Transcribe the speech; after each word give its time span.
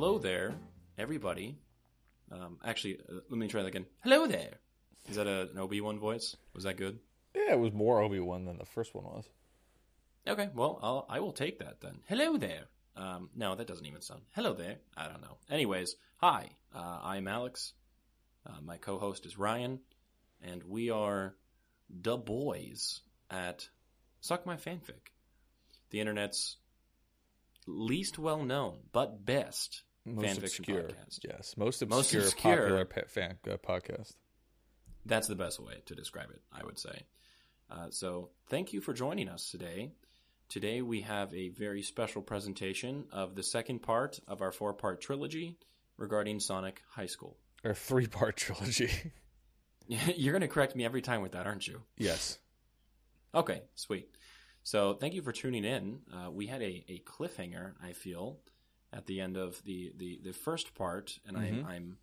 hello 0.00 0.16
there, 0.16 0.54
everybody. 0.96 1.58
Um, 2.32 2.56
actually, 2.64 3.00
uh, 3.06 3.16
let 3.28 3.38
me 3.38 3.48
try 3.48 3.60
that 3.60 3.68
again. 3.68 3.84
Hello 4.02 4.26
there. 4.26 4.54
Is 5.10 5.16
that 5.16 5.26
a, 5.26 5.50
an 5.50 5.58
Obi 5.58 5.82
Wan 5.82 5.98
voice? 5.98 6.38
Was 6.54 6.64
that 6.64 6.78
good? 6.78 7.00
Yeah, 7.34 7.52
it 7.52 7.58
was 7.58 7.74
more 7.74 8.00
Obi 8.00 8.18
Wan 8.18 8.46
than 8.46 8.56
the 8.56 8.64
first 8.64 8.94
one 8.94 9.04
was. 9.04 9.28
Okay, 10.26 10.48
well, 10.54 10.78
I'll, 10.82 11.06
I 11.10 11.20
will 11.20 11.34
take 11.34 11.58
that 11.58 11.82
then. 11.82 11.98
Hello 12.06 12.38
there. 12.38 12.62
Um, 12.96 13.28
no, 13.36 13.54
that 13.54 13.66
doesn't 13.66 13.84
even 13.84 14.00
sound. 14.00 14.22
Hello 14.34 14.54
there. 14.54 14.76
I 14.96 15.06
don't 15.06 15.20
know. 15.20 15.36
Anyways, 15.50 15.96
hi. 16.16 16.48
Uh, 16.74 17.00
I'm 17.02 17.28
Alex. 17.28 17.74
Uh, 18.46 18.62
my 18.64 18.78
co-host 18.78 19.26
is 19.26 19.36
Ryan, 19.36 19.80
and 20.42 20.62
we 20.64 20.88
are 20.88 21.34
the 21.90 22.16
boys 22.16 23.02
at 23.30 23.68
Suck 24.22 24.46
My 24.46 24.56
Fanfic, 24.56 25.12
the 25.90 26.00
internet's 26.00 26.56
least 27.66 28.18
well 28.18 28.42
known 28.42 28.78
but 28.92 29.26
best 29.26 29.82
Most 30.14 30.26
fanfiction 30.26 30.58
obscure, 30.60 30.82
podcast. 30.82 31.18
yes, 31.24 31.54
most 31.56 31.82
obscure, 31.82 31.98
Most 31.98 32.14
obscure, 32.14 32.56
popular 32.56 32.84
pa- 32.84 33.00
fan 33.08 33.38
uh, 33.50 33.56
podcast. 33.56 34.14
That's 35.06 35.28
the 35.28 35.34
best 35.36 35.58
way 35.60 35.82
to 35.86 35.94
describe 35.94 36.30
it, 36.30 36.40
I 36.52 36.64
would 36.64 36.78
say. 36.78 37.02
Uh, 37.70 37.86
so, 37.90 38.30
thank 38.48 38.72
you 38.72 38.80
for 38.80 38.92
joining 38.92 39.28
us 39.28 39.50
today. 39.50 39.92
Today, 40.48 40.82
we 40.82 41.02
have 41.02 41.32
a 41.32 41.48
very 41.50 41.82
special 41.82 42.20
presentation 42.22 43.04
of 43.12 43.34
the 43.36 43.42
second 43.42 43.80
part 43.80 44.18
of 44.26 44.42
our 44.42 44.50
four 44.52 44.74
part 44.74 45.00
trilogy 45.00 45.56
regarding 45.96 46.40
Sonic 46.40 46.82
High 46.90 47.06
School. 47.06 47.36
Or 47.64 47.74
three 47.74 48.06
part 48.06 48.36
trilogy. 48.36 48.90
You're 49.88 50.32
going 50.32 50.42
to 50.42 50.48
correct 50.48 50.76
me 50.76 50.84
every 50.84 51.02
time 51.02 51.22
with 51.22 51.32
that, 51.32 51.46
aren't 51.46 51.66
you? 51.66 51.82
yes. 51.96 52.38
Okay, 53.34 53.62
sweet. 53.76 54.08
So, 54.64 54.94
thank 54.94 55.14
you 55.14 55.22
for 55.22 55.30
tuning 55.32 55.64
in. 55.64 56.00
Uh, 56.12 56.30
we 56.30 56.46
had 56.48 56.60
a, 56.62 56.84
a 56.88 57.02
cliffhanger, 57.06 57.72
I 57.82 57.92
feel, 57.92 58.38
at 58.92 59.06
the 59.06 59.20
end 59.20 59.36
of 59.36 59.62
the, 59.64 59.92
the, 59.96 60.20
the 60.22 60.32
first 60.32 60.74
part, 60.74 61.18
and 61.26 61.36
Mhm. 61.36 61.40
I'm, 61.42 61.66
I'm 61.66 61.98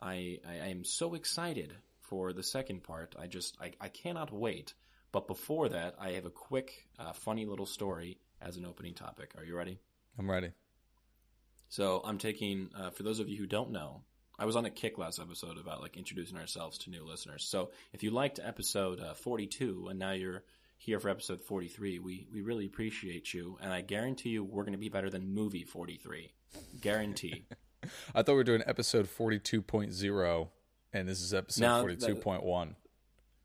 I, 0.00 0.38
I 0.48 0.52
I 0.52 0.66
am 0.68 0.84
so 0.84 1.14
excited 1.14 1.74
for 2.00 2.32
the 2.32 2.42
second 2.42 2.82
part. 2.82 3.14
I 3.18 3.26
just 3.26 3.56
I, 3.60 3.72
I 3.80 3.88
cannot 3.88 4.32
wait. 4.32 4.74
But 5.12 5.26
before 5.26 5.68
that, 5.70 5.96
I 5.98 6.12
have 6.12 6.24
a 6.24 6.30
quick, 6.30 6.88
uh, 6.98 7.12
funny 7.12 7.44
little 7.44 7.66
story 7.66 8.18
as 8.40 8.56
an 8.56 8.64
opening 8.64 8.94
topic. 8.94 9.32
Are 9.36 9.44
you 9.44 9.56
ready? 9.56 9.78
I'm 10.18 10.30
ready. 10.30 10.52
So 11.68 12.00
I'm 12.04 12.18
taking 12.18 12.70
uh, 12.76 12.90
for 12.90 13.02
those 13.02 13.20
of 13.20 13.28
you 13.28 13.36
who 13.36 13.46
don't 13.46 13.70
know, 13.70 14.02
I 14.38 14.44
was 14.44 14.56
on 14.56 14.64
a 14.64 14.70
kick 14.70 14.98
last 14.98 15.20
episode 15.20 15.58
about 15.58 15.80
like 15.82 15.96
introducing 15.96 16.36
ourselves 16.38 16.78
to 16.78 16.90
new 16.90 17.04
listeners. 17.04 17.44
So 17.44 17.70
if 17.92 18.02
you 18.02 18.10
liked 18.10 18.40
episode 18.42 19.00
uh, 19.00 19.14
42 19.14 19.88
and 19.90 19.98
now 19.98 20.12
you're 20.12 20.42
here 20.82 20.98
for 20.98 21.10
episode 21.10 21.42
43, 21.42 21.98
we 21.98 22.26
we 22.32 22.40
really 22.40 22.64
appreciate 22.66 23.34
you, 23.34 23.58
and 23.60 23.70
I 23.72 23.82
guarantee 23.82 24.30
you 24.30 24.42
we're 24.42 24.62
going 24.62 24.72
to 24.72 24.78
be 24.78 24.88
better 24.88 25.10
than 25.10 25.34
movie 25.34 25.62
43. 25.64 26.32
Guarantee. 26.80 27.44
I 28.14 28.22
thought 28.22 28.28
we 28.32 28.34
were 28.34 28.44
doing 28.44 28.62
episode 28.66 29.06
42.0, 29.06 30.48
and 30.94 31.06
this 31.08 31.20
is 31.20 31.34
episode 31.34 31.60
Now, 31.62 31.84
42.1. 31.84 32.74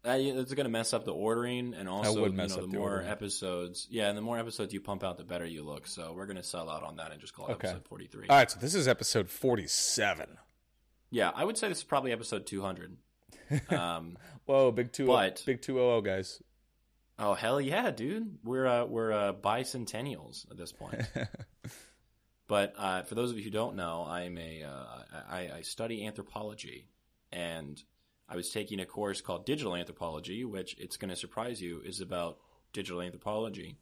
Uh, 0.08 0.12
it's 0.20 0.54
going 0.54 0.66
to 0.66 0.70
mess 0.72 0.94
up 0.94 1.04
the 1.04 1.14
ordering, 1.14 1.74
and 1.74 1.90
also 1.90 2.26
you 2.26 2.32
mess 2.32 2.52
know, 2.52 2.56
up 2.56 2.62
the 2.62 2.68
the 2.68 2.78
more 2.78 2.90
ordering. 2.92 3.10
episodes. 3.10 3.88
Yeah, 3.90 4.08
and 4.08 4.18
the 4.18 4.22
more 4.22 4.38
episodes 4.40 4.74
you 4.74 4.80
pump 4.80 5.04
out, 5.04 5.18
the 5.18 5.24
better 5.24 5.46
you 5.46 5.64
look. 5.64 5.88
So 5.88 6.14
we're 6.16 6.26
going 6.28 6.38
to 6.38 6.44
sell 6.44 6.70
out 6.70 6.84
on 6.84 6.96
that 6.98 7.12
and 7.12 7.20
just 7.20 7.34
call 7.34 7.48
it 7.48 7.54
Okay. 7.54 7.68
episode 7.70 7.86
43. 7.88 8.28
All 8.30 8.38
right, 8.38 8.50
so 8.50 8.60
this 8.60 8.76
is 8.76 8.88
episode 8.88 9.30
47. 9.30 10.38
Yeah, 11.12 11.32
I 11.36 11.44
would 11.44 11.58
say 11.58 11.68
this 11.70 11.80
is 11.80 11.84
probably 11.84 12.12
episode 12.12 12.46
200. 12.46 12.98
Um, 13.70 14.18
Whoa, 14.46 14.72
big 14.72 14.92
two, 14.92 15.06
But- 15.06 15.44
big 15.46 15.62
two 15.62 15.80
oh 15.80 16.02
guys. 16.02 16.42
Oh 17.20 17.34
hell 17.34 17.60
yeah, 17.60 17.92
dude! 17.92 18.38
We're 18.44 18.68
uh, 18.68 18.86
we're 18.86 19.12
uh, 19.12 19.34
bicentennials 19.34 20.50
at 20.52 20.58
this 20.58 20.72
point. 20.72 21.02
But 22.48 22.74
uh, 22.78 23.04
for 23.04 23.16
those 23.16 23.32
of 23.32 23.38
you 23.38 23.44
who 23.44 23.50
don't 23.50 23.76
know, 23.76 24.06
I'm 24.08 24.38
a 24.38 24.64
uh, 24.64 25.20
I, 25.30 25.50
I 25.58 25.62
study 25.62 26.06
anthropology, 26.06 26.88
and 27.32 27.82
I 28.30 28.36
was 28.36 28.52
taking 28.52 28.80
a 28.80 28.86
course 28.86 29.22
called 29.22 29.46
digital 29.46 29.76
anthropology, 29.76 30.46
which 30.46 30.76
it's 30.78 30.98
going 30.98 31.10
to 31.10 31.16
surprise 31.16 31.62
you 31.62 31.82
is 31.84 32.02
about 32.02 32.38
digital 32.72 33.02
anthropology, 33.02 33.78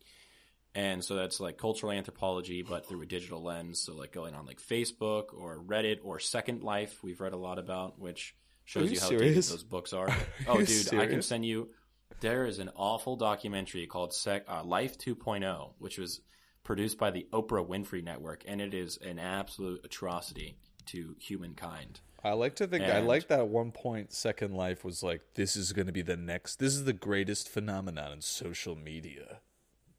and 0.73 1.03
so 1.03 1.15
that's 1.15 1.41
like 1.41 1.57
cultural 1.57 1.91
anthropology, 1.91 2.61
but 2.61 2.87
through 2.87 3.01
a 3.01 3.05
digital 3.05 3.43
lens. 3.43 3.81
So 3.81 3.95
like 3.95 4.13
going 4.13 4.33
on 4.33 4.45
like 4.45 4.61
Facebook 4.61 5.33
or 5.37 5.59
Reddit 5.59 5.99
or 6.01 6.19
Second 6.19 6.63
Life, 6.63 7.03
we've 7.03 7.19
read 7.19 7.33
a 7.33 7.37
lot 7.37 7.59
about, 7.59 7.99
which 7.99 8.33
shows 8.63 8.83
Are 8.83 8.85
you, 8.85 8.93
you 8.93 8.99
how 9.01 9.07
serious? 9.09 9.47
dated 9.47 9.59
those 9.59 9.63
books 9.65 9.91
are. 9.93 10.15
oh, 10.47 10.59
you 10.59 10.65
dude, 10.65 10.93
I 10.93 11.07
can 11.07 11.21
send 11.21 11.45
you. 11.45 11.69
There 12.19 12.45
is 12.45 12.59
an 12.59 12.69
awful 12.75 13.15
documentary 13.15 13.85
called 13.87 14.13
Sec, 14.13 14.45
uh, 14.47 14.63
Life 14.63 14.97
2.0, 14.97 15.73
which 15.79 15.97
was 15.97 16.21
produced 16.63 16.97
by 16.97 17.11
the 17.11 17.27
Oprah 17.33 17.67
Winfrey 17.67 18.03
Network, 18.03 18.43
and 18.47 18.61
it 18.61 18.73
is 18.73 18.97
an 18.97 19.19
absolute 19.19 19.81
atrocity 19.83 20.57
to 20.87 21.15
humankind. 21.19 21.99
I 22.23 22.31
like 22.33 22.55
to 22.55 22.67
think 22.67 22.85
I 22.85 22.99
like 22.99 23.27
that 23.27 23.39
at 23.39 23.47
one 23.49 23.71
point 23.71 24.13
Second 24.13 24.53
Life 24.53 24.85
was 24.85 25.03
like 25.03 25.21
this 25.35 25.57
is 25.57 25.73
going 25.73 25.87
to 25.87 25.91
be 25.91 26.01
the 26.01 26.15
next 26.15 26.55
this 26.55 26.73
is 26.73 26.85
the 26.85 26.93
greatest 26.93 27.49
phenomenon 27.49 28.13
in 28.13 28.21
social 28.21 28.77
media 28.77 29.41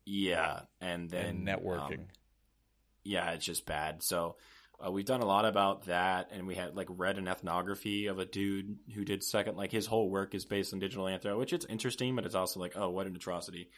Yeah, 0.07 0.61
and 0.81 1.11
then 1.11 1.47
and 1.47 1.47
networking. 1.47 1.99
um, 1.99 2.07
yeah, 3.05 3.33
it's 3.33 3.45
just 3.45 3.67
bad. 3.67 4.03
So 4.03 4.37
uh, 4.85 4.91
we've 4.91 5.05
done 5.05 5.21
a 5.21 5.27
lot 5.27 5.45
about 5.45 5.87
that, 5.87 6.31
and 6.33 6.47
we 6.47 6.55
had 6.55 6.77
like 6.77 6.89
read 6.91 7.19
an 7.19 7.29
ethnography 7.29 8.07
of 8.07 8.19
a 8.19 8.25
dude 8.25 8.79
who 8.95 9.05
did 9.05 9.23
second. 9.23 9.57
Like 9.57 9.73
his 9.73 9.87
whole 9.87 10.09
work 10.09 10.35
is 10.35 10.45
based 10.45 10.73
on 10.73 10.79
digital 10.79 11.05
anthro, 11.05 11.39
which 11.39 11.53
it's 11.53 11.67
interesting, 11.67 12.17
but 12.17 12.25
it's 12.25 12.35
also 12.35 12.61
like, 12.61 12.73
oh, 12.77 12.91
what 12.91 13.07
an 13.07 13.17
atrocity. 13.17 13.69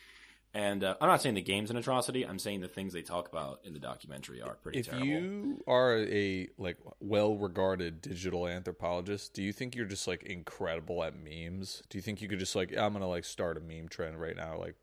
And 0.55 0.85
uh, 0.85 0.95
I'm 1.01 1.09
not 1.09 1.21
saying 1.21 1.35
the 1.35 1.43
game's 1.43 1.71
an 1.71 1.77
atrocity. 1.77 2.27
I'm 2.27 2.39
saying 2.39 2.63
the 2.63 2.69
things 2.69 2.95
they 2.95 3.03
talk 3.03 3.29
about 3.29 3.61
in 3.65 3.75
the 3.75 3.79
documentary 3.79 4.41
are 4.41 4.55
pretty 4.55 4.79
if 4.79 4.87
terrible. 4.87 5.07
you 5.07 5.63
are 5.67 5.99
a 5.99 6.49
like 6.57 6.79
well-regarded 7.01 8.01
digital 8.01 8.49
anthropologist, 8.49 9.35
do 9.35 9.43
you 9.43 9.53
think 9.53 9.77
you're 9.77 9.85
just 9.85 10.07
like 10.07 10.23
incredible 10.23 11.05
at 11.05 11.15
memes? 11.15 11.83
Do 11.91 11.99
you 11.99 12.03
think 12.03 12.23
you 12.23 12.29
could 12.29 12.39
just 12.39 12.57
like 12.57 12.75
I'm 12.75 12.95
to 12.95 13.07
like 13.07 13.27
start 13.27 13.59
a 13.59 13.61
meme 13.61 13.89
trend 13.89 14.19
right 14.19 14.37
now 14.37 14.59
like 14.59 14.77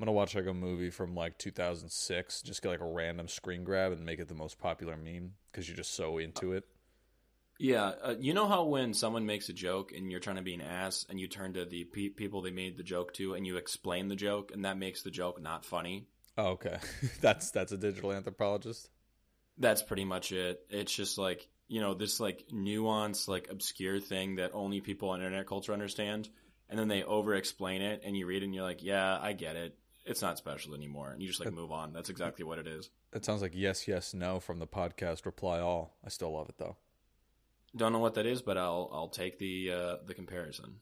I'm 0.00 0.06
to 0.06 0.12
watch 0.12 0.34
like 0.34 0.46
a 0.46 0.54
movie 0.54 0.88
from 0.88 1.14
like 1.14 1.36
2006, 1.36 2.42
just 2.42 2.62
get 2.62 2.70
like 2.70 2.80
a 2.80 2.86
random 2.86 3.28
screen 3.28 3.64
grab 3.64 3.92
and 3.92 4.04
make 4.06 4.18
it 4.18 4.28
the 4.28 4.34
most 4.34 4.58
popular 4.58 4.96
meme 4.96 5.34
cuz 5.52 5.68
you're 5.68 5.76
just 5.76 5.92
so 5.92 6.16
into 6.16 6.52
it? 6.52 6.64
Yeah, 7.58 7.92
uh, 8.02 8.14
you 8.18 8.32
know 8.32 8.48
how 8.48 8.64
when 8.64 8.94
someone 8.94 9.26
makes 9.26 9.50
a 9.50 9.52
joke 9.52 9.92
and 9.92 10.10
you're 10.10 10.20
trying 10.20 10.36
to 10.36 10.42
be 10.42 10.54
an 10.54 10.62
ass, 10.62 11.04
and 11.10 11.20
you 11.20 11.28
turn 11.28 11.52
to 11.52 11.66
the 11.66 11.84
pe- 11.84 12.08
people 12.08 12.40
they 12.40 12.50
made 12.50 12.78
the 12.78 12.82
joke 12.82 13.12
to, 13.14 13.34
and 13.34 13.46
you 13.46 13.58
explain 13.58 14.08
the 14.08 14.16
joke, 14.16 14.52
and 14.54 14.64
that 14.64 14.78
makes 14.78 15.02
the 15.02 15.10
joke 15.10 15.42
not 15.42 15.66
funny. 15.66 16.06
Oh, 16.38 16.52
okay. 16.52 16.78
that's 17.20 17.50
that's 17.50 17.72
a 17.72 17.76
digital 17.76 18.14
anthropologist. 18.14 18.88
That's 19.58 19.82
pretty 19.82 20.06
much 20.06 20.32
it. 20.32 20.64
It's 20.70 20.94
just 20.94 21.18
like 21.18 21.46
you 21.68 21.82
know 21.82 21.92
this 21.92 22.18
like 22.18 22.46
nuanced, 22.50 23.28
like 23.28 23.48
obscure 23.50 24.00
thing 24.00 24.36
that 24.36 24.52
only 24.54 24.80
people 24.80 25.12
in 25.12 25.20
internet 25.20 25.46
culture 25.46 25.74
understand, 25.74 26.30
and 26.70 26.78
then 26.78 26.88
they 26.88 27.02
over 27.02 27.34
explain 27.34 27.82
it, 27.82 28.00
and 28.02 28.16
you 28.16 28.24
read 28.24 28.42
it, 28.42 28.46
and 28.46 28.54
you're 28.54 28.64
like, 28.64 28.82
yeah, 28.82 29.18
I 29.20 29.34
get 29.34 29.56
it. 29.56 29.76
It's 30.04 30.22
not 30.22 30.38
special 30.38 30.74
anymore, 30.74 31.10
and 31.10 31.20
you 31.20 31.28
just 31.28 31.40
like 31.44 31.52
move 31.52 31.70
on. 31.70 31.92
That's 31.92 32.08
exactly 32.08 32.44
what 32.44 32.58
it 32.58 32.66
is. 32.66 32.90
it 33.12 33.24
sounds 33.24 33.42
like 33.42 33.52
yes, 33.54 33.86
yes, 33.86 34.14
no 34.14 34.40
from 34.40 34.58
the 34.58 34.66
podcast 34.66 35.26
Reply 35.26 35.60
All. 35.60 35.96
I 36.04 36.08
still 36.08 36.32
love 36.32 36.48
it 36.48 36.56
though. 36.58 36.76
Don't 37.76 37.92
know 37.92 37.98
what 37.98 38.14
that 38.14 38.26
is, 38.26 38.42
but 38.42 38.56
I'll 38.56 38.90
I'll 38.92 39.08
take 39.08 39.38
the 39.38 39.72
uh, 39.72 39.96
the 40.06 40.14
comparison. 40.14 40.76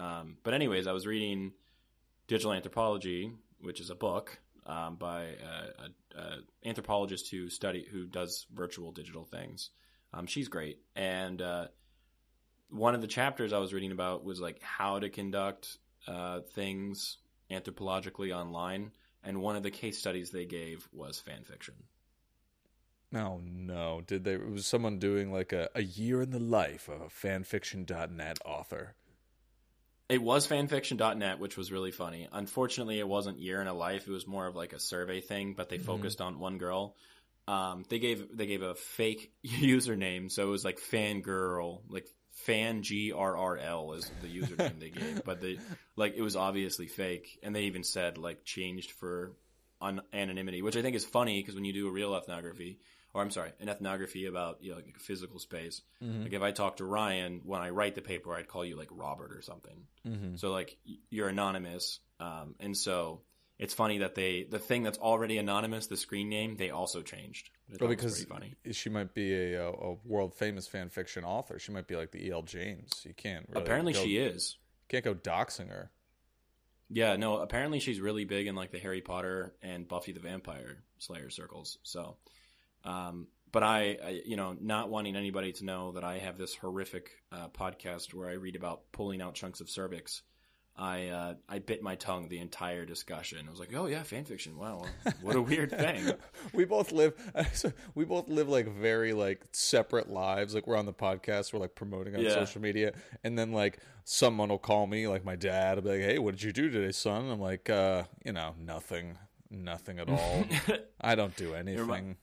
Um, 0.00 0.38
but 0.42 0.54
anyways, 0.54 0.86
I 0.86 0.92
was 0.92 1.06
reading 1.06 1.52
Digital 2.26 2.52
Anthropology, 2.52 3.32
which 3.60 3.80
is 3.80 3.90
a 3.90 3.94
book 3.94 4.38
um, 4.66 4.96
by 4.96 5.22
a, 5.22 6.16
a, 6.16 6.20
a 6.20 6.38
anthropologist 6.64 7.30
who 7.30 7.48
study 7.50 7.86
who 7.90 8.06
does 8.06 8.46
virtual 8.52 8.92
digital 8.92 9.24
things. 9.24 9.70
Um, 10.14 10.26
she's 10.26 10.48
great, 10.48 10.78
and 10.96 11.40
uh, 11.42 11.68
one 12.70 12.94
of 12.94 13.00
the 13.00 13.06
chapters 13.06 13.52
I 13.52 13.58
was 13.58 13.74
reading 13.74 13.92
about 13.92 14.24
was 14.24 14.40
like 14.40 14.60
how 14.62 14.98
to 14.98 15.10
conduct 15.10 15.78
uh, 16.06 16.40
things 16.54 17.18
anthropologically 17.50 18.34
online, 18.34 18.92
and 19.22 19.40
one 19.42 19.56
of 19.56 19.62
the 19.62 19.70
case 19.70 19.98
studies 19.98 20.30
they 20.30 20.46
gave 20.46 20.88
was 20.92 21.18
fan 21.20 21.44
fiction. 21.44 21.74
Oh 23.14 23.38
no! 23.44 24.00
Did 24.00 24.24
they? 24.24 24.38
Was 24.38 24.66
someone 24.66 24.98
doing 24.98 25.30
like 25.30 25.52
a, 25.52 25.68
a 25.74 25.82
year 25.82 26.22
in 26.22 26.30
the 26.30 26.38
life 26.38 26.88
of 26.88 27.02
a 27.02 27.08
fanfiction.net 27.10 28.38
author? 28.46 28.94
It 30.08 30.22
was 30.22 30.46
fanfiction.net, 30.46 31.38
which 31.38 31.56
was 31.56 31.70
really 31.72 31.90
funny. 31.90 32.28
Unfortunately, 32.32 32.98
it 32.98 33.08
wasn't 33.08 33.40
year 33.40 33.60
in 33.60 33.66
a 33.66 33.74
life. 33.74 34.06
It 34.08 34.10
was 34.10 34.26
more 34.26 34.46
of 34.46 34.56
like 34.56 34.72
a 34.72 34.80
survey 34.80 35.20
thing, 35.20 35.54
but 35.54 35.68
they 35.68 35.78
Mhm. 35.78 35.84
focused 35.84 36.20
on 36.20 36.38
one 36.38 36.58
girl. 36.58 36.96
Um, 37.46 37.84
they 37.88 37.98
gave 37.98 38.36
they 38.36 38.46
gave 38.46 38.62
a 38.62 38.74
fake 38.74 39.32
username, 39.46 40.30
so 40.30 40.44
it 40.46 40.50
was 40.50 40.64
like 40.64 40.78
fangirl, 40.80 41.82
like 41.88 42.06
fan 42.48 42.82
G 42.82 43.12
R 43.12 43.36
R 43.36 43.56
L 43.58 43.92
is 43.92 44.10
the 44.22 44.28
username 44.28 44.80
they 44.80 44.88
gave, 44.90 45.22
but 45.24 45.40
they 45.40 45.58
like 45.96 46.14
it 46.16 46.22
was 46.22 46.34
obviously 46.34 46.86
fake, 46.88 47.38
and 47.42 47.54
they 47.54 47.64
even 47.64 47.84
said 47.84 48.16
like 48.16 48.44
changed 48.44 48.92
for 48.92 49.32
un- 49.80 50.02
anonymity, 50.12 50.62
which 50.62 50.76
I 50.76 50.82
think 50.82 50.96
is 50.96 51.04
funny 51.04 51.40
because 51.40 51.54
when 51.54 51.64
you 51.64 51.72
do 51.72 51.86
a 51.88 51.90
real 51.92 52.14
ethnography, 52.16 52.78
or 53.14 53.22
I'm 53.22 53.30
sorry, 53.30 53.52
an 53.60 53.68
ethnography 53.68 54.26
about 54.26 54.58
you 54.62 54.70
know 54.70 54.76
like 54.76 54.94
a 54.96 55.00
physical 55.00 55.38
space, 55.38 55.82
Mm-hmm. 56.02 56.22
like 56.22 56.32
if 56.32 56.42
I 56.42 56.52
talk 56.52 56.78
to 56.78 56.84
Ryan 56.84 57.42
when 57.44 57.60
I 57.60 57.70
write 57.70 57.94
the 57.94 58.02
paper, 58.02 58.34
I'd 58.34 58.48
call 58.48 58.64
you 58.64 58.76
like 58.76 58.88
Robert 58.90 59.32
or 59.32 59.42
something. 59.42 59.86
Mm-hmm. 60.06 60.36
So 60.36 60.50
like 60.50 60.76
you're 61.10 61.28
anonymous, 61.28 62.00
um, 62.18 62.54
and 62.60 62.76
so 62.76 63.20
it's 63.58 63.74
funny 63.74 63.98
that 63.98 64.14
they 64.14 64.44
the 64.48 64.58
thing 64.58 64.82
that's 64.84 64.98
already 64.98 65.38
anonymous, 65.38 65.88
the 65.88 65.96
screen 65.96 66.28
name, 66.28 66.56
they 66.56 66.70
also 66.70 67.02
changed. 67.02 67.50
Well, 67.80 67.90
because 67.90 68.24
she 68.72 68.88
might 68.88 69.14
be 69.14 69.54
a, 69.54 69.68
a 69.68 69.96
world 70.04 70.34
famous 70.34 70.66
fan 70.68 70.88
fiction 70.90 71.24
author. 71.24 71.58
She 71.58 71.72
might 71.72 71.86
be 71.86 71.96
like 71.96 72.12
the 72.12 72.26
E.L. 72.28 72.42
James. 72.42 73.04
You 73.04 73.14
can't. 73.14 73.46
Really 73.48 73.62
Apparently, 73.62 73.92
go, 73.92 74.02
she 74.02 74.16
is. 74.16 74.56
Can't 74.88 75.04
go 75.04 75.14
doxing 75.14 75.68
her. 75.68 75.90
Yeah, 76.88 77.16
no. 77.16 77.38
Apparently, 77.38 77.80
she's 77.80 78.00
really 78.00 78.24
big 78.24 78.46
in 78.46 78.54
like 78.54 78.70
the 78.70 78.78
Harry 78.78 79.00
Potter 79.00 79.54
and 79.60 79.86
Buffy 79.86 80.12
the 80.12 80.20
Vampire 80.20 80.84
Slayer 80.98 81.28
circles. 81.28 81.78
So, 81.82 82.16
um, 82.84 83.26
but 83.50 83.62
I, 83.64 83.98
I, 84.02 84.22
you 84.24 84.36
know, 84.36 84.56
not 84.58 84.88
wanting 84.88 85.16
anybody 85.16 85.52
to 85.52 85.64
know 85.64 85.92
that 85.92 86.04
I 86.04 86.18
have 86.18 86.38
this 86.38 86.54
horrific 86.54 87.10
uh, 87.32 87.48
podcast 87.48 88.14
where 88.14 88.28
I 88.28 88.34
read 88.34 88.56
about 88.56 88.92
pulling 88.92 89.20
out 89.20 89.34
chunks 89.34 89.60
of 89.60 89.68
cervix. 89.68 90.22
I 90.78 91.08
uh, 91.08 91.34
I 91.48 91.58
bit 91.58 91.82
my 91.82 91.96
tongue 91.96 92.28
the 92.28 92.38
entire 92.38 92.86
discussion. 92.86 93.40
I 93.46 93.50
was 93.50 93.58
like, 93.58 93.74
"Oh 93.74 93.86
yeah, 93.86 94.04
fan 94.04 94.24
fiction. 94.24 94.56
Wow, 94.56 94.84
what 95.22 95.34
a 95.34 95.42
weird 95.42 95.70
thing." 95.70 96.12
we 96.52 96.64
both 96.64 96.92
live 96.92 97.14
we 97.96 98.04
both 98.04 98.28
live 98.28 98.48
like 98.48 98.68
very 98.68 99.12
like 99.12 99.44
separate 99.50 100.08
lives. 100.08 100.54
Like 100.54 100.68
we're 100.68 100.76
on 100.76 100.86
the 100.86 100.92
podcast, 100.92 101.52
we're 101.52 101.58
like 101.58 101.74
promoting 101.74 102.14
on 102.14 102.22
yeah. 102.22 102.30
social 102.30 102.62
media, 102.62 102.92
and 103.24 103.36
then 103.36 103.50
like 103.50 103.80
someone 104.04 104.50
will 104.50 104.58
call 104.58 104.86
me, 104.86 105.08
like 105.08 105.24
my 105.24 105.34
dad, 105.34 105.76
will 105.76 105.82
be 105.82 105.90
like, 105.98 106.00
"Hey, 106.00 106.18
what 106.20 106.30
did 106.32 106.44
you 106.44 106.52
do 106.52 106.70
today, 106.70 106.92
son?" 106.92 107.28
I'm 107.28 107.40
like, 107.40 107.68
uh, 107.68 108.04
"You 108.24 108.32
know, 108.32 108.54
nothing, 108.60 109.18
nothing 109.50 109.98
at 109.98 110.08
all. 110.08 110.44
I 111.00 111.16
don't 111.16 111.34
do 111.34 111.54
anything." 111.54 112.16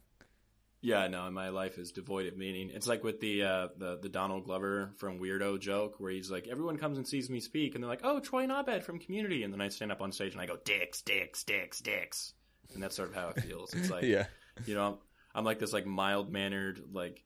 Yeah, 0.86 1.08
no, 1.08 1.32
my 1.32 1.50
life 1.50 1.80
is 1.80 1.92
devoid 1.92 2.28
of 2.28 2.38
meaning. 2.38 2.70
It's 2.72 2.86
like 2.86 3.04
with 3.04 3.20
the 3.20 3.42
uh, 3.42 3.68
the 3.76 3.98
the 4.00 4.08
Donald 4.08 4.46
Glover 4.46 4.92
from 4.98 5.18
Weirdo 5.18 5.60
joke, 5.60 5.96
where 5.98 6.12
he's 6.12 6.30
like, 6.30 6.48
everyone 6.48 6.78
comes 6.78 7.00
and 7.00 7.08
sees 7.08 7.28
me 7.28 7.40
speak, 7.40 7.74
and 7.74 7.84
they're 7.84 7.90
like, 7.90 8.02
oh, 8.04 8.20
Troy 8.20 8.46
Nobed 8.46 8.84
from 8.84 9.00
Community, 9.00 9.42
and 9.42 9.52
then 9.52 9.62
I 9.62 9.70
stand 9.70 9.92
up 9.92 10.00
on 10.00 10.12
stage 10.12 10.34
and 10.34 10.42
I 10.42 10.46
go, 10.46 10.58
dicks, 10.64 11.02
dicks, 11.02 11.44
dicks, 11.44 11.80
dicks, 11.80 12.34
and 12.76 12.84
that's 12.84 12.96
sort 12.96 13.10
of 13.10 13.16
how 13.16 13.30
it 13.30 13.42
feels. 13.42 13.74
It's 13.74 13.90
like, 13.90 14.04
yeah, 14.04 14.28
you 14.68 14.76
know, 14.76 15.00
I'm 15.34 15.44
like 15.44 15.58
this 15.58 15.74
like 15.74 15.88
mild 15.88 16.32
mannered 16.32 16.80
like 16.94 17.24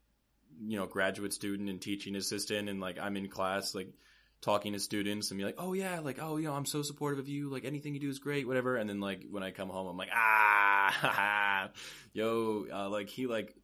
you 0.65 0.77
know 0.79 0.85
graduate 0.85 1.33
student 1.33 1.69
and 1.69 1.81
teaching 1.81 2.15
assistant, 2.15 2.69
and 2.69 2.79
like 2.79 2.97
I'm 2.97 3.17
in 3.17 3.27
class 3.27 3.75
like 3.75 3.93
talking 4.41 4.73
to 4.73 4.79
students 4.79 5.31
and 5.31 5.37
be 5.37 5.43
like, 5.43 5.55
oh 5.57 5.73
yeah, 5.73 5.99
like 5.99 6.19
oh 6.21 6.37
you 6.37 6.47
know 6.47 6.53
I'm 6.53 6.65
so 6.65 6.81
supportive 6.81 7.19
of 7.19 7.27
you, 7.27 7.49
like 7.49 7.65
anything 7.65 7.93
you 7.93 7.99
do 7.99 8.09
is 8.09 8.19
great, 8.19 8.47
whatever. 8.47 8.77
And 8.77 8.89
then 8.89 8.99
like 8.99 9.25
when 9.29 9.43
I 9.43 9.51
come 9.51 9.69
home, 9.69 9.87
I'm 9.87 9.97
like 9.97 10.09
ah, 10.13 11.69
yo, 12.13 12.65
uh, 12.71 12.89
like 12.89 13.09
he 13.09 13.27
like 13.27 13.55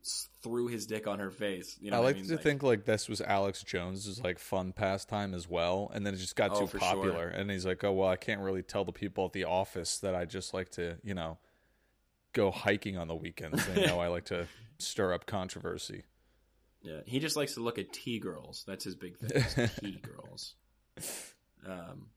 threw 0.44 0.68
his 0.68 0.86
dick 0.86 1.07
on 1.07 1.19
her 1.19 1.31
face. 1.31 1.77
You 1.80 1.92
know 1.92 1.98
I 1.98 2.00
like 2.00 2.16
I 2.16 2.19
mean? 2.19 2.27
to 2.27 2.36
like, 2.36 2.44
think 2.44 2.63
like 2.63 2.86
this 2.86 3.07
was 3.07 3.22
Alex 3.22 3.63
Jones's 3.63 4.22
like 4.22 4.39
fun 4.39 4.74
pastime 4.74 5.33
as 5.33 5.50
well, 5.50 5.92
and 5.94 6.06
then 6.06 6.13
it 6.13 6.18
just 6.18 6.36
got 6.36 6.51
oh, 6.54 6.66
too 6.66 6.77
popular. 6.77 7.30
Sure. 7.31 7.39
And 7.39 7.50
he's 7.50 7.66
like, 7.66 7.83
oh 7.83 7.94
well, 7.94 8.10
I 8.10 8.18
can't 8.18 8.42
really 8.42 8.63
tell 8.63 8.83
the 8.83 8.92
people 8.92 9.25
at 9.25 9.33
the 9.33 9.45
office 9.45 10.00
that 10.00 10.16
I 10.16 10.25
just 10.25 10.54
like 10.54 10.69
to 10.72 10.98
you 11.04 11.13
know 11.13 11.38
go 12.33 12.51
hiking 12.51 12.98
on 12.98 13.07
the 13.07 13.16
weekends. 13.16 13.66
They 13.68 13.86
know 13.88 14.00
I 14.00 14.07
like 14.07 14.25
to 14.25 14.48
stir 14.77 15.13
up 15.13 15.25
controversy. 15.25 16.04
Yeah, 16.83 17.00
he 17.06 17.19
just 17.19 17.36
likes 17.36 17.56
to 17.56 17.62
look 17.62 17.80
at 17.80 17.92
T 17.92 18.19
girls. 18.19 18.63
That's 18.68 18.83
his 18.83 18.95
big 18.95 19.18
thing. 19.18 19.69
T 19.80 20.00
girls. 20.04 20.54
Um, 21.65 22.07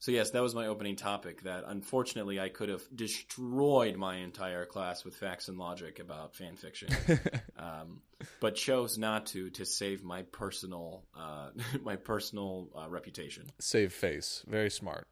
so 0.00 0.12
yes, 0.12 0.30
that 0.30 0.42
was 0.42 0.54
my 0.54 0.68
opening 0.68 0.96
topic. 0.96 1.42
That 1.42 1.64
unfortunately 1.66 2.38
I 2.38 2.48
could 2.48 2.68
have 2.68 2.82
destroyed 2.94 3.96
my 3.96 4.16
entire 4.16 4.64
class 4.64 5.04
with 5.04 5.16
facts 5.16 5.48
and 5.48 5.58
logic 5.58 5.98
about 5.98 6.36
fan 6.36 6.56
fiction, 6.56 6.88
um, 7.58 8.00
but 8.40 8.54
chose 8.54 8.96
not 8.96 9.26
to 9.26 9.50
to 9.50 9.64
save 9.64 10.04
my 10.04 10.22
personal 10.22 11.04
uh, 11.18 11.50
my 11.82 11.96
personal 11.96 12.68
uh, 12.76 12.88
reputation. 12.88 13.44
Save 13.58 13.92
face, 13.92 14.44
very 14.46 14.70
smart. 14.70 15.08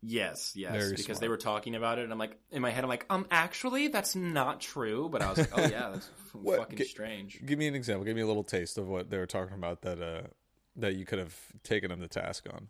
Yes, 0.00 0.52
yes, 0.54 0.72
very 0.72 0.90
because 0.90 1.04
smart. 1.04 1.20
they 1.20 1.28
were 1.28 1.36
talking 1.36 1.74
about 1.74 1.98
it, 1.98 2.04
and 2.04 2.12
I'm 2.12 2.18
like, 2.18 2.38
in 2.52 2.62
my 2.62 2.70
head, 2.70 2.84
I'm 2.84 2.90
like, 2.90 3.06
um, 3.10 3.26
actually, 3.32 3.88
that's 3.88 4.14
not 4.14 4.60
true. 4.60 5.08
But 5.08 5.22
I 5.22 5.30
was 5.30 5.38
like, 5.38 5.58
oh 5.58 5.66
yeah, 5.66 5.90
that's 5.90 6.08
what, 6.32 6.58
fucking 6.58 6.78
g- 6.78 6.84
strange. 6.84 7.40
Give 7.44 7.58
me 7.58 7.66
an 7.66 7.74
example. 7.74 8.04
Give 8.04 8.14
me 8.14 8.22
a 8.22 8.26
little 8.26 8.44
taste 8.44 8.78
of 8.78 8.88
what 8.88 9.10
they 9.10 9.18
were 9.18 9.26
talking 9.26 9.54
about 9.54 9.82
that 9.82 10.00
uh, 10.00 10.28
that 10.78 10.96
you 10.96 11.04
could 11.04 11.18
have 11.18 11.34
taken 11.62 11.90
him 11.90 12.00
to 12.00 12.08
task 12.08 12.46
on? 12.52 12.68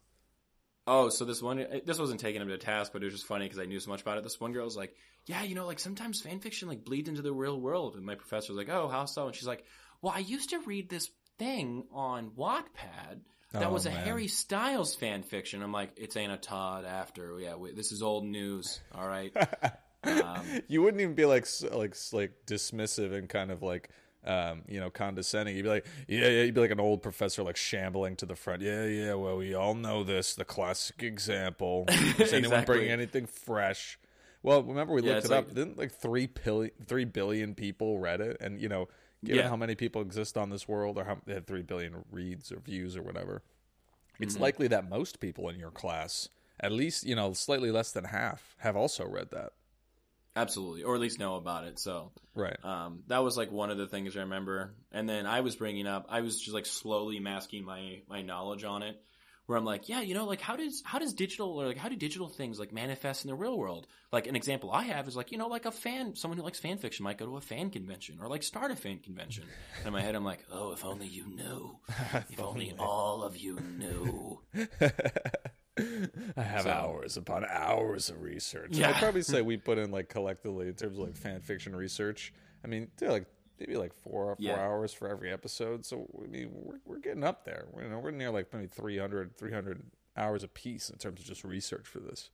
Oh, 0.87 1.11
so 1.11 1.27
this 1.27 1.43
one, 1.43 1.65
this 1.85 1.99
wasn't 1.99 2.19
taking 2.19 2.41
him 2.41 2.49
to 2.49 2.57
task, 2.57 2.93
but 2.95 3.03
it 3.03 3.05
was 3.05 3.15
just 3.15 3.27
funny 3.27 3.45
because 3.45 3.59
I 3.59 3.67
knew 3.67 3.79
so 3.79 3.91
much 3.91 4.01
about 4.01 4.17
it. 4.17 4.25
This 4.25 4.41
one 4.41 4.53
girl 4.53 4.65
was 4.65 4.77
like, 4.77 4.97
"Yeah, 5.27 5.43
you 5.43 5.55
know, 5.55 5.67
like 5.67 5.79
sometimes 5.79 6.23
fan 6.23 6.41
fiction 6.41 6.67
like 6.67 6.83
bleeds 6.83 7.11
into 7.11 7.21
the 7.21 7.33
real 7.33 7.61
world." 7.61 7.95
And 7.95 8.07
my 8.07 8.15
professor 8.15 8.55
was 8.55 8.57
like, 8.57 8.75
"Oh, 8.75 8.89
how 8.89 9.05
so?" 9.05 9.27
And 9.27 9.37
she's 9.37 9.47
like, 9.47 9.67
"Well, 10.01 10.15
I 10.17 10.21
used 10.21 10.51
to 10.51 10.61
read 10.61 10.89
this 10.89 11.11
thing 11.39 11.85
on 11.93 12.31
Wattpad 12.31 13.21
that 13.53 13.67
oh, 13.67 13.71
was 13.71 13.85
a 13.85 13.91
man. 13.91 14.05
Harry 14.05 14.29
Styles 14.29 14.95
fan 14.95 15.25
fiction." 15.25 15.63
I'm 15.63 15.73
like, 15.73 15.91
"It's 15.97 16.17
Anna 16.17 16.39
Todd 16.39 16.87
after, 16.87 17.39
yeah, 17.39 17.57
we, 17.57 17.73
this 17.73 17.93
is 17.93 18.03
old 18.03 18.25
news, 18.25 18.81
all 18.95 19.07
right." 19.07 19.37
um, 20.05 20.63
you 20.69 20.81
wouldn't 20.81 21.03
even 21.03 21.15
be 21.15 21.27
like 21.27 21.47
like 21.71 21.97
like 22.13 22.33
dismissive 22.47 23.13
and 23.13 23.29
kind 23.29 23.51
of 23.51 23.63
like 23.63 23.91
um, 24.25 24.63
you 24.69 24.81
know, 24.81 24.91
condescending. 24.91 25.57
You'd 25.57 25.65
be 25.65 25.69
like, 25.69 25.87
yeah, 26.07 26.29
yeah. 26.29 26.43
You'd 26.43 26.55
be 26.55 26.61
like 26.61 26.71
an 26.71 26.81
old 26.81 27.03
professor, 27.03 27.43
like 27.43 27.57
shambling 27.57 28.17
to 28.17 28.27
the 28.27 28.37
front. 28.37 28.63
Yeah, 28.63 28.85
yeah. 28.85 29.15
Well, 29.15 29.37
we 29.37 29.55
all 29.55 29.75
know 29.75 30.05
this, 30.05 30.35
the 30.35 30.45
classic 30.45 31.03
example. 31.03 31.87
Does 32.17 32.33
anyone 32.33 32.65
bring 32.65 32.91
anything 32.91 33.27
fresh? 33.27 33.99
Well, 34.43 34.63
remember 34.63 34.95
we 34.95 35.03
yeah, 35.03 35.15
looked 35.15 35.27
it 35.27 35.31
like, 35.31 35.39
up. 35.39 35.55
Didn't 35.55 35.79
like 35.79 35.93
three 35.93 36.27
billion, 36.27 36.73
three 36.87 37.05
billion 37.05 37.55
people 37.55 37.99
read 37.99 38.21
it? 38.21 38.37
And 38.41 38.61
you 38.61 38.69
know, 38.69 38.89
given 39.25 39.43
yeah. 39.43 39.49
how 39.49 39.57
many 39.57 39.75
people 39.75 40.03
exist 40.03 40.37
on 40.37 40.51
this 40.51 40.69
world, 40.69 40.99
or 40.99 41.05
how 41.05 41.19
they 41.27 41.35
had 41.35 41.47
three 41.47 41.63
billion 41.63 42.05
reads 42.11 42.53
or 42.53 42.61
views 42.61 42.97
or 42.97 43.03
whatever, 43.03 43.43
it's 44.21 44.35
mm-hmm. 44.35 44.43
likely 44.43 44.69
that 44.69 44.89
most 44.89 45.21
people 45.21 45.49
in 45.49 45.59
your 45.59 45.71
class, 45.71 46.29
at 46.61 46.73
least 46.73 47.05
you 47.05 47.17
know, 47.17 47.33
slightly 47.33 47.71
less 47.71 47.93
than 47.93 48.05
half, 48.05 48.55
have 48.59 48.77
also 48.77 49.07
read 49.07 49.31
that. 49.31 49.53
Absolutely, 50.37 50.85
or 50.85 50.95
at 50.95 51.01
least 51.01 51.19
know 51.19 51.37
about 51.37 51.65
it. 51.65 51.79
So, 51.79 52.13
right. 52.35 52.57
Um, 52.65 53.03
that 53.09 53.25
was 53.25 53.37
like 53.37 53.51
one 53.51 53.71
of 53.71 53.79
the 53.79 53.87
things 53.87 54.17
I 54.17 54.21
remember. 54.21 54.75
And 54.93 55.09
then 55.09 55.27
I 55.27 55.41
was 55.41 55.57
bringing 55.57 55.87
up, 55.87 56.07
I 56.09 56.21
was 56.21 56.41
just 56.41 56.55
like 56.55 56.67
slowly 56.67 57.19
masking 57.19 57.65
my 57.65 58.03
my 58.09 58.23
knowledge 58.23 58.63
on 58.63 58.83
it, 58.83 59.01
where 59.47 59.57
I'm 59.57 59.65
like, 59.65 59.89
yeah, 59.89 60.03
you 60.03 60.15
know, 60.15 60.27
like 60.27 60.43
how 60.43 60.57
does 60.57 60.83
how 60.85 60.99
does 60.99 61.15
digital 61.15 61.61
or 61.61 61.67
like 61.67 61.79
how 61.79 61.89
do 61.89 61.97
digital 61.97 62.29
things 62.29 62.59
like 62.59 62.73
manifest 62.73 63.25
in 63.25 63.31
the 63.31 63.35
real 63.35 63.59
world? 63.59 63.87
Like 64.13 64.27
an 64.27 64.37
example 64.37 64.71
I 64.71 64.85
have 64.85 65.09
is 65.09 65.17
like 65.17 65.33
you 65.33 65.39
know 65.39 65.49
like 65.49 65.65
a 65.65 65.73
fan, 65.73 66.15
someone 66.15 66.37
who 66.39 66.45
likes 66.45 66.61
fan 66.61 66.77
fiction 66.77 67.03
might 67.05 67.19
go 67.19 67.27
to 67.27 67.37
a 67.39 67.41
fan 67.41 67.71
convention 67.71 68.19
or 68.21 68.29
like 68.29 68.43
start 68.43 68.71
a 68.71 68.77
fan 68.77 68.99
convention. 68.99 69.45
and 69.79 69.87
in 69.87 69.93
my 69.93 70.03
head, 70.03 70.15
I'm 70.15 70.25
like, 70.25 70.45
oh, 70.53 70.73
if 70.73 70.85
only 70.85 71.07
you 71.07 71.27
knew, 71.27 71.79
if 72.31 72.39
only 72.39 72.75
all 72.79 73.23
of 73.23 73.37
you 73.37 73.59
knew. 73.59 74.41
I 76.37 76.43
have 76.43 76.63
so, 76.63 76.71
hours 76.71 77.17
upon 77.17 77.45
hours 77.49 78.11
of 78.11 78.23
research. 78.23 78.77
Yeah. 78.77 78.91
I'd 78.91 78.97
probably 78.97 79.23
say 79.23 79.43
we 79.43 79.57
put 79.57 79.79
in 79.79 79.91
like 79.91 80.09
collectively 80.09 80.69
in 80.69 80.75
terms 80.75 80.99
of 80.99 81.05
like 81.05 81.17
fan 81.17 81.41
fiction 81.41 81.75
research. 81.75 82.33
I 82.65 82.69
mean, 82.69 82.89
they're 82.97 83.11
like 83.11 83.27
maybe 83.59 83.77
like 83.77 83.95
four 83.95 84.33
or 84.33 84.37
four 84.37 84.45
yeah. 84.45 84.61
hours 84.61 84.93
for 84.93 85.09
every 85.09 85.33
episode. 85.33 85.85
So 85.85 86.07
I 86.23 86.27
mean, 86.27 86.51
we're 86.53 86.81
we're 86.85 87.01
getting 87.01 87.25
up 87.25 87.45
there. 87.45 87.67
We're, 87.73 87.85
you 87.85 87.91
know, 87.91 87.99
we're 87.99 88.11
near 88.11 88.31
like 88.31 88.53
maybe 88.53 88.67
300, 88.67 89.37
300 89.37 89.83
hours 90.17 90.43
a 90.43 90.49
piece 90.49 90.91
in 90.91 90.99
terms 90.99 91.21
of 91.21 91.27
just 91.27 91.45
research 91.45 91.87
for 91.87 92.01
this. 92.01 92.31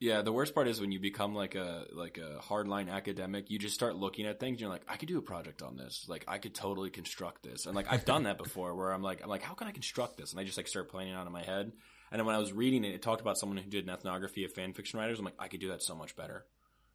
Yeah, 0.00 0.22
the 0.22 0.32
worst 0.32 0.54
part 0.54 0.68
is 0.68 0.80
when 0.80 0.92
you 0.92 1.00
become 1.00 1.34
like 1.34 1.56
a 1.56 1.86
like 1.92 2.18
a 2.18 2.40
hardline 2.40 2.88
academic, 2.88 3.50
you 3.50 3.58
just 3.58 3.74
start 3.74 3.96
looking 3.96 4.26
at 4.26 4.38
things 4.38 4.54
and 4.54 4.60
you're 4.60 4.70
like, 4.70 4.84
I 4.88 4.96
could 4.96 5.08
do 5.08 5.18
a 5.18 5.22
project 5.22 5.60
on 5.60 5.76
this. 5.76 6.06
Like 6.08 6.24
I 6.28 6.38
could 6.38 6.54
totally 6.54 6.90
construct 6.90 7.42
this. 7.42 7.66
And 7.66 7.74
like 7.74 7.92
I've 7.92 8.04
done 8.04 8.22
that 8.24 8.38
before 8.42 8.76
where 8.76 8.92
I'm 8.92 9.02
like 9.02 9.22
I'm 9.24 9.28
like, 9.28 9.42
how 9.42 9.54
can 9.54 9.66
I 9.66 9.72
construct 9.72 10.16
this? 10.16 10.30
And 10.30 10.40
I 10.40 10.44
just 10.44 10.56
like 10.56 10.68
start 10.68 10.88
planning 10.88 11.14
out 11.14 11.26
in 11.26 11.32
my 11.32 11.42
head. 11.42 11.72
And 12.10 12.18
then 12.18 12.26
when 12.26 12.34
I 12.34 12.38
was 12.38 12.52
reading 12.52 12.84
it, 12.84 12.94
it 12.94 13.02
talked 13.02 13.20
about 13.20 13.38
someone 13.38 13.58
who 13.58 13.68
did 13.68 13.84
an 13.84 13.90
ethnography 13.90 14.44
of 14.44 14.52
fan 14.52 14.72
fiction 14.72 14.98
writers. 14.98 15.18
I'm 15.18 15.24
like, 15.24 15.34
I 15.38 15.48
could 15.48 15.60
do 15.60 15.68
that 15.68 15.82
so 15.82 15.94
much 15.94 16.16
better. 16.16 16.44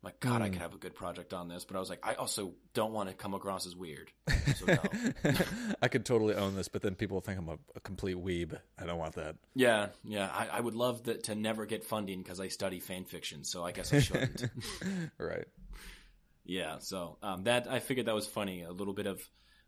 I'm 0.03 0.07
like, 0.07 0.19
God, 0.19 0.41
mm. 0.41 0.45
I 0.45 0.49
could 0.49 0.61
have 0.61 0.73
a 0.73 0.77
good 0.77 0.95
project 0.95 1.33
on 1.33 1.47
this. 1.47 1.65
But 1.65 1.77
I 1.77 1.79
was 1.79 1.89
like, 1.89 2.05
I 2.05 2.15
also 2.15 2.53
don't 2.73 2.91
want 2.91 3.09
to 3.09 3.15
come 3.15 3.33
across 3.33 3.65
as 3.65 3.75
weird. 3.75 4.11
So 4.57 4.65
no. 4.65 5.33
I 5.81 5.87
could 5.87 6.05
totally 6.05 6.35
own 6.35 6.53
this, 6.53 6.67
but 6.67 6.81
then 6.81 6.95
people 6.95 7.21
think 7.21 7.39
I'm 7.39 7.47
a, 7.47 7.57
a 7.75 7.79
complete 7.79 8.17
weeb. 8.17 8.59
I 8.77 8.85
don't 8.85 8.97
want 8.97 9.15
that. 9.15 9.37
Yeah, 9.55 9.87
yeah. 10.03 10.29
I, 10.31 10.57
I 10.57 10.59
would 10.59 10.75
love 10.75 11.03
that 11.03 11.23
to 11.25 11.35
never 11.35 11.65
get 11.65 11.85
funding 11.85 12.21
because 12.21 12.41
I 12.41 12.49
study 12.49 12.81
fan 12.81 13.05
fiction. 13.05 13.45
So 13.45 13.63
I 13.63 13.71
guess 13.71 13.93
I 13.93 13.99
shouldn't. 13.99 14.49
right. 15.17 15.45
Yeah. 16.43 16.79
So 16.79 17.17
um, 17.23 17.45
that 17.45 17.67
I 17.71 17.79
figured 17.79 18.07
that 18.07 18.15
was 18.15 18.27
funny. 18.27 18.63
A 18.63 18.71
little 18.71 18.93
bit 18.93 19.07
of 19.07 19.21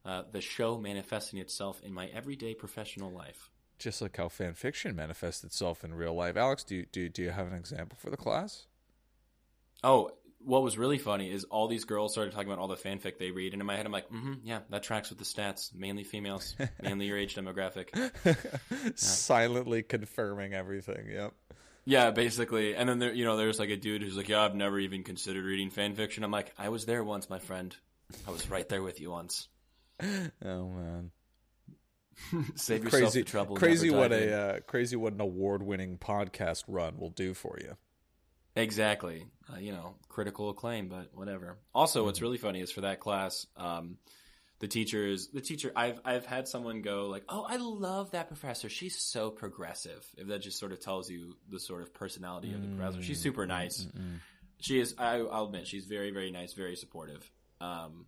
uh, 0.04 0.24
the 0.30 0.42
show 0.42 0.78
manifesting 0.78 1.40
itself 1.40 1.82
in 1.82 1.94
my 1.94 2.08
everyday 2.08 2.54
professional 2.54 3.12
life 3.12 3.50
just 3.78 4.02
like 4.02 4.18
how 4.18 4.30
fan 4.30 4.54
fiction 4.54 4.96
manifests 4.96 5.44
itself 5.44 5.84
in 5.84 5.94
real 5.94 6.14
life. 6.14 6.38
Alex, 6.38 6.64
do 6.64 6.76
you, 6.76 6.86
do 6.92 7.10
do 7.10 7.24
you 7.24 7.32
have 7.32 7.48
an 7.48 7.54
example 7.54 7.98
for 8.00 8.10
the 8.10 8.18
class? 8.18 8.68
Oh, 9.84 10.12
what 10.40 10.62
was 10.64 10.78
really 10.78 10.98
funny 10.98 11.32
is 11.32 11.44
all 11.46 11.68
these 11.68 11.86
girls 11.86 12.12
started 12.12 12.32
talking 12.32 12.48
about 12.48 12.60
all 12.60 12.68
the 12.68 12.76
fanfic 12.76 13.18
they 13.18 13.32
read, 13.32 13.54
and 13.54 13.62
in 13.62 13.66
my 13.66 13.76
head, 13.76 13.86
I'm 13.86 13.92
like, 13.92 14.10
mm-hmm, 14.10 14.34
yeah, 14.44 14.60
that 14.70 14.84
tracks 14.84 15.10
with 15.10 15.20
the 15.20 15.26
stats. 15.26 15.74
Mainly 15.74 16.04
females, 16.04 16.56
mainly 16.82 17.08
your 17.08 17.18
age 17.18 17.36
demographic. 17.36 17.90
Yeah. 18.86 18.92
Silently 18.96 19.82
confirming 19.82 20.54
everything. 20.54 21.10
Yep. 21.10 21.34
Yeah, 21.86 22.12
basically. 22.12 22.76
And 22.76 22.88
then 22.88 23.00
there, 23.00 23.14
you 23.14 23.26
know, 23.26 23.38
there's 23.38 23.60
like 23.60 23.70
a 23.70 23.78
dude 23.78 24.02
who's 24.02 24.18
like, 24.18 24.30
"Yeah, 24.30 24.42
I've 24.42 24.56
never 24.56 24.80
even 24.80 25.04
considered 25.04 25.44
reading 25.44 25.70
fan 25.70 25.96
fiction." 25.96 26.24
I'm 26.24 26.32
like, 26.32 26.54
"I 26.58 26.70
was 26.70 26.86
there 26.86 27.04
once, 27.04 27.30
my 27.30 27.40
friend. 27.40 27.76
I 28.28 28.32
was 28.32 28.50
right 28.50 28.68
there 28.68 28.84
with 28.84 29.00
you 29.00 29.12
once." 29.12 29.48
oh 30.02 30.70
man. 30.70 31.12
Save 32.56 32.84
yourself 32.86 33.04
crazy, 33.04 33.22
the 33.22 33.30
trouble. 33.30 33.56
Crazy 33.56 33.90
what 33.90 34.12
a 34.12 34.34
uh, 34.34 34.60
crazy 34.62 34.96
what 34.96 35.14
an 35.14 35.22
award 35.22 35.64
winning 35.64 35.98
podcast 35.98 36.64
run 36.68 36.98
will 36.98 37.10
do 37.10 37.34
for 37.34 37.58
you. 37.60 37.76
Exactly. 38.56 39.26
Uh, 39.52 39.60
you 39.60 39.72
know, 39.72 39.96
critical 40.08 40.50
acclaim, 40.50 40.88
but 40.88 41.10
whatever. 41.14 41.58
Also, 41.74 42.06
what's 42.06 42.22
really 42.22 42.38
funny 42.38 42.62
is 42.62 42.72
for 42.72 42.82
that 42.82 43.00
class, 43.00 43.46
um, 43.58 43.98
the 44.60 44.68
teachers, 44.68 45.28
the 45.28 45.42
teacher, 45.42 45.72
I've 45.76 46.00
I've 46.06 46.26
had 46.26 46.48
someone 46.48 46.82
go 46.82 47.08
like, 47.08 47.26
"Oh, 47.28 47.46
I 47.48 47.58
love 47.58 48.12
that 48.12 48.30
professor. 48.30 48.70
She's 48.70 48.98
so 48.98 49.30
progressive." 49.30 50.06
If 50.18 50.28
that 50.28 50.40
just 50.40 50.58
sort 50.58 50.72
of 50.72 50.80
tells 50.80 51.10
you 51.10 51.36
the 51.50 51.60
sort 51.60 51.82
of 51.82 51.94
personality 51.94 52.54
of 52.54 52.62
the 52.62 52.70
professor, 52.70 53.04
she's 53.04 53.20
super 53.20 53.46
nice. 53.46 53.86
She 54.62 54.80
is. 54.80 54.96
I, 54.98 55.18
I'll 55.18 55.46
admit, 55.46 55.68
she's 55.68 55.86
very 55.86 56.12
very 56.12 56.32
nice, 56.32 56.54
very 56.54 56.78
supportive. 56.78 57.30
Um, 57.60 58.06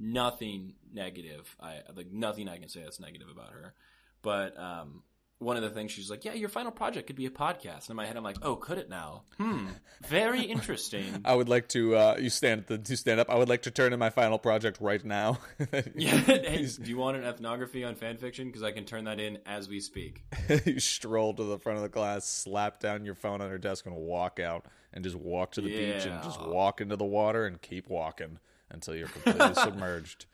nothing 0.00 0.74
negative. 0.92 1.54
I 1.60 1.80
like 1.94 2.10
nothing 2.10 2.48
I 2.48 2.56
can 2.56 2.68
say 2.68 2.82
that's 2.82 2.98
negative 3.00 3.28
about 3.28 3.52
her. 3.52 3.74
But 4.22 4.58
um, 4.58 5.02
one 5.38 5.56
of 5.56 5.62
the 5.62 5.70
things 5.70 5.92
she's 5.92 6.10
like, 6.10 6.24
"Yeah, 6.24 6.34
your 6.34 6.48
final 6.48 6.72
project 6.72 7.06
could 7.06 7.16
be 7.16 7.26
a 7.26 7.30
podcast." 7.30 7.84
And 7.84 7.90
in 7.90 7.96
my 7.96 8.06
head, 8.06 8.16
I'm 8.16 8.24
like, 8.24 8.38
"Oh, 8.42 8.56
could 8.56 8.78
it 8.78 8.88
now? 8.88 9.22
Hmm, 9.38 9.68
very 10.06 10.42
interesting." 10.56 11.22
I 11.24 11.34
would 11.34 11.48
like 11.48 11.68
to. 11.68 11.96
Uh, 11.96 12.16
you 12.18 12.30
stand 12.30 12.66
the 12.66 12.80
you 12.86 12.96
stand 12.96 13.20
up. 13.20 13.30
I 13.30 13.36
would 13.36 13.48
like 13.48 13.62
to 13.62 13.70
turn 13.70 13.92
in 13.92 13.98
my 13.98 14.10
final 14.10 14.38
project 14.38 14.78
right 14.80 15.04
now. 15.04 15.38
yeah. 15.94 16.20
Hey, 16.50 16.66
do 16.66 16.88
you 16.90 16.96
want 16.96 17.16
an 17.16 17.24
ethnography 17.24 17.84
on 17.84 17.94
fan 17.94 18.16
fiction? 18.16 18.46
Because 18.46 18.62
I 18.62 18.72
can 18.72 18.84
turn 18.84 19.04
that 19.04 19.20
in 19.20 19.38
as 19.46 19.68
we 19.68 19.80
speak. 19.80 20.24
you 20.64 20.80
stroll 20.80 21.32
to 21.34 21.44
the 21.44 21.58
front 21.58 21.76
of 21.76 21.82
the 21.82 21.88
class, 21.88 22.26
slap 22.26 22.80
down 22.80 23.04
your 23.04 23.14
phone 23.14 23.40
on 23.40 23.50
her 23.50 23.58
desk, 23.58 23.86
and 23.86 23.94
walk 23.94 24.40
out, 24.40 24.66
and 24.92 25.04
just 25.04 25.16
walk 25.16 25.52
to 25.52 25.60
the 25.60 25.68
beach 25.68 26.06
and 26.06 26.22
just 26.22 26.40
walk 26.42 26.80
into 26.80 26.96
the 26.96 27.04
water 27.04 27.46
and 27.46 27.62
keep 27.62 27.88
walking 27.88 28.38
until 28.70 28.94
you're 28.94 29.08
completely 29.08 29.54
submerged. 29.62 30.26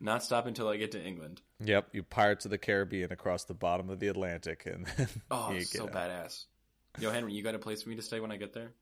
Not 0.00 0.22
stop 0.22 0.46
until 0.46 0.68
I 0.68 0.76
get 0.78 0.92
to 0.92 1.02
England. 1.02 1.42
Yep, 1.62 1.88
you 1.92 2.02
Pirates 2.02 2.46
of 2.46 2.50
the 2.50 2.58
Caribbean 2.58 3.12
across 3.12 3.44
the 3.44 3.54
bottom 3.54 3.90
of 3.90 4.00
the 4.00 4.08
Atlantic, 4.08 4.64
and 4.66 4.86
then 4.96 5.08
Oh, 5.30 5.52
you 5.52 5.60
so 5.62 5.84
out. 5.84 5.92
badass. 5.92 6.46
Yo, 6.98 7.10
Henry, 7.10 7.34
you 7.34 7.42
got 7.42 7.54
a 7.54 7.58
place 7.58 7.82
for 7.82 7.90
me 7.90 7.96
to 7.96 8.02
stay 8.02 8.18
when 8.18 8.32
I 8.32 8.36
get 8.36 8.52
there? 8.54 8.72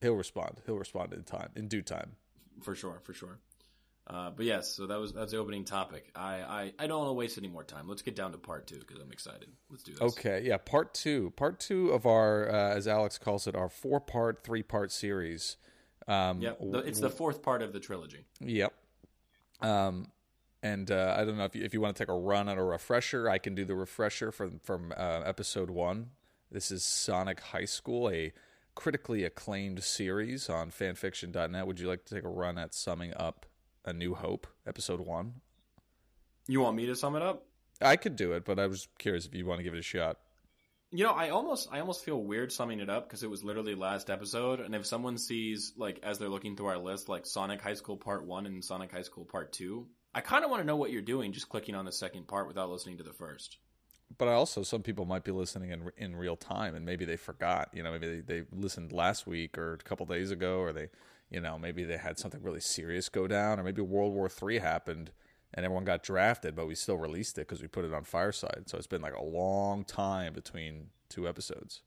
He'll 0.00 0.14
respond. 0.14 0.60
He'll 0.66 0.78
respond 0.78 1.12
in 1.12 1.22
time, 1.22 1.50
in 1.54 1.68
due 1.68 1.82
time. 1.82 2.16
For 2.62 2.74
sure, 2.74 3.00
for 3.04 3.14
sure. 3.14 3.38
Uh, 4.08 4.30
but 4.30 4.44
yes, 4.44 4.74
so 4.74 4.88
that 4.88 4.98
was 4.98 5.12
that's 5.12 5.30
the 5.30 5.38
opening 5.38 5.64
topic. 5.64 6.10
I, 6.16 6.34
I, 6.40 6.72
I 6.80 6.86
don't 6.88 6.98
want 6.98 7.10
to 7.10 7.14
waste 7.14 7.38
any 7.38 7.46
more 7.46 7.62
time. 7.62 7.88
Let's 7.88 8.02
get 8.02 8.16
down 8.16 8.32
to 8.32 8.38
part 8.38 8.66
two 8.66 8.78
because 8.80 9.00
I'm 9.00 9.12
excited. 9.12 9.48
Let's 9.70 9.84
do 9.84 9.92
this. 9.92 10.00
Okay, 10.02 10.42
yeah, 10.44 10.56
part 10.56 10.92
two, 10.92 11.30
part 11.36 11.60
two 11.60 11.90
of 11.90 12.04
our, 12.04 12.50
uh, 12.50 12.74
as 12.74 12.88
Alex 12.88 13.16
calls 13.16 13.46
it, 13.46 13.54
our 13.54 13.68
four-part, 13.68 14.42
three-part 14.42 14.90
series. 14.90 15.56
Um, 16.08 16.40
Yep. 16.40 16.58
It's 16.86 17.00
the 17.00 17.10
fourth 17.10 17.42
part 17.42 17.62
of 17.62 17.72
the 17.72 17.80
trilogy. 17.80 18.24
Yep. 18.40 18.72
Um, 19.60 20.08
and 20.62 20.90
uh, 20.90 21.14
I 21.18 21.24
don't 21.24 21.36
know 21.36 21.44
if 21.44 21.56
you, 21.56 21.64
if 21.64 21.74
you 21.74 21.80
want 21.80 21.96
to 21.96 22.02
take 22.02 22.08
a 22.08 22.16
run 22.16 22.48
at 22.48 22.58
a 22.58 22.62
refresher, 22.62 23.28
I 23.28 23.38
can 23.38 23.54
do 23.54 23.64
the 23.64 23.74
refresher 23.74 24.30
from 24.30 24.60
from 24.60 24.92
uh, 24.96 25.22
episode 25.24 25.70
one. 25.70 26.10
This 26.50 26.70
is 26.70 26.84
Sonic 26.84 27.40
High 27.40 27.64
School, 27.64 28.10
a 28.10 28.32
critically 28.74 29.24
acclaimed 29.24 29.82
series 29.82 30.48
on 30.48 30.70
fanfiction.net. 30.70 31.66
Would 31.66 31.80
you 31.80 31.88
like 31.88 32.04
to 32.04 32.14
take 32.14 32.24
a 32.24 32.28
run 32.28 32.58
at 32.58 32.74
summing 32.74 33.12
up 33.16 33.46
A 33.84 33.92
New 33.92 34.14
Hope, 34.14 34.46
episode 34.66 35.00
one? 35.00 35.40
You 36.46 36.60
want 36.60 36.76
me 36.76 36.86
to 36.86 36.96
sum 36.96 37.16
it 37.16 37.22
up? 37.22 37.46
I 37.80 37.96
could 37.96 38.16
do 38.16 38.32
it, 38.32 38.44
but 38.44 38.58
I 38.58 38.66
was 38.66 38.88
curious 38.98 39.26
if 39.26 39.34
you 39.34 39.46
want 39.46 39.58
to 39.58 39.64
give 39.64 39.74
it 39.74 39.78
a 39.78 39.82
shot. 39.82 40.18
You 40.94 41.04
know, 41.04 41.12
I 41.12 41.30
almost 41.30 41.70
I 41.72 41.80
almost 41.80 42.04
feel 42.04 42.22
weird 42.22 42.52
summing 42.52 42.80
it 42.80 42.90
up 42.90 43.08
because 43.08 43.22
it 43.22 43.30
was 43.30 43.42
literally 43.42 43.74
last 43.74 44.10
episode, 44.10 44.60
and 44.60 44.74
if 44.74 44.84
someone 44.84 45.16
sees 45.16 45.72
like 45.78 45.98
as 46.02 46.18
they're 46.18 46.28
looking 46.28 46.54
through 46.54 46.66
our 46.66 46.76
list, 46.76 47.08
like 47.08 47.24
Sonic 47.24 47.62
High 47.62 47.72
School 47.72 47.96
Part 47.96 48.26
One 48.26 48.44
and 48.44 48.62
Sonic 48.62 48.92
High 48.92 49.02
School 49.02 49.24
Part 49.24 49.52
Two, 49.52 49.86
I 50.14 50.20
kind 50.20 50.44
of 50.44 50.50
want 50.50 50.60
to 50.60 50.66
know 50.66 50.76
what 50.76 50.90
you're 50.90 51.00
doing 51.00 51.32
just 51.32 51.48
clicking 51.48 51.74
on 51.74 51.86
the 51.86 51.92
second 51.92 52.28
part 52.28 52.46
without 52.46 52.68
listening 52.68 52.98
to 52.98 53.02
the 53.02 53.12
first. 53.14 53.56
But 54.18 54.28
I 54.28 54.34
also, 54.34 54.62
some 54.62 54.82
people 54.82 55.06
might 55.06 55.24
be 55.24 55.32
listening 55.32 55.70
in 55.70 55.90
in 55.96 56.14
real 56.14 56.36
time, 56.36 56.74
and 56.74 56.84
maybe 56.84 57.06
they 57.06 57.16
forgot. 57.16 57.70
You 57.72 57.82
know, 57.82 57.92
maybe 57.92 58.20
they, 58.20 58.40
they 58.40 58.46
listened 58.52 58.92
last 58.92 59.26
week 59.26 59.56
or 59.56 59.72
a 59.72 59.78
couple 59.78 60.04
days 60.04 60.30
ago, 60.30 60.58
or 60.58 60.74
they, 60.74 60.90
you 61.30 61.40
know, 61.40 61.58
maybe 61.58 61.84
they 61.84 61.96
had 61.96 62.18
something 62.18 62.42
really 62.42 62.60
serious 62.60 63.08
go 63.08 63.26
down, 63.26 63.58
or 63.58 63.62
maybe 63.62 63.80
World 63.80 64.12
War 64.12 64.28
Three 64.28 64.58
happened 64.58 65.10
and 65.54 65.64
everyone 65.64 65.84
got 65.84 66.02
drafted, 66.02 66.54
but 66.54 66.66
we 66.66 66.74
still 66.74 66.96
released 66.96 67.38
it 67.38 67.42
because 67.42 67.60
we 67.60 67.68
put 67.68 67.84
it 67.84 67.92
on 67.92 68.04
Fireside. 68.04 68.64
So 68.66 68.78
it's 68.78 68.86
been 68.86 69.02
like 69.02 69.14
a 69.14 69.22
long 69.24 69.84
time 69.84 70.32
between 70.32 70.88
two 71.08 71.28
episodes. 71.28 71.82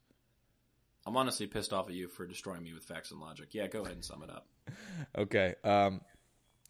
I'm 1.06 1.16
honestly 1.16 1.46
pissed 1.46 1.72
off 1.72 1.88
at 1.88 1.94
you 1.94 2.08
for 2.08 2.26
destroying 2.26 2.62
me 2.62 2.72
with 2.72 2.84
facts 2.84 3.12
and 3.12 3.20
logic. 3.20 3.48
Yeah, 3.52 3.68
go 3.68 3.82
ahead 3.82 3.94
and 3.94 4.04
sum 4.04 4.22
it 4.22 4.30
up. 4.30 4.46
Okay. 5.16 5.54
Um, 5.62 6.00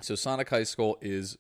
so 0.03 0.15
Sonic 0.15 0.50
High 0.50 0.65
School 0.65 0.99
is 1.00 1.38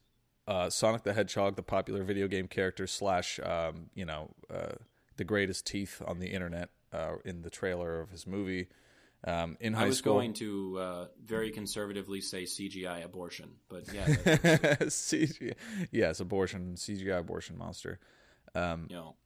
uh, 0.48 0.70
Sonic 0.70 1.02
the 1.02 1.12
Hedgehog, 1.12 1.56
the 1.56 1.62
popular 1.62 2.02
video 2.02 2.28
game 2.28 2.48
character 2.48 2.86
slash, 2.86 3.38
um, 3.40 3.90
you 3.94 4.04
know, 4.04 4.30
uh, 4.52 4.72
the 5.16 5.24
greatest 5.24 5.66
teeth 5.66 6.00
on 6.06 6.18
the 6.18 6.28
internet 6.28 6.70
uh, 6.92 7.16
in 7.24 7.42
the 7.42 7.50
trailer 7.50 8.00
of 8.00 8.10
his 8.10 8.26
movie. 8.26 8.68
Um, 9.26 9.56
in 9.60 9.72
high 9.72 9.78
school, 9.78 9.84
I 9.84 9.88
was 9.88 9.98
school, 9.98 10.14
going 10.14 10.32
to 10.34 10.78
uh, 10.78 11.06
very 11.24 11.50
conservatively 11.50 12.20
say 12.20 12.44
CGI 12.44 13.04
abortion, 13.04 13.50
but 13.68 13.92
yeah, 13.92 14.06
CGI, 14.86 15.54
yes, 15.90 16.20
abortion, 16.20 16.74
CGI 16.76 17.18
abortion 17.18 17.58
monster. 17.58 17.98
Um, 18.54 18.86
you 18.88 18.96
know, 18.96 19.16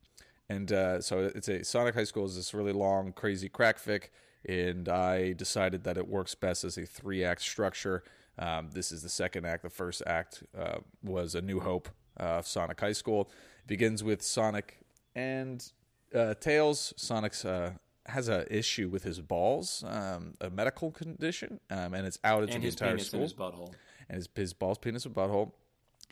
and 0.49 0.73
uh, 0.73 1.01
so 1.01 1.31
it's 1.35 1.49
a 1.49 1.65
Sonic 1.65 1.95
High 1.95 2.05
School 2.05 2.25
is 2.25 2.35
this 2.35 2.55
really 2.55 2.73
long, 2.73 3.13
crazy 3.13 3.49
crack 3.51 3.79
fic, 3.79 4.05
and 4.49 4.89
I 4.89 5.35
decided 5.35 5.85
that 5.85 5.99
it 5.99 6.09
works 6.09 6.35
best 6.35 6.65
as 6.65 6.79
a 6.79 6.87
three 6.87 7.23
act 7.23 7.43
structure. 7.43 8.03
Um, 8.39 8.71
this 8.73 8.91
is 8.93 9.03
the 9.03 9.11
second 9.11 9.45
act. 9.45 9.63
The 9.63 9.71
first 9.71 10.03
act 10.07 10.43
uh, 10.59 10.79
was 11.05 11.35
A 11.35 11.43
New 11.43 11.61
Hope 11.61 11.91
uh, 12.19 12.39
of 12.39 12.47
Sonic 12.47 12.81
High 12.81 12.93
School. 12.93 13.31
It 13.65 13.67
begins 13.67 14.03
with 14.03 14.23
Sonic 14.23 14.79
and 15.15 15.71
uh, 16.15 16.35
Tails. 16.41 16.95
Sonic's 16.97 17.45
uh, 17.45 17.73
has 18.11 18.29
a 18.29 18.53
issue 18.55 18.89
with 18.89 19.05
his 19.05 19.21
balls, 19.21 19.85
um, 19.87 20.35
a 20.41 20.51
medical 20.51 20.91
condition, 20.91 21.61
um, 21.71 21.95
and 21.95 22.07
it's 22.07 22.19
outed 22.25 22.49
to 22.49 22.55
and 22.55 22.65
the 22.65 22.69
entire 22.69 22.99
school 22.99 23.21
his 23.23 23.35
butthole. 23.35 23.73
and 24.09 24.17
his, 24.17 24.29
his 24.35 24.53
balls, 24.53 24.79
penis, 24.79 25.05
and 25.07 25.15
butthole. 25.15 25.53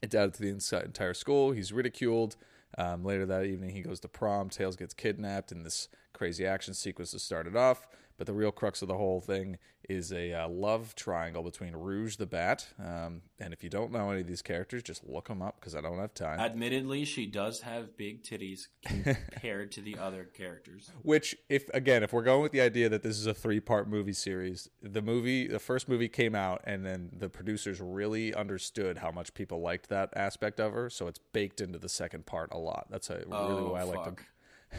It's 0.02 0.14
out 0.14 0.34
to 0.34 0.42
the 0.42 0.48
inside, 0.48 0.84
entire 0.84 1.14
school. 1.14 1.52
He's 1.52 1.72
ridiculed. 1.72 2.36
Um, 2.76 3.04
later 3.04 3.26
that 3.26 3.44
evening, 3.44 3.70
he 3.70 3.80
goes 3.80 4.00
to 4.00 4.08
prom. 4.08 4.50
Tails 4.50 4.76
gets 4.76 4.94
kidnapped, 4.94 5.52
and 5.52 5.64
this 5.64 5.88
crazy 6.12 6.46
action 6.46 6.74
sequence 6.74 7.14
is 7.14 7.22
started 7.22 7.56
off. 7.56 7.86
But 8.18 8.26
the 8.26 8.32
real 8.32 8.50
crux 8.50 8.82
of 8.82 8.88
the 8.88 8.96
whole 8.96 9.20
thing 9.20 9.58
is 9.88 10.12
a 10.12 10.32
uh, 10.32 10.48
love 10.48 10.96
triangle 10.96 11.44
between 11.44 11.74
Rouge 11.74 12.16
the 12.16 12.26
Bat. 12.26 12.66
Um, 12.78 13.22
and 13.38 13.52
if 13.52 13.62
you 13.62 13.70
don't 13.70 13.92
know 13.92 14.10
any 14.10 14.22
of 14.22 14.26
these 14.26 14.42
characters, 14.42 14.82
just 14.82 15.08
look 15.08 15.28
them 15.28 15.40
up 15.40 15.60
because 15.60 15.76
I 15.76 15.80
don't 15.80 15.98
have 15.98 16.14
time. 16.14 16.40
Admittedly, 16.40 17.04
she 17.04 17.26
does 17.26 17.60
have 17.60 17.96
big 17.96 18.24
titties 18.24 18.66
compared 18.84 19.70
to 19.72 19.80
the 19.80 19.96
other 19.98 20.24
characters. 20.24 20.90
Which, 21.02 21.36
if 21.48 21.68
again, 21.72 22.02
if 22.02 22.12
we're 22.12 22.24
going 22.24 22.42
with 22.42 22.50
the 22.50 22.60
idea 22.60 22.88
that 22.88 23.04
this 23.04 23.16
is 23.16 23.26
a 23.26 23.34
three-part 23.34 23.88
movie 23.88 24.12
series, 24.12 24.68
the 24.82 25.00
movie, 25.00 25.46
the 25.46 25.60
first 25.60 25.88
movie 25.88 26.08
came 26.08 26.34
out, 26.34 26.60
and 26.64 26.84
then 26.84 27.10
the 27.16 27.28
producers 27.28 27.80
really 27.80 28.34
understood 28.34 28.98
how 28.98 29.12
much 29.12 29.32
people 29.32 29.60
liked 29.60 29.88
that 29.90 30.10
aspect 30.16 30.58
of 30.58 30.72
her, 30.72 30.90
so 30.90 31.06
it's 31.06 31.20
baked 31.32 31.60
into 31.60 31.78
the 31.78 31.88
second 31.88 32.26
part 32.26 32.48
a 32.50 32.58
lot. 32.58 32.88
That's 32.90 33.10
a, 33.10 33.14
really 33.14 33.28
Oh, 33.30 33.70
what 33.70 33.80
I 33.80 33.84
like 33.84 34.04
to, 34.04 34.22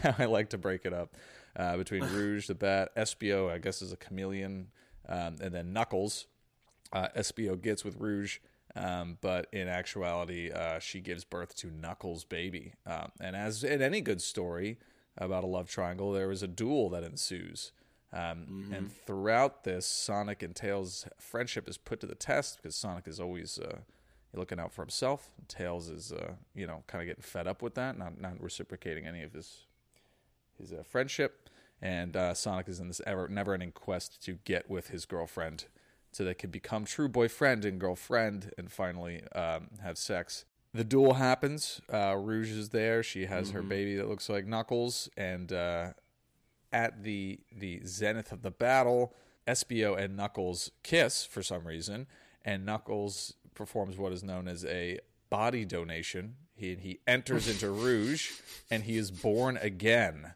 how 0.11 0.15
I 0.19 0.25
like 0.25 0.49
to 0.49 0.57
break 0.57 0.85
it 0.85 0.93
up 0.93 1.15
uh, 1.55 1.77
between 1.77 2.03
Rouge 2.03 2.47
the 2.47 2.55
Bat, 2.55 2.95
Espio, 2.95 3.51
I 3.51 3.57
guess 3.57 3.81
is 3.81 3.91
a 3.91 3.97
chameleon, 3.97 4.67
um, 5.07 5.37
and 5.41 5.53
then 5.53 5.73
Knuckles. 5.73 6.27
Uh, 6.91 7.07
Espio 7.15 7.59
gets 7.61 7.83
with 7.83 7.95
Rouge. 7.97 8.39
Um, 8.75 9.17
but 9.21 9.47
in 9.51 9.67
actuality, 9.67 10.51
uh, 10.51 10.77
she 10.77 10.99
gives 10.99 11.23
birth 11.23 11.55
to 11.55 11.71
Knuckles' 11.71 12.23
baby. 12.23 12.73
Um, 12.85 13.11
and 13.19 13.35
as 13.35 13.63
in 13.63 13.81
any 13.81 13.99
good 13.99 14.21
story 14.21 14.77
about 15.17 15.43
a 15.43 15.47
love 15.47 15.67
triangle, 15.69 16.11
there 16.11 16.31
is 16.31 16.43
a 16.43 16.47
duel 16.47 16.89
that 16.89 17.03
ensues. 17.03 17.71
Um, 18.13 18.69
And 18.73 18.91
throughout 18.91 19.63
this, 19.63 19.85
Sonic 19.85 20.43
and 20.43 20.55
Tails' 20.55 21.07
friendship 21.17 21.67
is 21.67 21.77
put 21.77 21.99
to 22.01 22.07
the 22.07 22.15
test 22.15 22.57
because 22.57 22.75
Sonic 22.75 23.07
is 23.07 23.19
always 23.19 23.57
uh, 23.59 23.79
looking 24.33 24.59
out 24.59 24.71
for 24.71 24.83
himself. 24.83 25.31
Tails 25.47 25.89
is, 25.89 26.11
uh, 26.11 26.33
you 26.53 26.67
know, 26.67 26.83
kind 26.87 27.01
of 27.01 27.07
getting 27.07 27.23
fed 27.23 27.47
up 27.47 27.61
with 27.61 27.73
that, 27.75 27.97
not 27.97 28.21
not 28.21 28.41
reciprocating 28.41 29.05
any 29.05 29.23
of 29.23 29.33
his 29.33 29.65
his 30.59 30.71
uh, 30.71 30.83
friendship. 30.83 31.49
And 31.81 32.15
uh, 32.15 32.33
Sonic 32.33 32.67
is 32.67 32.79
in 32.79 32.87
this 32.87 33.01
ever 33.05 33.27
never-ending 33.27 33.71
quest 33.71 34.23
to 34.25 34.33
get 34.43 34.69
with 34.69 34.89
his 34.89 35.05
girlfriend, 35.05 35.65
so 36.11 36.25
they 36.25 36.33
can 36.33 36.49
become 36.49 36.83
true 36.83 37.07
boyfriend 37.07 37.63
and 37.63 37.79
girlfriend, 37.79 38.51
and 38.57 38.69
finally 38.69 39.23
um, 39.33 39.69
have 39.81 39.97
sex. 39.97 40.43
The 40.73 40.83
duel 40.83 41.15
happens. 41.15 41.81
Uh, 41.91 42.15
Rouge 42.17 42.51
is 42.51 42.69
there. 42.69 43.01
She 43.01 43.25
has 43.25 43.51
her 43.51 43.63
baby 43.63 43.95
that 43.95 44.09
looks 44.09 44.29
like 44.29 44.45
Knuckles, 44.45 45.09
and 45.15 45.51
uh, 45.53 45.93
at 46.71 47.03
the 47.03 47.39
the 47.55 47.81
zenith 47.85 48.31
of 48.31 48.41
the 48.41 48.51
battle, 48.51 49.15
Espio 49.47 49.97
and 49.97 50.15
Knuckles 50.15 50.71
kiss 50.83 51.25
for 51.25 51.41
some 51.41 51.65
reason, 51.65 52.07
and 52.43 52.65
Knuckles 52.65 53.35
performs 53.55 53.97
what 53.97 54.11
is 54.11 54.23
known 54.23 54.47
as 54.47 54.65
a 54.65 54.99
body 55.29 55.63
donation. 55.65 56.35
He 56.55 56.75
he 56.75 56.99
enters 57.07 57.47
into 57.47 57.71
Rouge, 57.71 58.31
and 58.69 58.83
he 58.83 58.97
is 58.97 59.11
born 59.11 59.57
again 59.57 60.33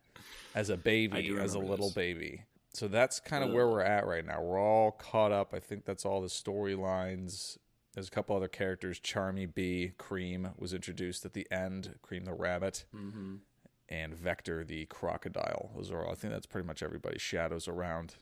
as 0.56 0.70
a 0.70 0.78
baby, 0.78 1.36
as 1.40 1.54
a 1.56 1.60
little 1.60 1.88
this. 1.88 1.96
baby. 1.96 2.44
So 2.74 2.88
that's 2.88 3.20
kind 3.20 3.44
of 3.44 3.52
where 3.52 3.68
we're 3.68 3.82
at 3.82 4.08
right 4.08 4.26
now. 4.26 4.42
We're 4.42 4.60
all 4.60 4.92
caught 4.92 5.32
up. 5.32 5.54
I 5.54 5.60
think 5.60 5.86
that's 5.86 6.06
all 6.06 6.22
the 6.22 6.28
storylines. 6.28 7.58
There's 7.94 8.08
a 8.08 8.12
couple 8.12 8.36
other 8.36 8.48
characters. 8.48 9.00
Charmy 9.00 9.54
Bee, 9.54 9.92
Cream 10.00 10.50
was 10.58 10.74
introduced 10.74 11.26
at 11.26 11.34
the 11.34 11.48
end. 11.52 11.96
Cream 12.02 12.26
the 12.26 12.34
rabbit. 12.34 12.86
Mm-hmm. 12.96 13.36
and 13.90 14.16
Vector 14.16 14.64
the 14.64 14.86
crocodile. 14.86 15.72
Those 15.76 15.92
are 15.92 16.04
all. 16.04 16.12
I 16.12 16.16
think 16.16 16.34
that's 16.34 16.48
pretty 16.48 16.66
much 16.66 16.82
everybody's 16.82 17.22
shadows 17.22 17.68
around. 17.68 18.16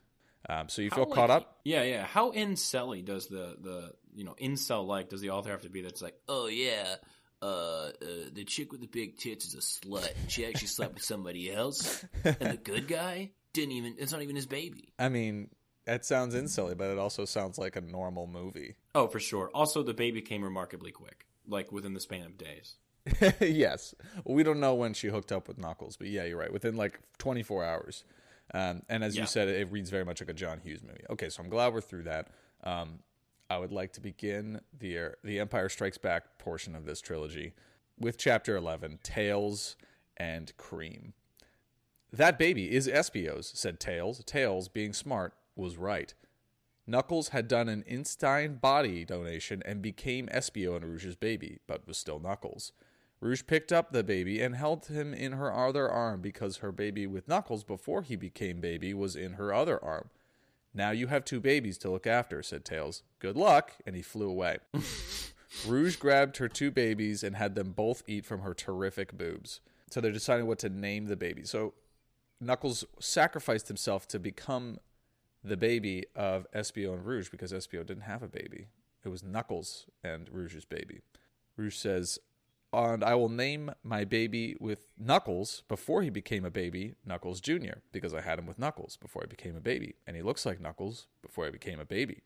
Um, 0.48 0.68
so 0.68 0.82
you 0.82 0.90
feel 0.90 1.08
How, 1.08 1.14
caught 1.14 1.30
up? 1.30 1.60
Yeah, 1.64 1.84
yeah. 1.84 2.04
How 2.04 2.32
incelly 2.32 3.02
does 3.02 3.28
the 3.28 3.56
the 3.60 3.92
you 4.14 4.24
know 4.24 4.34
incel 4.40 4.86
like 4.86 5.08
does 5.08 5.20
the 5.20 5.30
author 5.30 5.50
have 5.50 5.62
to 5.62 5.70
be? 5.70 5.80
That's 5.80 6.02
like, 6.02 6.16
oh 6.28 6.48
yeah, 6.48 6.96
uh, 7.42 7.46
uh, 7.46 7.90
the 8.32 8.44
chick 8.44 8.70
with 8.72 8.80
the 8.80 8.86
big 8.86 9.18
tits 9.18 9.44
is 9.44 9.54
a 9.54 9.58
slut. 9.58 10.12
She 10.28 10.46
actually 10.46 10.68
slept 10.68 10.94
with 10.94 11.02
somebody 11.02 11.52
else, 11.52 12.04
and 12.24 12.52
the 12.52 12.56
good 12.62 12.86
guy 12.88 13.30
didn't 13.52 13.72
even. 13.72 13.96
It's 13.98 14.12
not 14.12 14.22
even 14.22 14.36
his 14.36 14.46
baby. 14.46 14.92
I 14.98 15.08
mean, 15.08 15.50
that 15.84 16.04
sounds 16.04 16.34
insilly, 16.34 16.74
but 16.74 16.90
it 16.90 16.98
also 16.98 17.24
sounds 17.24 17.58
like 17.58 17.76
a 17.76 17.80
normal 17.80 18.26
movie. 18.26 18.76
Oh, 18.94 19.08
for 19.08 19.18
sure. 19.20 19.50
Also, 19.54 19.82
the 19.82 19.94
baby 19.94 20.22
came 20.22 20.42
remarkably 20.44 20.92
quick, 20.92 21.26
like 21.46 21.72
within 21.72 21.94
the 21.94 22.00
span 22.00 22.26
of 22.26 22.38
days. 22.38 22.76
yes. 23.40 23.94
Well, 24.24 24.36
we 24.36 24.44
don't 24.44 24.60
know 24.60 24.74
when 24.74 24.94
she 24.94 25.08
hooked 25.08 25.32
up 25.32 25.48
with 25.48 25.58
Knuckles, 25.58 25.96
but 25.96 26.06
yeah, 26.06 26.24
you're 26.24 26.38
right. 26.38 26.52
Within 26.52 26.76
like 26.76 27.00
24 27.18 27.64
hours. 27.64 28.04
Um, 28.54 28.82
and 28.88 29.02
as 29.02 29.16
Yeah. 29.16 29.22
you 29.22 29.26
said, 29.26 29.48
it, 29.48 29.72
reads 29.72 29.90
very 29.90 30.04
much 30.04 30.20
like 30.20 30.28
a 30.30 30.34
John 30.34 30.60
Hughes 30.62 30.82
movie. 30.82 31.02
Okay, 31.10 31.28
so 31.28 31.42
I'm 31.42 31.48
glad 31.48 31.72
we're 31.74 31.80
through 31.80 32.04
that. 32.04 32.28
Um, 32.62 33.00
I 33.52 33.58
would 33.58 33.70
like 33.70 33.92
to 33.92 34.00
begin 34.00 34.62
the 34.76 35.10
the 35.22 35.38
Empire 35.38 35.68
Strikes 35.68 35.98
Back 35.98 36.38
portion 36.38 36.74
of 36.74 36.86
this 36.86 37.02
trilogy 37.02 37.52
with 37.98 38.16
Chapter 38.16 38.56
11, 38.56 39.00
Tails 39.02 39.76
and 40.16 40.56
Cream. 40.56 41.12
That 42.10 42.38
baby 42.38 42.74
is 42.74 42.88
Espio's, 42.88 43.52
said 43.54 43.78
Tails. 43.78 44.24
Tails, 44.24 44.68
being 44.68 44.94
smart, 44.94 45.34
was 45.54 45.76
right. 45.76 46.14
Knuckles 46.86 47.28
had 47.28 47.46
done 47.46 47.68
an 47.68 47.84
Einstein 47.90 48.54
body 48.54 49.04
donation 49.04 49.62
and 49.66 49.82
became 49.82 50.28
Espio 50.28 50.74
and 50.74 50.86
Rouge's 50.86 51.16
baby, 51.16 51.58
but 51.66 51.86
was 51.86 51.98
still 51.98 52.18
Knuckles. 52.18 52.72
Rouge 53.20 53.42
picked 53.46 53.70
up 53.70 53.92
the 53.92 54.02
baby 54.02 54.40
and 54.40 54.56
held 54.56 54.86
him 54.86 55.12
in 55.12 55.32
her 55.32 55.54
other 55.54 55.90
arm 55.90 56.22
because 56.22 56.56
her 56.56 56.72
baby 56.72 57.06
with 57.06 57.28
Knuckles 57.28 57.64
before 57.64 58.00
he 58.00 58.16
became 58.16 58.62
baby 58.62 58.94
was 58.94 59.14
in 59.14 59.34
her 59.34 59.52
other 59.52 59.82
arm. 59.84 60.08
Now 60.74 60.90
you 60.90 61.08
have 61.08 61.24
two 61.24 61.40
babies 61.40 61.76
to 61.78 61.90
look 61.90 62.06
after, 62.06 62.42
said 62.42 62.64
Tails. 62.64 63.02
Good 63.18 63.36
luck, 63.36 63.72
and 63.86 63.94
he 63.94 64.02
flew 64.02 64.28
away. 64.28 64.58
Rouge 65.66 65.96
grabbed 65.96 66.38
her 66.38 66.48
two 66.48 66.70
babies 66.70 67.22
and 67.22 67.36
had 67.36 67.54
them 67.54 67.72
both 67.72 68.02
eat 68.06 68.24
from 68.24 68.40
her 68.40 68.54
terrific 68.54 69.16
boobs. 69.16 69.60
So 69.90 70.00
they're 70.00 70.12
deciding 70.12 70.46
what 70.46 70.58
to 70.60 70.70
name 70.70 71.06
the 71.06 71.16
baby. 71.16 71.44
So 71.44 71.74
Knuckles 72.40 72.84
sacrificed 72.98 73.68
himself 73.68 74.08
to 74.08 74.18
become 74.18 74.78
the 75.44 75.56
baby 75.56 76.04
of 76.16 76.46
Espio 76.52 76.94
and 76.94 77.04
Rouge 77.04 77.28
because 77.28 77.52
Espio 77.52 77.84
didn't 77.84 78.04
have 78.04 78.22
a 78.22 78.28
baby. 78.28 78.68
It 79.04 79.08
was 79.08 79.22
Knuckles 79.22 79.86
and 80.02 80.28
Rouge's 80.30 80.64
baby. 80.64 81.00
Rouge 81.56 81.76
says, 81.76 82.18
and 82.72 83.04
I 83.04 83.14
will 83.14 83.28
name 83.28 83.72
my 83.82 84.04
baby 84.04 84.56
with 84.58 84.86
Knuckles 84.98 85.62
before 85.68 86.02
he 86.02 86.10
became 86.10 86.44
a 86.44 86.50
baby, 86.50 86.94
Knuckles 87.04 87.40
Jr., 87.40 87.80
because 87.92 88.14
I 88.14 88.22
had 88.22 88.38
him 88.38 88.46
with 88.46 88.58
Knuckles 88.58 88.96
before 88.96 89.22
I 89.22 89.26
became 89.26 89.56
a 89.56 89.60
baby. 89.60 89.96
And 90.06 90.16
he 90.16 90.22
looks 90.22 90.46
like 90.46 90.60
Knuckles 90.60 91.06
before 91.20 91.46
I 91.46 91.50
became 91.50 91.80
a 91.80 91.84
baby. 91.84 92.22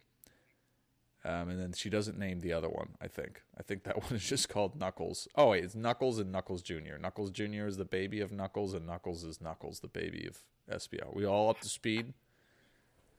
Um, 1.25 1.49
and 1.49 1.61
then 1.61 1.73
she 1.73 1.91
doesn't 1.91 2.19
name 2.19 2.39
the 2.39 2.53
other 2.53 2.69
one, 2.69 2.91
I 3.01 3.09
think. 3.09 3.43
I 3.59 3.65
think 3.65 3.83
that 3.83 4.01
one 4.03 4.15
is 4.15 4.25
just 4.25 4.49
called 4.49 4.79
Knuckles. 4.79 5.27
Oh, 5.35 5.51
wait, 5.51 5.65
it's 5.65 5.75
Knuckles 5.75 6.21
and 6.21 6.31
Knuckles 6.31 6.63
Jr. 6.63 6.99
Knuckles 7.01 7.33
Jr. 7.33 7.67
is 7.67 7.77
the 7.77 7.85
baby 7.85 8.21
of 8.21 8.31
Knuckles, 8.31 8.75
and 8.75 8.87
Knuckles 8.87 9.25
is 9.25 9.41
Knuckles, 9.41 9.81
the 9.81 9.89
baby 9.89 10.29
of 10.29 10.39
Espio. 10.73 11.13
We 11.13 11.25
all 11.25 11.51
up 11.51 11.61
to 11.61 11.69
speed? 11.69 12.15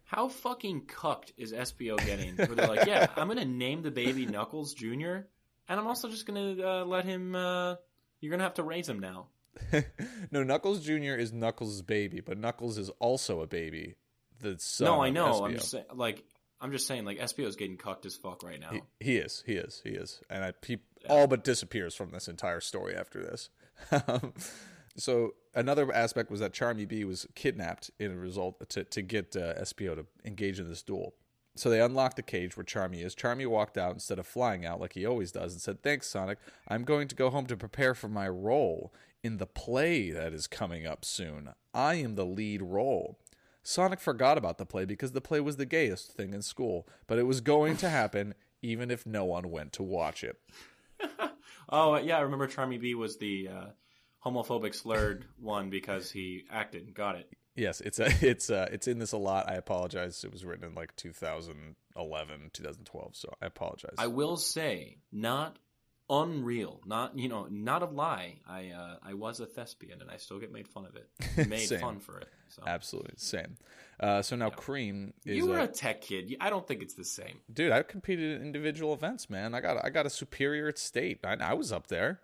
How 0.05 0.29
fucking 0.29 0.85
cucked 0.85 1.33
is 1.35 1.51
Espio 1.51 1.97
getting? 2.05 2.37
Where 2.37 2.47
they're 2.47 2.67
like, 2.67 2.87
yeah, 2.87 3.07
I'm 3.17 3.27
gonna 3.27 3.43
name 3.43 3.81
the 3.81 3.91
baby 3.91 4.25
Knuckles 4.25 4.73
Jr. 4.73 5.17
and 5.67 5.79
I'm 5.79 5.87
also 5.87 6.09
just 6.09 6.25
gonna 6.25 6.55
uh, 6.61 6.85
let 6.85 7.05
him. 7.05 7.35
Uh, 7.35 7.75
you're 8.19 8.31
gonna 8.31 8.43
have 8.43 8.55
to 8.55 8.63
raise 8.63 8.87
him 8.87 8.99
now. 8.99 9.27
no, 10.31 10.43
Knuckles 10.43 10.85
Jr. 10.85 11.15
is 11.15 11.33
Knuckles' 11.33 11.81
baby, 11.81 12.21
but 12.21 12.37
Knuckles 12.37 12.77
is 12.77 12.89
also 12.99 13.41
a 13.41 13.47
baby. 13.47 13.95
The 14.39 14.57
son 14.59 14.85
no, 14.85 15.01
I 15.01 15.09
know. 15.09 15.45
I'm 15.45 15.53
just 15.53 15.71
saying, 15.71 15.85
like, 15.93 16.23
I'm 16.61 16.71
just 16.71 16.85
saying, 16.85 17.05
like, 17.05 17.19
Espio's 17.19 17.55
getting 17.55 17.77
cucked 17.77 18.05
as 18.05 18.15
fuck 18.15 18.43
right 18.43 18.59
now. 18.59 18.69
He, 18.71 18.81
he 18.99 19.17
is, 19.17 19.43
he 19.45 19.53
is, 19.53 19.81
he 19.83 19.91
is, 19.91 20.21
and 20.29 20.43
I, 20.43 20.53
he 20.65 20.77
all 21.09 21.25
but 21.25 21.43
disappears 21.43 21.95
from 21.95 22.11
this 22.11 22.27
entire 22.27 22.61
story 22.61 22.95
after 22.95 23.23
this. 23.23 23.49
So 24.97 25.35
another 25.53 25.93
aspect 25.93 26.31
was 26.31 26.39
that 26.39 26.53
Charmy 26.53 26.87
Bee 26.87 27.05
was 27.05 27.27
kidnapped 27.35 27.91
in 27.99 28.11
a 28.11 28.17
result 28.17 28.67
to 28.69 28.83
to 28.83 29.01
get 29.01 29.35
uh, 29.35 29.53
Espio 29.53 29.95
to 29.95 30.05
engage 30.25 30.59
in 30.59 30.67
this 30.67 30.81
duel. 30.81 31.13
So 31.57 31.69
they 31.69 31.81
unlocked 31.81 32.15
the 32.15 32.23
cage 32.23 32.55
where 32.55 32.63
Charmy 32.63 33.03
is. 33.03 33.15
Charmy 33.15 33.47
walked 33.47 33.77
out 33.77 33.93
instead 33.93 34.19
of 34.19 34.27
flying 34.27 34.65
out 34.65 34.79
like 34.79 34.93
he 34.93 35.05
always 35.05 35.31
does 35.31 35.53
and 35.53 35.61
said, 35.61 35.81
"Thanks, 35.81 36.07
Sonic. 36.07 36.39
I'm 36.67 36.83
going 36.83 37.07
to 37.07 37.15
go 37.15 37.29
home 37.29 37.45
to 37.47 37.57
prepare 37.57 37.93
for 37.93 38.07
my 38.07 38.27
role 38.29 38.93
in 39.23 39.37
the 39.37 39.47
play 39.47 40.11
that 40.11 40.33
is 40.33 40.47
coming 40.47 40.85
up 40.85 41.03
soon. 41.03 41.49
I 41.73 41.95
am 41.95 42.15
the 42.15 42.25
lead 42.25 42.61
role." 42.61 43.19
Sonic 43.63 43.99
forgot 43.99 44.37
about 44.37 44.57
the 44.57 44.65
play 44.65 44.85
because 44.85 45.11
the 45.11 45.19
play 45.19 45.41
was 45.41 45.57
the 45.57 45.65
gayest 45.65 46.13
thing 46.13 46.33
in 46.33 46.41
school, 46.41 46.87
but 47.05 47.19
it 47.19 47.23
was 47.23 47.41
going 47.41 47.75
to 47.77 47.89
happen 47.89 48.33
even 48.61 48.89
if 48.89 49.05
no 49.05 49.25
one 49.25 49.51
went 49.51 49.73
to 49.73 49.83
watch 49.83 50.23
it. 50.23 50.39
Oh 51.69 51.97
yeah, 51.97 52.17
I 52.17 52.21
remember 52.21 52.47
Charmy 52.47 52.79
Bee 52.79 52.95
was 52.95 53.17
the 53.17 53.49
uh, 53.49 53.65
homophobic 54.25 54.73
slurred 54.73 55.25
one 55.37 55.69
because 55.69 56.11
he 56.11 56.45
acted. 56.49 56.85
And 56.85 56.93
got 56.93 57.15
it. 57.15 57.29
Yes, 57.57 57.81
it's 57.81 57.99
a, 57.99 58.11
it's 58.21 58.49
uh 58.49 58.67
it's 58.71 58.87
in 58.87 58.99
this 58.99 59.11
a 59.11 59.17
lot. 59.17 59.49
I 59.49 59.55
apologize. 59.55 60.23
It 60.23 60.31
was 60.31 60.45
written 60.45 60.65
in 60.65 60.75
like 60.75 60.95
2011, 60.95 62.49
2012, 62.53 63.15
so 63.15 63.33
I 63.41 63.45
apologize. 63.47 63.95
I 63.97 64.07
will 64.07 64.37
say, 64.37 64.97
not 65.11 65.57
unreal, 66.09 66.81
not 66.85 67.17
you 67.17 67.27
know, 67.27 67.47
not 67.49 67.81
a 67.81 67.85
lie. 67.85 68.35
I 68.47 68.69
uh, 68.69 68.97
I 69.03 69.13
was 69.15 69.39
a 69.39 69.45
thespian, 69.45 70.01
and 70.01 70.09
I 70.09 70.17
still 70.17 70.39
get 70.39 70.51
made 70.51 70.67
fun 70.67 70.85
of 70.85 70.95
it. 70.95 71.47
Made 71.49 71.69
fun 71.79 71.99
for 71.99 72.19
it. 72.19 72.27
So. 72.49 72.63
Absolutely 72.65 73.15
same. 73.17 73.57
Uh, 73.99 74.21
so 74.21 74.35
now 74.35 74.49
Cream 74.49 75.13
is 75.25 75.37
You 75.37 75.47
were 75.47 75.59
uh, 75.59 75.65
a 75.65 75.67
tech 75.67 76.01
kid. 76.01 76.35
I 76.39 76.49
don't 76.49 76.65
think 76.65 76.81
it's 76.81 76.93
the 76.93 77.03
same. 77.03 77.39
dude. 77.51 77.71
I 77.71 77.81
competed 77.83 78.39
in 78.39 78.45
individual 78.45 78.93
events, 78.93 79.29
man. 79.29 79.53
I 79.53 79.59
got 79.59 79.83
I 79.83 79.89
got 79.89 80.05
a 80.05 80.09
superior 80.09 80.67
at 80.67 80.77
state. 80.77 81.19
I, 81.25 81.35
I 81.41 81.53
was 81.55 81.71
up 81.71 81.87
there. 81.87 82.21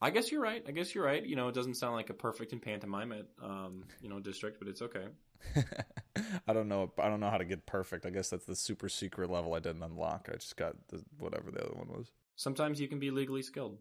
I 0.00 0.10
guess 0.10 0.30
you're 0.30 0.42
right. 0.42 0.62
I 0.66 0.72
guess 0.72 0.94
you're 0.94 1.04
right. 1.04 1.24
You 1.24 1.36
know, 1.36 1.48
it 1.48 1.54
doesn't 1.54 1.74
sound 1.74 1.94
like 1.94 2.10
a 2.10 2.14
perfect 2.14 2.52
and 2.52 2.60
pantomime 2.60 3.12
at 3.12 3.26
um, 3.42 3.84
you 4.00 4.08
know 4.08 4.20
district, 4.20 4.58
but 4.58 4.68
it's 4.68 4.82
okay. 4.82 5.06
I 6.46 6.52
don't 6.52 6.68
know. 6.68 6.92
I 6.98 7.08
don't 7.08 7.20
know 7.20 7.30
how 7.30 7.38
to 7.38 7.44
get 7.44 7.66
perfect. 7.66 8.06
I 8.06 8.10
guess 8.10 8.30
that's 8.30 8.46
the 8.46 8.56
super 8.56 8.88
secret 8.88 9.30
level 9.30 9.54
I 9.54 9.60
didn't 9.60 9.82
unlock. 9.82 10.28
I 10.30 10.36
just 10.36 10.56
got 10.56 10.74
the, 10.88 11.02
whatever 11.18 11.50
the 11.50 11.64
other 11.64 11.74
one 11.74 11.88
was. 11.88 12.12
Sometimes 12.36 12.80
you 12.80 12.88
can 12.88 12.98
be 12.98 13.10
legally 13.10 13.42
skilled. 13.42 13.78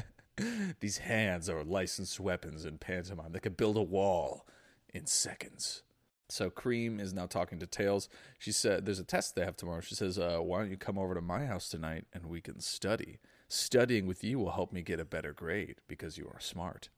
These 0.80 0.98
hands 0.98 1.48
are 1.48 1.62
licensed 1.64 2.18
weapons 2.18 2.64
in 2.64 2.78
pantomime. 2.78 3.32
They 3.32 3.40
could 3.40 3.56
build 3.56 3.76
a 3.76 3.82
wall 3.82 4.46
in 4.94 5.06
seconds. 5.06 5.82
So 6.28 6.48
Cream 6.48 6.98
is 6.98 7.12
now 7.12 7.26
talking 7.26 7.58
to 7.58 7.66
Tails. 7.66 8.08
She 8.38 8.52
said, 8.52 8.86
"There's 8.86 8.98
a 8.98 9.04
test 9.04 9.34
they 9.34 9.44
have 9.44 9.56
tomorrow." 9.56 9.82
She 9.82 9.94
says, 9.94 10.18
uh, 10.18 10.38
"Why 10.38 10.60
don't 10.60 10.70
you 10.70 10.78
come 10.78 10.98
over 10.98 11.14
to 11.14 11.20
my 11.20 11.44
house 11.44 11.68
tonight 11.68 12.06
and 12.14 12.26
we 12.26 12.40
can 12.40 12.60
study? 12.60 13.18
Studying 13.52 14.06
with 14.06 14.24
you 14.24 14.38
will 14.38 14.52
help 14.52 14.72
me 14.72 14.80
get 14.80 14.98
a 14.98 15.04
better 15.04 15.34
grade 15.34 15.76
because 15.86 16.16
you 16.16 16.26
are 16.32 16.40
smart." 16.40 16.88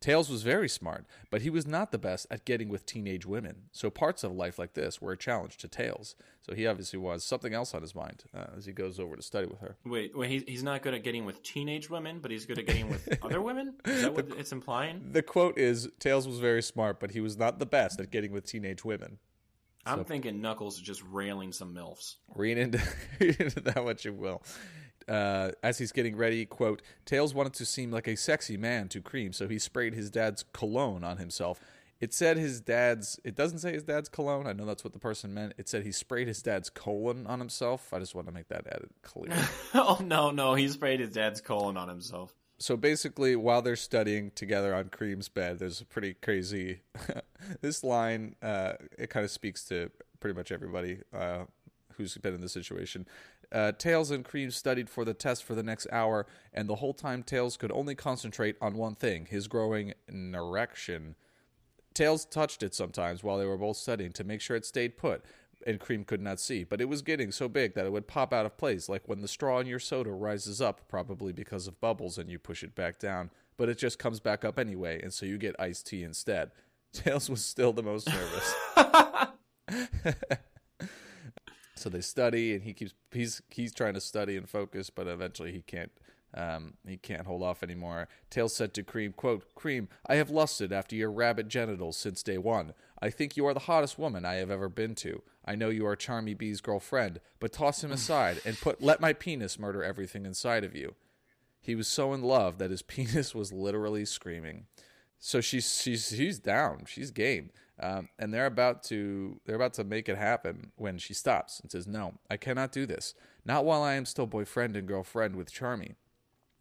Tails 0.00 0.30
was 0.30 0.42
very 0.42 0.70
smart, 0.70 1.04
but 1.30 1.42
he 1.42 1.50
was 1.50 1.66
not 1.66 1.92
the 1.92 1.98
best 1.98 2.26
at 2.30 2.46
getting 2.46 2.70
with 2.70 2.86
teenage 2.86 3.26
women. 3.26 3.64
So 3.72 3.90
parts 3.90 4.24
of 4.24 4.32
life 4.32 4.58
like 4.58 4.72
this 4.72 5.02
were 5.02 5.12
a 5.12 5.18
challenge 5.18 5.58
to 5.58 5.68
Tails. 5.68 6.14
So 6.40 6.54
he 6.54 6.66
obviously 6.66 6.98
was 6.98 7.24
something 7.24 7.52
else 7.52 7.74
on 7.74 7.82
his 7.82 7.94
mind 7.94 8.24
uh, 8.34 8.46
as 8.56 8.64
he 8.64 8.72
goes 8.72 8.98
over 8.98 9.16
to 9.16 9.22
study 9.22 9.46
with 9.46 9.60
her. 9.60 9.76
Wait, 9.84 10.16
wait. 10.16 10.30
He's 10.30 10.44
he's 10.48 10.62
not 10.62 10.80
good 10.80 10.94
at 10.94 11.02
getting 11.02 11.26
with 11.26 11.42
teenage 11.42 11.90
women, 11.90 12.20
but 12.20 12.30
he's 12.30 12.46
good 12.46 12.58
at 12.58 12.66
getting 12.66 12.88
with 12.88 13.06
other 13.22 13.42
women. 13.42 13.74
Is 13.84 14.00
that 14.00 14.14
what 14.14 14.28
it's 14.38 14.52
implying? 14.52 15.12
The 15.12 15.22
quote 15.22 15.58
is 15.58 15.90
Tails 15.98 16.26
was 16.26 16.38
very 16.38 16.62
smart, 16.62 17.00
but 17.00 17.10
he 17.10 17.20
was 17.20 17.36
not 17.36 17.58
the 17.58 17.66
best 17.66 18.00
at 18.00 18.10
getting 18.10 18.32
with 18.32 18.46
teenage 18.46 18.82
women. 18.82 19.18
I'm 19.86 20.04
thinking 20.04 20.40
Knuckles 20.40 20.76
is 20.76 20.82
just 20.82 21.02
railing 21.10 21.52
some 21.52 21.74
milfs. 21.74 22.16
Read 22.34 22.58
into, 22.58 22.80
read 23.20 23.40
into 23.40 23.60
that 23.60 23.84
what 23.84 24.04
you 24.04 24.12
will. 24.12 24.42
Uh, 25.08 25.52
as 25.62 25.78
he's 25.78 25.92
getting 25.92 26.16
ready, 26.16 26.44
quote, 26.44 26.82
Tails 27.04 27.32
wanted 27.32 27.54
to 27.54 27.64
seem 27.66 27.90
like 27.90 28.08
a 28.08 28.16
sexy 28.16 28.56
man 28.56 28.88
to 28.88 29.00
Cream, 29.00 29.32
so 29.32 29.46
he 29.46 29.58
sprayed 29.58 29.94
his 29.94 30.10
dad's 30.10 30.44
cologne 30.52 31.04
on 31.04 31.18
himself. 31.18 31.60
It 31.98 32.12
said 32.12 32.36
his 32.36 32.60
dad's, 32.60 33.18
it 33.24 33.34
doesn't 33.34 33.60
say 33.60 33.72
his 33.72 33.84
dad's 33.84 34.08
cologne. 34.08 34.46
I 34.46 34.52
know 34.52 34.66
that's 34.66 34.84
what 34.84 34.92
the 34.92 34.98
person 34.98 35.32
meant. 35.32 35.54
It 35.56 35.68
said 35.68 35.82
he 35.82 35.92
sprayed 35.92 36.28
his 36.28 36.42
dad's 36.42 36.68
colon 36.68 37.26
on 37.26 37.38
himself. 37.38 37.92
I 37.92 37.98
just 37.98 38.14
want 38.14 38.26
to 38.26 38.34
make 38.34 38.48
that 38.48 38.66
added 38.66 38.90
clear. 39.02 39.32
oh 39.74 39.98
no, 40.04 40.30
no, 40.30 40.54
he 40.54 40.68
sprayed 40.68 41.00
his 41.00 41.10
dad's 41.10 41.40
colon 41.40 41.76
on 41.78 41.88
himself. 41.88 42.34
so 42.58 42.76
basically, 42.76 43.34
while 43.34 43.62
they're 43.62 43.76
studying 43.76 44.30
together 44.32 44.74
on 44.74 44.90
Cream's 44.90 45.30
bed, 45.30 45.58
there's 45.58 45.80
a 45.80 45.86
pretty 45.86 46.14
crazy. 46.14 46.80
this 47.62 47.82
line, 47.82 48.36
uh, 48.42 48.74
it 48.98 49.08
kind 49.08 49.24
of 49.24 49.30
speaks 49.30 49.64
to 49.64 49.90
pretty 50.20 50.36
much 50.36 50.52
everybody 50.52 50.98
uh, 51.14 51.44
who's 51.94 52.16
been 52.18 52.34
in 52.34 52.42
this 52.42 52.52
situation. 52.52 53.06
Uh, 53.52 53.72
Tails 53.72 54.10
and 54.10 54.24
Cream 54.24 54.50
studied 54.50 54.90
for 54.90 55.04
the 55.04 55.14
test 55.14 55.44
for 55.44 55.54
the 55.54 55.62
next 55.62 55.86
hour, 55.92 56.26
and 56.52 56.68
the 56.68 56.76
whole 56.76 56.94
time 56.94 57.22
Tails 57.22 57.56
could 57.56 57.72
only 57.72 57.94
concentrate 57.94 58.56
on 58.60 58.74
one 58.76 58.94
thing 58.94 59.26
his 59.26 59.48
growing 59.48 59.94
erection. 60.08 61.14
Tails 61.94 62.24
touched 62.24 62.62
it 62.62 62.74
sometimes 62.74 63.22
while 63.22 63.38
they 63.38 63.46
were 63.46 63.56
both 63.56 63.76
studying 63.78 64.12
to 64.12 64.24
make 64.24 64.40
sure 64.40 64.56
it 64.56 64.66
stayed 64.66 64.98
put. 64.98 65.24
and 65.66 65.80
Cream 65.80 66.04
could 66.04 66.20
not 66.20 66.38
see, 66.38 66.64
but 66.64 66.80
it 66.80 66.88
was 66.88 67.00
getting 67.02 67.32
so 67.32 67.48
big 67.48 67.74
that 67.74 67.86
it 67.86 67.92
would 67.92 68.06
pop 68.06 68.32
out 68.32 68.46
of 68.46 68.58
place, 68.58 68.88
like 68.88 69.08
when 69.08 69.22
the 69.22 69.28
straw 69.28 69.58
in 69.58 69.66
your 69.66 69.78
soda 69.78 70.10
rises 70.10 70.60
up, 70.60 70.86
probably 70.88 71.32
because 71.32 71.66
of 71.66 71.80
bubbles, 71.80 72.18
and 72.18 72.30
you 72.30 72.38
push 72.38 72.62
it 72.62 72.74
back 72.74 72.98
down, 72.98 73.30
but 73.56 73.68
it 73.68 73.78
just 73.78 73.98
comes 73.98 74.20
back 74.20 74.44
up 74.44 74.58
anyway, 74.58 75.00
and 75.02 75.12
so 75.14 75.24
you 75.24 75.38
get 75.38 75.56
iced 75.58 75.86
tea 75.86 76.02
instead. 76.02 76.50
Tails 76.92 77.30
was 77.30 77.44
still 77.44 77.72
the 77.72 77.82
most 77.82 78.08
nervous. 78.08 78.54
so 81.86 81.90
they 81.90 82.00
study, 82.00 82.52
and 82.52 82.64
he 82.64 82.72
keeps 82.72 82.94
he's 83.12 83.40
he's 83.48 83.72
trying 83.72 83.94
to 83.94 84.00
study 84.00 84.36
and 84.36 84.50
focus, 84.50 84.90
but 84.90 85.06
eventually 85.06 85.52
he 85.52 85.62
can't 85.62 85.92
um, 86.34 86.74
he 86.84 86.96
can't 86.96 87.28
hold 87.28 87.44
off 87.44 87.62
anymore. 87.62 88.08
Tail 88.28 88.48
said 88.48 88.74
to 88.74 88.82
Cream, 88.82 89.12
quote, 89.12 89.54
Cream, 89.54 89.88
I 90.04 90.16
have 90.16 90.28
lusted 90.28 90.72
after 90.72 90.96
your 90.96 91.12
rabbit 91.12 91.46
genitals 91.46 91.96
since 91.96 92.24
day 92.24 92.38
one. 92.38 92.74
I 93.00 93.10
think 93.10 93.36
you 93.36 93.46
are 93.46 93.54
the 93.54 93.60
hottest 93.60 94.00
woman 94.00 94.24
I 94.24 94.34
have 94.34 94.50
ever 94.50 94.68
been 94.68 94.96
to. 94.96 95.22
I 95.44 95.54
know 95.54 95.68
you 95.68 95.86
are 95.86 95.94
Charmy 95.94 96.36
Bee's 96.36 96.60
girlfriend, 96.60 97.20
but 97.38 97.52
toss 97.52 97.84
him 97.84 97.92
aside 97.92 98.40
and 98.44 98.60
put 98.60 98.82
let 98.82 99.00
my 99.00 99.12
penis 99.12 99.56
murder 99.56 99.84
everything 99.84 100.26
inside 100.26 100.64
of 100.64 100.74
you. 100.74 100.96
He 101.60 101.76
was 101.76 101.86
so 101.86 102.12
in 102.12 102.22
love 102.22 102.58
that 102.58 102.72
his 102.72 102.82
penis 102.94 103.32
was 103.32 103.52
literally 103.52 104.06
screaming. 104.06 104.66
So 105.20 105.40
she's 105.40 105.80
she's 105.80 106.08
she's 106.08 106.40
down. 106.40 106.86
She's 106.88 107.12
game. 107.12 107.50
Um, 107.78 108.08
and 108.18 108.32
they're 108.32 108.46
about 108.46 108.82
to 108.84 109.38
they're 109.44 109.56
about 109.56 109.74
to 109.74 109.84
make 109.84 110.08
it 110.08 110.16
happen 110.16 110.72
when 110.76 110.96
she 110.98 111.12
stops 111.12 111.60
and 111.60 111.70
says, 111.70 111.86
"No, 111.86 112.14
I 112.30 112.36
cannot 112.36 112.72
do 112.72 112.86
this. 112.86 113.14
Not 113.44 113.64
while 113.64 113.82
I 113.82 113.94
am 113.94 114.06
still 114.06 114.26
boyfriend 114.26 114.76
and 114.76 114.88
girlfriend 114.88 115.36
with 115.36 115.52
Charmy. 115.52 115.94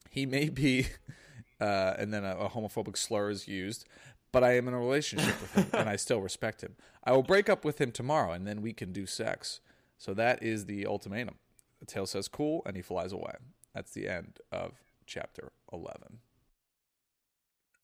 He 0.09 0.25
may 0.25 0.49
be, 0.49 0.87
uh, 1.61 1.93
and 1.97 2.13
then 2.13 2.23
a, 2.25 2.35
a 2.35 2.49
homophobic 2.49 2.97
slur 2.97 3.29
is 3.29 3.47
used, 3.47 3.85
but 4.31 4.43
I 4.43 4.57
am 4.57 4.67
in 4.67 4.73
a 4.73 4.79
relationship 4.79 5.39
with 5.41 5.53
him 5.53 5.67
and 5.73 5.89
I 5.89 5.95
still 5.95 6.19
respect 6.19 6.61
him. 6.61 6.75
I 7.03 7.13
will 7.13 7.23
break 7.23 7.49
up 7.49 7.63
with 7.63 7.79
him 7.79 7.91
tomorrow 7.91 8.33
and 8.33 8.45
then 8.45 8.61
we 8.61 8.73
can 8.73 8.91
do 8.91 9.05
sex. 9.05 9.61
So 9.97 10.13
that 10.13 10.43
is 10.43 10.65
the 10.65 10.85
ultimatum. 10.85 11.35
The 11.79 11.85
tail 11.85 12.05
says 12.05 12.27
cool 12.27 12.61
and 12.65 12.75
he 12.75 12.81
flies 12.81 13.13
away. 13.13 13.33
That's 13.73 13.91
the 13.91 14.09
end 14.09 14.39
of 14.51 14.73
chapter 15.05 15.53
11. 15.71 16.19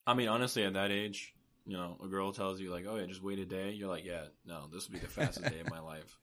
I 0.06 0.14
mean, 0.14 0.28
honestly, 0.28 0.64
at 0.64 0.74
that 0.74 0.92
age, 0.92 1.34
you 1.66 1.78
know, 1.78 1.98
a 2.04 2.08
girl 2.08 2.32
tells 2.32 2.60
you 2.60 2.72
like, 2.72 2.86
"Oh 2.88 2.98
yeah, 2.98 3.06
just 3.06 3.24
wait 3.24 3.40
a 3.40 3.46
day." 3.46 3.72
You're 3.72 3.90
like, 3.90 4.06
"Yeah, 4.06 4.26
no, 4.46 4.68
this 4.72 4.88
will 4.88 4.94
be 4.94 5.00
the 5.00 5.08
fastest 5.08 5.50
day 5.50 5.60
of 5.60 5.70
my 5.70 5.80
life." 5.80 6.18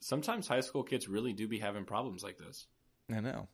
Sometimes 0.00 0.46
high 0.46 0.60
school 0.60 0.82
kids 0.82 1.08
really 1.08 1.32
do 1.32 1.48
be 1.48 1.58
having 1.58 1.84
problems 1.84 2.22
like 2.22 2.38
this. 2.38 2.66
I 3.12 3.20
know. 3.20 3.48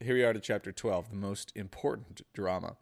Here 0.00 0.14
we 0.14 0.24
are 0.24 0.32
to 0.32 0.40
chapter 0.40 0.72
12, 0.72 1.10
the 1.10 1.16
most 1.16 1.52
important 1.54 2.20
drama. 2.34 2.76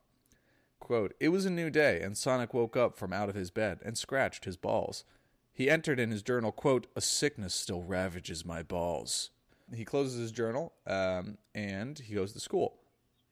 Quote, 0.80 1.14
It 1.20 1.28
was 1.28 1.46
a 1.46 1.50
new 1.50 1.70
day, 1.70 2.00
and 2.02 2.16
Sonic 2.16 2.52
woke 2.52 2.76
up 2.76 2.96
from 2.96 3.12
out 3.12 3.28
of 3.28 3.34
his 3.34 3.50
bed 3.50 3.78
and 3.84 3.96
scratched 3.96 4.44
his 4.44 4.56
balls. 4.56 5.04
He 5.52 5.70
entered 5.70 6.00
in 6.00 6.10
his 6.10 6.22
journal, 6.22 6.50
quote, 6.50 6.88
A 6.96 7.00
sickness 7.00 7.54
still 7.54 7.82
ravages 7.82 8.44
my 8.44 8.62
balls. 8.62 9.30
He 9.72 9.84
closes 9.84 10.18
his 10.18 10.32
journal 10.32 10.72
um, 10.86 11.38
and 11.54 11.98
he 11.98 12.14
goes 12.14 12.32
to 12.32 12.40
school. 12.40 12.78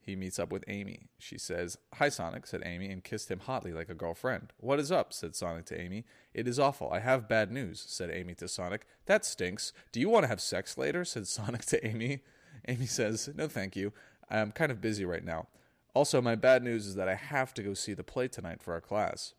He 0.04 0.16
meets 0.16 0.38
up 0.38 0.50
with 0.50 0.64
Amy. 0.66 1.08
She 1.18 1.38
says, 1.38 1.78
Hi, 1.94 2.08
Sonic, 2.08 2.46
said 2.46 2.62
Amy, 2.64 2.90
and 2.90 3.04
kissed 3.04 3.30
him 3.30 3.40
hotly 3.40 3.72
like 3.72 3.88
a 3.88 3.94
girlfriend. 3.94 4.52
What 4.58 4.80
is 4.80 4.90
up? 4.90 5.12
said 5.12 5.36
Sonic 5.36 5.66
to 5.66 5.80
Amy. 5.80 6.04
It 6.34 6.48
is 6.48 6.58
awful. 6.58 6.90
I 6.90 6.98
have 6.98 7.28
bad 7.28 7.52
news, 7.52 7.84
said 7.86 8.10
Amy 8.10 8.34
to 8.34 8.48
Sonic. 8.48 8.86
That 9.06 9.24
stinks. 9.24 9.72
Do 9.92 10.00
you 10.00 10.08
want 10.08 10.24
to 10.24 10.28
have 10.28 10.40
sex 10.40 10.76
later? 10.76 11.04
said 11.04 11.26
Sonic 11.28 11.64
to 11.66 11.86
Amy. 11.86 12.22
Amy 12.66 12.86
says, 12.86 13.30
No, 13.34 13.46
thank 13.46 13.76
you. 13.76 13.92
I'm 14.28 14.50
kind 14.50 14.72
of 14.72 14.80
busy 14.80 15.04
right 15.04 15.24
now. 15.24 15.46
Also, 15.94 16.20
my 16.20 16.34
bad 16.34 16.62
news 16.62 16.86
is 16.86 16.94
that 16.96 17.08
I 17.08 17.14
have 17.14 17.54
to 17.54 17.62
go 17.62 17.74
see 17.74 17.94
the 17.94 18.02
play 18.02 18.26
tonight 18.26 18.62
for 18.62 18.72
our 18.72 18.80
class. 18.80 19.34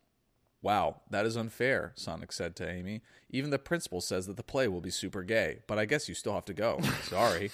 Wow, 0.62 1.02
that 1.10 1.26
is 1.26 1.36
unfair, 1.36 1.92
Sonic 1.96 2.32
said 2.32 2.56
to 2.56 2.70
Amy. 2.70 3.02
Even 3.30 3.50
the 3.50 3.60
principal 3.60 4.00
says 4.00 4.28
that 4.28 4.38
the 4.38 4.44
play 4.44 4.70
will 4.70 4.80
be 4.80 4.92
super 4.92 5.24
gay, 5.24 5.60
but 5.68 5.78
I 5.78 5.84
guess 5.84 6.08
you 6.08 6.16
still 6.16 6.36
have 6.36 6.46
to 6.46 6.54
go. 6.54 6.80
Sorry. 7.04 7.52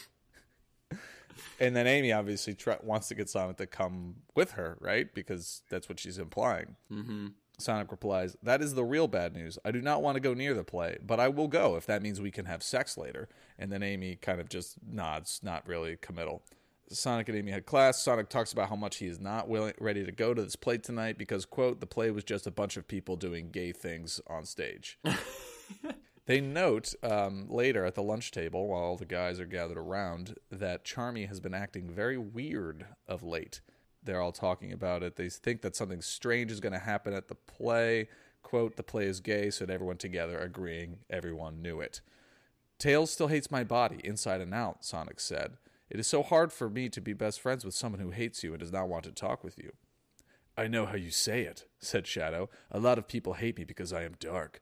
And 1.59 1.75
then 1.75 1.87
Amy 1.87 2.11
obviously 2.11 2.53
tr- 2.53 2.71
wants 2.83 3.07
to 3.09 3.15
get 3.15 3.29
Sonic 3.29 3.57
to 3.57 3.67
come 3.67 4.15
with 4.35 4.51
her, 4.51 4.77
right? 4.79 5.13
Because 5.13 5.63
that's 5.69 5.89
what 5.89 5.99
she's 5.99 6.17
implying. 6.17 6.75
Mm-hmm. 6.91 7.27
Sonic 7.57 7.91
replies, 7.91 8.37
That 8.41 8.61
is 8.61 8.73
the 8.73 8.83
real 8.83 9.07
bad 9.07 9.33
news. 9.33 9.59
I 9.65 9.71
do 9.71 9.81
not 9.81 10.01
want 10.01 10.15
to 10.15 10.21
go 10.21 10.33
near 10.33 10.53
the 10.53 10.63
play, 10.63 10.97
but 11.05 11.19
I 11.19 11.27
will 11.27 11.47
go 11.47 11.75
if 11.75 11.85
that 11.85 12.01
means 12.01 12.21
we 12.21 12.31
can 12.31 12.45
have 12.45 12.63
sex 12.63 12.97
later. 12.97 13.27
And 13.57 13.71
then 13.71 13.83
Amy 13.83 14.15
kind 14.15 14.39
of 14.39 14.49
just 14.49 14.77
nods, 14.87 15.41
not 15.43 15.67
really 15.67 15.97
committal. 15.97 16.43
Sonic 16.91 17.29
and 17.29 17.37
Amy 17.37 17.51
had 17.51 17.65
class. 17.65 18.01
Sonic 18.01 18.29
talks 18.29 18.51
about 18.51 18.69
how 18.69 18.75
much 18.75 18.97
he 18.97 19.05
is 19.05 19.19
not 19.19 19.47
willing, 19.47 19.73
ready 19.79 20.03
to 20.05 20.11
go 20.11 20.33
to 20.33 20.41
this 20.41 20.55
play 20.55 20.77
tonight 20.77 21.17
because, 21.17 21.45
quote, 21.45 21.81
the 21.81 21.85
play 21.85 22.09
was 22.09 22.23
just 22.23 22.47
a 22.47 22.51
bunch 22.51 22.77
of 22.77 22.87
people 22.87 23.15
doing 23.15 23.51
gay 23.51 23.71
things 23.71 24.19
on 24.27 24.45
stage. 24.45 24.97
They 26.29 26.41
note 26.41 26.93
um, 27.01 27.47
later 27.49 27.85
at 27.85 27.95
the 27.95 28.03
lunch 28.03 28.29
table, 28.29 28.67
while 28.67 28.83
all 28.83 28.97
the 28.97 29.03
guys 29.03 29.39
are 29.39 29.47
gathered 29.47 29.79
around, 29.79 30.35
that 30.51 30.85
Charmy 30.85 31.27
has 31.27 31.39
been 31.39 31.55
acting 31.55 31.89
very 31.89 32.19
weird 32.19 32.85
of 33.07 33.23
late. 33.23 33.61
They're 34.03 34.21
all 34.21 34.31
talking 34.31 34.71
about 34.71 35.01
it. 35.01 35.15
They 35.15 35.27
think 35.27 35.63
that 35.63 35.75
something 35.75 36.03
strange 36.03 36.51
is 36.51 36.59
going 36.59 36.73
to 36.73 36.77
happen 36.77 37.13
at 37.15 37.29
the 37.29 37.33
play. 37.33 38.09
Quote, 38.43 38.75
the 38.75 38.83
play 38.83 39.05
is 39.05 39.21
gay, 39.21 39.49
said 39.49 39.71
everyone 39.71 39.97
together, 39.97 40.37
agreeing 40.37 40.99
everyone 41.09 41.63
knew 41.63 41.79
it. 41.79 42.01
Tails 42.77 43.09
still 43.09 43.29
hates 43.29 43.49
my 43.49 43.63
body, 43.63 43.99
inside 44.03 44.39
and 44.39 44.53
out, 44.53 44.85
Sonic 44.85 45.19
said. 45.19 45.57
It 45.89 45.99
is 45.99 46.05
so 46.05 46.21
hard 46.21 46.53
for 46.53 46.69
me 46.69 46.89
to 46.89 47.01
be 47.01 47.13
best 47.13 47.41
friends 47.41 47.65
with 47.65 47.73
someone 47.73 48.01
who 48.01 48.11
hates 48.11 48.43
you 48.43 48.51
and 48.51 48.59
does 48.59 48.71
not 48.71 48.87
want 48.87 49.05
to 49.05 49.11
talk 49.11 49.43
with 49.43 49.57
you. 49.57 49.71
I 50.55 50.67
know 50.67 50.85
how 50.85 50.95
you 50.95 51.09
say 51.09 51.41
it, 51.41 51.65
said 51.79 52.05
Shadow. 52.05 52.51
A 52.69 52.79
lot 52.79 52.99
of 52.99 53.07
people 53.07 53.33
hate 53.33 53.57
me 53.57 53.63
because 53.63 53.91
I 53.91 54.03
am 54.03 54.13
dark. 54.19 54.61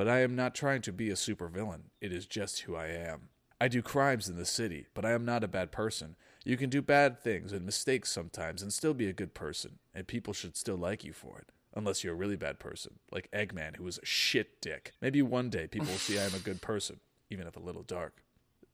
But 0.00 0.08
I 0.08 0.20
am 0.20 0.34
not 0.34 0.54
trying 0.54 0.80
to 0.80 0.94
be 0.94 1.10
a 1.10 1.14
supervillain. 1.14 1.90
It 2.00 2.10
is 2.10 2.24
just 2.24 2.60
who 2.60 2.74
I 2.74 2.86
am. 2.86 3.28
I 3.60 3.68
do 3.68 3.82
crimes 3.82 4.30
in 4.30 4.36
the 4.36 4.46
city, 4.46 4.86
but 4.94 5.04
I 5.04 5.10
am 5.10 5.26
not 5.26 5.44
a 5.44 5.46
bad 5.46 5.72
person. 5.72 6.16
You 6.42 6.56
can 6.56 6.70
do 6.70 6.80
bad 6.80 7.20
things 7.20 7.52
and 7.52 7.66
mistakes 7.66 8.10
sometimes 8.10 8.62
and 8.62 8.72
still 8.72 8.94
be 8.94 9.10
a 9.10 9.12
good 9.12 9.34
person, 9.34 9.78
and 9.94 10.06
people 10.06 10.32
should 10.32 10.56
still 10.56 10.78
like 10.78 11.04
you 11.04 11.12
for 11.12 11.38
it. 11.38 11.52
Unless 11.74 12.02
you're 12.02 12.14
a 12.14 12.16
really 12.16 12.36
bad 12.36 12.58
person, 12.58 12.94
like 13.12 13.30
Eggman, 13.30 13.76
who 13.76 13.84
was 13.84 13.98
a 13.98 14.06
shit 14.06 14.62
dick. 14.62 14.92
Maybe 15.02 15.20
one 15.20 15.50
day 15.50 15.66
people 15.66 15.88
will 15.88 15.98
see 15.98 16.18
I 16.18 16.24
am 16.24 16.34
a 16.34 16.38
good 16.38 16.62
person, 16.62 17.00
even 17.28 17.46
if 17.46 17.56
a 17.56 17.60
little 17.60 17.82
dark. 17.82 18.24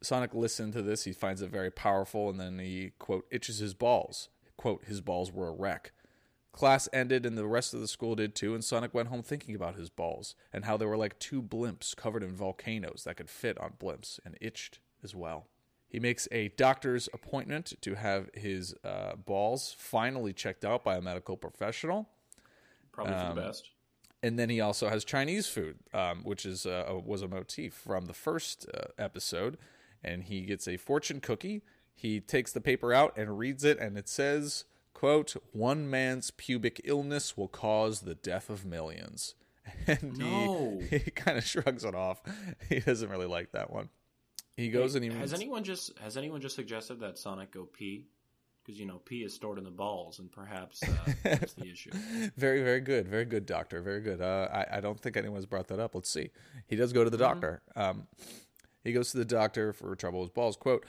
Sonic 0.04 0.32
listened 0.32 0.74
to 0.74 0.82
this. 0.82 1.02
He 1.06 1.12
finds 1.12 1.42
it 1.42 1.50
very 1.50 1.72
powerful, 1.72 2.30
and 2.30 2.38
then 2.38 2.60
he, 2.60 2.92
quote, 3.00 3.26
itches 3.32 3.58
his 3.58 3.74
balls. 3.74 4.28
Quote, 4.56 4.84
his 4.84 5.00
balls 5.00 5.32
were 5.32 5.48
a 5.48 5.52
wreck. 5.52 5.90
Class 6.57 6.88
ended, 6.90 7.27
and 7.27 7.37
the 7.37 7.47
rest 7.47 7.75
of 7.75 7.81
the 7.81 7.87
school 7.87 8.14
did 8.14 8.35
too, 8.35 8.55
and 8.55 8.64
Sonic 8.64 8.95
went 8.95 9.09
home 9.09 9.23
thinking 9.23 9.55
about 9.55 9.77
his 9.77 9.90
balls 9.90 10.35
and 10.55 10.64
how 10.64 10.79
they 10.79 10.87
were 10.87 10.97
like 10.97 11.19
two 11.19 11.42
blimps 11.42 11.95
covered 11.95 12.23
in 12.23 12.35
volcanoes 12.35 13.05
that 13.05 13.19
could 13.19 13.29
fit 13.29 13.59
on 13.61 13.75
blimps 13.79 14.19
and 14.25 14.38
itched 14.40 14.81
as 15.05 15.14
well. 15.14 15.49
He 15.87 16.01
makes 16.01 16.27
a 16.33 16.49
doctor's 16.49 17.11
appointment 17.12 17.75
to 17.83 17.95
have 17.95 18.31
his 18.33 18.75
uh, 18.83 19.16
balls 19.16 19.77
finally 19.79 20.33
checked 20.33 20.64
out 20.64 20.83
by 20.83 20.97
a 20.97 21.03
medical 21.03 21.37
professional. 21.37 22.09
Probably 22.90 23.12
for 23.12 23.35
the 23.35 23.40
best. 23.40 23.71
And 24.23 24.38
then 24.38 24.49
he 24.49 24.61
also 24.61 24.88
has 24.88 25.05
Chinese 25.05 25.47
food, 25.47 25.77
um, 25.92 26.23
which 26.25 26.47
is 26.47 26.64
uh, 26.64 27.01
was 27.05 27.21
a 27.21 27.29
motif 27.29 27.75
from 27.75 28.07
the 28.07 28.14
first 28.14 28.66
uh, 28.75 28.87
episode. 28.99 29.59
And 30.03 30.25
he 30.25 30.40
gets 30.40 30.66
a 30.66 30.79
fortune 30.79 31.21
cookie. 31.21 31.62
He 31.95 32.21
takes 32.21 32.53
the 32.53 32.61
paper 32.62 32.95
out 32.95 33.16
and 33.16 33.38
reads 33.38 33.62
it, 33.62 33.79
and 33.79 33.97
it 33.97 34.09
says, 34.09 34.64
"quote 34.96 35.37
One 35.52 35.90
man's 35.90 36.30
pubic 36.30 36.80
illness 36.85 37.37
will 37.37 37.48
cause 37.48 38.00
the 38.00 38.14
death 38.14 38.48
of 38.50 38.64
millions. 38.64 39.35
And 39.87 40.16
No. 40.16 40.80
he, 40.90 40.98
he 40.98 41.11
kind 41.11 41.37
of 41.37 41.44
shrugs 41.44 41.85
it 41.85 41.94
off. 41.94 42.22
He 42.68 42.80
doesn't 42.80 43.09
really 43.11 43.26
like 43.26 43.52
that 43.52 43.70
one. 43.70 43.90
He 44.56 44.70
goes 44.70 44.94
and 44.94 45.04
he 45.04 45.11
has 45.11 45.35
anyone 45.35 45.64
just 45.64 45.98
has 45.98 46.16
anyone 46.16 46.40
just 46.40 46.54
suggested 46.56 47.00
that 47.00 47.18
Sonic 47.18 47.50
go 47.50 47.64
pee? 47.64 48.06
Because 48.64 48.80
you 48.80 48.87
know 48.87 48.98
pee 49.04 49.22
is 49.22 49.35
stored 49.35 49.59
in 49.59 49.64
the 49.64 49.70
balls, 49.70 50.18
and 50.18 50.32
perhaps 50.32 50.82
uh, 50.82 51.12
that's 51.22 51.52
the 51.52 51.70
issue. 51.70 51.90
Very, 52.37 52.62
very 52.62 52.80
good. 52.80 53.06
Very 53.06 53.24
good, 53.26 53.44
doctor. 53.44 53.80
Very 53.82 54.00
good. 54.00 54.20
Uh, 54.20 54.48
I, 54.52 54.78
I 54.78 54.80
don't 54.80 54.98
think 54.98 55.16
anyone's 55.16 55.46
brought 55.46 55.68
that 55.68 55.78
up. 55.78 55.94
Let's 55.94 56.09
see. 56.11 56.30
He 56.66 56.74
does 56.74 56.92
go 56.92 57.04
to 57.04 57.11
the 57.11 57.18
doctor. 57.18 57.62
Um, 57.76 58.06
he 58.82 58.92
goes 58.92 59.11
to 59.12 59.18
the 59.18 59.24
doctor 59.24 59.72
for 59.72 59.94
trouble 59.94 60.20
with 60.22 60.32
balls. 60.35 60.56
Quote, 60.56 60.85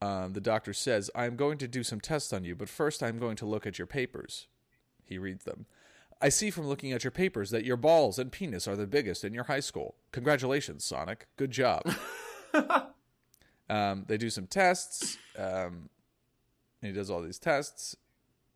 um, 0.00 0.32
the 0.32 0.40
doctor 0.40 0.72
says, 0.72 1.10
I 1.14 1.26
am 1.26 1.36
going 1.36 1.58
to 1.58 1.68
do 1.68 1.82
some 1.82 2.00
tests 2.00 2.32
on 2.32 2.44
you, 2.44 2.54
but 2.54 2.68
first 2.68 3.02
I'm 3.02 3.18
going 3.18 3.36
to 3.36 3.46
look 3.46 3.66
at 3.66 3.78
your 3.78 3.86
papers. 3.86 4.46
He 5.04 5.18
reads 5.18 5.44
them. 5.44 5.66
I 6.22 6.28
see 6.28 6.50
from 6.50 6.66
looking 6.66 6.92
at 6.92 7.04
your 7.04 7.10
papers 7.10 7.50
that 7.50 7.64
your 7.64 7.76
balls 7.76 8.18
and 8.18 8.30
penis 8.30 8.68
are 8.68 8.76
the 8.76 8.86
biggest 8.86 9.24
in 9.24 9.32
your 9.32 9.44
high 9.44 9.60
school. 9.60 9.94
Congratulations, 10.12 10.84
Sonic. 10.84 11.26
Good 11.36 11.50
job. 11.50 11.82
um, 13.70 14.04
they 14.06 14.18
do 14.18 14.28
some 14.28 14.46
tests. 14.46 15.16
Um, 15.38 15.88
and 16.82 16.90
he 16.90 16.92
does 16.92 17.10
all 17.10 17.22
these 17.22 17.38
tests. 17.38 17.96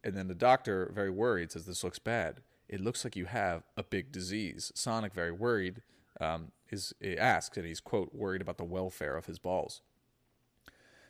And 0.02 0.14
then 0.14 0.28
the 0.28 0.34
doctor, 0.34 0.90
very 0.94 1.10
worried, 1.10 1.52
says, 1.52 1.64
This 1.64 1.84
looks 1.84 1.98
bad. 1.98 2.40
It 2.68 2.80
looks 2.80 3.04
like 3.04 3.16
you 3.16 3.26
have 3.26 3.62
a 3.76 3.82
big 3.82 4.12
disease. 4.12 4.72
Sonic, 4.74 5.12
very 5.14 5.32
worried, 5.32 5.82
um, 6.20 6.52
is 6.70 6.94
asks, 7.18 7.56
and 7.56 7.66
he's, 7.66 7.80
quote, 7.80 8.14
worried 8.14 8.40
about 8.40 8.58
the 8.58 8.64
welfare 8.64 9.16
of 9.16 9.26
his 9.26 9.38
balls. 9.38 9.80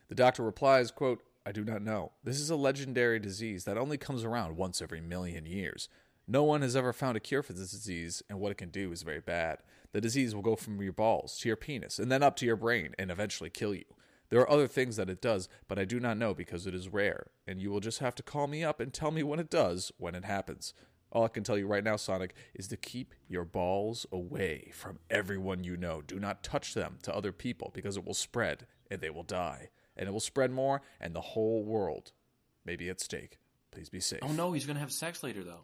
The 0.09 0.14
doctor 0.14 0.43
replies, 0.43 0.90
quote, 0.90 1.23
I 1.47 1.53
do 1.53 1.64
not 1.64 1.83
know. 1.83 2.12
This 2.23 2.40
is 2.40 2.51
a 2.51 2.57
legendary 2.57 3.19
disease 3.19 3.64
that 3.64 3.79
only 3.79 3.99
comes 3.99 4.25
around 4.25 4.57
once 4.57 4.81
every 4.81 5.01
million 5.01 5.47
years. 5.47 5.88
No 6.27 6.43
one 6.43 6.62
has 6.62 6.75
ever 6.75 6.93
found 6.93 7.17
a 7.17 7.21
cure 7.21 7.43
for 7.43 7.53
this 7.53 7.71
disease, 7.71 8.23
and 8.31 8.40
what 8.40 8.51
it 8.51 8.59
can 8.59 8.71
do 8.71 8.93
is 8.93 9.03
very 9.03 9.21
bad. 9.21 9.59
The 9.93 10.01
disease 10.01 10.35
will 10.35 10.43
go 10.43 10.57
from 10.57 10.81
your 10.81 10.93
balls 10.93 11.38
to 11.38 11.49
your 11.49 11.57
penis 11.57 11.99
and 11.99 12.11
then 12.11 12.23
up 12.23 12.37
to 12.37 12.47
your 12.47 12.57
brain 12.57 12.95
and 12.99 13.11
eventually 13.11 13.51
kill 13.51 13.75
you. 13.75 13.85
There 14.31 14.40
are 14.40 14.51
other 14.51 14.67
things 14.67 14.97
that 14.97 15.11
it 15.11 15.21
does, 15.21 15.49
but 15.69 15.79
I 15.79 15.85
do 15.85 16.01
not 16.01 16.17
know 16.17 16.35
because 16.35 16.67
it 16.67 16.75
is 16.75 16.88
rare, 16.88 17.27
and 17.47 17.61
you 17.61 17.71
will 17.71 17.81
just 17.81 17.99
have 17.99 18.14
to 18.17 18.23
call 18.23 18.47
me 18.47 18.64
up 18.64 18.81
and 18.81 18.93
tell 18.93 19.11
me 19.11 19.23
when 19.23 19.38
it 19.38 19.51
does, 19.51 19.93
when 19.99 20.14
it 20.14 20.25
happens. 20.25 20.73
All 21.12 21.25
I 21.25 21.29
can 21.29 21.45
tell 21.45 21.57
you 21.57 21.69
right 21.69 21.85
now, 21.85 21.95
Sonic, 21.97 22.35
is 22.55 22.67
to 22.69 22.77
keep 22.77 23.14
your 23.29 23.45
balls 23.45 24.07
away 24.11 24.73
from 24.75 24.99
everyone 25.11 25.62
you 25.62 25.77
know. 25.77 26.03
Do 26.03 26.19
not 26.19 26.43
touch 26.43 26.75
them 26.75 26.99
to 27.03 27.14
other 27.14 27.31
people 27.31 27.71
because 27.73 27.97
it 27.97 28.05
will 28.05 28.14
spread 28.14 28.67
and 28.90 29.01
they 29.01 29.11
will 29.11 29.23
die. 29.23 29.69
And 29.96 30.09
it 30.09 30.12
will 30.12 30.20
spread 30.20 30.50
more, 30.50 30.83
and 31.00 31.14
the 31.14 31.20
whole 31.20 31.64
world 31.64 32.12
may 32.64 32.76
be 32.76 32.88
at 32.88 33.00
stake. 33.00 33.38
Please 33.70 33.88
be 33.88 34.00
safe. 34.00 34.20
Oh 34.22 34.33
no, 34.33 34.52
he's 34.52 34.66
gonna 34.66 34.80
have 34.80 34.92
sex 34.92 35.22
later 35.22 35.44
though. 35.44 35.62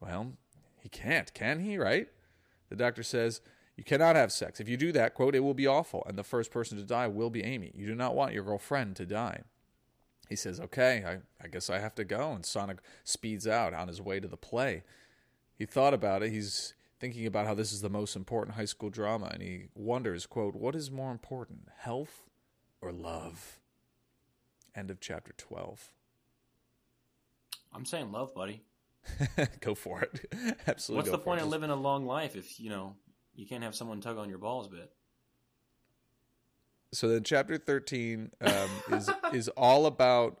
Well, 0.00 0.32
he 0.80 0.88
can't, 0.88 1.32
can 1.34 1.60
he, 1.60 1.78
right? 1.78 2.08
The 2.68 2.76
doctor 2.76 3.02
says, 3.02 3.40
You 3.76 3.84
cannot 3.84 4.16
have 4.16 4.32
sex. 4.32 4.60
If 4.60 4.68
you 4.68 4.76
do 4.76 4.92
that, 4.92 5.14
quote, 5.14 5.34
it 5.34 5.40
will 5.40 5.54
be 5.54 5.66
awful, 5.66 6.04
and 6.06 6.18
the 6.18 6.24
first 6.24 6.50
person 6.50 6.78
to 6.78 6.84
die 6.84 7.08
will 7.08 7.30
be 7.30 7.42
Amy. 7.42 7.72
You 7.74 7.86
do 7.86 7.94
not 7.94 8.14
want 8.14 8.32
your 8.32 8.44
girlfriend 8.44 8.96
to 8.96 9.06
die. 9.06 9.42
He 10.28 10.36
says, 10.36 10.60
Okay, 10.60 11.04
I, 11.06 11.44
I 11.44 11.48
guess 11.48 11.70
I 11.70 11.78
have 11.78 11.94
to 11.96 12.04
go. 12.04 12.32
And 12.32 12.44
Sonic 12.44 12.78
speeds 13.04 13.46
out 13.46 13.74
on 13.74 13.88
his 13.88 14.00
way 14.00 14.20
to 14.20 14.28
the 14.28 14.36
play. 14.36 14.82
He 15.54 15.66
thought 15.66 15.94
about 15.94 16.22
it. 16.22 16.30
He's 16.30 16.74
thinking 17.00 17.26
about 17.26 17.46
how 17.46 17.54
this 17.54 17.72
is 17.72 17.80
the 17.80 17.88
most 17.88 18.14
important 18.16 18.56
high 18.56 18.64
school 18.64 18.90
drama, 18.90 19.30
and 19.32 19.42
he 19.42 19.64
wonders, 19.74 20.26
quote, 20.26 20.54
What 20.54 20.74
is 20.74 20.90
more 20.90 21.10
important, 21.10 21.68
health 21.78 22.28
or 22.80 22.92
love? 22.92 23.57
End 24.78 24.90
of 24.90 25.00
chapter 25.00 25.32
12. 25.36 25.90
I'm 27.74 27.84
saying 27.84 28.12
love, 28.12 28.32
buddy. 28.32 28.62
go 29.60 29.74
for 29.74 30.02
it. 30.02 30.32
Absolutely. 30.66 31.10
What's 31.10 31.10
the 31.10 31.24
point 31.24 31.40
of 31.40 31.48
living 31.48 31.70
a 31.70 31.76
long 31.76 32.06
life 32.06 32.36
if 32.36 32.60
you 32.60 32.70
know 32.70 32.94
you 33.34 33.46
can't 33.46 33.64
have 33.64 33.74
someone 33.74 34.00
tug 34.00 34.18
on 34.18 34.28
your 34.28 34.38
balls 34.38 34.66
a 34.66 34.70
bit? 34.70 34.92
so 36.92 37.08
then 37.08 37.22
chapter 37.22 37.58
13 37.58 38.30
um, 38.40 38.52
is 38.92 39.10
is 39.32 39.48
all 39.50 39.86
about 39.86 40.40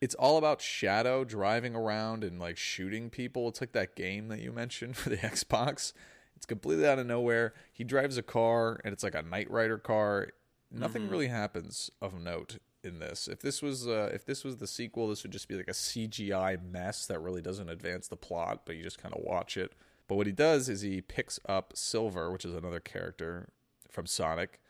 it's 0.00 0.14
all 0.14 0.36
about 0.36 0.60
shadow 0.60 1.24
driving 1.24 1.74
around 1.74 2.24
and 2.24 2.38
like 2.38 2.56
shooting 2.56 3.10
people 3.10 3.48
it's 3.48 3.60
like 3.60 3.72
that 3.72 3.94
game 3.94 4.28
that 4.28 4.40
you 4.40 4.52
mentioned 4.52 4.96
for 4.96 5.10
the 5.10 5.16
xbox 5.18 5.92
it's 6.36 6.46
completely 6.46 6.86
out 6.86 6.98
of 6.98 7.06
nowhere 7.06 7.52
he 7.72 7.84
drives 7.84 8.16
a 8.16 8.22
car 8.22 8.80
and 8.84 8.92
it's 8.92 9.02
like 9.02 9.14
a 9.14 9.22
Knight 9.22 9.50
Rider 9.50 9.78
car 9.78 10.28
nothing 10.70 11.08
really 11.08 11.28
happens 11.28 11.90
of 12.00 12.18
note 12.18 12.58
in 12.84 12.98
this 12.98 13.28
if 13.28 13.40
this 13.40 13.62
was 13.62 13.86
uh, 13.88 14.10
if 14.12 14.24
this 14.24 14.44
was 14.44 14.58
the 14.58 14.66
sequel 14.66 15.08
this 15.08 15.22
would 15.22 15.32
just 15.32 15.48
be 15.48 15.54
like 15.56 15.68
a 15.68 15.72
cgi 15.72 16.62
mess 16.70 17.06
that 17.06 17.20
really 17.20 17.42
doesn't 17.42 17.68
advance 17.68 18.08
the 18.08 18.16
plot 18.16 18.62
but 18.64 18.76
you 18.76 18.82
just 18.82 19.02
kind 19.02 19.14
of 19.14 19.22
watch 19.22 19.56
it 19.56 19.72
but 20.06 20.16
what 20.16 20.26
he 20.26 20.32
does 20.32 20.68
is 20.68 20.82
he 20.82 21.00
picks 21.00 21.40
up 21.48 21.72
silver 21.74 22.30
which 22.30 22.44
is 22.44 22.54
another 22.54 22.80
character 22.80 23.48
from 23.90 24.06
sonic 24.06 24.60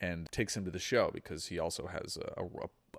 and 0.00 0.30
takes 0.30 0.56
him 0.56 0.64
to 0.64 0.70
the 0.70 0.78
show 0.78 1.10
because 1.12 1.46
he 1.46 1.58
also 1.58 1.86
has 1.86 2.18
a, 2.18 2.42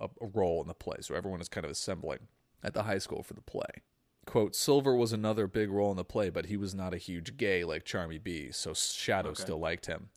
a, 0.02 0.10
a 0.22 0.28
role 0.28 0.62
in 0.62 0.68
the 0.68 0.74
play. 0.74 0.98
So 1.02 1.16
everyone 1.16 1.42
is 1.42 1.50
kind 1.50 1.66
of 1.66 1.72
assembling 1.72 2.28
at 2.64 2.74
the 2.74 2.84
high 2.84 2.98
school 2.98 3.24
for 3.24 3.34
the 3.34 3.42
play. 3.42 3.84
Quote, 4.26 4.56
Silver 4.56 4.96
was 4.96 5.14
another 5.14 5.48
big 5.48 5.70
role 5.70 5.92
in 5.92 5.98
the 5.98 6.04
play, 6.04 6.30
but 6.30 6.48
he 6.48 6.58
was 6.58 6.76
not 6.76 6.94
a 6.94 6.98
huge 6.98 7.38
gay 7.38 7.64
like 7.64 7.86
Charmy 7.86 8.22
Bee, 8.22 8.52
so 8.52 8.74
Shadow 8.74 9.30
Okay. 9.30 9.44
still 9.44 9.60
liked 9.60 9.86
him. 9.86 10.10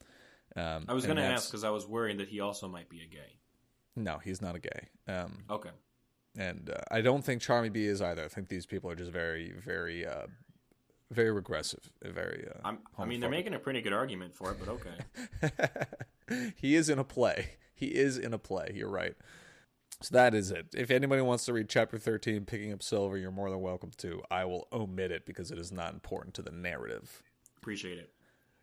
Um, 0.57 0.87
I 0.89 0.95
was 0.95 1.05
going 1.05 1.17
to 1.17 1.23
ask 1.23 1.49
because 1.49 1.63
I 1.63 1.71
was 1.71 1.87
worried 1.87 2.19
that 2.19 2.29
he 2.29 2.41
also 2.41 2.67
might 2.67 2.89
be 2.89 3.03
a 3.03 3.07
gay. 3.07 3.39
No, 3.97 4.19
he's 4.19 4.41
not 4.41 4.55
a 4.55 4.59
gay. 4.61 4.89
Um, 5.09 5.45
Okay. 5.51 5.71
and 6.39 6.71
uh, 6.71 6.81
I 6.91 7.01
don't 7.01 7.25
think 7.25 7.43
Charmy 7.43 7.73
Bee 7.73 7.87
is 7.87 8.01
either. 8.01 8.25
I 8.25 8.29
think 8.29 8.49
these 8.49 8.67
people 8.67 8.91
are 8.91 8.95
just 8.95 9.11
very, 9.11 9.53
very, 9.53 10.07
uh, 10.07 10.27
very 11.11 11.31
regressive. 11.33 11.91
Very. 12.03 12.47
Uh, 12.49 12.61
I'm, 12.65 12.79
I 12.99 13.05
mean, 13.05 13.21
they're 13.21 13.29
making 13.31 13.55
a 13.55 13.59
pretty 13.59 13.81
good 13.83 13.93
argument 13.93 14.37
for 14.37 14.53
it, 14.53 14.59
but 14.61 14.69
okay. 14.69 16.51
he 16.57 16.75
is 16.77 16.89
in 16.89 16.99
a 16.99 17.05
play. 17.05 17.53
He 17.75 17.87
is 17.87 18.17
in 18.19 18.33
a 18.33 18.39
play. 18.39 18.73
You're 18.75 18.91
right. 18.91 19.17
So 20.03 20.15
that 20.15 20.35
is 20.35 20.51
it. 20.51 20.69
If 20.75 20.91
anybody 20.91 21.21
wants 21.21 21.45
to 21.47 21.53
read 21.53 21.69
chapter 21.69 21.99
13, 21.99 22.45
Picking 22.47 22.73
Up 22.73 22.83
Silver, 22.83 23.19
you're 23.19 23.31
more 23.31 23.51
than 23.51 23.61
welcome 23.61 23.91
to. 23.99 24.23
I 24.31 24.45
will 24.47 24.67
omit 24.73 25.11
it 25.11 25.27
because 25.27 25.51
it 25.51 25.59
is 25.59 25.73
not 25.73 25.93
important 25.93 26.35
to 26.35 26.43
the 26.43 26.53
narrative. 26.53 27.23
Appreciate 27.59 27.99
it. 27.99 28.11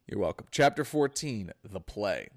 You're 0.07 0.19
welcome. 0.19 0.47
Chapter 0.51 0.83
14, 0.85 1.51
The 1.63 1.79
Play. 1.81 2.29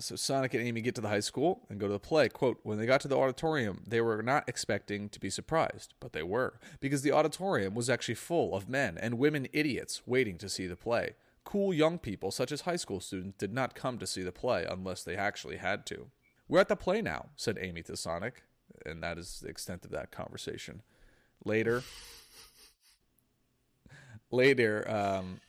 So 0.00 0.14
Sonic 0.14 0.54
and 0.54 0.62
Amy 0.62 0.80
get 0.80 0.94
to 0.94 1.00
the 1.00 1.08
high 1.08 1.20
school 1.20 1.66
and 1.68 1.80
go 1.80 1.88
to 1.88 1.92
the 1.92 1.98
play. 1.98 2.28
Quote, 2.28 2.60
when 2.62 2.78
they 2.78 2.86
got 2.86 3.00
to 3.00 3.08
the 3.08 3.18
auditorium, 3.18 3.82
they 3.86 4.00
were 4.00 4.22
not 4.22 4.48
expecting 4.48 5.08
to 5.08 5.18
be 5.18 5.28
surprised, 5.28 5.94
but 5.98 6.12
they 6.12 6.22
were, 6.22 6.60
because 6.80 7.02
the 7.02 7.10
auditorium 7.10 7.74
was 7.74 7.90
actually 7.90 8.14
full 8.14 8.54
of 8.54 8.68
men 8.68 8.96
and 8.96 9.18
women 9.18 9.48
idiots 9.52 10.02
waiting 10.06 10.38
to 10.38 10.48
see 10.48 10.68
the 10.68 10.76
play. 10.76 11.16
Cool 11.44 11.74
young 11.74 11.98
people, 11.98 12.30
such 12.30 12.52
as 12.52 12.60
high 12.60 12.76
school 12.76 13.00
students, 13.00 13.38
did 13.38 13.52
not 13.52 13.74
come 13.74 13.98
to 13.98 14.06
see 14.06 14.22
the 14.22 14.30
play 14.30 14.64
unless 14.68 15.02
they 15.02 15.16
actually 15.16 15.56
had 15.56 15.84
to. 15.86 16.06
We're 16.46 16.60
at 16.60 16.68
the 16.68 16.76
play 16.76 17.02
now, 17.02 17.30
said 17.36 17.58
Amy 17.60 17.82
to 17.84 17.96
Sonic, 17.96 18.42
and 18.86 19.02
that 19.02 19.18
is 19.18 19.40
the 19.40 19.48
extent 19.48 19.84
of 19.84 19.90
that 19.90 20.10
conversation. 20.12 20.82
Later, 21.44 21.82
later, 24.30 24.88
um, 24.88 25.40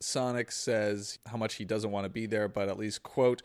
Sonic 0.00 0.52
says 0.52 1.18
how 1.26 1.36
much 1.36 1.54
he 1.54 1.64
doesn't 1.64 1.90
want 1.90 2.04
to 2.04 2.10
be 2.10 2.26
there, 2.26 2.48
but 2.48 2.68
at 2.68 2.78
least, 2.78 3.02
quote, 3.02 3.42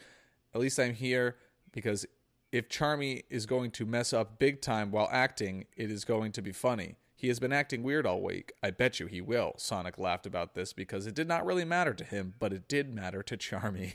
at 0.53 0.61
least 0.61 0.79
I'm 0.79 0.93
here 0.93 1.37
because 1.71 2.05
if 2.51 2.67
Charmy 2.67 3.23
is 3.29 3.45
going 3.45 3.71
to 3.71 3.85
mess 3.85 4.13
up 4.13 4.39
big 4.39 4.61
time 4.61 4.91
while 4.91 5.09
acting, 5.11 5.65
it 5.75 5.89
is 5.89 6.03
going 6.03 6.31
to 6.33 6.41
be 6.41 6.51
funny. 6.51 6.95
He 7.15 7.27
has 7.27 7.39
been 7.39 7.53
acting 7.53 7.83
weird 7.83 8.05
all 8.05 8.21
week. 8.21 8.51
I 8.63 8.71
bet 8.71 8.99
you 8.99 9.05
he 9.05 9.21
will. 9.21 9.53
Sonic 9.57 9.97
laughed 9.97 10.25
about 10.25 10.55
this 10.55 10.73
because 10.73 11.05
it 11.05 11.13
did 11.13 11.27
not 11.27 11.45
really 11.45 11.65
matter 11.65 11.93
to 11.93 12.03
him, 12.03 12.33
but 12.39 12.51
it 12.51 12.67
did 12.67 12.93
matter 12.93 13.21
to 13.23 13.37
Charmy. 13.37 13.93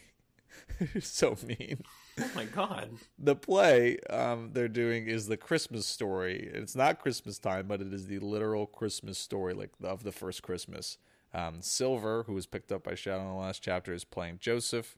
so 1.01 1.37
mean. 1.47 1.83
Oh 2.21 2.31
my 2.35 2.45
god. 2.45 2.91
The 3.19 3.37
play 3.37 3.99
um, 4.09 4.51
they're 4.53 4.69
doing 4.69 5.07
is 5.07 5.27
the 5.27 5.37
Christmas 5.37 5.87
story. 5.87 6.51
It's 6.53 6.77
not 6.77 7.01
Christmas 7.01 7.39
time, 7.39 7.67
but 7.67 7.81
it 7.81 7.93
is 7.93 8.07
the 8.07 8.21
literal 8.21 8.67
Christmas 8.67 9.19
story, 9.19 9.55
like 9.55 9.71
of 9.83 10.03
the 10.03 10.13
first 10.13 10.43
Christmas. 10.43 10.97
Um, 11.35 11.61
Silver, 11.61 12.23
who 12.23 12.33
was 12.33 12.47
picked 12.47 12.73
up 12.73 12.85
by 12.85 12.95
Shadow 12.95 13.23
in 13.23 13.29
the 13.29 13.35
last 13.35 13.63
chapter, 13.63 13.93
is 13.93 14.05
playing 14.05 14.39
Joseph. 14.41 14.97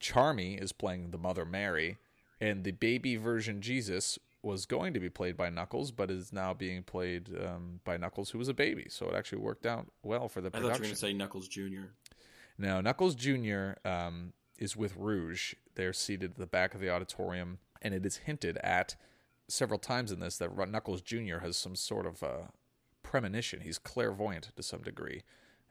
Charmy 0.00 0.60
is 0.60 0.72
playing 0.72 1.10
the 1.10 1.18
Mother 1.18 1.44
Mary, 1.44 1.98
and 2.40 2.64
the 2.64 2.72
baby 2.72 3.16
version 3.16 3.60
Jesus 3.60 4.18
was 4.42 4.64
going 4.64 4.94
to 4.94 5.00
be 5.00 5.10
played 5.10 5.36
by 5.36 5.50
Knuckles, 5.50 5.90
but 5.90 6.10
is 6.10 6.32
now 6.32 6.54
being 6.54 6.82
played 6.82 7.28
um, 7.44 7.80
by 7.84 7.96
Knuckles, 7.96 8.30
who 8.30 8.38
was 8.38 8.48
a 8.48 8.54
baby. 8.54 8.86
So 8.88 9.08
it 9.08 9.14
actually 9.14 9.42
worked 9.42 9.66
out 9.66 9.88
well 10.02 10.28
for 10.28 10.40
the 10.40 10.50
production. 10.50 10.70
I 10.70 10.72
thought 10.72 10.78
you 10.78 10.82
were 10.82 10.86
going 10.86 10.94
to 10.94 11.00
say 11.00 11.12
Knuckles 11.12 11.48
Jr. 11.48 11.90
No, 12.56 12.80
Knuckles 12.80 13.14
Jr. 13.14 13.72
Um, 13.84 14.32
is 14.58 14.76
with 14.76 14.96
Rouge. 14.96 15.54
They're 15.74 15.92
seated 15.92 16.32
at 16.32 16.38
the 16.38 16.46
back 16.46 16.74
of 16.74 16.80
the 16.80 16.90
auditorium, 16.90 17.58
and 17.82 17.92
it 17.92 18.04
is 18.06 18.18
hinted 18.18 18.56
at 18.58 18.96
several 19.48 19.78
times 19.78 20.12
in 20.12 20.20
this 20.20 20.38
that 20.38 20.56
Knuckles 20.68 21.02
Jr. 21.02 21.38
has 21.38 21.56
some 21.56 21.76
sort 21.76 22.06
of 22.06 22.22
uh, 22.22 22.48
premonition. 23.02 23.60
He's 23.60 23.78
clairvoyant 23.78 24.52
to 24.56 24.62
some 24.62 24.82
degree. 24.82 25.22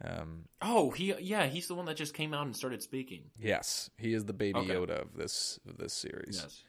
Um, 0.03 0.45
Oh, 0.61 0.91
he 0.91 1.13
yeah, 1.19 1.47
he's 1.47 1.67
the 1.67 1.75
one 1.75 1.85
that 1.85 1.97
just 1.97 2.13
came 2.13 2.33
out 2.33 2.45
and 2.45 2.55
started 2.55 2.81
speaking. 2.81 3.23
yes, 3.37 3.89
he 3.97 4.13
is 4.13 4.25
the 4.25 4.33
baby 4.33 4.59
Okay. 4.59 4.73
Yoda 4.75 5.01
of 5.01 5.15
this 5.15 5.59
of 5.67 5.77
this 5.77 5.93
series. 5.93 6.39
Yes. 6.41 6.63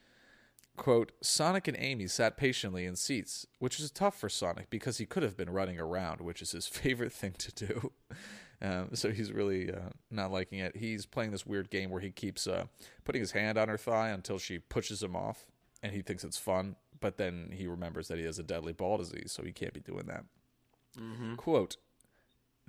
Quote, 0.77 1.13
Sonic 1.21 1.69
and 1.69 1.77
Amy 1.79 2.07
sat 2.07 2.37
patiently 2.39 2.87
in 2.87 2.97
seats, 2.97 3.47
which 3.59 3.79
was 3.79 3.91
tough 3.91 4.19
for 4.19 4.29
Sonic 4.31 4.71
because 4.71 4.97
he 4.99 5.05
could 5.05 5.23
have 5.23 5.37
been 5.37 5.51
running 5.51 5.79
around, 5.79 6.21
which 6.23 6.41
is 6.41 6.53
his 6.53 6.67
favorite 6.69 7.13
thing 7.13 7.33
to 7.39 7.53
do. 7.67 7.93
Um, 8.63 8.91
so 8.95 9.11
he's 9.11 9.31
really 9.33 9.71
uh, 9.73 9.91
not 10.11 10.31
liking 10.33 10.59
it. 10.59 10.77
He's 10.77 11.07
playing 11.07 11.33
this 11.33 11.45
weird 11.47 11.71
game 11.71 11.91
where 11.91 12.01
he 12.01 12.11
keeps 12.11 12.47
uh, 12.47 12.65
putting 13.05 13.21
his 13.21 13.33
hand 13.33 13.59
on 13.59 13.69
her 13.69 13.77
thigh 13.79 14.09
until 14.11 14.39
she 14.39 14.59
pushes 14.59 15.03
him 15.03 15.15
off, 15.17 15.47
and 15.83 15.93
he 15.93 16.01
thinks 16.03 16.25
it's 16.25 16.39
fun. 16.39 16.77
But 16.99 17.17
then 17.19 17.51
he 17.53 17.67
remembers 17.67 18.09
that 18.09 18.19
he 18.19 18.25
has 18.25 18.39
a 18.39 18.43
deadly 18.43 18.73
ball 18.73 18.97
disease, 18.99 19.33
so 19.33 19.43
he 19.43 19.53
can't 19.53 19.73
be 19.75 19.81
doing 19.81 20.07
that. 20.07 20.25
Quote, 21.37 21.77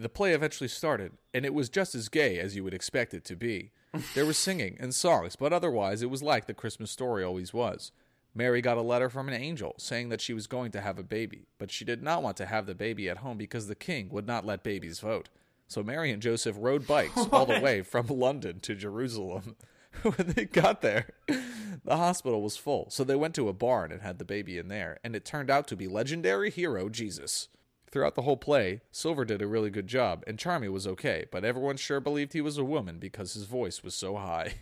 the 0.02 0.10
play 0.10 0.34
eventually 0.34 0.68
started, 0.68 1.14
and 1.34 1.46
it 1.46 1.54
was 1.54 1.70
just 1.70 1.96
as 1.96 2.10
gay 2.10 2.40
as 2.40 2.56
you 2.56 2.64
would 2.64 2.74
expect 2.74 3.14
it 3.14 3.26
to 3.26 3.36
be. 3.36 3.72
There 4.16 4.26
was 4.26 4.38
singing 4.38 4.78
and 4.80 4.96
songs, 4.96 5.36
but 5.36 5.52
otherwise 5.52 6.02
it 6.02 6.10
was 6.10 6.24
like 6.24 6.46
the 6.46 6.54
Christmas 6.54 6.92
story 6.92 7.24
always 7.24 7.54
was. 7.54 7.92
Mary 8.34 8.62
got 8.62 8.78
a 8.78 8.82
letter 8.82 9.10
from 9.10 9.28
an 9.28 9.34
angel 9.34 9.76
saying 9.78 10.08
that 10.10 10.22
she 10.22 10.34
was 10.34 10.48
going 10.48 10.72
to 10.72 10.80
have 10.80 10.98
a 10.98 11.04
baby, 11.04 11.48
but 11.58 11.70
she 11.70 11.84
did 11.84 12.02
not 12.02 12.24
want 12.24 12.38
to 12.38 12.46
have 12.46 12.66
the 12.66 12.76
baby 12.76 13.10
at 13.10 13.18
home 13.18 13.38
because 13.38 13.68
the 13.68 13.76
king 13.76 14.08
would 14.10 14.26
not 14.26 14.46
let 14.46 14.64
babies 14.64 15.00
vote. 15.00 15.28
So 15.68 15.84
Mary 15.84 16.12
and 16.12 16.22
Joseph 16.22 16.56
rode 16.58 16.88
bikes 16.88 17.18
all 17.32 17.46
the 17.46 17.60
way 17.60 17.82
from 17.82 18.08
London 18.08 18.60
to 18.62 18.76
Jerusalem. 18.76 19.56
when 20.04 20.34
they 20.36 20.46
got 20.46 20.82
there, 20.82 21.10
the 21.28 21.98
hospital 21.98 22.42
was 22.42 22.56
full, 22.56 22.90
so 22.90 23.04
they 23.04 23.16
went 23.16 23.36
to 23.36 23.50
a 23.50 23.54
barn 23.54 23.92
and 23.92 24.02
had 24.02 24.20
the 24.20 24.26
baby 24.26 24.58
in 24.58 24.70
there, 24.70 25.00
and 25.04 25.18
it 25.18 25.26
turned 25.26 25.50
out 25.50 25.68
to 25.68 25.76
be 25.76 25.88
legendary 25.90 26.50
hero 26.50 26.88
Jesus. 26.88 27.50
Throughout 27.92 28.16
the 28.16 28.22
whole 28.22 28.38
play, 28.38 28.82
Silver 28.92 29.26
did 29.26 29.42
a 29.42 29.48
really 29.48 29.70
good 29.70 29.88
job, 29.88 30.24
and 30.26 30.38
Charmy 30.38 30.72
was 30.72 30.88
okay, 30.88 31.26
but 31.30 31.44
everyone 31.44 31.76
sure 31.76 32.00
believed 32.00 32.32
he 32.32 32.40
was 32.40 32.58
a 32.58 32.64
woman 32.64 33.00
because 33.00 33.34
his 33.34 33.44
voice 33.44 33.84
was 33.84 33.94
so 33.94 34.16
high. 34.16 34.54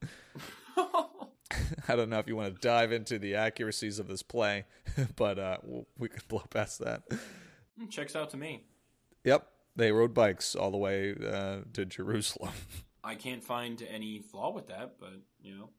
I 1.88 1.96
don't 1.96 2.08
know 2.08 2.18
if 2.18 2.28
you 2.28 2.36
want 2.36 2.54
to 2.54 2.60
dive 2.60 2.92
into 2.92 3.18
the 3.18 3.34
accuracies 3.34 3.98
of 3.98 4.06
this 4.06 4.22
play, 4.22 4.64
but 5.16 5.38
uh, 5.38 5.58
we 5.98 6.08
can 6.08 6.20
blow 6.28 6.44
past 6.50 6.78
that. 6.78 7.02
Mm, 7.80 7.90
Checks 7.90 8.14
out 8.14 8.30
to 8.30 8.36
me. 8.36 8.64
Yep, 9.24 9.46
they 9.76 9.90
rode 9.90 10.14
bikes 10.14 10.54
all 10.54 10.70
the 10.70 10.76
way 10.76 11.14
uh, 11.14 11.58
to 11.72 11.84
Jerusalem. 11.84 12.52
I 13.04 13.16
can't 13.16 13.42
find 13.42 13.82
any 13.90 14.20
flaw 14.20 14.52
with 14.52 14.68
that, 14.68 14.94
but 15.00 15.14
you 15.40 15.56
know. 15.56 15.70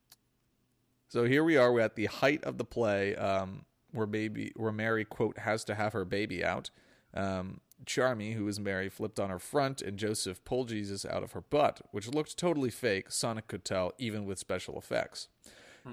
So 1.08 1.24
here 1.24 1.44
we 1.44 1.56
are. 1.58 1.72
We're 1.72 1.82
at 1.82 1.96
the 1.96 2.08
height 2.08 2.44
of 2.44 2.58
the 2.58 2.66
play, 2.66 3.16
um, 3.16 3.66
where 3.94 4.06
baby, 4.06 4.52
where 4.56 4.72
Mary 4.72 5.06
quote 5.06 5.38
has 5.40 5.64
to 5.66 5.76
have 5.76 5.94
her 5.94 6.06
baby 6.06 6.44
out. 6.44 6.70
Um, 7.14 7.62
Charmy, 7.86 8.34
who 8.34 8.48
is 8.48 8.60
Mary, 8.60 8.90
flipped 8.90 9.20
on 9.20 9.30
her 9.30 9.40
front, 9.40 9.82
and 9.82 9.98
Joseph 9.98 10.44
pulled 10.46 10.70
Jesus 10.70 11.06
out 11.06 11.24
of 11.24 11.34
her 11.34 11.42
butt, 11.42 11.82
which 11.92 12.08
looked 12.08 12.38
totally 12.38 12.70
fake. 12.70 13.12
Sonic 13.12 13.48
could 13.48 13.66
tell, 13.66 13.94
even 13.98 14.26
with 14.26 14.40
special 14.40 14.78
effects. 14.78 15.28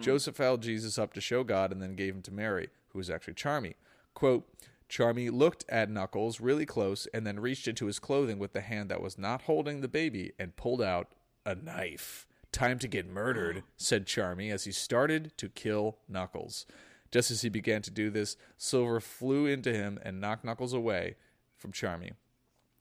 Joseph 0.00 0.36
held 0.36 0.62
Jesus 0.62 0.98
up 0.98 1.12
to 1.14 1.20
show 1.20 1.42
God, 1.42 1.72
and 1.72 1.82
then 1.82 1.96
gave 1.96 2.14
him 2.14 2.22
to 2.22 2.32
Mary, 2.32 2.68
who 2.90 2.98
was 2.98 3.10
actually 3.10 3.34
Charmy. 3.34 3.74
Quote. 4.14 4.48
Charmy 4.88 5.30
looked 5.30 5.64
at 5.68 5.88
Knuckles 5.88 6.40
really 6.40 6.66
close 6.66 7.06
and 7.14 7.24
then 7.24 7.38
reached 7.38 7.68
into 7.68 7.86
his 7.86 8.00
clothing 8.00 8.40
with 8.40 8.54
the 8.54 8.60
hand 8.60 8.90
that 8.90 9.00
was 9.00 9.16
not 9.16 9.42
holding 9.42 9.80
the 9.80 9.88
baby 9.88 10.32
and 10.36 10.56
pulled 10.56 10.82
out 10.82 11.12
a 11.46 11.54
knife. 11.54 12.26
Time 12.50 12.80
to 12.80 12.88
get 12.88 13.08
murdered, 13.08 13.62
said 13.76 14.04
Charmy 14.04 14.52
as 14.52 14.64
he 14.64 14.72
started 14.72 15.32
to 15.36 15.48
kill 15.48 15.98
Knuckles. 16.08 16.66
Just 17.10 17.30
as 17.30 17.42
he 17.42 17.48
began 17.48 17.82
to 17.82 17.90
do 17.90 18.10
this, 18.10 18.36
Silver 18.56 19.00
flew 19.00 19.46
into 19.46 19.72
him 19.72 19.98
and 20.02 20.20
knocked 20.20 20.44
Knuckles 20.44 20.72
away 20.72 21.16
from 21.56 21.72
Charmy. 21.72 22.12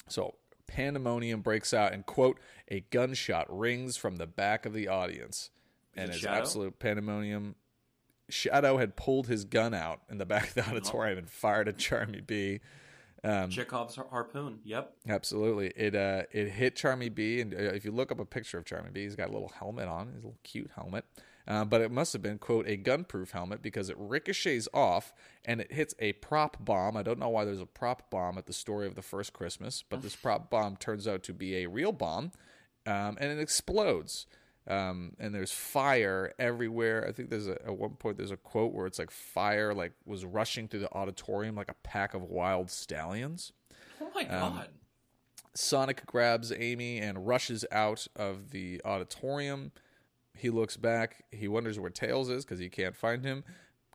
So 0.08 0.36
pandemonium 0.68 1.42
breaks 1.42 1.74
out, 1.74 1.94
and 1.94 2.06
quote, 2.06 2.40
a 2.70 2.82
gunshot 2.92 3.48
rings 3.50 3.98
from 3.98 4.18
the 4.18 4.28
back 4.28 4.66
of 4.66 4.74
the 4.74 4.88
audience. 4.88 5.50
And 5.96 6.12
it 6.12 6.18
it's 6.18 6.26
absolute 6.26 6.80
pandemonium. 6.80 7.56
Shadow 8.30 8.78
had 8.78 8.96
pulled 8.96 9.28
his 9.28 9.44
gun 9.44 9.74
out 9.74 10.02
in 10.10 10.20
the 10.20 10.26
back 10.26 10.50
of 10.50 10.54
the 10.54 10.70
auditorium 10.70 11.18
and 11.18 11.30
fired 11.30 11.68
at 11.68 11.78
Charmy 11.78 12.26
Bee. 12.26 12.62
Um, 13.24 13.50
Chekhov's 13.50 13.96
harpoon. 13.96 14.60
Yep. 14.64 14.94
Absolutely, 15.10 15.74
it 15.76 15.94
uh, 15.96 16.24
it 16.32 16.50
hit 16.50 16.76
Charmy 16.76 17.14
Bee, 17.14 17.42
and 17.42 17.54
uh, 17.54 17.58
if 17.58 17.84
you 17.84 17.92
look 17.92 18.12
up 18.12 18.20
a 18.20 18.26
picture 18.26 18.58
of 18.58 18.64
Charmy 18.64 18.94
Bee, 18.94 19.04
he's 19.04 19.16
got 19.16 19.30
a 19.30 19.34
little 19.34 19.50
helmet 19.50 19.88
on, 19.90 20.08
his 20.14 20.24
little 20.24 20.38
cute 20.44 20.70
helmet. 20.76 21.04
Uh, 21.50 21.66
but 21.66 21.82
it 21.82 21.90
must 21.92 22.14
have 22.14 22.22
been 22.22 22.38
quote 22.38 22.68
a 22.68 22.78
gunproof 22.78 23.32
helmet 23.32 23.64
because 23.64 23.90
it 23.90 23.96
ricochets 23.98 24.68
off 24.72 25.12
and 25.44 25.60
it 25.60 25.72
hits 25.72 25.96
a 25.98 26.14
prop 26.14 26.64
bomb. 26.64 26.96
I 26.96 27.02
don't 27.02 27.18
know 27.18 27.30
why 27.30 27.44
there's 27.44 27.60
a 27.60 27.66
prop 27.66 28.12
bomb 28.12 28.38
at 28.38 28.46
the 28.46 28.54
story 28.54 28.86
of 28.86 28.94
the 28.94 29.02
first 29.02 29.34
Christmas, 29.34 29.84
but 29.90 30.04
this 30.04 30.16
prop 30.16 30.52
bomb 30.52 30.78
turns 30.78 31.08
out 31.08 31.24
to 31.24 31.34
be 31.34 31.56
a 31.64 31.68
real 31.68 31.92
bomb, 31.92 32.32
um, 32.86 33.18
and 33.20 33.32
it 33.32 33.40
explodes. 33.40 34.28
Um, 34.68 35.14
and 35.18 35.34
there's 35.34 35.52
fire 35.52 36.36
everywhere. 36.38 37.04
I 37.08 37.12
think 37.12 37.32
there's 37.32 37.48
a, 37.48 37.54
at 37.66 37.76
one 37.76 37.96
point 37.96 38.18
there's 38.18 38.30
a 38.30 38.38
quote 38.38 38.72
where 38.72 38.86
it's 38.86 39.00
like 39.00 39.10
fire 39.10 39.74
like 39.74 39.94
was 40.06 40.26
rushing 40.26 40.68
through 40.68 40.82
the 40.82 40.94
auditorium 40.94 41.56
like 41.56 41.72
a 41.72 41.76
pack 41.82 42.14
of 42.14 42.22
wild 42.22 42.70
stallions. 42.70 43.52
Oh 44.00 44.12
my 44.14 44.22
Um, 44.28 44.54
god. 44.54 44.70
Sonic 45.56 46.06
grabs 46.06 46.52
Amy 46.56 47.00
and 47.00 47.26
rushes 47.26 47.66
out 47.72 48.06
of 48.16 48.52
the 48.52 48.80
auditorium. 48.86 49.72
He 50.40 50.50
looks 50.50 50.78
back. 50.78 51.26
He 51.32 51.48
wonders 51.48 51.80
where 51.80 51.90
Tails 51.90 52.30
is 52.30 52.46
because 52.46 52.60
he 52.60 52.70
can't 52.70 52.96
find 52.96 53.24
him. 53.24 53.44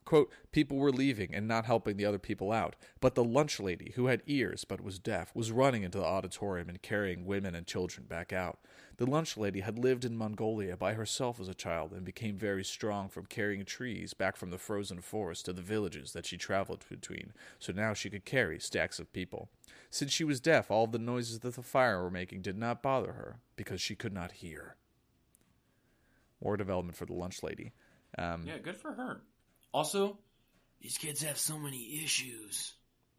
Quote, 0.05 0.31
people 0.51 0.77
were 0.77 0.91
leaving 0.91 1.33
and 1.33 1.47
not 1.47 1.65
helping 1.65 1.97
the 1.97 2.05
other 2.05 2.19
people 2.19 2.51
out. 2.51 2.75
But 3.01 3.15
the 3.15 3.23
lunch 3.23 3.59
lady, 3.59 3.93
who 3.95 4.05
had 4.05 4.21
ears 4.27 4.63
but 4.63 4.79
was 4.79 4.99
deaf, 4.99 5.31
was 5.33 5.51
running 5.51 5.81
into 5.81 5.97
the 5.97 6.05
auditorium 6.05 6.69
and 6.69 6.79
carrying 6.79 7.25
women 7.25 7.55
and 7.55 7.65
children 7.65 8.05
back 8.05 8.31
out. 8.31 8.59
The 8.97 9.07
lunch 9.07 9.35
lady 9.35 9.61
had 9.61 9.79
lived 9.79 10.05
in 10.05 10.15
Mongolia 10.15 10.77
by 10.77 10.93
herself 10.93 11.39
as 11.39 11.49
a 11.49 11.55
child 11.55 11.91
and 11.91 12.05
became 12.05 12.37
very 12.37 12.63
strong 12.63 13.09
from 13.09 13.25
carrying 13.25 13.65
trees 13.65 14.13
back 14.13 14.35
from 14.35 14.51
the 14.51 14.59
frozen 14.59 15.01
forest 15.01 15.45
to 15.45 15.53
the 15.53 15.63
villages 15.63 16.13
that 16.13 16.27
she 16.27 16.37
traveled 16.37 16.85
between, 16.87 17.33
so 17.57 17.73
now 17.73 17.95
she 17.95 18.11
could 18.11 18.25
carry 18.25 18.59
stacks 18.59 18.99
of 18.99 19.11
people. 19.11 19.49
Since 19.89 20.11
she 20.11 20.23
was 20.23 20.39
deaf, 20.39 20.69
all 20.69 20.85
the 20.85 20.99
noises 20.99 21.39
that 21.39 21.55
the 21.55 21.63
fire 21.63 22.03
were 22.03 22.11
making 22.11 22.41
did 22.43 22.57
not 22.57 22.83
bother 22.83 23.13
her 23.13 23.39
because 23.55 23.81
she 23.81 23.95
could 23.95 24.13
not 24.13 24.33
hear. 24.33 24.75
More 26.43 26.57
development 26.57 26.97
for 26.97 27.05
the 27.05 27.13
lunch 27.13 27.41
lady. 27.43 27.73
Um, 28.17 28.43
yeah, 28.45 28.57
good 28.59 28.77
for 28.77 28.93
her. 28.93 29.21
Also, 29.73 30.19
these 30.81 30.97
kids 30.97 31.23
have 31.23 31.37
so 31.37 31.57
many 31.57 32.03
issues. 32.03 32.73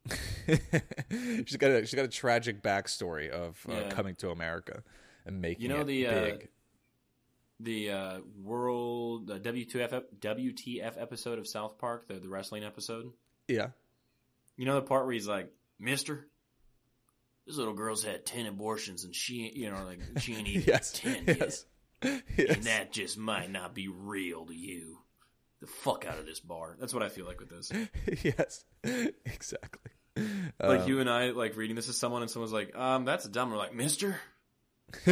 she's 0.46 1.56
got 1.56 1.70
a 1.70 1.80
she's 1.86 1.94
got 1.94 2.04
a 2.04 2.08
tragic 2.08 2.62
backstory 2.62 3.28
of 3.30 3.64
uh, 3.68 3.72
Yeah. 3.74 3.88
coming 3.90 4.14
to 4.16 4.30
America 4.30 4.82
and 5.24 5.40
making 5.40 5.62
You 5.62 5.68
know 5.70 5.80
it 5.80 5.86
the 5.86 6.06
uh, 6.06 6.12
big. 6.24 6.48
the 7.60 7.90
uh, 7.90 8.18
world 8.42 9.26
the 9.26 9.40
WTF 9.40 10.02
WTF 10.20 11.00
episode 11.00 11.38
of 11.38 11.48
South 11.48 11.78
Park, 11.78 12.08
the 12.08 12.14
the 12.14 12.28
wrestling 12.28 12.64
episode. 12.64 13.12
yeah, 13.48 13.68
You 14.56 14.64
know 14.66 14.76
the 14.76 14.82
part 14.82 15.04
where 15.06 15.14
he's 15.14 15.26
like, 15.26 15.52
"Mister, 15.80 16.28
this 17.46 17.56
little 17.56 17.74
girl's 17.74 18.04
had 18.04 18.24
ten 18.24 18.46
abortions 18.46 19.04
and 19.04 19.14
she, 19.14 19.50
you 19.54 19.70
know, 19.70 19.84
like 19.84 20.00
she 20.20 20.34
ain't 20.36 20.46
even 20.48 20.64
yes, 20.68 20.92
ten 20.92 21.24
yes, 21.26 21.36
yet, 21.38 21.64
yes. 22.02 22.22
and 22.38 22.62
that 22.64 22.92
just 22.92 23.18
might 23.18 23.50
not 23.50 23.74
be 23.74 23.88
real 23.88 24.46
to 24.46 24.54
you." 24.54 24.98
The 25.60 25.66
fuck 25.66 26.04
out 26.06 26.18
of 26.18 26.26
this 26.26 26.40
bar. 26.40 26.76
That's 26.78 26.92
what 26.92 27.02
I 27.02 27.08
feel 27.08 27.24
like 27.24 27.40
with 27.40 27.48
this. 27.48 27.72
yes, 28.22 28.64
exactly. 29.24 29.90
Like 30.60 30.80
Um, 30.80 30.88
you 30.88 31.00
and 31.00 31.08
I, 31.10 31.30
like 31.30 31.56
reading 31.56 31.76
this 31.76 31.86
to 31.86 31.92
someone, 31.92 32.22
and 32.22 32.30
someone's 32.30 32.52
like, 32.52 32.76
"Um, 32.76 33.04
that's 33.04 33.26
dumb." 33.26 33.50
We're 33.50 33.56
like, 33.56 33.74
"Mister, 33.74 34.20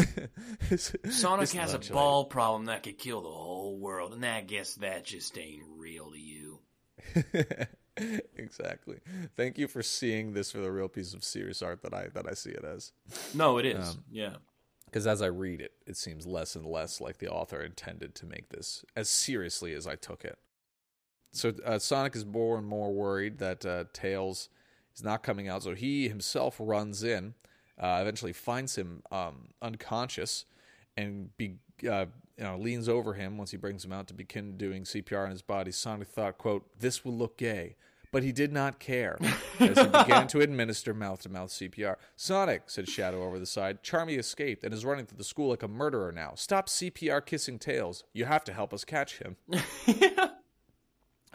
Sonic 1.10 1.50
has 1.52 1.74
a 1.74 1.78
ball 1.92 2.26
problem 2.26 2.66
that 2.66 2.82
could 2.82 2.98
kill 2.98 3.22
the 3.22 3.28
whole 3.28 3.78
world, 3.78 4.12
and 4.12 4.24
I 4.24 4.40
guess 4.42 4.74
that 4.76 5.04
just 5.04 5.36
ain't 5.38 5.62
real 5.76 6.10
to 6.12 6.18
you." 6.18 6.60
exactly. 8.36 8.98
Thank 9.36 9.58
you 9.58 9.68
for 9.68 9.82
seeing 9.82 10.32
this 10.32 10.50
for 10.50 10.58
the 10.58 10.70
real 10.70 10.88
piece 10.88 11.14
of 11.14 11.24
serious 11.24 11.62
art 11.62 11.82
that 11.82 11.94
I 11.94 12.08
that 12.14 12.26
I 12.28 12.34
see 12.34 12.50
it 12.50 12.64
as. 12.64 12.92
No, 13.34 13.58
it 13.58 13.66
is. 13.66 13.90
Um, 13.90 14.04
yeah. 14.10 14.34
Because 14.94 15.08
as 15.08 15.22
I 15.22 15.26
read 15.26 15.60
it, 15.60 15.72
it 15.88 15.96
seems 15.96 16.24
less 16.24 16.54
and 16.54 16.64
less 16.64 17.00
like 17.00 17.18
the 17.18 17.26
author 17.26 17.60
intended 17.60 18.14
to 18.14 18.26
make 18.26 18.50
this 18.50 18.84
as 18.94 19.08
seriously 19.08 19.74
as 19.74 19.88
I 19.88 19.96
took 19.96 20.24
it. 20.24 20.38
So 21.32 21.52
uh, 21.66 21.80
Sonic 21.80 22.14
is 22.14 22.24
more 22.24 22.56
and 22.56 22.64
more 22.64 22.92
worried 22.92 23.38
that 23.38 23.66
uh, 23.66 23.86
Tails 23.92 24.50
is 24.94 25.02
not 25.02 25.24
coming 25.24 25.48
out, 25.48 25.64
so 25.64 25.74
he 25.74 26.08
himself 26.08 26.58
runs 26.60 27.02
in, 27.02 27.34
uh, 27.76 27.98
eventually 28.02 28.32
finds 28.32 28.78
him 28.78 29.02
um, 29.10 29.48
unconscious, 29.60 30.44
and 30.96 31.36
be, 31.36 31.56
uh, 31.90 32.06
you 32.38 32.44
know, 32.44 32.56
leans 32.56 32.88
over 32.88 33.14
him 33.14 33.36
once 33.36 33.50
he 33.50 33.56
brings 33.56 33.84
him 33.84 33.92
out 33.92 34.06
to 34.06 34.14
begin 34.14 34.56
doing 34.56 34.84
CPR 34.84 35.24
on 35.24 35.30
his 35.32 35.42
body. 35.42 35.72
Sonic 35.72 36.06
thought, 36.06 36.38
"quote 36.38 36.70
This 36.78 37.04
will 37.04 37.16
look 37.16 37.36
gay." 37.36 37.74
But 38.14 38.22
he 38.22 38.32
did 38.32 38.52
not 38.52 38.78
care 38.78 39.18
as 39.58 39.76
he 39.76 39.86
began 39.86 40.28
to 40.28 40.40
administer 40.40 40.94
mouth 40.94 41.22
to 41.22 41.28
mouth 41.28 41.50
CPR. 41.50 41.96
Sonic, 42.14 42.62
said 42.66 42.88
Shadow 42.88 43.24
over 43.24 43.40
the 43.40 43.46
side, 43.46 43.82
Charmy 43.82 44.16
escaped 44.18 44.64
and 44.64 44.72
is 44.72 44.84
running 44.84 45.04
through 45.04 45.18
the 45.18 45.24
school 45.24 45.48
like 45.48 45.64
a 45.64 45.68
murderer 45.68 46.12
now. 46.12 46.34
Stop 46.36 46.68
CPR 46.68 47.26
kissing 47.26 47.58
Tails. 47.58 48.04
You 48.12 48.24
have 48.26 48.44
to 48.44 48.52
help 48.52 48.72
us 48.72 48.84
catch 48.84 49.18
him. 49.18 49.36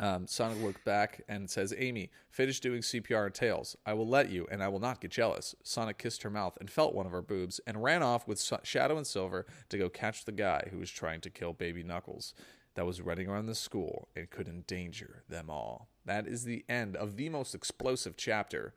Um, 0.02 0.28
Sonic 0.28 0.64
looked 0.64 0.86
back 0.86 1.22
and 1.28 1.50
says, 1.50 1.74
Amy, 1.78 2.10
finish 2.30 2.62
doing 2.62 2.82
CPR 2.82 3.26
on 3.26 3.32
Tails. 3.34 3.76
I 3.86 3.94
will 3.94 4.08
let 4.08 4.30
you, 4.30 4.48
and 4.50 4.64
I 4.64 4.70
will 4.70 4.80
not 4.80 5.02
get 5.02 5.12
jealous. 5.12 5.56
Sonic 5.62 5.98
kissed 5.98 6.24
her 6.24 6.30
mouth 6.30 6.58
and 6.62 6.72
felt 6.72 6.96
one 6.96 7.06
of 7.06 7.12
her 7.12 7.22
boobs 7.22 7.60
and 7.68 7.84
ran 7.84 8.02
off 8.02 8.26
with 8.26 8.40
Sa- 8.40 8.60
Shadow 8.64 8.96
and 8.96 9.06
Silver 9.06 9.46
to 9.68 9.78
go 9.78 9.90
catch 9.90 10.24
the 10.24 10.32
guy 10.32 10.70
who 10.72 10.78
was 10.80 10.90
trying 10.90 11.20
to 11.20 11.30
kill 11.30 11.52
baby 11.52 11.84
Knuckles 11.84 12.34
that 12.76 12.86
was 12.86 13.02
running 13.02 13.28
around 13.28 13.48
the 13.48 13.56
school 13.56 14.08
and 14.16 14.30
could 14.30 14.48
endanger 14.48 15.24
them 15.28 15.50
all. 15.50 15.90
That 16.10 16.26
is 16.26 16.44
the 16.44 16.66
end 16.68 16.96
of 16.96 17.18
the 17.18 17.30
most 17.30 17.54
explosive 17.54 18.18
chapter 18.18 18.74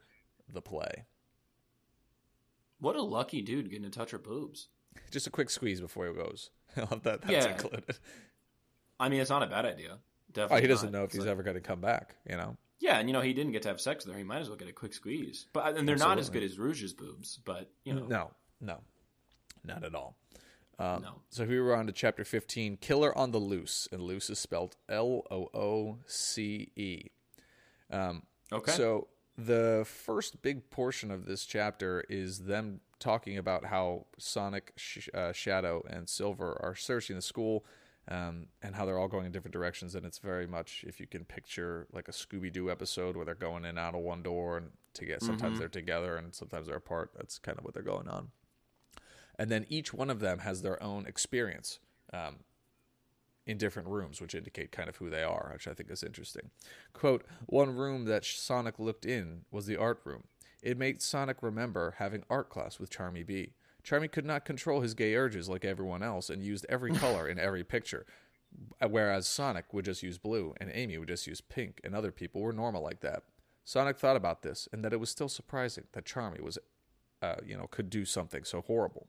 of 0.47 0.53
the 0.53 0.61
play. 0.61 1.07
What 2.79 2.95
a 2.95 3.01
lucky 3.01 3.41
dude 3.41 3.71
getting 3.71 3.91
to 3.91 3.97
touch 3.99 4.11
her 4.11 4.19
boobs. 4.19 4.69
Just 5.11 5.27
a 5.27 5.31
quick 5.31 5.49
squeeze 5.49 5.81
before 5.81 6.07
he 6.09 6.13
goes. 6.13 6.51
I 6.77 6.81
love 6.83 7.05
that. 7.05 7.23
That's 7.23 7.47
Yeah. 7.47 7.53
included. 7.53 7.97
I 9.01 9.09
mean, 9.09 9.23
it's 9.23 9.31
not 9.31 9.43
a 9.43 9.47
bad 9.47 9.65
idea. 9.65 9.99
Oh, 10.37 10.57
he 10.57 10.67
doesn't 10.67 10.93
not. 10.93 10.99
know 10.99 11.05
if 11.05 11.09
It's 11.09 11.15
he's 11.15 11.21
like- 11.25 11.31
ever 11.31 11.43
going 11.43 11.55
to 11.55 11.63
come 11.63 11.81
back, 11.81 12.17
you 12.29 12.37
know? 12.37 12.59
Yeah, 12.81 12.99
and 12.99 13.09
you 13.09 13.15
know 13.15 13.23
he 13.23 13.33
didn't 13.33 13.53
get 13.53 13.63
to 13.63 13.69
have 13.69 13.81
sex 13.81 14.05
with 14.05 14.13
her. 14.13 14.19
He 14.19 14.25
might 14.25 14.41
as 14.41 14.49
well 14.49 14.59
get 14.59 14.69
a 14.69 14.73
quick 14.75 14.93
squeeze. 14.93 15.47
But 15.55 15.79
and 15.79 15.89
they're 15.89 15.97
not 15.97 16.19
as 16.19 16.29
good 16.29 16.43
as 16.43 16.59
Rouge's 16.59 16.93
boobs. 16.93 17.39
But 17.45 17.71
you 17.85 17.95
know, 17.95 18.07
No, 18.07 18.31
no, 18.61 18.81
not 19.65 19.85
at 19.85 19.95
all. 19.95 20.17
Um, 20.79 21.01
No. 21.03 21.23
So 21.31 21.47
here 21.47 21.65
we're 21.65 21.77
on 21.77 21.87
to 21.87 21.93
chapter 21.93 22.25
15 22.25 22.77
Killer 22.79 23.17
on 23.17 23.31
the 23.31 23.39
Loose. 23.39 23.89
And 23.91 24.03
loose 24.03 24.29
is 24.29 24.39
spelled 24.39 24.77
L 24.89 25.23
O 25.31 25.49
O 25.55 25.99
C 26.07 26.73
E. 26.77 27.11
Um, 27.93 28.23
okay. 28.53 28.73
So 28.73 29.09
the 29.37 29.85
first 29.87 30.43
big 30.43 30.69
portion 30.71 31.11
of 31.11 31.27
this 31.27 31.45
chapter 31.47 32.05
is 32.09 32.41
them 32.41 32.81
talking 32.99 33.39
about 33.39 33.65
how 33.67 34.07
Sonic, 34.19 34.73
Sh- 34.77 35.09
uh, 35.15 35.33
Shadow, 35.33 35.85
and 35.89 36.09
Silver 36.09 36.59
are 36.63 36.75
searching 36.75 37.17
the 37.17 37.23
school. 37.23 37.65
Um, 38.09 38.49
and 38.61 38.75
how 38.75 38.85
they're 38.85 38.99
all 38.99 39.07
going 39.07 39.27
in 39.27 39.31
different 39.33 39.53
directions, 39.53 39.95
and 39.95 40.05
it's 40.05 40.19
very 40.19 40.49
much 40.49 40.85
if 40.89 40.99
you 40.99 41.07
can 41.07 41.25
picture 41.25 41.87
like 41.93 42.09
a 42.09 42.11
Scooby 42.11 42.53
Doo 42.53 42.69
episode 42.69 43.15
where 43.15 43.25
they're 43.25 43.37
going 43.37 43.63
in 43.63 43.71
and 43.71 43.79
out 43.79 43.95
of 43.95 44.01
one 44.01 44.25
door, 44.25 44.57
and 44.57 44.71
to 44.95 45.05
get 45.07 45.23
sometimes 45.23 45.55
Mhm. 45.57 45.59
they're 45.61 45.69
together 45.69 46.17
and 46.17 46.35
sometimes 46.35 46.67
they're 46.67 46.75
apart. 46.77 47.13
That's 47.15 47.39
kind 47.39 47.57
of 47.59 47.65
what 47.65 47.75
they're 47.75 47.83
going 47.85 48.09
on 48.09 48.33
and 49.39 49.51
then 49.51 49.65
each 49.69 49.95
one 49.95 50.11
of 50.11 50.21
them 50.21 50.41
has 50.41 50.63
their 50.63 50.83
own 50.83 51.07
experience 51.07 51.79
um, 52.13 52.41
in 53.47 53.59
different 53.59 53.89
rooms, 53.89 54.21
which 54.21 54.35
indicate 54.35 54.73
kind 54.73 54.89
of 54.89 54.97
who 54.97 55.11
they 55.11 55.23
are, 55.23 55.51
which 55.53 55.67
I 55.67 55.75
think 55.75 55.91
is 55.91 56.03
interesting. 56.03 56.51
Quote: 56.93 57.25
One 57.47 57.75
room 57.75 58.05
that 58.07 58.25
Sonic 58.25 58.79
looked 58.79 59.05
in 59.05 59.43
was 59.51 59.67
the 59.67 59.77
art 59.77 60.01
room. 60.05 60.25
It 60.63 60.79
made 60.79 61.03
Sonic 61.03 61.43
remember 61.43 61.95
having 61.99 62.25
art 62.31 62.49
class 62.49 62.79
with 62.79 62.91
Charmy 62.91 63.27
Bee. 63.27 63.55
Charmy 63.85 64.11
could 64.11 64.25
not 64.25 64.45
control 64.45 64.81
his 64.81 64.95
gay 64.95 65.17
urges 65.17 65.49
like 65.49 65.65
everyone 65.65 66.05
else 66.05 66.31
and 66.31 66.45
used 66.45 66.65
every 66.69 66.93
color 66.95 67.29
in 67.29 67.39
every 67.39 67.65
picture. 67.65 68.07
Whereas 68.87 69.27
Sonic 69.27 69.73
would 69.73 69.87
just 69.87 70.03
use 70.03 70.19
blue 70.19 70.55
and 70.61 70.71
Amy 70.73 70.99
would 70.99 71.09
just 71.09 71.27
use 71.27 71.41
pink, 71.41 71.81
and 71.83 71.95
other 71.95 72.13
people 72.13 72.41
were 72.41 72.53
normal 72.53 72.83
like 72.83 73.01
that. 73.01 73.25
Sonic 73.65 73.99
thought 73.99 74.17
about 74.17 74.43
this 74.43 74.69
and 74.73 74.85
that 74.85 74.93
it 74.93 75.01
was 75.01 75.11
still 75.11 75.29
surprising 75.29 75.85
that 75.93 76.05
Charmy 76.05 76.41
was, 76.41 76.59
uh, 77.23 77.37
you 77.45 77.57
know, 77.57 77.67
could 77.67 77.91
do 77.91 78.05
something 78.05 78.45
so 78.45 78.61
horrible. 78.61 79.07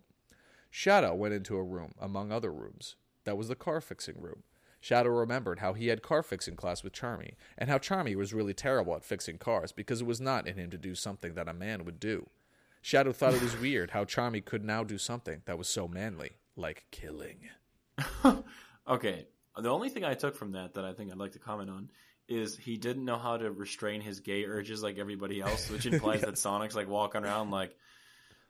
Shadow 0.70 1.14
went 1.14 1.34
into 1.34 1.58
a 1.58 1.64
room 1.64 1.92
among 2.00 2.32
other 2.32 2.52
rooms. 2.52 2.96
That 3.26 3.38
was 3.38 3.48
the 3.48 3.56
car 3.56 3.82
fixing 3.82 4.22
room. 4.22 4.44
Shadow 4.80 5.12
remembered 5.12 5.60
how 5.60 5.74
he 5.74 5.88
had 5.88 6.02
car 6.02 6.22
fixing 6.22 6.58
class 6.58 6.84
with 6.84 6.92
Charmy, 6.92 7.36
and 7.58 7.70
how 7.70 7.78
Charmy 7.78 8.16
was 8.16 8.34
really 8.34 8.54
terrible 8.54 8.96
at 8.96 9.06
fixing 9.06 9.38
cars 9.38 9.72
because 9.72 10.02
it 10.02 10.08
was 10.08 10.20
not 10.20 10.46
in 10.46 10.58
him 10.58 10.70
to 10.72 10.78
do 10.78 10.94
something 10.94 11.36
that 11.36 11.48
a 11.48 11.54
man 11.54 11.86
would 11.86 12.02
do. 12.02 12.28
Shadow 12.82 13.14
thought 13.14 13.34
it 13.34 13.42
was 13.42 13.58
weird 13.62 13.92
how 13.92 14.04
Charmy 14.04 14.44
could 14.44 14.66
now 14.66 14.84
do 14.84 14.98
something 14.98 15.42
that 15.46 15.58
was 15.58 15.70
so 15.70 15.88
manly, 15.88 16.32
like 16.58 16.86
killing. 16.92 17.48
okay, 18.88 19.26
the 19.58 19.70
only 19.70 19.88
thing 19.88 20.04
I 20.04 20.16
took 20.16 20.36
from 20.36 20.52
that 20.52 20.74
that 20.74 20.84
I 20.84 20.92
think 20.92 21.12
I'd 21.12 21.18
like 21.18 21.32
to 21.32 21.40
comment 21.40 21.70
on 21.70 21.90
is 22.28 22.58
he 22.58 22.78
didn't 22.78 23.06
know 23.06 23.18
how 23.18 23.38
to 23.38 23.52
restrain 23.52 24.02
his 24.02 24.20
gay 24.20 24.46
urges 24.46 24.84
like 24.84 24.98
everybody 24.98 25.42
else, 25.42 25.70
which 25.70 25.86
implies 25.92 26.20
yes. 26.22 26.26
that 26.26 26.38
Sonic's 26.38 26.76
like 26.76 26.90
walking 26.90 27.24
around 27.24 27.52
like 27.52 27.76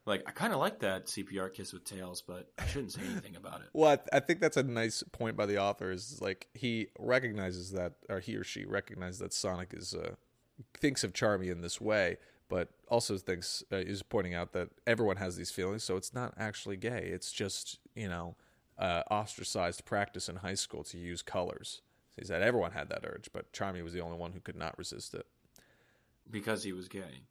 like 0.05 0.23
I 0.27 0.31
kind 0.31 0.53
of 0.53 0.59
like 0.59 0.79
that 0.79 1.05
CPR 1.05 1.53
kiss 1.53 1.71
with 1.71 1.85
tails, 1.85 2.21
but 2.21 2.49
I 2.57 2.65
shouldn't 2.65 2.91
say 2.91 3.01
anything 3.09 3.35
about 3.35 3.61
it. 3.61 3.67
Well, 3.73 3.91
I, 3.91 3.95
th- 3.95 4.09
I, 4.11 4.19
think 4.19 4.39
that's 4.39 4.57
a 4.57 4.63
nice 4.63 5.03
point 5.11 5.37
by 5.37 5.45
the 5.45 5.59
author. 5.59 5.91
Is 5.91 6.21
like 6.21 6.47
he 6.53 6.87
recognizes 6.99 7.71
that, 7.71 7.93
or 8.09 8.19
he 8.19 8.35
or 8.35 8.43
she 8.43 8.65
recognizes 8.65 9.19
that 9.19 9.33
Sonic 9.33 9.73
is 9.73 9.93
uh, 9.93 10.15
thinks 10.77 11.03
of 11.03 11.13
Charmy 11.13 11.49
in 11.49 11.61
this 11.61 11.79
way, 11.79 12.17
but 12.49 12.69
also 12.89 13.17
thinks 13.17 13.63
uh, 13.71 13.77
is 13.77 14.03
pointing 14.03 14.33
out 14.33 14.51
that 14.53 14.69
everyone 14.85 15.17
has 15.17 15.37
these 15.37 15.51
feelings, 15.51 15.83
so 15.83 15.95
it's 15.95 16.13
not 16.13 16.33
actually 16.37 16.77
gay. 16.77 17.09
It's 17.13 17.31
just 17.31 17.79
you 17.95 18.09
know 18.09 18.35
uh, 18.77 19.03
ostracized 19.09 19.85
practice 19.85 20.27
in 20.27 20.37
high 20.37 20.55
school 20.55 20.83
to 20.85 20.97
use 20.97 21.21
colors. 21.21 21.81
He 22.17 22.25
said 22.25 22.41
everyone 22.41 22.71
had 22.71 22.89
that 22.89 23.05
urge, 23.05 23.29
but 23.33 23.51
Charmy 23.53 23.83
was 23.83 23.93
the 23.93 24.01
only 24.01 24.17
one 24.17 24.33
who 24.33 24.39
could 24.39 24.57
not 24.57 24.77
resist 24.77 25.13
it 25.13 25.25
because 26.29 26.63
he 26.63 26.73
was 26.73 26.87
gay. 26.87 27.23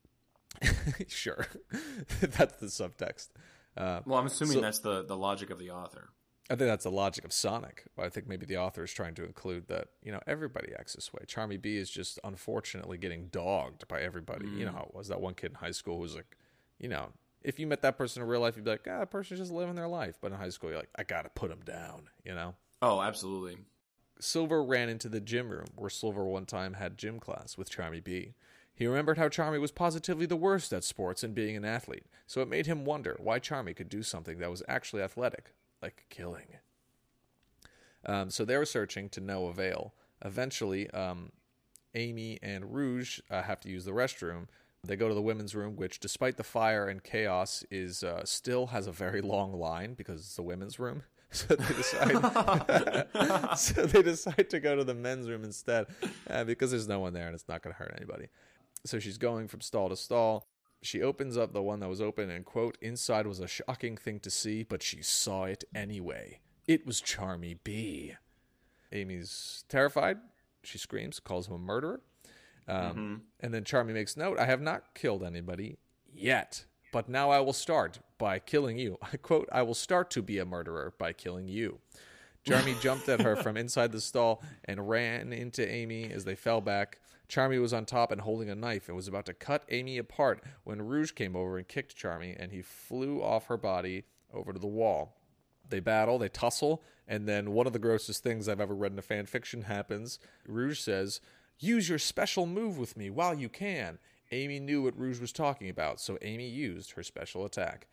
sure, 1.09 1.47
that's 2.21 2.57
the 2.57 2.67
subtext. 2.67 3.29
Uh, 3.77 4.01
well, 4.05 4.19
I'm 4.19 4.27
assuming 4.27 4.55
so, 4.55 4.61
that's 4.61 4.81
the 4.81 5.03
the 5.05 5.17
logic 5.17 5.51
of 5.51 5.59
the 5.59 5.71
author. 5.71 6.11
I 6.51 6.55
think 6.55 6.69
that's 6.69 6.85
the 6.85 6.91
logic 6.91 7.25
of 7.25 7.33
Sonic. 7.33 7.85
But 7.97 8.05
I 8.05 8.09
think 8.11 8.29
maybe 8.29 8.45
the 8.45 8.59
author 8.59 8.85
is 8.85 8.93
trying 8.93 9.15
to 9.15 9.25
include 9.25 9.69
that 9.69 9.89
you 10.03 10.13
know 10.13 10.21
everybody 10.27 10.73
acts 10.79 10.95
this 10.95 11.13
way. 11.13 11.23
Charmy 11.27 11.61
Bee 11.61 11.79
is 11.79 11.91
just 11.91 12.19
unfortunately 12.25 12.99
getting 12.99 13.29
dogged 13.29 13.89
by 13.89 14.01
everybody. 14.01 14.47
Mm. 14.47 14.59
You 14.59 14.65
know 14.67 14.73
how 14.73 14.89
it 14.89 14.95
was 14.95 15.09
that 15.09 15.21
one 15.21 15.35
kid 15.35 15.53
in 15.53 15.57
high 15.57 15.71
school 15.71 15.97
who 15.97 16.03
was 16.03 16.15
like, 16.15 16.37
you 16.79 16.89
know, 16.89 17.13
if 17.43 17.59
you 17.59 17.67
met 17.67 17.83
that 17.83 17.97
person 17.97 18.23
in 18.23 18.29
real 18.29 18.41
life, 18.41 18.57
you'd 18.57 18.65
be 18.65 18.71
like, 18.71 18.87
ah, 18.89 19.01
that 19.01 19.11
person's 19.11 19.41
just 19.41 19.53
living 19.53 19.75
their 19.75 19.89
life. 19.89 20.19
But 20.21 20.33
in 20.33 20.39
high 20.39 20.51
school, 20.51 20.71
you're 20.71 20.79
like, 20.79 20.91
I 20.97 21.05
gotta 21.05 21.31
put 21.31 21.51
them 21.51 21.61
down. 21.65 22.09
You 22.25 22.35
know? 22.35 22.55
Oh, 22.81 23.01
absolutely. 23.01 23.57
Silver 24.21 24.63
ran 24.63 24.89
into 24.89 25.09
the 25.09 25.21
gym 25.21 25.49
room 25.49 25.67
where 25.77 25.91
Silver 25.91 26.25
one 26.25 26.47
time 26.47 26.75
had 26.75 26.99
gym 26.99 27.19
class 27.19 27.57
with 27.57 27.71
Charmy 27.71 28.03
Bee. 28.03 28.35
He 28.75 28.87
remembered 28.87 29.19
how 29.19 29.29
Charmy 29.29 29.61
was 29.61 29.71
positively 29.71 30.27
the 30.27 30.37
worst 30.37 30.73
at 30.73 30.85
sports 30.85 31.23
and 31.23 31.35
being 31.35 31.57
an 31.57 31.65
athlete, 31.65 32.07
so 32.27 32.41
it 32.41 32.49
made 32.49 32.67
him 32.67 32.85
wonder 32.85 33.17
why 33.21 33.39
Charmy 33.39 33.77
could 33.77 33.89
do 33.89 34.03
something 34.03 34.39
that 34.39 34.51
was 34.51 34.63
actually 34.67 35.03
athletic, 35.03 35.55
like 35.83 36.07
killing. 36.09 36.57
Um, 38.05 38.31
so 38.31 38.45
they 38.45 38.57
were 38.57 38.65
searching 38.65 39.09
to 39.11 39.21
no 39.21 39.47
avail. 39.47 39.95
Eventually, 40.25 40.91
um, 40.91 41.31
Amy 41.95 42.39
and 42.43 42.75
Rouge 42.75 43.21
uh, 43.31 43.43
have 43.43 43.61
to 43.61 43.69
use 43.69 43.85
the 43.85 43.93
restroom. 43.93 44.47
They 44.85 44.97
go 44.97 45.09
to 45.09 45.15
the 45.15 45.23
women's 45.23 45.55
room, 45.55 45.77
which, 45.77 46.01
despite 46.01 46.37
the 46.37 46.43
fire 46.43 46.89
and 46.89 47.05
chaos, 47.05 47.65
is 47.71 48.03
uh, 48.03 48.25
still 48.25 48.69
has 48.69 48.87
a 48.87 48.93
very 48.93 49.21
long 49.21 49.53
line 49.53 49.95
because 49.95 50.21
it's 50.21 50.37
the 50.37 50.43
women's 50.43 50.79
room. 50.79 51.03
So 51.35 51.57
they 51.57 51.75
decide. 51.75 53.57
so 53.59 53.87
they 53.87 54.03
decide 54.03 54.51
to 54.51 54.61
go 54.61 54.77
to 54.77 54.85
the 54.85 54.93
men's 54.93 55.31
room 55.31 55.45
instead, 55.45 55.87
uh, 56.29 56.45
because 56.45 56.73
there's 56.73 56.89
no 56.89 57.01
one 57.01 57.15
there 57.15 57.25
and 57.25 57.35
it's 57.35 57.49
not 57.49 57.63
going 57.63 57.73
to 57.73 57.79
hurt 57.79 57.95
anybody. 57.97 58.29
So 58.85 58.99
she's 58.99 59.19
going 59.19 59.49
from 59.49 59.61
stall 59.61 59.89
to 59.89 59.97
stall. 59.97 60.47
She 60.83 61.01
opens 61.01 61.37
up 61.37 61.53
the 61.53 61.63
one 61.63 61.81
that 61.81 61.89
was 61.89 62.01
open 62.01 62.29
and, 62.29 62.45
quote, 62.45 62.77
inside 62.81 63.27
was 63.27 63.39
a 63.39 63.47
shocking 63.47 63.97
thing 63.97 64.19
to 64.21 64.31
see, 64.31 64.65
but 64.65 64.83
she 64.83 65.01
saw 65.01 65.45
it 65.45 65.63
anyway. 65.75 66.41
It 66.67 66.85
was 66.87 67.01
Charmy 67.01 67.59
Bee. 67.63 68.15
Amy's 68.93 69.65
terrified. 69.69 70.19
She 70.65 70.79
screams, 70.79 71.21
calls 71.21 71.49
him 71.49 71.55
a 71.55 71.59
murderer. 71.59 72.01
Um, 72.69 72.77
mm-hmm. 72.77 73.15
And 73.41 73.55
then 73.55 73.65
Charmy 73.65 73.93
makes 73.93 74.17
note 74.17 74.39
I 74.39 74.47
have 74.47 74.61
not 74.61 74.95
killed 74.95 75.23
anybody 75.23 75.79
yet, 76.13 76.65
but 76.93 77.09
now 77.09 77.31
I 77.31 77.41
will 77.41 77.53
start 77.53 78.01
by 78.19 78.39
killing 78.39 78.79
you. 78.79 78.99
I 79.03 79.17
quote, 79.23 79.49
I 79.53 79.63
will 79.63 79.75
start 79.75 80.11
to 80.13 80.23
be 80.23 80.39
a 80.39 80.45
murderer 80.45 80.95
by 80.99 81.13
killing 81.13 81.49
you. 81.49 81.79
Charmy 82.45 82.81
jumped 82.81 83.09
at 83.09 83.21
her 83.21 83.37
from 83.43 83.57
inside 83.57 83.93
the 83.93 84.01
stall 84.01 84.43
and 84.65 84.89
ran 84.89 85.33
into 85.33 85.69
Amy 85.69 86.11
as 86.11 86.25
they 86.25 86.35
fell 86.35 86.61
back. 86.61 86.99
Charmy 87.33 87.59
was 87.59 87.73
on 87.73 87.87
top 87.87 88.13
and 88.13 88.21
holding 88.21 88.51
a 88.51 88.55
knife 88.55 88.89
and 88.89 88.97
was 88.97 89.09
about 89.09 89.25
to 89.25 89.33
cut 89.33 89.65
Amy 89.71 89.97
apart 89.97 90.45
when 90.65 90.83
Rouge 90.83 91.13
came 91.13 91.35
over 91.35 91.57
and 91.57 91.67
kicked 91.67 91.97
Charmy, 91.97 92.37
and 92.39 92.53
he 92.53 92.61
flew 92.61 93.23
off 93.23 93.47
her 93.47 93.57
body 93.57 94.05
over 94.35 94.53
to 94.53 94.59
the 94.59 94.67
wall. 94.67 95.17
They 95.67 95.81
battle, 95.81 96.19
they 96.19 96.29
tussle, 96.29 96.83
and 97.09 97.27
then 97.27 97.53
one 97.53 97.67
of 97.67 97.73
the 97.73 97.79
grossest 97.79 98.23
things 98.23 98.49
I've 98.51 98.61
ever 98.61 98.75
read 98.75 98.93
in 98.93 98.99
a 98.99 99.03
fan 99.03 99.25
fiction 99.25 99.63
happens. 99.63 100.19
Rouge 100.47 100.79
says, 100.79 101.23
Use 101.59 101.89
your 101.89 101.99
special 101.99 102.45
move 102.45 102.77
with 102.77 102.99
me 102.99 103.09
while 103.09 103.33
you 103.33 103.49
can. 103.49 103.99
Amy 104.31 104.61
knew 104.61 104.83
what 104.83 104.99
Rouge 104.99 105.21
was 105.21 105.33
talking 105.33 105.71
about, 105.71 106.01
so 106.01 106.19
Amy 106.21 106.49
used 106.49 106.93
her 106.93 107.03
special 107.03 107.47
attack. 107.47 107.87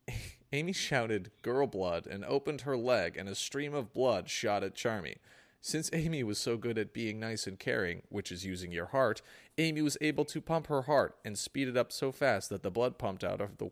Amy 0.54 0.72
shouted, 0.72 1.32
Girl 1.42 1.66
blood, 1.66 2.06
and 2.06 2.24
opened 2.24 2.62
her 2.62 2.78
leg, 2.78 3.18
and 3.18 3.28
a 3.28 3.34
stream 3.34 3.74
of 3.74 3.92
blood 3.92 4.30
shot 4.30 4.64
at 4.64 4.74
Charmy. 4.74 5.16
Since 5.60 5.90
Amy 5.92 6.22
was 6.22 6.38
so 6.38 6.56
good 6.56 6.78
at 6.78 6.92
being 6.92 7.18
nice 7.18 7.46
and 7.46 7.58
caring, 7.58 8.02
which 8.08 8.30
is 8.30 8.44
using 8.44 8.70
your 8.70 8.86
heart, 8.86 9.20
Amy 9.58 9.82
was 9.82 9.98
able 10.00 10.24
to 10.26 10.40
pump 10.40 10.68
her 10.68 10.82
heart 10.82 11.16
and 11.24 11.36
speed 11.36 11.66
it 11.66 11.76
up 11.76 11.90
so 11.90 12.12
fast 12.12 12.50
that 12.50 12.62
the 12.62 12.70
blood 12.70 12.98
pumped 12.98 13.24
out 13.24 13.40
of 13.40 13.58
the 13.58 13.70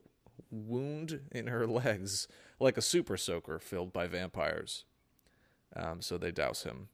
wound 0.51 1.20
in 1.30 1.47
her 1.47 1.66
legs 1.68 2.28
like 2.59 2.76
a 2.76 2.82
super 2.82 3.16
soaker 3.16 3.59
filled 3.59 3.93
by 3.93 4.07
vampires. 4.07 4.85
Um, 5.76 6.01
so 6.01 6.18
they 6.18 6.30
douse 6.30 6.62
him, 6.62 6.89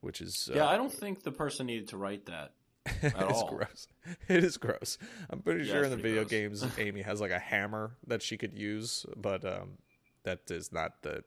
which 0.00 0.20
is 0.20 0.50
uh, 0.52 0.56
yeah. 0.56 0.68
I 0.68 0.76
don't 0.76 0.92
think 0.92 1.22
the 1.22 1.32
person 1.32 1.66
needed 1.66 1.88
to 1.88 1.96
write 1.96 2.26
that. 2.26 2.52
At 3.02 3.30
it's 3.30 3.40
all. 3.40 3.48
gross. 3.48 3.86
It 4.28 4.44
is 4.44 4.56
gross. 4.56 4.98
I'm 5.28 5.40
pretty 5.40 5.64
yeah, 5.64 5.74
sure 5.74 5.84
in 5.84 5.90
the 5.90 5.96
video 5.96 6.22
gross. 6.22 6.30
games, 6.30 6.66
Amy 6.78 7.02
has 7.02 7.20
like 7.20 7.30
a 7.30 7.38
hammer 7.38 7.92
that 8.06 8.22
she 8.22 8.36
could 8.36 8.54
use, 8.54 9.04
but 9.16 9.44
um, 9.44 9.78
that 10.22 10.50
is 10.50 10.72
not 10.72 11.02
the 11.02 11.24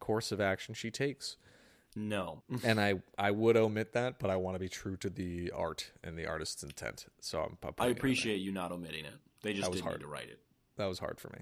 course 0.00 0.32
of 0.32 0.40
action 0.40 0.74
she 0.74 0.90
takes. 0.90 1.36
No. 1.94 2.42
and 2.64 2.80
I 2.80 2.94
I 3.18 3.30
would 3.30 3.56
omit 3.56 3.92
that, 3.92 4.18
but 4.18 4.30
I 4.30 4.36
want 4.36 4.54
to 4.56 4.58
be 4.58 4.68
true 4.68 4.96
to 4.98 5.10
the 5.10 5.50
art 5.52 5.92
and 6.02 6.18
the 6.18 6.26
artist's 6.26 6.62
intent. 6.62 7.06
So 7.20 7.40
I'm. 7.40 7.58
I 7.78 7.88
appreciate 7.88 8.40
you 8.40 8.52
not 8.52 8.72
omitting 8.72 9.04
it. 9.04 9.14
They 9.42 9.52
just 9.52 9.70
didn't 9.70 9.84
hard. 9.84 9.98
need 9.98 10.04
to 10.04 10.08
write 10.08 10.28
it. 10.28 10.40
That 10.76 10.86
was 10.86 10.98
hard 10.98 11.20
for 11.20 11.28
me. 11.28 11.40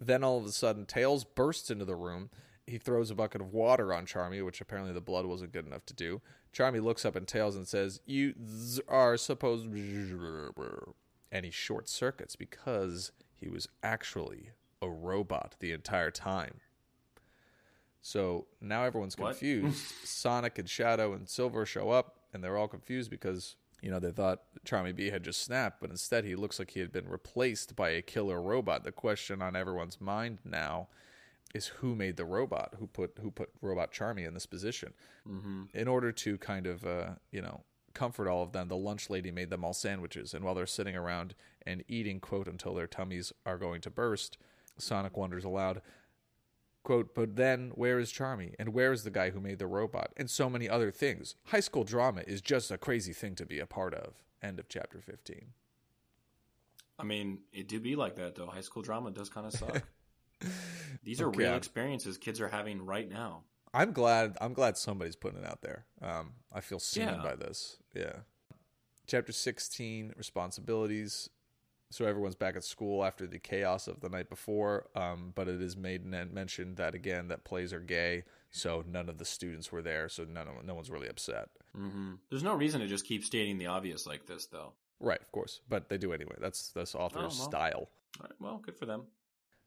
Then 0.00 0.24
all 0.24 0.38
of 0.38 0.44
a 0.44 0.52
sudden, 0.52 0.84
Tails 0.84 1.24
bursts 1.24 1.70
into 1.70 1.84
the 1.84 1.94
room. 1.94 2.30
He 2.66 2.78
throws 2.78 3.10
a 3.10 3.14
bucket 3.14 3.40
of 3.40 3.52
water 3.52 3.94
on 3.94 4.06
Charmy, 4.06 4.44
which 4.44 4.60
apparently 4.60 4.92
the 4.92 5.00
blood 5.00 5.26
wasn't 5.26 5.52
good 5.52 5.66
enough 5.66 5.86
to 5.86 5.94
do. 5.94 6.20
Charmy 6.52 6.82
looks 6.82 7.04
up 7.04 7.16
at 7.16 7.26
Tails 7.26 7.56
and 7.56 7.66
says, 7.66 8.00
"You 8.04 8.34
are 8.88 9.16
supposed," 9.16 9.66
and 9.66 11.44
he 11.44 11.50
short 11.50 11.88
circuits 11.88 12.36
because 12.36 13.12
he 13.34 13.48
was 13.48 13.68
actually 13.82 14.50
a 14.80 14.90
robot 14.90 15.56
the 15.60 15.72
entire 15.72 16.10
time. 16.10 16.60
So 18.02 18.46
now 18.60 18.82
everyone's 18.82 19.14
confused. 19.14 19.76
Sonic 20.04 20.58
and 20.58 20.68
Shadow 20.68 21.12
and 21.14 21.28
Silver 21.28 21.64
show 21.64 21.90
up, 21.90 22.16
and 22.34 22.42
they're 22.42 22.58
all 22.58 22.68
confused 22.68 23.10
because 23.10 23.54
you 23.80 23.90
know 23.90 24.00
they 24.00 24.10
thought 24.10 24.42
Charmy 24.66 24.94
Bee 24.94 25.10
had 25.10 25.22
just 25.22 25.42
snapped, 25.42 25.80
but 25.80 25.90
instead 25.90 26.24
he 26.24 26.34
looks 26.34 26.58
like 26.58 26.72
he 26.72 26.80
had 26.80 26.92
been 26.92 27.08
replaced 27.08 27.76
by 27.76 27.90
a 27.90 28.02
killer 28.02 28.42
robot. 28.42 28.82
The 28.82 28.92
question 28.92 29.40
on 29.40 29.54
everyone's 29.54 30.00
mind 30.00 30.38
now 30.44 30.88
is 31.54 31.66
who 31.66 31.94
made 31.94 32.16
the 32.16 32.24
robot? 32.24 32.74
Who 32.78 32.88
put 32.88 33.18
who 33.20 33.30
put 33.30 33.50
Robot 33.60 33.92
Charmy 33.92 34.26
in 34.26 34.34
this 34.34 34.46
position? 34.46 34.94
Mm-hmm. 35.28 35.64
In 35.72 35.86
order 35.86 36.10
to 36.10 36.38
kind 36.38 36.66
of 36.66 36.84
uh, 36.84 37.10
you 37.30 37.40
know 37.40 37.62
comfort 37.94 38.28
all 38.28 38.42
of 38.42 38.52
them, 38.52 38.66
the 38.66 38.76
lunch 38.76 39.10
lady 39.10 39.30
made 39.30 39.50
them 39.50 39.64
all 39.64 39.74
sandwiches, 39.74 40.34
and 40.34 40.44
while 40.44 40.54
they're 40.54 40.66
sitting 40.66 40.96
around 40.96 41.36
and 41.64 41.84
eating 41.86 42.18
quote 42.18 42.48
until 42.48 42.74
their 42.74 42.88
tummies 42.88 43.32
are 43.46 43.58
going 43.58 43.80
to 43.82 43.90
burst, 43.90 44.38
Sonic 44.78 45.16
wonders 45.16 45.44
aloud 45.44 45.82
Quote, 46.84 47.14
but 47.14 47.36
then 47.36 47.70
where 47.74 48.00
is 48.00 48.12
Charmy? 48.12 48.54
And 48.58 48.74
where 48.74 48.92
is 48.92 49.04
the 49.04 49.10
guy 49.10 49.30
who 49.30 49.40
made 49.40 49.60
the 49.60 49.68
robot? 49.68 50.12
And 50.16 50.28
so 50.28 50.50
many 50.50 50.68
other 50.68 50.90
things. 50.90 51.36
High 51.46 51.60
school 51.60 51.84
drama 51.84 52.22
is 52.26 52.40
just 52.40 52.70
a 52.70 52.78
crazy 52.78 53.12
thing 53.12 53.36
to 53.36 53.46
be 53.46 53.60
a 53.60 53.66
part 53.66 53.94
of. 53.94 54.14
End 54.42 54.58
of 54.58 54.68
chapter 54.68 55.00
15. 55.00 55.52
I 56.98 57.04
mean, 57.04 57.38
it 57.52 57.68
do 57.68 57.78
be 57.78 57.94
like 57.94 58.16
that, 58.16 58.34
though. 58.34 58.46
High 58.46 58.60
school 58.62 58.82
drama 58.82 59.12
does 59.12 59.28
kind 59.28 59.46
of 59.46 59.52
suck. 59.52 59.82
These 61.04 61.20
are 61.20 61.28
okay. 61.28 61.38
real 61.38 61.54
experiences 61.54 62.18
kids 62.18 62.40
are 62.40 62.48
having 62.48 62.84
right 62.84 63.08
now. 63.08 63.42
I'm 63.72 63.92
glad. 63.92 64.36
I'm 64.40 64.52
glad 64.52 64.76
somebody's 64.76 65.16
putting 65.16 65.38
it 65.40 65.46
out 65.46 65.62
there. 65.62 65.86
Um, 66.02 66.32
I 66.52 66.60
feel 66.60 66.78
seen 66.78 67.04
yeah. 67.04 67.22
by 67.22 67.36
this. 67.36 67.78
Yeah. 67.94 68.16
Chapter 69.06 69.32
16, 69.32 70.14
responsibilities. 70.16 71.30
So 71.92 72.06
everyone's 72.06 72.34
back 72.34 72.56
at 72.56 72.64
school 72.64 73.04
after 73.04 73.26
the 73.26 73.38
chaos 73.38 73.86
of 73.86 74.00
the 74.00 74.08
night 74.08 74.28
before. 74.30 74.86
Um, 74.96 75.32
but 75.34 75.46
it 75.48 75.60
is 75.60 75.76
made 75.76 76.04
and 76.04 76.32
mentioned 76.32 76.76
that 76.78 76.94
again 76.94 77.28
that 77.28 77.44
plays 77.44 77.72
are 77.72 77.80
gay, 77.80 78.24
so 78.50 78.82
none 78.88 79.08
of 79.08 79.18
the 79.18 79.24
students 79.24 79.70
were 79.70 79.82
there, 79.82 80.08
so 80.08 80.24
none 80.24 80.48
of, 80.48 80.64
no 80.64 80.74
one's 80.74 80.90
really 80.90 81.08
upset. 81.08 81.48
hmm 81.74 82.14
There's 82.30 82.42
no 82.42 82.54
reason 82.54 82.80
to 82.80 82.86
just 82.86 83.04
keep 83.04 83.24
stating 83.24 83.58
the 83.58 83.66
obvious 83.66 84.06
like 84.06 84.26
this, 84.26 84.46
though. 84.46 84.72
Right, 85.00 85.20
of 85.20 85.30
course, 85.32 85.60
but 85.68 85.88
they 85.88 85.98
do 85.98 86.12
anyway. 86.12 86.36
That's 86.40 86.70
that's 86.70 86.94
author's 86.94 87.20
Oh, 87.20 87.22
well. 87.24 87.30
style. 87.30 87.88
All 88.20 88.24
right, 88.24 88.32
well, 88.40 88.62
good 88.64 88.76
for 88.76 88.86
them. 88.86 89.02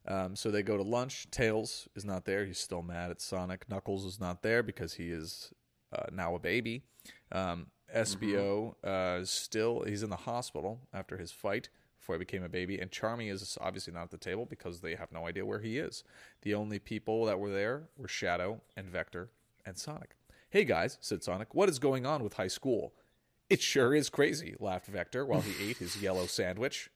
Um, 0.08 0.36
so 0.36 0.52
they 0.52 0.62
go 0.64 0.78
to 0.78 0.84
lunch. 0.84 1.28
Tails 1.32 1.88
is 1.96 2.06
not 2.06 2.26
there. 2.26 2.46
He's 2.46 2.60
still 2.60 2.84
mad 2.84 3.10
at 3.12 3.20
Sonic. 3.22 3.68
Knuckles 3.70 4.06
is 4.06 4.20
not 4.20 4.44
there 4.44 4.62
because 4.64 4.94
he 4.94 5.10
is 5.10 5.52
uh, 5.92 6.04
now 6.12 6.36
a 6.36 6.40
baby. 6.40 6.84
Um, 7.32 7.68
Espio 7.94 8.76
uh, 8.84 9.20
is 9.22 9.30
still 9.30 9.84
he's 9.86 10.04
in 10.04 10.10
the 10.10 10.16
hospital 10.16 10.82
after 10.94 11.18
his 11.18 11.32
fight 11.32 11.70
before 12.06 12.16
he 12.16 12.20
became 12.20 12.44
a 12.44 12.50
baby. 12.50 12.78
And 12.80 12.92
Charmy 12.92 13.32
is 13.32 13.58
obviously 13.60 13.92
not 13.92 14.04
at 14.04 14.12
the 14.12 14.18
table 14.18 14.46
because 14.46 14.80
they 14.80 14.94
have 14.94 15.12
no 15.12 15.26
idea 15.26 15.44
where 15.44 15.60
he 15.60 15.80
is. 15.80 16.04
The 16.44 16.54
only 16.54 16.78
people 16.78 17.26
that 17.26 17.40
were 17.40 17.50
there 17.50 17.90
were 17.98 18.08
Shadow 18.08 18.62
and 18.78 18.88
Vector 18.88 19.30
and 19.66 19.76
Sonic. 19.76 20.16
Hey 20.52 20.66
guys, 20.66 21.00
said 21.02 21.24
Sonic, 21.24 21.56
what 21.56 21.68
is 21.68 21.80
going 21.80 22.06
on 22.06 22.24
with 22.24 22.36
high 22.36 22.48
school? 22.48 22.94
It 23.50 23.60
sure 23.60 23.96
is 23.96 24.12
crazy, 24.12 24.56
laughed 24.60 24.86
Vector 24.86 25.26
while 25.26 25.42
he 25.42 25.56
ate 25.70 25.78
his 25.78 26.00
yellow 26.00 26.28
sandwich. 26.28 26.92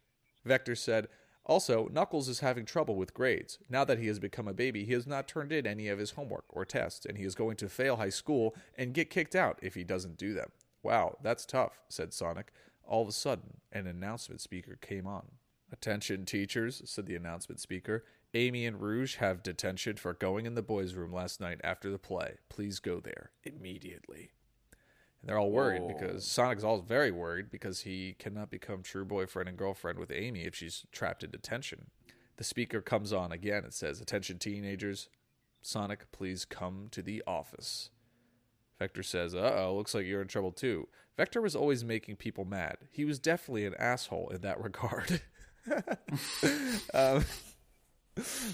Vector 0.46 0.76
said, 0.76 1.08
also, 1.44 1.90
Knuckles 1.92 2.30
is 2.30 2.42
having 2.42 2.66
trouble 2.66 2.96
with 2.96 3.16
grades. 3.16 3.58
Now 3.68 3.84
that 3.86 3.98
he 3.98 4.06
has 4.06 4.20
become 4.20 4.48
a 4.48 4.54
baby, 4.54 4.86
he 4.86 4.94
has 4.94 5.08
not 5.08 5.28
turned 5.28 5.52
in 5.52 5.66
any 5.66 5.88
of 5.88 5.98
his 5.98 6.12
homework 6.12 6.46
or 6.50 6.64
tests, 6.64 7.08
and 7.08 7.18
he 7.18 7.24
is 7.24 7.34
going 7.34 7.56
to 7.58 7.70
fail 7.70 7.96
high 7.96 8.10
school 8.10 8.56
and 8.78 8.94
get 8.94 9.10
kicked 9.10 9.36
out 9.36 9.58
if 9.64 9.74
he 9.74 9.84
doesn't 9.84 10.18
do 10.18 10.36
them. 10.36 10.52
Wow, 10.84 11.18
that's 11.24 11.48
tough, 11.48 11.80
said 11.90 12.14
Sonic. 12.14 12.52
All 12.90 13.04
of 13.04 13.08
a 13.08 13.12
sudden, 13.12 13.58
an 13.72 13.86
announcement 13.86 14.42
speaker 14.42 14.76
came 14.82 15.06
on. 15.06 15.28
Attention, 15.72 16.26
teachers, 16.26 16.82
said 16.86 17.06
the 17.06 17.16
announcement 17.16 17.62
speaker. 17.62 18.04
Amy 18.34 18.66
and 18.66 18.82
Rouge 18.82 19.18
have 19.18 19.44
detention 19.44 19.96
for 19.96 20.14
going 20.14 20.48
in 20.48 20.56
the 20.56 20.64
boys' 20.64 20.96
room 20.96 21.14
last 21.14 21.40
night 21.40 21.62
after 21.64 21.92
the 21.92 22.00
play. 22.00 22.38
Please 22.50 22.80
go 22.80 23.00
there 23.00 23.30
immediately. 23.44 24.32
And 25.22 25.30
they're 25.30 25.38
all 25.38 25.52
worried 25.52 25.84
Whoa. 25.84 25.94
because 26.00 26.26
Sonic's 26.26 26.64
all 26.64 26.82
very 26.82 27.12
worried 27.12 27.52
because 27.52 27.82
he 27.82 28.16
cannot 28.18 28.50
become 28.50 28.82
true 28.82 29.06
boyfriend 29.06 29.48
and 29.48 29.58
girlfriend 29.58 30.00
with 30.00 30.12
Amy 30.12 30.46
if 30.46 30.56
she's 30.56 30.88
trapped 30.92 31.24
in 31.24 31.30
detention. 31.30 31.92
The 32.38 32.44
speaker 32.44 32.82
comes 32.82 33.14
on 33.14 33.32
again 33.32 33.64
and 33.64 33.74
says, 33.74 34.02
Attention, 34.02 34.40
teenagers. 34.40 35.10
Sonic, 35.62 36.12
please 36.12 36.44
come 36.44 36.88
to 36.90 37.04
the 37.04 37.22
office. 37.28 37.92
Vector 38.80 39.04
says, 39.04 39.36
Uh 39.36 39.54
oh, 39.68 39.76
looks 39.76 39.94
like 39.94 40.06
you're 40.06 40.22
in 40.22 40.28
trouble 40.28 40.52
too. 40.52 40.88
Vector 41.18 41.42
was 41.42 41.56
always 41.56 41.84
making 41.84 42.16
people 42.16 42.46
mad. 42.46 42.78
He 42.92 43.04
was 43.06 43.20
definitely 43.20 43.66
an 43.66 43.76
asshole 43.78 44.30
in 44.30 44.42
that 44.42 44.62
regard. 44.64 45.22
um, 46.94 47.26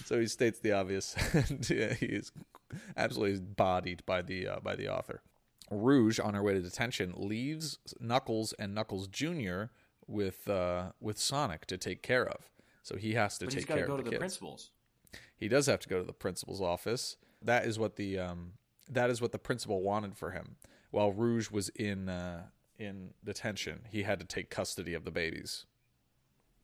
so 0.05 0.19
he 0.19 0.27
states 0.27 0.59
the 0.59 0.71
obvious, 0.73 1.15
and 1.33 1.61
uh, 1.71 1.93
he 1.95 2.07
is 2.07 2.31
absolutely 2.97 3.39
bodied 3.39 4.05
by 4.05 4.21
the 4.21 4.47
uh, 4.47 4.59
by 4.61 4.75
the 4.75 4.87
author. 4.87 5.21
Rouge, 5.71 6.19
on 6.19 6.33
her 6.35 6.43
way 6.43 6.53
to 6.53 6.61
detention, 6.61 7.13
leaves 7.15 7.79
Knuckles 7.99 8.53
and 8.59 8.75
Knuckles 8.75 9.07
Jr. 9.07 9.63
with 10.07 10.47
uh, 10.49 10.91
with 10.99 11.17
Sonic 11.17 11.65
to 11.67 11.77
take 11.77 12.01
care 12.03 12.27
of. 12.27 12.49
So 12.83 12.95
he 12.97 13.13
has 13.13 13.37
to 13.39 13.45
But 13.45 13.53
take 13.55 13.67
care 13.67 13.87
go 13.87 13.93
of 13.93 13.97
to 13.99 14.03
the 14.03 14.03
the 14.03 14.09
kids. 14.11 14.19
principals. 14.19 14.71
He 15.37 15.47
does 15.47 15.65
have 15.65 15.79
to 15.81 15.89
go 15.89 15.97
to 15.99 16.05
the 16.05 16.13
principal's 16.13 16.61
office. 16.61 17.17
That 17.41 17.65
is 17.65 17.79
what 17.79 17.95
the 17.95 18.19
um, 18.19 18.53
that 18.89 19.09
is 19.09 19.21
what 19.21 19.31
the 19.31 19.39
principal 19.39 19.81
wanted 19.81 20.15
for 20.15 20.31
him. 20.31 20.55
While 20.91 21.11
Rouge 21.11 21.51
was 21.51 21.69
in 21.69 22.09
uh, 22.09 22.43
in 22.77 23.13
detention, 23.23 23.81
he 23.89 24.03
had 24.03 24.19
to 24.19 24.25
take 24.25 24.49
custody 24.49 24.93
of 24.93 25.05
the 25.05 25.11
babies. 25.11 25.65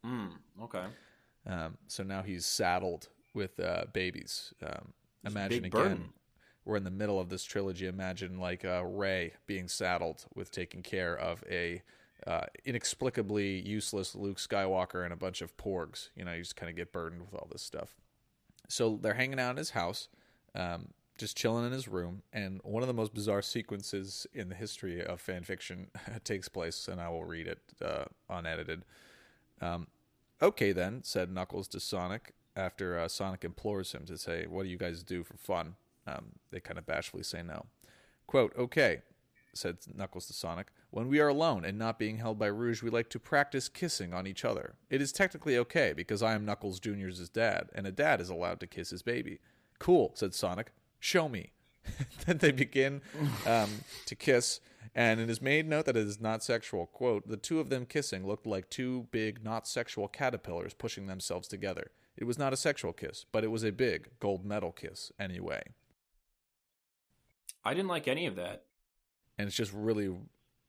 Mm, 0.06 0.32
okay. 0.64 0.86
Um, 1.46 1.78
so 1.88 2.04
now 2.04 2.22
he's 2.22 2.46
saddled 2.46 3.10
with 3.34 3.60
uh, 3.60 3.86
babies. 3.94 4.54
Um, 4.66 4.94
imagine 5.26 5.66
again, 5.66 5.70
burden. 5.72 6.10
we're 6.66 6.76
in 6.78 6.84
the 6.84 6.92
middle 6.92 7.20
of 7.20 7.30
this 7.30 7.44
trilogy. 7.44 7.88
Imagine 7.88 8.40
like 8.40 8.66
uh, 8.66 8.84
Rey 8.86 9.34
being 9.48 9.68
saddled 9.68 10.26
with 10.36 10.52
taking 10.52 10.84
care 10.84 11.16
of 11.18 11.44
a 11.50 11.82
uh, 12.28 12.46
inexplicably 12.66 13.60
useless 13.68 14.16
Luke 14.16 14.38
Skywalker 14.38 15.04
and 15.04 15.14
a 15.14 15.18
bunch 15.18 15.42
of 15.42 15.56
porgs. 15.58 16.10
You 16.16 16.26
know, 16.26 16.34
you 16.34 16.42
just 16.42 16.56
kind 16.56 16.70
of 16.70 16.76
get 16.76 16.92
burdened 16.92 17.22
with 17.22 17.34
all 17.34 17.48
this 17.52 17.64
stuff. 17.64 17.96
So 18.68 19.00
they're 19.02 19.16
hanging 19.16 19.40
out 19.40 19.52
in 19.52 19.58
his 19.58 19.72
house, 19.72 20.08
um, 20.56 20.90
just 21.22 21.38
chilling 21.38 21.66
in 21.66 21.72
his 21.72 21.88
room, 21.88 22.24
and 22.34 22.60
one 22.64 22.82
of 22.84 22.88
the 22.88 22.94
most 22.94 23.14
bizarre 23.14 23.44
sequences 23.44 24.28
in 24.34 24.50
the 24.50 24.56
history 24.56 25.06
of 25.06 25.22
fan 25.22 25.44
fiction 25.44 25.88
takes 26.24 26.50
place, 26.50 26.88
and 26.88 27.00
I 27.00 27.10
will 27.10 27.24
read 27.24 27.48
it 27.48 27.60
uh, 27.80 28.06
unedited. 28.28 28.84
Um, 29.62 29.88
okay, 30.42 30.72
then, 30.72 31.04
said 31.04 31.32
Knuckles 31.32 31.68
to 31.70 31.80
Sonic 31.80 32.34
after 32.56 33.00
uh, 33.00 33.08
Sonic 33.08 33.46
implores 33.46 33.92
him 33.92 34.04
to 34.06 34.18
say, 34.18 34.48
What 34.48 34.64
do 34.64 34.70
you 34.70 34.78
guys 34.78 35.04
do 35.04 35.24
for 35.24 35.38
fun? 35.38 35.76
Um, 36.08 36.34
they 36.50 36.60
kind 36.60 36.80
of 36.80 36.88
bashfully 36.88 37.24
say 37.24 37.44
no. 37.44 37.68
Quote, 38.26 38.54
Okay, 38.58 39.04
said 39.54 39.78
Knuckles 39.94 40.26
to 40.26 40.34
Sonic. 40.34 40.72
When 40.90 41.08
we 41.08 41.20
are 41.20 41.28
alone 41.28 41.64
and 41.64 41.78
not 41.78 42.00
being 42.00 42.18
held 42.18 42.40
by 42.40 42.48
Rouge, 42.48 42.82
we 42.82 42.90
like 42.90 43.10
to 43.12 43.20
practice 43.20 43.70
kissing 43.70 44.12
on 44.12 44.26
each 44.26 44.44
other. 44.44 44.74
It 44.90 45.04
is 45.04 45.12
technically 45.12 45.56
okay 45.60 45.94
because 45.96 46.24
I 46.24 46.34
am 46.34 46.46
Knuckles 46.46 46.80
Jr.'s 46.80 47.30
dad, 47.30 47.70
and 47.76 47.86
a 47.86 47.92
dad 47.92 48.20
is 48.20 48.30
allowed 48.30 48.60
to 48.62 48.68
kiss 48.68 48.90
his 48.90 49.04
baby. 49.04 49.40
Cool, 49.80 50.12
said 50.16 50.34
Sonic. 50.34 50.72
Show 51.02 51.28
me. 51.28 51.52
then 52.26 52.38
they 52.38 52.52
begin 52.52 53.02
um, 53.46 53.70
to 54.06 54.16
kiss, 54.16 54.62
and 54.96 55.20
it 55.20 55.30
is 55.30 55.42
made 55.42 55.68
note 55.68 55.86
that 55.86 55.98
it 55.98 56.06
is 56.08 56.22
not 56.22 56.44
sexual. 56.44 56.86
Quote, 56.86 57.28
the 57.28 57.38
two 57.38 57.60
of 57.60 57.70
them 57.70 57.86
kissing 57.86 58.26
looked 58.26 58.46
like 58.46 58.70
two 58.70 59.08
big, 59.12 59.44
not 59.44 59.68
sexual 59.68 60.08
caterpillars 60.08 60.74
pushing 60.76 61.08
themselves 61.08 61.48
together. 61.48 61.92
It 62.16 62.26
was 62.26 62.38
not 62.38 62.54
a 62.54 62.58
sexual 62.58 62.94
kiss, 62.94 63.26
but 63.32 63.44
it 63.44 63.48
was 63.48 63.64
a 63.64 63.72
big 63.72 64.10
gold 64.20 64.46
medal 64.46 64.72
kiss 64.72 65.12
anyway. 65.20 65.64
I 67.66 67.74
didn't 67.74 67.90
like 67.90 68.08
any 68.08 68.26
of 68.28 68.36
that. 68.36 68.64
and 69.38 69.48
it's 69.48 69.58
just 69.58 69.74
really 69.74 70.12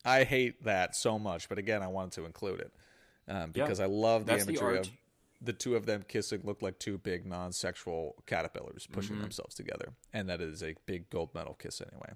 I 0.04 0.24
hate 0.24 0.64
that 0.64 0.96
so 0.96 1.18
much. 1.18 1.48
But 1.48 1.58
again, 1.58 1.82
I 1.82 1.88
wanted 1.88 2.12
to 2.12 2.24
include 2.24 2.60
it 2.60 2.72
um, 3.28 3.52
Yeah, 3.54 3.64
because 3.64 3.80
I 3.80 3.86
love 3.86 4.26
the 4.26 4.32
that's 4.32 4.46
the 4.46 4.52
imagery 4.52 4.78
art. 4.78 4.86
of 4.86 4.92
the 5.42 5.52
two 5.52 5.74
of 5.74 5.86
them 5.86 6.04
kissing 6.06 6.40
look 6.44 6.62
like 6.62 6.78
two 6.78 6.98
big 6.98 7.26
non-sexual 7.26 8.22
caterpillars 8.26 8.86
pushing 8.86 9.14
Mm-hmm. 9.16 9.22
themselves 9.22 9.54
together, 9.54 9.92
and 10.12 10.28
that 10.28 10.40
is 10.40 10.62
a 10.62 10.74
big 10.86 11.10
gold 11.10 11.34
medal 11.34 11.54
kiss 11.54 11.80
anyway. 11.80 12.12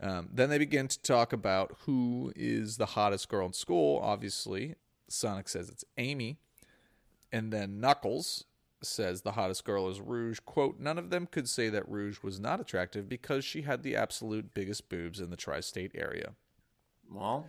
Um, 0.00 0.28
then 0.32 0.48
they 0.48 0.58
begin 0.58 0.88
to 0.88 1.02
talk 1.02 1.32
about 1.32 1.76
who 1.80 2.32
is 2.36 2.76
the 2.76 2.86
hottest 2.86 3.28
girl 3.28 3.46
in 3.46 3.52
school. 3.52 4.00
Obviously, 4.02 4.76
Sonic 5.08 5.48
says 5.48 5.68
it's 5.68 5.84
Amy, 5.96 6.38
and 7.32 7.52
then 7.52 7.80
Knuckles 7.80 8.44
says 8.80 9.22
the 9.22 9.32
hottest 9.32 9.64
girl 9.64 9.88
is 9.88 10.00
Rouge. 10.00 10.38
Quote, 10.46 10.78
none 10.78 10.98
of 10.98 11.10
them 11.10 11.26
could 11.26 11.48
say 11.48 11.68
that 11.68 11.88
Rouge 11.88 12.22
was 12.22 12.38
not 12.38 12.60
attractive 12.60 13.08
because 13.08 13.44
she 13.44 13.62
had 13.62 13.82
the 13.82 13.96
absolute 13.96 14.54
biggest 14.54 14.88
boobs 14.88 15.20
in 15.20 15.30
the 15.30 15.36
tri 15.36 15.58
state 15.60 15.90
area. 15.96 16.34
Well, 17.10 17.48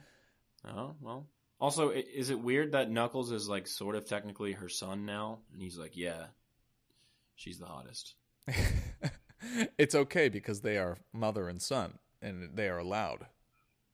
oh 0.67 0.95
well. 1.01 1.27
Also, 1.59 1.89
is 1.89 2.29
it 2.29 2.39
weird 2.39 2.71
that 2.71 2.89
Knuckles 2.89 3.31
is 3.31 3.49
like 3.49 3.67
sort 3.67 3.95
of 3.95 4.05
technically 4.05 4.53
her 4.53 4.69
son 4.69 5.05
now, 5.05 5.39
and 5.51 5.61
he's 5.61 5.77
like, 5.77 5.97
yeah, 5.97 6.25
she's 7.35 7.59
the 7.59 7.65
hottest. 7.65 8.15
it's 9.77 9.93
okay 9.95 10.29
because 10.29 10.61
they 10.61 10.77
are 10.77 10.97
mother 11.13 11.49
and 11.49 11.61
son, 11.61 11.99
and 12.21 12.51
they 12.55 12.69
are 12.69 12.77
allowed, 12.77 13.25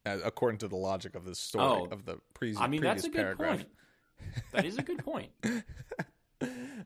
according 0.06 0.60
to 0.60 0.68
the 0.68 0.76
logic 0.76 1.16
of 1.16 1.26
this 1.26 1.40
story 1.40 1.66
Oh, 1.66 1.88
of 1.92 2.06
the 2.06 2.20
pre- 2.36 2.56
I 2.56 2.68
mean, 2.68 2.82
previous 2.82 3.04
that's 3.04 3.06
a 3.06 3.10
good 3.10 3.18
paragraph. 3.22 3.58
point. 3.58 3.70
That 4.54 4.66
is 4.66 4.78
a 4.78 4.82
good 4.84 5.00
point. 5.04 5.32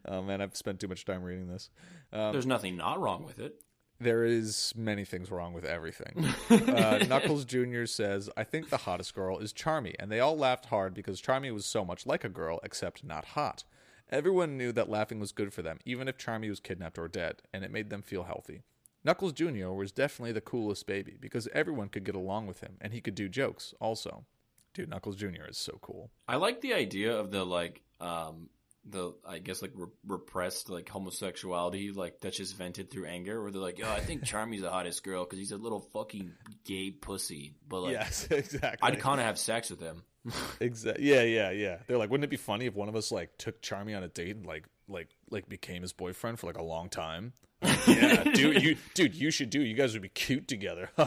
Oh 0.06 0.22
man, 0.22 0.42
I've 0.42 0.56
spent 0.56 0.80
too 0.80 0.88
much 0.88 1.04
time 1.04 1.24
reading 1.24 1.48
this. 1.48 1.70
Um, 2.14 2.32
There's 2.32 2.46
nothing 2.46 2.78
not 2.78 3.00
wrong 3.02 3.26
with 3.26 3.40
it. 3.40 3.56
There 4.00 4.24
is 4.24 4.74
many 4.76 5.04
things 5.06 5.30
wrong 5.30 5.54
with 5.54 5.66
everything. 5.66 6.26
uh, 6.50 7.06
Knuckles 7.08 7.46
Jr. 7.46 7.86
says, 7.86 8.30
I 8.38 8.44
think 8.44 8.70
the 8.70 8.78
hottest 8.78 9.14
girl 9.14 9.40
is 9.40 9.54
Charmy. 9.54 9.96
And 10.00 10.12
they 10.12 10.20
all 10.20 10.38
laughed 10.38 10.68
hard 10.68 10.94
because 10.94 11.22
Charmy 11.22 11.54
was 11.54 11.66
so 11.66 11.84
much 11.84 12.06
like 12.06 12.24
a 12.24 12.30
girl, 12.30 12.60
except 12.64 13.04
not 13.04 13.26
hot. 13.26 13.64
Everyone 14.10 14.58
knew 14.58 14.72
that 14.72 14.90
laughing 14.90 15.20
was 15.20 15.32
good 15.32 15.54
for 15.54 15.62
them, 15.62 15.80
even 15.86 16.08
if 16.08 16.18
Charmy 16.18 16.50
was 16.50 16.60
kidnapped 16.60 16.98
or 16.98 17.08
dead, 17.08 17.42
and 17.54 17.64
it 17.64 17.72
made 17.72 17.90
them 17.90 18.02
feel 18.02 18.24
healthy. 18.24 18.64
Knuckles 19.04 19.34
Jr. 19.34 19.70
was 19.70 19.92
definitely 19.92 20.32
the 20.32 20.42
coolest 20.42 20.88
baby 20.88 21.16
because 21.20 21.48
everyone 21.54 21.90
could 21.90 22.04
get 22.04 22.16
along 22.16 22.48
with 22.48 22.62
him, 22.62 22.78
and 22.82 22.92
he 22.92 23.02
could 23.02 23.16
do 23.16 23.30
jokes 23.30 23.74
also. 23.80 24.26
Dude, 24.74 24.90
Knuckles 24.90 25.16
Jr. 25.16 25.46
is 25.48 25.58
so 25.58 25.78
cool. 25.82 26.10
I 26.28 26.38
like 26.38 26.62
the 26.62 26.74
idea 26.74 27.16
of 27.16 27.32
the 27.32 27.46
like, 27.46 27.82
um, 28.00 28.50
the 28.92 29.14
I 29.28 29.40
guess 29.40 29.62
like 29.62 29.72
re- 29.76 29.88
repressed 30.06 30.70
like 30.70 30.90
homosexuality, 30.90 31.92
like 31.92 32.20
that's 32.22 32.38
just 32.38 32.56
vented 32.56 32.90
through 32.90 33.06
anger. 33.06 33.42
Where 33.42 33.52
they're 33.52 33.62
like, 33.62 33.80
"Oh, 33.84 33.90
I 33.90 34.00
think 34.00 34.24
Charmy's 34.24 34.62
the 34.62 34.70
hottest 34.70 35.04
girl 35.04 35.24
because 35.24 35.40
he's 35.40 35.52
a 35.52 35.58
little 35.58 35.80
fucking 35.94 36.32
gay 36.66 36.92
pussy." 36.92 37.54
But 37.68 37.82
like, 37.82 37.94
yes, 37.94 38.28
exactly. 38.32 38.80
I'd 38.82 39.00
kind 39.00 39.20
of 39.20 39.26
have 39.26 39.38
sex 39.38 39.70
with 39.70 39.80
him. 39.80 40.04
Exactly. 40.60 41.10
Yeah, 41.10 41.22
yeah, 41.24 41.52
yeah. 41.52 41.78
They're 41.88 41.98
like, 41.98 42.10
wouldn't 42.10 42.26
it 42.26 42.30
be 42.30 42.38
funny 42.38 42.66
if 42.66 42.76
one 42.76 42.90
of 42.90 42.96
us 42.96 43.12
like 43.12 43.38
took 43.38 43.62
Charmy 43.62 43.96
on 43.96 44.04
a 44.04 44.10
date 44.10 44.36
and 44.36 44.46
like, 44.46 44.66
like, 44.88 45.08
like 45.30 45.48
became 45.48 45.82
his 45.82 45.94
boyfriend 45.94 46.40
for 46.40 46.48
like 46.48 46.58
a 46.58 46.64
long 46.64 46.90
time? 46.90 47.32
Yeah, 47.62 48.24
dude, 48.34 48.64
you 48.64 48.78
dude, 48.94 49.16
you 49.16 49.32
should 49.32 49.50
do. 49.50 49.62
You 49.62 49.76
guys 49.76 49.94
would 49.94 50.02
be 50.02 50.10
cute 50.10 50.48
together. 50.48 50.90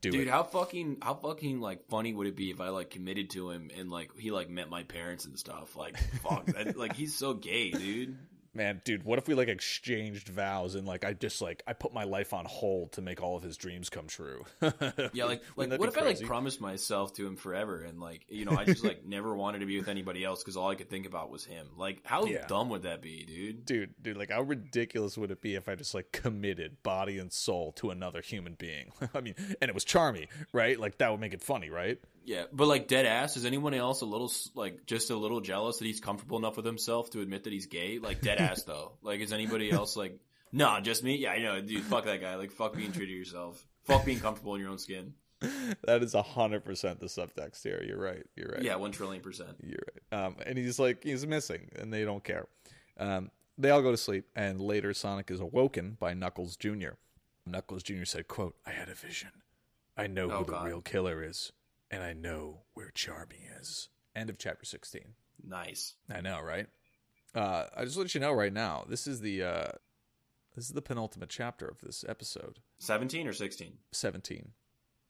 do 0.00 0.10
Dude, 0.10 0.14
it. 0.14 0.28
how 0.28 0.42
fucking 0.42 0.98
how 1.00 1.14
fucking 1.14 1.60
like 1.60 1.86
funny 1.88 2.12
would 2.12 2.26
it 2.26 2.36
be 2.36 2.50
if 2.50 2.60
I 2.60 2.70
like 2.70 2.90
committed 2.90 3.30
to 3.30 3.50
him 3.50 3.70
and 3.78 3.90
like 3.90 4.10
he 4.18 4.30
like 4.30 4.50
met 4.50 4.68
my 4.68 4.82
parents 4.82 5.24
and 5.24 5.38
stuff? 5.38 5.76
Like 5.76 5.96
fuck, 6.22 6.46
that, 6.46 6.76
like 6.76 6.96
he's 6.96 7.14
so 7.14 7.34
gay, 7.34 7.70
dude. 7.70 8.16
Man, 8.56 8.80
dude, 8.84 9.04
what 9.04 9.18
if 9.18 9.28
we 9.28 9.34
like 9.34 9.48
exchanged 9.48 10.28
vows 10.28 10.74
and 10.74 10.86
like 10.86 11.04
I 11.04 11.12
just 11.12 11.42
like 11.42 11.62
I 11.66 11.74
put 11.74 11.92
my 11.92 12.04
life 12.04 12.32
on 12.32 12.46
hold 12.46 12.92
to 12.92 13.02
make 13.02 13.22
all 13.22 13.36
of 13.36 13.42
his 13.42 13.56
dreams 13.56 13.90
come 13.90 14.06
true? 14.06 14.44
Yeah, 15.12 15.24
like 15.26 15.42
like 15.56 15.78
what 15.78 15.88
if 15.88 15.98
I 15.98 16.02
like 16.02 16.20
promised 16.22 16.60
myself 16.60 17.12
to 17.14 17.26
him 17.26 17.36
forever 17.36 17.82
and 17.82 18.00
like 18.00 18.24
you 18.28 18.44
know 18.44 18.52
I 18.56 18.64
just 18.64 18.82
like 18.84 19.04
never 19.04 19.34
wanted 19.34 19.58
to 19.60 19.66
be 19.66 19.78
with 19.78 19.88
anybody 19.88 20.24
else 20.24 20.42
because 20.42 20.56
all 20.56 20.70
I 20.70 20.74
could 20.74 20.88
think 20.90 21.06
about 21.06 21.30
was 21.30 21.44
him. 21.44 21.68
Like 21.76 22.00
how 22.04 22.24
Yeah. 22.26 22.46
dumb 22.46 22.70
would 22.70 22.82
that 22.84 23.02
be, 23.02 23.24
dude? 23.24 23.64
dude, 23.66 23.94
dude, 24.00 24.16
like 24.16 24.30
how 24.30 24.42
ridiculous 24.42 25.18
would 25.18 25.30
it 25.30 25.40
be 25.42 25.54
if 25.54 25.68
I 25.68 25.74
just 25.74 25.94
like 25.94 26.12
committed 26.12 26.82
body 26.82 27.18
and 27.18 27.32
soul 27.32 27.72
to 27.72 27.90
another 27.90 28.22
human 28.22 28.54
being? 28.54 28.90
I 29.14 29.20
mean, 29.20 29.34
and 29.60 29.68
it 29.68 29.74
was 29.74 29.84
Charmy, 29.84 30.28
right? 30.52 30.78
Like 30.80 30.98
that 30.98 31.10
would 31.10 31.20
make 31.20 31.34
it 31.34 31.42
funny, 31.42 31.68
right? 31.70 31.98
Yeah, 32.24 32.46
but 32.52 32.66
like 32.66 32.88
dead 32.88 33.06
ass. 33.06 33.36
Is 33.36 33.44
anyone 33.44 33.72
else 33.72 34.00
a 34.00 34.04
little 34.04 34.32
like 34.56 34.84
just 34.86 35.10
a 35.10 35.16
little 35.16 35.40
jealous 35.40 35.78
that 35.78 35.84
he's 35.84 36.00
comfortable 36.00 36.38
enough 36.38 36.56
with 36.56 36.66
himself 36.66 37.10
to 37.10 37.20
admit 37.20 37.44
that 37.44 37.52
he's 37.52 37.66
gay? 37.66 38.00
Like 38.00 38.20
dead 38.20 38.38
ass 38.38 38.45
though. 38.66 38.92
Like 39.02 39.20
is 39.20 39.32
anybody 39.32 39.70
else 39.70 39.96
like? 39.96 40.18
Nah, 40.52 40.80
just 40.80 41.02
me. 41.04 41.16
Yeah, 41.16 41.32
I 41.32 41.38
know, 41.38 41.60
dude. 41.60 41.82
Fuck 41.84 42.04
that 42.04 42.20
guy. 42.20 42.36
Like 42.36 42.50
fuck 42.52 42.74
being 42.74 42.92
true 42.92 43.06
to 43.06 43.12
yourself. 43.12 43.64
Fuck 43.84 44.04
being 44.04 44.20
comfortable 44.20 44.54
in 44.54 44.60
your 44.60 44.70
own 44.70 44.78
skin. 44.78 45.14
That 45.84 46.02
is 46.02 46.14
a 46.14 46.22
hundred 46.22 46.64
percent 46.64 46.98
the 47.00 47.06
subtext 47.06 47.62
here. 47.62 47.82
You're 47.86 48.00
right. 48.00 48.24
You're 48.36 48.52
right. 48.52 48.62
Yeah, 48.62 48.76
one 48.76 48.90
trillion 48.92 49.22
percent. 49.22 49.56
You're 49.62 49.78
right. 50.12 50.24
Um, 50.24 50.36
and 50.46 50.56
he's 50.56 50.78
like, 50.78 51.04
he's 51.04 51.26
missing, 51.26 51.68
and 51.78 51.92
they 51.92 52.04
don't 52.04 52.24
care. 52.24 52.46
Um, 52.98 53.30
they 53.58 53.70
all 53.70 53.82
go 53.82 53.90
to 53.90 53.96
sleep, 53.98 54.24
and 54.34 54.60
later 54.60 54.94
Sonic 54.94 55.30
is 55.30 55.40
awoken 55.40 55.96
by 56.00 56.14
Knuckles 56.14 56.56
Jr. 56.56 56.90
Knuckles 57.44 57.82
Jr. 57.82 58.04
said, 58.04 58.28
"quote 58.28 58.56
I 58.66 58.70
had 58.70 58.88
a 58.88 58.94
vision. 58.94 59.30
I 59.96 60.06
know 60.06 60.30
Oh, 60.30 60.38
who 60.38 60.44
the 60.52 60.60
real 60.60 60.80
killer 60.80 61.22
is, 61.22 61.52
and 61.90 62.02
I 62.02 62.12
know 62.14 62.62
where 62.74 62.90
Charmy 62.94 63.60
is." 63.60 63.88
End 64.14 64.30
of 64.30 64.38
chapter 64.38 64.64
sixteen. 64.64 65.14
Nice. 65.46 65.94
I 66.10 66.22
know, 66.22 66.40
right? 66.40 66.66
Uh, 67.36 67.66
I 67.76 67.84
just 67.84 67.96
let 67.96 68.14
you 68.14 68.20
know 68.20 68.32
right 68.32 68.52
now. 68.52 68.84
This 68.88 69.06
is 69.06 69.20
the 69.20 69.42
uh, 69.42 69.68
this 70.54 70.66
is 70.66 70.72
the 70.72 70.82
penultimate 70.82 71.28
chapter 71.28 71.66
of 71.66 71.78
this 71.82 72.04
episode, 72.08 72.60
Seventeen 72.78 73.26
or 73.28 73.32
sixteen? 73.32 73.74
seventeen. 73.92 74.52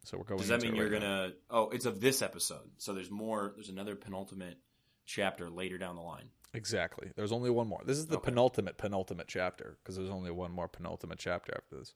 So 0.05 0.19
we're 0.19 0.25
going. 0.25 0.39
To 0.41 0.43
Does 0.47 0.49
that 0.49 0.63
mean 0.67 0.75
you're 0.77 0.91
right 0.91 1.01
gonna? 1.01 1.33
Oh, 1.51 1.71
it's 1.71 1.87
of 1.87 2.01
this 2.01 2.23
episode. 2.23 2.69
So 2.79 2.93
there's 2.95 3.11
more. 3.11 3.53
There's 3.55 3.69
another 3.69 3.95
penultimate 3.97 4.59
chapter 5.05 5.49
later 5.49 5.79
down 5.79 5.95
the 5.97 6.03
line. 6.03 6.29
Exactly. 6.53 7.11
There's 7.17 7.33
only 7.33 7.51
one 7.51 7.69
more. 7.69 7.83
This 7.85 7.99
is 7.99 8.07
the 8.07 8.17
Okay. 8.17 8.25
penultimate 8.31 8.77
penultimate 8.79 9.29
chapter 9.29 9.77
because 9.83 9.97
there's 9.97 10.11
only 10.11 10.31
one 10.31 10.51
more 10.53 10.69
penultimate 10.69 11.19
chapter 11.19 11.53
after 11.57 11.77
this. 11.77 11.95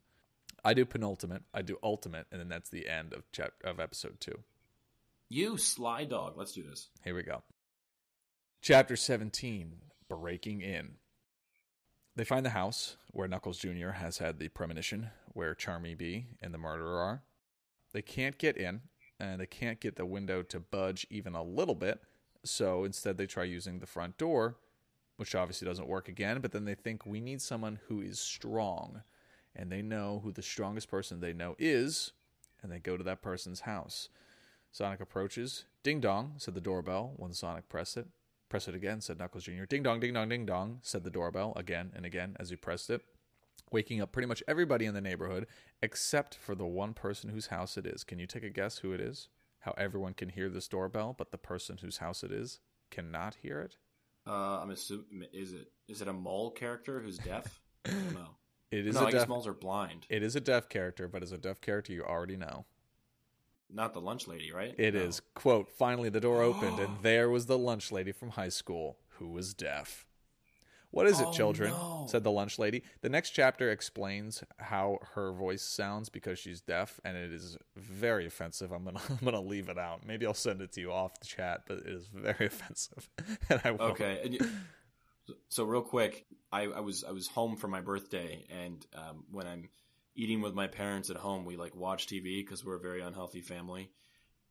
I 0.65 0.75
do 0.75 0.85
penultimate, 0.85 1.43
I 1.55 1.63
do 1.63 1.79
ultimate, 1.83 2.27
and 2.31 2.41
then 2.41 2.49
that's 2.49 2.69
the 2.69 2.89
end 2.89 3.15
of 3.15 3.31
chap 3.33 3.55
of 3.65 3.81
episode 3.81 4.21
two. 4.21 4.41
You 5.29 5.57
sly 5.57 6.05
dog. 6.05 6.35
Let's 6.37 6.53
do 6.53 6.63
this. 6.63 6.89
Here 7.05 7.15
we 7.15 7.23
go. 7.23 7.43
Chapter 8.61 8.97
17 8.97 9.79
Breaking 10.11 10.61
In. 10.61 10.97
They 12.17 12.25
find 12.25 12.45
the 12.45 12.51
house 12.51 12.97
where 13.13 13.29
Knuckles 13.29 13.59
Jr. 13.59 13.91
has 13.91 14.19
had 14.19 14.41
the 14.41 14.49
premonition, 14.49 15.11
where 15.29 15.55
Charmy 15.55 15.97
B 15.97 16.27
and 16.43 16.53
the 16.53 16.59
murderer 16.59 16.99
are. 16.99 17.23
They 17.93 18.03
can't 18.03 18.37
get 18.37 18.57
in, 18.57 18.81
and 19.21 19.41
they 19.41 19.47
can't 19.47 19.79
get 19.79 19.95
the 19.95 20.05
window 20.05 20.43
to 20.43 20.59
budge 20.59 21.07
even 21.11 21.37
a 21.37 21.45
little 21.45 21.77
bit, 21.77 22.03
so 22.45 22.83
instead 22.83 23.19
they 23.19 23.27
try 23.27 23.45
using 23.45 23.79
the 23.79 23.87
front 23.87 24.19
door, 24.19 24.57
which 25.17 25.37
obviously 25.37 25.69
doesn't 25.69 25.87
work 25.87 26.09
again, 26.09 26.41
but 26.41 26.51
then 26.51 26.65
they 26.65 26.75
think 26.75 27.07
we 27.07 27.21
need 27.21 27.41
someone 27.41 27.79
who 27.87 28.01
is 28.01 28.19
strong, 28.19 29.03
and 29.55 29.71
they 29.71 29.81
know 29.81 30.21
who 30.25 30.33
the 30.33 30.43
strongest 30.43 30.91
person 30.91 31.21
they 31.21 31.33
know 31.33 31.55
is, 31.57 32.11
and 32.63 32.73
they 32.73 32.81
go 32.81 32.97
to 32.97 33.05
that 33.05 33.23
person's 33.23 33.61
house. 33.61 34.09
Sonic 34.73 35.01
approaches. 35.01 35.67
Ding 35.85 36.01
dong, 36.01 36.35
said 36.39 36.55
the 36.55 36.61
doorbell 36.61 37.13
when 37.17 37.33
Sonic 37.33 37.69
pressed 37.69 37.97
it. 37.97 38.09
Press 38.51 38.67
it 38.67 38.75
again, 38.75 39.01
said 39.01 39.19
Knuckles 39.19 39.45
Jr. 39.45 39.65
Ding 39.65 39.85
dong, 39.85 40.01
ding 40.01 40.13
dong, 40.13 40.29
ding 40.29 40.45
dong, 40.45 40.81
said 40.83 41.05
the 41.05 41.11
doorbell 41.11 41.53
again 41.55 41.93
and 41.95 42.05
again 42.05 42.37
as 42.41 42.51
he 42.51 42.57
pressed 42.57 42.91
it, 42.91 43.01
waking 43.71 44.03
up 44.03 44.11
pretty 44.11 44.27
much 44.27 44.43
everybody 44.49 44.87
in 44.87 44.93
the 44.93 45.01
neighborhood 45.01 45.47
except 45.81 46.35
for 46.35 46.57
the 46.57 46.67
one 46.67 46.93
person 46.93 47.31
whose 47.31 47.47
house 47.47 47.79
it 47.79 47.87
is. 47.87 48.03
Can 48.03 48.19
you 48.19 48.27
take 48.27 48.43
a 48.43 48.51
guess 48.51 48.79
who 48.79 48.93
it 48.93 49.01
is? 49.01 49.29
How 49.61 49.73
everyone 49.79 50.15
can 50.15 50.31
hear 50.31 50.49
this 50.49 50.67
doorbell, 50.67 51.15
but 51.17 51.31
the 51.31 51.39
person 51.39 51.79
whose 51.81 51.99
house 51.99 52.25
it 52.25 52.33
is 52.33 52.59
cannot 52.91 53.37
hear 53.41 53.61
it? 53.61 53.77
Uh, 54.27 54.59
I'm 54.61 54.71
assuming 54.71 55.29
is 55.33 55.53
it 55.53 55.71
is 55.87 56.03
it 56.03 56.09
a 56.09 56.13
mole 56.13 56.51
character 56.51 57.01
who's 57.01 57.19
deaf? 57.19 57.61
I 57.87 57.91
don't 57.91 58.15
know. 58.15 58.27
It 58.73 58.87
is 58.87 58.95
no, 58.95 59.01
a 59.01 59.07
I 59.07 59.11
guess 59.11 59.27
moles 59.27 59.49
are 59.49 59.53
blind. 59.53 60.07
It 60.09 60.23
is 60.23 60.37
a 60.37 60.41
deaf 60.41 60.69
character, 60.69 61.09
but 61.09 61.25
as 61.25 61.33
a 61.33 61.39
deaf 61.39 61.61
character, 61.61 61.93
you 61.93 62.05
already 62.05 62.37
know. 62.37 62.67
Not 63.73 63.93
the 63.95 64.01
lunch 64.01 64.27
lady, 64.27 64.53
right? 64.53 64.75
It 64.79 64.95
No. 64.95 65.01
is 65.01 65.21
quote. 65.35 65.71
Finally, 65.71 66.09
the 66.11 66.21
door 66.21 66.43
opened, 66.43 66.79
and 66.79 66.99
there 67.03 67.29
was 67.31 67.47
the 67.47 67.59
lunch 67.59 67.93
lady 67.93 68.13
from 68.13 68.31
high 68.31 68.49
school 68.49 68.99
who 69.19 69.29
was 69.29 69.55
deaf. 69.55 70.07
What 70.93 71.07
is 71.07 71.21
it, 71.21 71.29
Oh, 71.29 71.33
children? 71.33 71.71
no. 71.73 72.07
said 72.09 72.25
the 72.25 72.33
lunch 72.33 72.59
lady. 72.59 72.83
The 73.01 73.09
next 73.09 73.31
chapter 73.31 73.71
explains 73.71 74.43
how 74.59 74.99
her 75.15 75.31
voice 75.33 75.63
sounds 75.63 76.09
because 76.09 76.37
she's 76.41 76.61
deaf, 76.61 76.99
and 77.05 77.17
it 77.17 77.33
is 77.33 77.57
very 77.77 78.27
offensive. 78.27 78.73
I'm 78.73 78.83
gonna 78.85 79.01
I'm 79.09 79.25
gonna 79.25 79.41
leave 79.41 79.69
it 79.69 79.79
out. 79.79 80.05
Maybe 80.05 80.27
I'll 80.27 80.35
send 80.35 80.61
it 80.63 80.73
to 80.73 80.81
you 80.81 80.91
off 80.93 81.21
the 81.21 81.27
chat, 81.27 81.63
but 81.69 81.79
it 81.79 81.87
is 81.87 82.09
very 82.13 82.47
offensive, 82.53 83.09
and 83.49 83.61
I. 83.65 83.69
Okay. 83.71 84.21
and 84.25 84.35
you- 84.35 84.51
So 85.49 85.63
real 85.63 85.83
quick, 85.83 86.27
I, 86.51 86.63
I 86.63 86.81
was 86.81 87.05
I 87.05 87.13
was 87.13 87.29
home 87.29 87.55
for 87.57 87.69
my 87.69 87.81
birthday, 87.81 88.45
and 88.51 88.85
um, 88.97 89.25
when 89.31 89.47
I'm 89.47 89.69
eating 90.21 90.41
with 90.41 90.55
my 90.55 90.67
parents 90.67 91.11
at 91.11 91.17
home, 91.17 91.45
we 91.45 91.57
like 91.57 91.75
watch 91.75 92.07
TV 92.07 92.45
because 92.45 92.65
we're 92.65 92.77
a 92.77 92.81
very 92.81 93.01
unhealthy 93.01 93.41
family, 93.41 93.91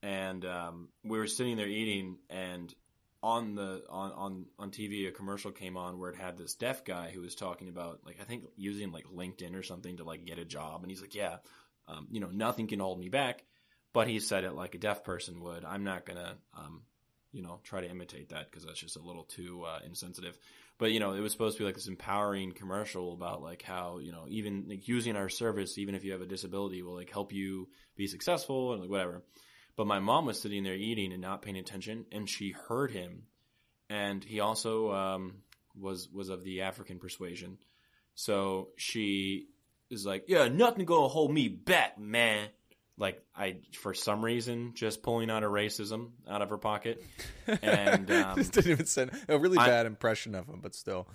and 0.01 0.43
um, 0.45 0.89
we 1.03 1.17
were 1.17 1.27
sitting 1.27 1.57
there 1.57 1.67
eating, 1.67 2.17
and 2.29 2.73
on 3.21 3.55
the 3.55 3.83
on, 3.89 4.11
on 4.11 4.45
on 4.57 4.71
TV 4.71 5.07
a 5.07 5.11
commercial 5.11 5.51
came 5.51 5.77
on 5.77 5.99
where 5.99 6.09
it 6.09 6.15
had 6.15 6.37
this 6.37 6.55
deaf 6.55 6.85
guy 6.85 7.11
who 7.13 7.21
was 7.21 7.35
talking 7.35 7.67
about 7.69 7.99
like 8.05 8.17
I 8.21 8.23
think 8.23 8.45
using 8.55 8.91
like 8.91 9.05
LinkedIn 9.05 9.55
or 9.55 9.63
something 9.63 9.97
to 9.97 10.03
like 10.03 10.25
get 10.25 10.39
a 10.39 10.45
job, 10.45 10.81
and 10.81 10.89
he's 10.89 11.01
like, 11.01 11.15
yeah, 11.15 11.37
um, 11.87 12.07
you 12.11 12.19
know, 12.19 12.29
nothing 12.31 12.67
can 12.67 12.79
hold 12.79 12.99
me 12.99 13.09
back, 13.09 13.43
but 13.93 14.07
he 14.07 14.19
said 14.19 14.43
it 14.43 14.53
like 14.53 14.75
a 14.75 14.79
deaf 14.79 15.03
person 15.03 15.41
would. 15.41 15.63
I'm 15.65 15.83
not 15.83 16.05
gonna 16.05 16.37
um, 16.57 16.81
you 17.31 17.43
know, 17.43 17.59
try 17.63 17.81
to 17.81 17.89
imitate 17.89 18.29
that 18.29 18.49
because 18.49 18.65
that's 18.65 18.79
just 18.79 18.95
a 18.95 19.01
little 19.01 19.23
too 19.23 19.63
uh, 19.63 19.79
insensitive. 19.85 20.37
But 20.79 20.93
you 20.93 21.01
know, 21.01 21.13
it 21.13 21.19
was 21.19 21.33
supposed 21.33 21.57
to 21.57 21.61
be 21.61 21.65
like 21.65 21.75
this 21.75 21.87
empowering 21.87 22.53
commercial 22.53 23.13
about 23.13 23.43
like 23.43 23.61
how 23.61 23.99
you 23.99 24.11
know 24.13 24.25
even 24.29 24.65
like 24.67 24.87
using 24.87 25.15
our 25.15 25.29
service, 25.29 25.77
even 25.77 25.93
if 25.93 26.03
you 26.03 26.13
have 26.13 26.21
a 26.21 26.25
disability, 26.25 26.81
will 26.81 26.95
like 26.95 27.11
help 27.11 27.33
you 27.33 27.67
be 27.95 28.07
successful 28.07 28.71
and 28.71 28.81
like 28.81 28.89
whatever. 28.89 29.21
But 29.75 29.87
my 29.87 29.99
mom 29.99 30.25
was 30.25 30.41
sitting 30.41 30.63
there 30.63 30.75
eating 30.75 31.11
and 31.11 31.21
not 31.21 31.41
paying 31.41 31.57
attention, 31.57 32.05
and 32.11 32.27
she 32.29 32.51
heard 32.51 32.91
him, 32.91 33.23
and 33.89 34.23
he 34.23 34.39
also 34.39 34.91
um, 34.93 35.35
was 35.75 36.09
was 36.09 36.29
of 36.29 36.45
the 36.45 36.61
African 36.61 36.97
persuasion. 36.97 37.57
So 38.15 38.69
she 38.77 39.49
is 39.89 40.05
like, 40.05 40.25
"Yeah, 40.29 40.47
nothing 40.47 40.85
gonna 40.85 41.09
hold 41.09 41.33
me 41.33 41.49
back, 41.49 41.99
man." 41.99 42.47
Like 42.99 43.23
I, 43.35 43.57
for 43.79 43.93
some 43.95 44.23
reason, 44.23 44.73
just 44.75 45.01
pulling 45.01 45.31
out 45.31 45.43
a 45.43 45.47
racism 45.47 46.11
out 46.29 46.41
of 46.43 46.49
her 46.49 46.57
pocket, 46.59 47.03
and 47.61 48.11
um, 48.11 48.35
Just 48.37 48.51
didn't 48.53 48.71
even 48.71 48.85
send 48.85 49.11
a 49.27 49.39
really 49.39 49.57
I- 49.57 49.65
bad 49.67 49.85
impression 49.87 50.35
of 50.35 50.47
him, 50.47 50.59
but 50.61 50.75
still. 50.75 51.07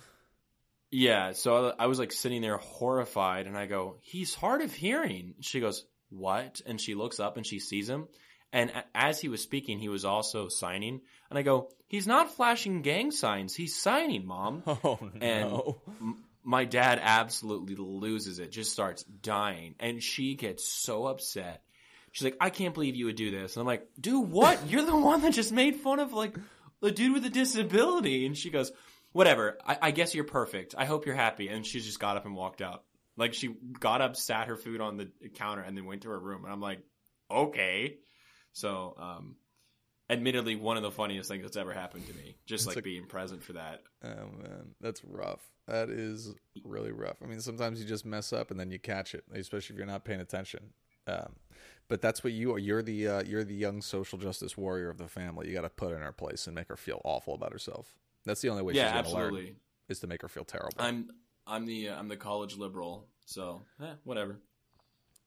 Yeah, 0.91 1.33
so 1.33 1.75
I 1.79 1.85
I 1.85 1.87
was 1.87 1.99
like 1.99 2.13
sitting 2.13 2.41
there 2.43 2.57
horrified, 2.57 3.47
and 3.47 3.57
I 3.59 3.67
go, 3.67 3.97
"He's 4.01 4.35
hard 4.35 4.61
of 4.63 4.73
hearing." 4.73 5.35
She 5.41 5.61
goes, 5.61 5.85
"What?" 6.11 6.61
And 6.67 6.81
she 6.81 6.95
looks 6.95 7.19
up 7.21 7.37
and 7.37 7.45
she 7.47 7.59
sees 7.59 7.89
him, 7.89 8.07
and 8.53 8.71
as 8.95 9.21
he 9.21 9.29
was 9.29 9.43
speaking, 9.43 9.79
he 9.81 9.89
was 9.89 10.05
also 10.05 10.49
signing. 10.49 11.01
And 11.31 11.39
I 11.39 11.43
go, 11.43 11.71
"He's 11.89 12.07
not 12.07 12.31
flashing 12.37 12.83
gang 12.83 13.11
signs; 13.11 13.57
he's 13.57 13.75
signing, 13.77 14.25
mom." 14.25 14.63
Oh 14.67 14.99
And 15.21 15.51
no! 15.51 15.83
m- 16.01 16.25
my 16.45 16.65
dad 16.65 17.01
absolutely 17.03 17.75
loses 17.75 18.39
it, 18.39 18.53
just 18.53 18.71
starts 18.73 19.03
dying, 19.03 19.75
and 19.81 20.01
she 20.01 20.37
gets 20.37 20.65
so 20.65 21.07
upset. 21.07 21.64
She's 22.15 22.23
like, 22.25 22.37
"I 22.41 22.49
can't 22.51 22.75
believe 22.75 22.95
you 22.95 23.07
would 23.07 23.17
do 23.17 23.33
this," 23.33 23.57
and 23.57 23.61
I'm 23.63 23.67
like, 23.67 23.89
"Do 24.01 24.21
what? 24.21 24.61
You're 24.71 24.85
the 24.87 24.97
one 24.97 25.21
that 25.23 25.33
just 25.33 25.51
made 25.51 25.75
fun 25.77 25.99
of 25.99 26.13
like 26.13 26.37
a 26.81 26.93
dude 26.93 27.13
with 27.13 27.25
a 27.25 27.31
disability," 27.31 28.25
and 28.25 28.39
she 28.39 28.51
goes, 28.51 28.71
"Whatever. 29.11 29.59
I, 29.67 29.79
I 29.83 29.91
guess 29.91 30.15
you're 30.15 30.23
perfect. 30.23 30.77
I 30.79 30.85
hope 30.85 31.07
you're 31.07 31.17
happy." 31.17 31.49
And 31.49 31.67
she 31.67 31.81
just 31.81 31.99
got 31.99 32.17
up 32.17 32.25
and 32.25 32.37
walked 32.37 32.63
out. 32.63 32.85
Like 33.17 33.35
she 33.35 33.57
got 33.81 34.01
up, 34.01 34.15
sat 34.15 34.47
her 34.47 34.57
food 34.57 34.81
on 34.81 34.97
the 34.97 35.11
counter, 35.35 35.63
and 35.63 35.77
then 35.77 35.87
went 35.87 36.03
to 36.03 36.09
her 36.11 36.19
room. 36.21 36.45
And 36.45 36.53
I'm 36.53 36.61
like, 36.61 36.79
"Okay." 37.29 37.99
So, 38.53 38.95
um, 38.97 39.35
admittedly, 40.09 40.55
one 40.55 40.77
of 40.77 40.85
the 40.85 40.93
funniest 40.93 41.29
things 41.29 41.43
that's 41.43 41.57
ever 41.57 41.73
happened 41.73 42.07
to 42.07 42.15
me, 42.15 42.37
just 42.47 42.63
It's 42.63 42.67
like 42.69 42.77
like- 42.77 42.85
being 42.85 43.07
present 43.07 43.43
for 43.43 43.55
that. 43.55 43.81
Oh 44.05 44.29
man, 44.41 44.75
that's 44.81 45.03
rough. 45.05 45.41
That 45.67 45.91
is 45.91 46.33
really 46.63 46.93
rough. 46.93 47.17
I 47.25 47.27
mean, 47.27 47.41
sometimes 47.41 47.81
you 47.81 47.87
just 47.89 48.05
mess 48.07 48.33
up 48.33 48.53
and 48.53 48.61
then 48.61 48.71
you 48.71 48.79
catch 48.79 49.15
it, 49.17 49.25
especially 49.33 49.75
if 49.75 49.79
you're 49.79 49.87
not 49.87 50.05
paying 50.05 50.21
attention. 50.21 50.75
Um, 51.09 51.35
but 51.89 52.01
that's 52.01 52.25
what 52.25 52.33
you 52.33 52.53
are. 52.55 52.59
You're 52.59 52.83
the 52.83 53.09
uh, 53.09 53.23
you're 53.25 53.45
the 53.45 53.55
young 53.55 53.83
social 53.83 54.19
justice 54.19 54.57
warrior 54.57 54.91
of 54.91 54.99
the 54.99 55.09
family. 55.09 55.49
You 55.49 55.55
got 55.55 55.63
to 55.63 55.71
put 55.71 55.91
her 55.91 55.97
in 55.97 56.03
her 56.03 56.13
place 56.13 56.47
and 56.47 56.55
make 56.55 56.69
her 56.69 56.77
feel 56.77 57.01
awful 57.05 57.35
about 57.35 57.53
herself. 57.53 57.95
That's 58.25 58.41
the 58.41 58.49
only 58.49 58.63
way 58.63 58.75
yeah, 58.75 58.93
she's 58.93 59.03
gonna 59.13 59.15
learn 59.15 59.27
absolutely. 59.27 59.57
is 59.89 60.01
to 60.01 60.07
make 60.07 60.23
her 60.23 60.29
feel 60.29 60.45
terrible. 60.45 60.77
I'm 60.79 61.11
I'm 61.47 61.67
the 61.67 61.91
uh, 61.91 61.99
I'm 61.99 62.09
the 62.09 62.17
college 62.17 62.57
liberal, 62.57 63.07
so 63.27 63.63
eh, 63.83 63.95
whatever. 64.05 64.39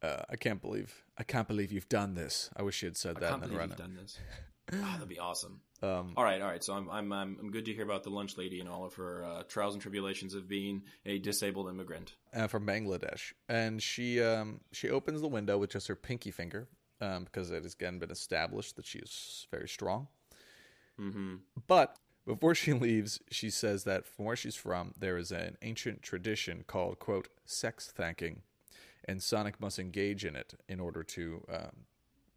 Uh, 0.01 0.23
I 0.29 0.35
can't 0.35 0.61
believe 0.61 1.03
I 1.17 1.23
can't 1.23 1.47
believe 1.47 1.71
you've 1.71 1.89
done 1.89 2.15
this. 2.15 2.49
I 2.55 2.63
wish 2.63 2.81
you 2.81 2.87
had 2.87 2.97
said 2.97 3.17
I 3.17 3.19
that 3.21 3.29
can't 3.29 3.43
and 3.43 3.51
then 3.51 3.57
run 3.59 3.69
you've 3.69 3.79
it. 3.79 3.81
done 3.81 3.97
this. 4.01 4.19
Ah, 4.73 4.93
that'd 4.93 5.07
be 5.07 5.19
awesome. 5.19 5.61
Um, 5.83 6.13
All 6.17 6.23
right, 6.23 6.41
all 6.41 6.47
right. 6.47 6.63
So 6.63 6.73
I'm 6.73 6.89
I'm 6.89 7.11
I'm, 7.13 7.37
I'm 7.39 7.51
good 7.51 7.65
to 7.65 7.73
hear 7.73 7.83
about 7.83 8.03
the 8.03 8.09
lunch 8.09 8.37
lady 8.37 8.59
and 8.59 8.67
all 8.67 8.83
of 8.83 8.95
her 8.95 9.23
uh, 9.23 9.43
trials 9.43 9.73
and 9.75 9.81
tribulations 9.81 10.33
of 10.33 10.47
being 10.47 10.81
a 11.05 11.19
disabled 11.19 11.69
immigrant. 11.69 12.15
uh, 12.35 12.47
from 12.47 12.65
Bangladesh, 12.65 13.33
and 13.47 13.81
she 13.81 14.21
um, 14.21 14.61
she 14.71 14.89
opens 14.89 15.21
the 15.21 15.27
window 15.27 15.57
with 15.57 15.69
just 15.71 15.87
her 15.87 15.95
pinky 15.95 16.31
finger 16.31 16.67
um, 16.99 17.25
because 17.25 17.51
it 17.51 17.63
has 17.63 17.73
again 17.75 17.99
been 17.99 18.09
established 18.11 18.75
that 18.75 18.85
she 18.87 18.97
is 18.99 19.45
very 19.51 19.67
strong. 19.67 20.07
hmm 20.97 21.35
But 21.67 21.97
before 22.25 22.55
she 22.55 22.73
leaves, 22.87 23.19
she 23.29 23.49
says 23.49 23.83
that 23.83 24.05
from 24.07 24.25
where 24.25 24.35
she's 24.35 24.55
from, 24.55 24.93
there 24.97 25.17
is 25.17 25.31
an 25.31 25.57
ancient 25.61 26.01
tradition 26.01 26.63
called 26.65 26.97
quote 26.99 27.27
sex 27.45 27.91
thanking, 27.95 28.41
and 29.05 29.21
Sonic 29.21 29.59
must 29.61 29.77
engage 29.77 30.25
in 30.25 30.35
it 30.35 30.55
in 30.67 30.79
order 30.79 31.03
to 31.03 31.45
um, 31.53 31.85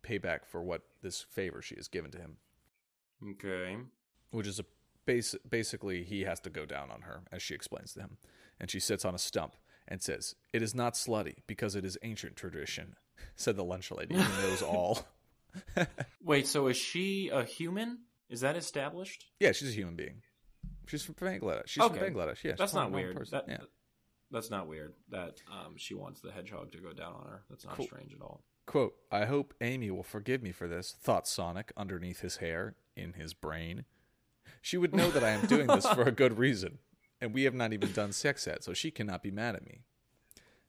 pay 0.02 0.18
back 0.18 0.44
for 0.46 0.62
what 0.62 0.82
this 1.02 1.22
favor 1.22 1.62
she 1.62 1.74
has 1.76 1.88
given 1.88 2.10
to 2.10 2.18
him. 2.18 2.36
Okay. 3.30 3.76
which 4.30 4.46
is 4.46 4.58
a 4.60 4.64
base, 5.06 5.34
basically 5.48 6.04
he 6.04 6.22
has 6.22 6.40
to 6.40 6.50
go 6.50 6.64
down 6.66 6.90
on 6.90 7.02
her 7.02 7.22
as 7.32 7.42
she 7.42 7.54
explains 7.54 7.92
to 7.94 8.00
him 8.00 8.16
and 8.58 8.70
she 8.70 8.80
sits 8.80 9.04
on 9.04 9.14
a 9.14 9.18
stump 9.18 9.56
and 9.88 10.02
says 10.02 10.34
it 10.52 10.62
is 10.62 10.74
not 10.74 10.94
slutty 10.94 11.36
because 11.46 11.74
it 11.76 11.84
is 11.84 11.98
ancient 12.02 12.36
tradition 12.36 12.94
said 13.36 13.56
the 13.56 13.64
lunch 13.64 13.90
lady 13.90 14.14
who 14.14 14.42
knows 14.42 14.62
all 14.62 15.06
Wait, 16.22 16.46
so 16.46 16.68
is 16.68 16.76
she 16.76 17.28
a 17.32 17.42
human? 17.44 17.98
Is 18.28 18.40
that 18.42 18.56
established? 18.56 19.26
yeah 19.40 19.52
she's 19.52 19.70
a 19.70 19.72
human 19.72 19.96
being 19.96 20.22
she's 20.86 21.02
from 21.02 21.14
bangladesh 21.16 21.66
she's 21.66 21.82
Okay. 21.82 21.98
from 21.98 22.14
bangladesh 22.14 22.42
yeah 22.44 22.52
That's 22.56 22.72
not 22.74 22.90
not 22.92 22.98
a 22.98 23.02
normal 23.02 23.14
weird. 23.14 23.28
That, 23.30 23.44
yeah 23.48 23.58
That's 24.30 24.50
not 24.50 24.68
weird. 24.68 24.92
That 25.10 25.40
um, 25.50 25.74
she 25.76 25.94
wants 25.94 26.20
the 26.20 26.30
hedgehog 26.30 26.70
to 26.72 26.78
go 26.78 26.92
down 26.92 27.14
on 27.14 27.26
her. 27.26 27.42
That's 27.50 27.64
not 27.64 27.76
Cool. 27.76 27.86
strange 27.86 28.12
at 28.14 28.20
all. 28.22 28.44
Quote 28.70 28.94
i 29.10 29.24
hope 29.24 29.52
amy 29.60 29.90
will 29.90 30.02
forgive 30.02 30.42
me 30.42 30.52
for 30.52 30.68
this 30.68 30.92
thought 30.92 31.26
sonic 31.26 31.72
underneath 31.76 32.20
his 32.20 32.36
hair 32.36 32.74
in 32.96 33.14
his 33.14 33.34
brain 33.34 33.84
she 34.62 34.76
would 34.76 34.94
know 34.94 35.10
that 35.10 35.24
i 35.24 35.30
am 35.30 35.46
doing 35.46 35.66
this 35.66 35.86
for 35.88 36.02
a 36.02 36.12
good 36.12 36.38
reason 36.38 36.78
and 37.20 37.34
we 37.34 37.42
have 37.44 37.54
not 37.54 37.72
even 37.72 37.90
done 37.92 38.12
sex 38.12 38.46
yet 38.46 38.62
so 38.62 38.72
she 38.72 38.90
cannot 38.90 39.22
be 39.22 39.30
mad 39.30 39.54
at 39.56 39.64
me 39.66 39.80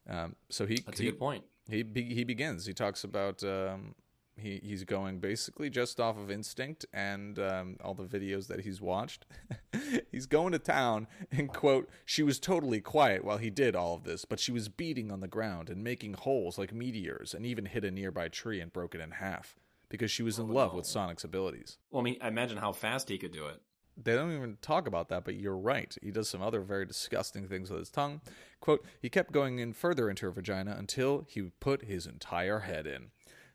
um, 0.10 0.36
so 0.50 0.66
he 0.66 0.78
That's 0.86 1.00
a 1.00 1.04
he, 1.04 1.10
good 1.12 1.20
point. 1.20 1.44
he 1.70 1.86
he 1.94 2.24
begins. 2.24 2.66
He 2.66 2.74
talks 2.74 3.04
about 3.04 3.44
um, 3.44 3.94
he 4.36 4.60
he's 4.64 4.84
going 4.84 5.20
basically 5.20 5.70
just 5.70 6.00
off 6.00 6.18
of 6.18 6.32
instinct 6.32 6.86
and 6.94 7.38
um, 7.40 7.78
all 7.84 7.94
the 7.94 8.04
videos 8.04 8.48
that 8.48 8.62
he's 8.62 8.82
watched. 8.82 9.26
he's 10.12 10.26
going 10.26 10.52
to 10.52 10.60
town 10.60 11.08
and 11.32 11.50
quote, 11.50 11.90
"She 12.06 12.24
was 12.24 12.40
totally 12.40 12.82
quiet 12.82 13.24
while 13.24 13.38
he 13.38 13.50
did 13.50 13.76
all 13.76 13.96
of 13.96 14.04
this, 14.04 14.26
but 14.26 14.40
she 14.40 14.52
was 14.52 14.70
beating 14.70 15.12
on 15.12 15.20
the 15.20 15.28
ground 15.28 15.70
and 15.70 15.84
making 15.84 16.14
holes 16.14 16.58
like 16.58 16.74
meteors, 16.74 17.34
and 17.34 17.46
even 17.46 17.66
hit 17.66 17.86
a 17.86 17.92
nearby 17.92 18.28
tree 18.28 18.60
and 18.60 18.74
broke 18.74 18.96
it 18.96 19.02
in 19.02 19.12
half 19.12 19.56
because 19.90 20.12
she 20.12 20.24
was 20.24 20.40
in 20.40 20.48
love 20.48 20.74
with 20.74 20.86
Sonic's 20.86 21.24
abilities." 21.24 21.78
Well, 21.90 22.02
I 22.02 22.04
mean, 22.04 22.18
imagine 22.22 22.58
how 22.58 22.72
fast 22.72 23.10
he 23.10 23.18
could 23.18 23.34
do 23.34 23.48
it. 23.48 23.62
They 24.04 24.16
don't 24.16 24.36
even 24.36 24.58
talk 24.62 24.88
about 24.88 25.10
that, 25.10 25.26
but 25.26 25.36
you're 25.36 25.58
right. 25.58 25.96
He 26.02 26.12
does 26.12 26.30
some 26.30 26.42
other 26.42 26.62
very 26.62 26.86
disgusting 26.86 27.48
things 27.48 27.70
with 27.70 27.80
his 27.80 27.90
tongue. 27.90 28.22
Quote, 28.60 28.86
he 29.02 29.10
kept 29.10 29.32
going 29.32 29.60
in 29.60 29.74
further 29.74 30.10
into 30.10 30.26
her 30.26 30.32
vagina 30.32 30.76
until 30.78 31.26
he 31.28 31.52
put 31.60 31.84
his 31.86 32.06
entire 32.06 32.60
head 32.60 32.88
in. 32.88 33.12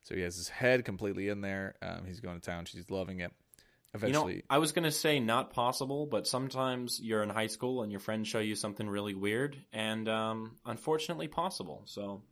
So 0.06 0.14
he 0.14 0.22
has 0.22 0.36
his 0.36 0.48
head 0.48 0.84
completely 0.84 1.28
in 1.30 1.40
there. 1.40 1.74
Um, 1.82 2.04
he's 2.06 2.20
going 2.20 2.38
to 2.38 2.40
town. 2.40 2.64
She's 2.66 2.90
loving 2.90 3.18
it. 3.18 3.32
You 3.92 3.98
Eventually, 3.98 4.34
know, 4.36 4.40
I 4.50 4.58
was 4.58 4.72
gonna 4.72 4.92
say 4.92 5.18
not 5.20 5.52
possible, 5.52 6.06
but 6.06 6.26
sometimes 6.28 7.00
you're 7.00 7.22
in 7.22 7.30
high 7.30 7.46
school 7.46 7.82
and 7.82 7.90
your 7.90 7.98
friends 7.98 8.28
show 8.28 8.40
you 8.40 8.54
something 8.54 8.86
really 8.86 9.14
weird, 9.14 9.56
and 9.72 10.06
um, 10.08 10.56
unfortunately 10.66 11.28
possible. 11.28 11.82
So, 11.86 12.22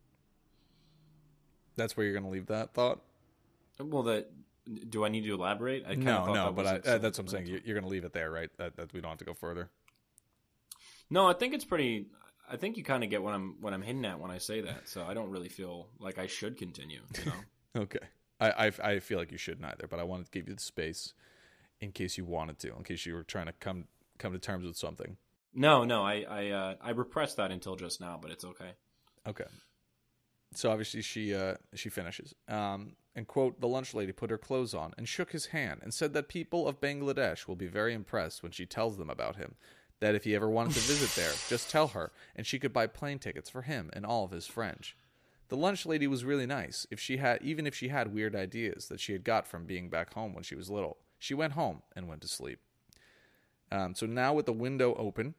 that's 1.75 1.97
where 1.97 2.05
you're 2.05 2.13
going 2.13 2.25
to 2.25 2.29
leave 2.29 2.47
that 2.47 2.73
thought. 2.73 3.01
well, 3.79 4.03
that 4.03 4.29
do 4.89 5.03
I 5.03 5.09
need 5.09 5.23
to 5.23 5.33
elaborate? 5.33 5.85
I 5.87 5.95
No, 5.95 6.31
no, 6.33 6.53
but 6.53 6.67
I, 6.67 6.75
uh, 6.75 6.97
that's 6.99 7.17
what 7.17 7.25
I'm 7.25 7.27
saying. 7.27 7.47
You're, 7.47 7.59
you're 7.65 7.75
going 7.75 7.83
to 7.83 7.89
leave 7.89 8.05
it 8.05 8.13
there, 8.13 8.31
right? 8.31 8.49
That, 8.57 8.77
that 8.77 8.93
we 8.93 9.01
don't 9.01 9.09
have 9.09 9.19
to 9.19 9.25
go 9.25 9.33
further. 9.33 9.69
No, 11.09 11.27
I 11.27 11.33
think 11.33 11.53
it's 11.53 11.65
pretty. 11.65 12.07
I 12.49 12.57
think 12.57 12.77
you 12.77 12.83
kind 12.83 13.03
of 13.03 13.09
get 13.09 13.23
what 13.23 13.33
I'm 13.33 13.55
what 13.59 13.73
I'm 13.73 13.81
hinting 13.81 14.05
at 14.05 14.19
when 14.19 14.29
I 14.31 14.37
say 14.37 14.61
that. 14.61 14.87
So 14.87 15.03
I 15.03 15.13
don't 15.15 15.31
really 15.31 15.49
feel 15.49 15.87
like 15.99 16.19
I 16.19 16.27
should 16.27 16.57
continue. 16.57 17.01
You 17.17 17.25
know. 17.25 17.37
Okay. 17.75 17.99
I, 18.39 18.67
I, 18.67 18.71
I 18.83 18.99
feel 18.99 19.17
like 19.17 19.31
you 19.31 19.37
shouldn't 19.37 19.65
either, 19.65 19.87
but 19.87 19.99
I 19.99 20.03
wanted 20.03 20.25
to 20.25 20.31
give 20.31 20.47
you 20.47 20.55
the 20.55 20.61
space 20.61 21.13
in 21.79 21.91
case 21.91 22.17
you 22.17 22.25
wanted 22.25 22.59
to, 22.59 22.75
in 22.75 22.83
case 22.83 23.05
you 23.05 23.13
were 23.13 23.23
trying 23.23 23.47
to 23.47 23.53
come 23.53 23.85
come 24.17 24.31
to 24.33 24.39
terms 24.39 24.65
with 24.65 24.77
something. 24.77 25.17
no, 25.53 25.83
no, 25.83 26.03
I 26.03 26.25
I 26.29 26.49
uh, 26.49 26.75
I 26.81 26.91
repressed 26.91 27.37
that 27.37 27.51
until 27.51 27.75
just 27.75 27.99
now, 28.01 28.19
but 28.21 28.31
it's 28.31 28.45
okay. 28.45 28.71
Okay. 29.27 29.45
So 30.53 30.71
obviously 30.71 31.01
she 31.01 31.33
uh, 31.33 31.55
she 31.73 31.89
finishes. 31.89 32.33
Um, 32.47 32.95
and 33.15 33.27
quote, 33.27 33.61
the 33.61 33.67
lunch 33.67 33.93
lady 33.93 34.11
put 34.11 34.29
her 34.29 34.37
clothes 34.37 34.73
on 34.73 34.93
and 34.97 35.07
shook 35.07 35.31
his 35.31 35.47
hand 35.47 35.79
and 35.83 35.93
said 35.93 36.13
that 36.13 36.27
people 36.27 36.67
of 36.67 36.81
Bangladesh 36.81 37.47
will 37.47 37.55
be 37.55 37.67
very 37.67 37.93
impressed 37.93 38.43
when 38.43 38.51
she 38.51 38.65
tells 38.65 38.97
them 38.97 39.09
about 39.09 39.37
him. 39.37 39.55
That 40.01 40.15
if 40.15 40.25
he 40.25 40.35
ever 40.35 40.49
wanted 40.49 40.73
to 40.73 40.79
visit 40.81 41.15
there, 41.15 41.31
just 41.47 41.69
tell 41.69 41.89
her, 41.89 42.11
and 42.35 42.45
she 42.45 42.59
could 42.59 42.73
buy 42.73 42.87
plane 42.87 43.17
tickets 43.19 43.49
for 43.49 43.61
him 43.61 43.89
and 43.93 44.05
all 44.05 44.25
of 44.25 44.31
his 44.31 44.45
French. 44.45 44.97
The 45.47 45.57
lunch 45.57 45.85
lady 45.85 46.07
was 46.07 46.25
really 46.25 46.45
nice. 46.47 46.87
If 46.89 46.99
she 46.99 47.17
had, 47.17 47.41
even 47.41 47.67
if 47.67 47.75
she 47.75 47.89
had 47.89 48.13
weird 48.13 48.35
ideas 48.35 48.87
that 48.87 48.99
she 48.99 49.13
had 49.13 49.23
got 49.23 49.45
from 49.47 49.65
being 49.65 49.89
back 49.89 50.13
home 50.13 50.33
when 50.33 50.43
she 50.43 50.55
was 50.55 50.69
little, 50.69 50.97
she 51.19 51.33
went 51.33 51.53
home 51.53 51.83
and 51.95 52.07
went 52.07 52.21
to 52.21 52.27
sleep. 52.27 52.59
Um, 53.71 53.93
so 53.95 54.05
now 54.05 54.33
with 54.33 54.45
the 54.45 54.53
window 54.53 54.95
open, 54.95 55.35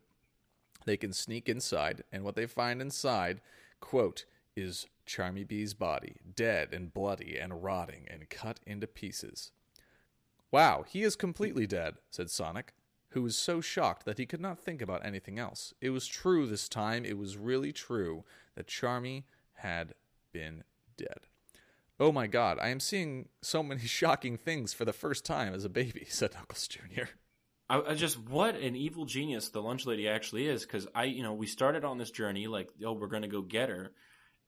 they 0.85 0.97
can 0.97 1.13
sneak 1.13 1.49
inside, 1.49 2.05
and 2.13 2.23
what 2.23 2.37
they 2.37 2.47
find 2.47 2.81
inside, 2.81 3.41
quote, 3.81 4.25
is 4.55 4.87
Charmy 5.07 5.47
Bee's 5.47 5.75
body, 5.75 6.17
dead 6.35 6.73
and 6.73 6.93
bloody 6.93 7.37
and 7.39 7.63
rotting 7.63 8.07
and 8.09 8.29
cut 8.31 8.61
into 8.67 8.87
pieces. 8.87 9.51
Wow, 10.51 10.85
he 10.87 11.03
is 11.03 11.17
completely 11.17 11.67
dead, 11.67 11.97
said 12.11 12.31
Sonic, 12.31 12.73
who 13.11 13.23
was 13.23 13.37
so 13.37 13.61
shocked 13.61 14.05
that 14.05 14.19
he 14.19 14.27
could 14.27 14.41
not 14.41 14.59
think 14.59 14.81
about 14.81 15.05
anything 15.05 15.39
else. 15.39 15.75
It 15.81 15.91
was 15.91 16.07
true 16.07 16.47
this 16.47 16.69
time, 16.69 17.05
it 17.05 17.19
was 17.19 17.37
really 17.37 17.73
true 17.73 18.25
that 18.55 18.69
Charmy 18.69 19.25
had 19.57 19.95
been 20.33 20.65
dead. 20.97 21.27
Oh 21.99 22.13
my 22.13 22.27
god, 22.27 22.59
I 22.61 22.69
am 22.69 22.81
seeing 22.81 23.29
so 23.43 23.63
many 23.63 23.81
shocking 23.87 24.37
things 24.37 24.73
for 24.73 24.85
the 24.85 24.93
first 24.93 25.25
time 25.25 25.55
as 25.55 25.65
a 25.65 25.71
baby, 25.71 26.05
said 26.09 26.35
Knuckles 26.35 26.69
Jr. 26.69 27.05
I, 27.69 27.83
I 27.83 27.95
just 27.95 28.19
what 28.19 28.57
an 28.57 28.77
evil 28.77 29.07
genius 29.07 29.49
the 29.49 29.63
lunch 29.63 29.87
lady 29.87 30.09
actually 30.09 30.47
is 30.47 30.63
because 30.63 30.87
I 30.95 31.05
you 31.05 31.23
know 31.23 31.35
we 31.35 31.47
started 31.47 31.85
on 31.85 31.99
this 31.99 32.11
journey 32.11 32.47
like 32.47 32.69
oh 32.85 32.93
we're 32.93 33.09
gonna 33.09 33.29
go 33.29 33.43
get 33.43 33.69
her, 33.69 33.93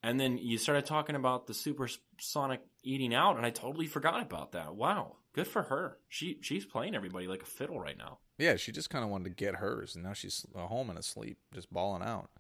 and 0.03 0.21
then 0.21 0.39
you 0.39 0.59
started 0.59 0.87
talking 0.87 1.17
about 1.17 1.47
the 1.47 1.55
supersonic 1.55 2.61
eating 2.85 3.15
out 3.15 3.37
and 3.37 3.47
I 3.47 3.51
totally 3.51 3.87
forgot 3.87 4.23
about 4.23 4.53
that. 4.53 4.75
Wow, 4.75 5.17
good 5.33 5.49
for 5.49 5.63
her. 5.63 5.99
She 6.09 6.39
she's 6.43 6.65
playing 6.65 6.95
everybody 6.95 7.27
like 7.27 7.43
a 7.43 7.47
fiddle 7.47 7.81
right 7.81 7.99
now. 7.99 8.19
Yeah, 8.39 8.57
she 8.57 8.71
just 8.71 8.91
kind 8.91 9.05
of 9.05 9.11
wanted 9.11 9.25
to 9.25 9.45
get 9.45 9.57
hers, 9.57 9.97
and 9.97 10.05
now 10.05 10.13
she's 10.13 10.47
uh, 10.55 10.67
home 10.67 10.91
and 10.91 10.99
asleep, 10.99 11.39
just 11.53 11.73
bawling 11.73 12.03
out. 12.03 12.31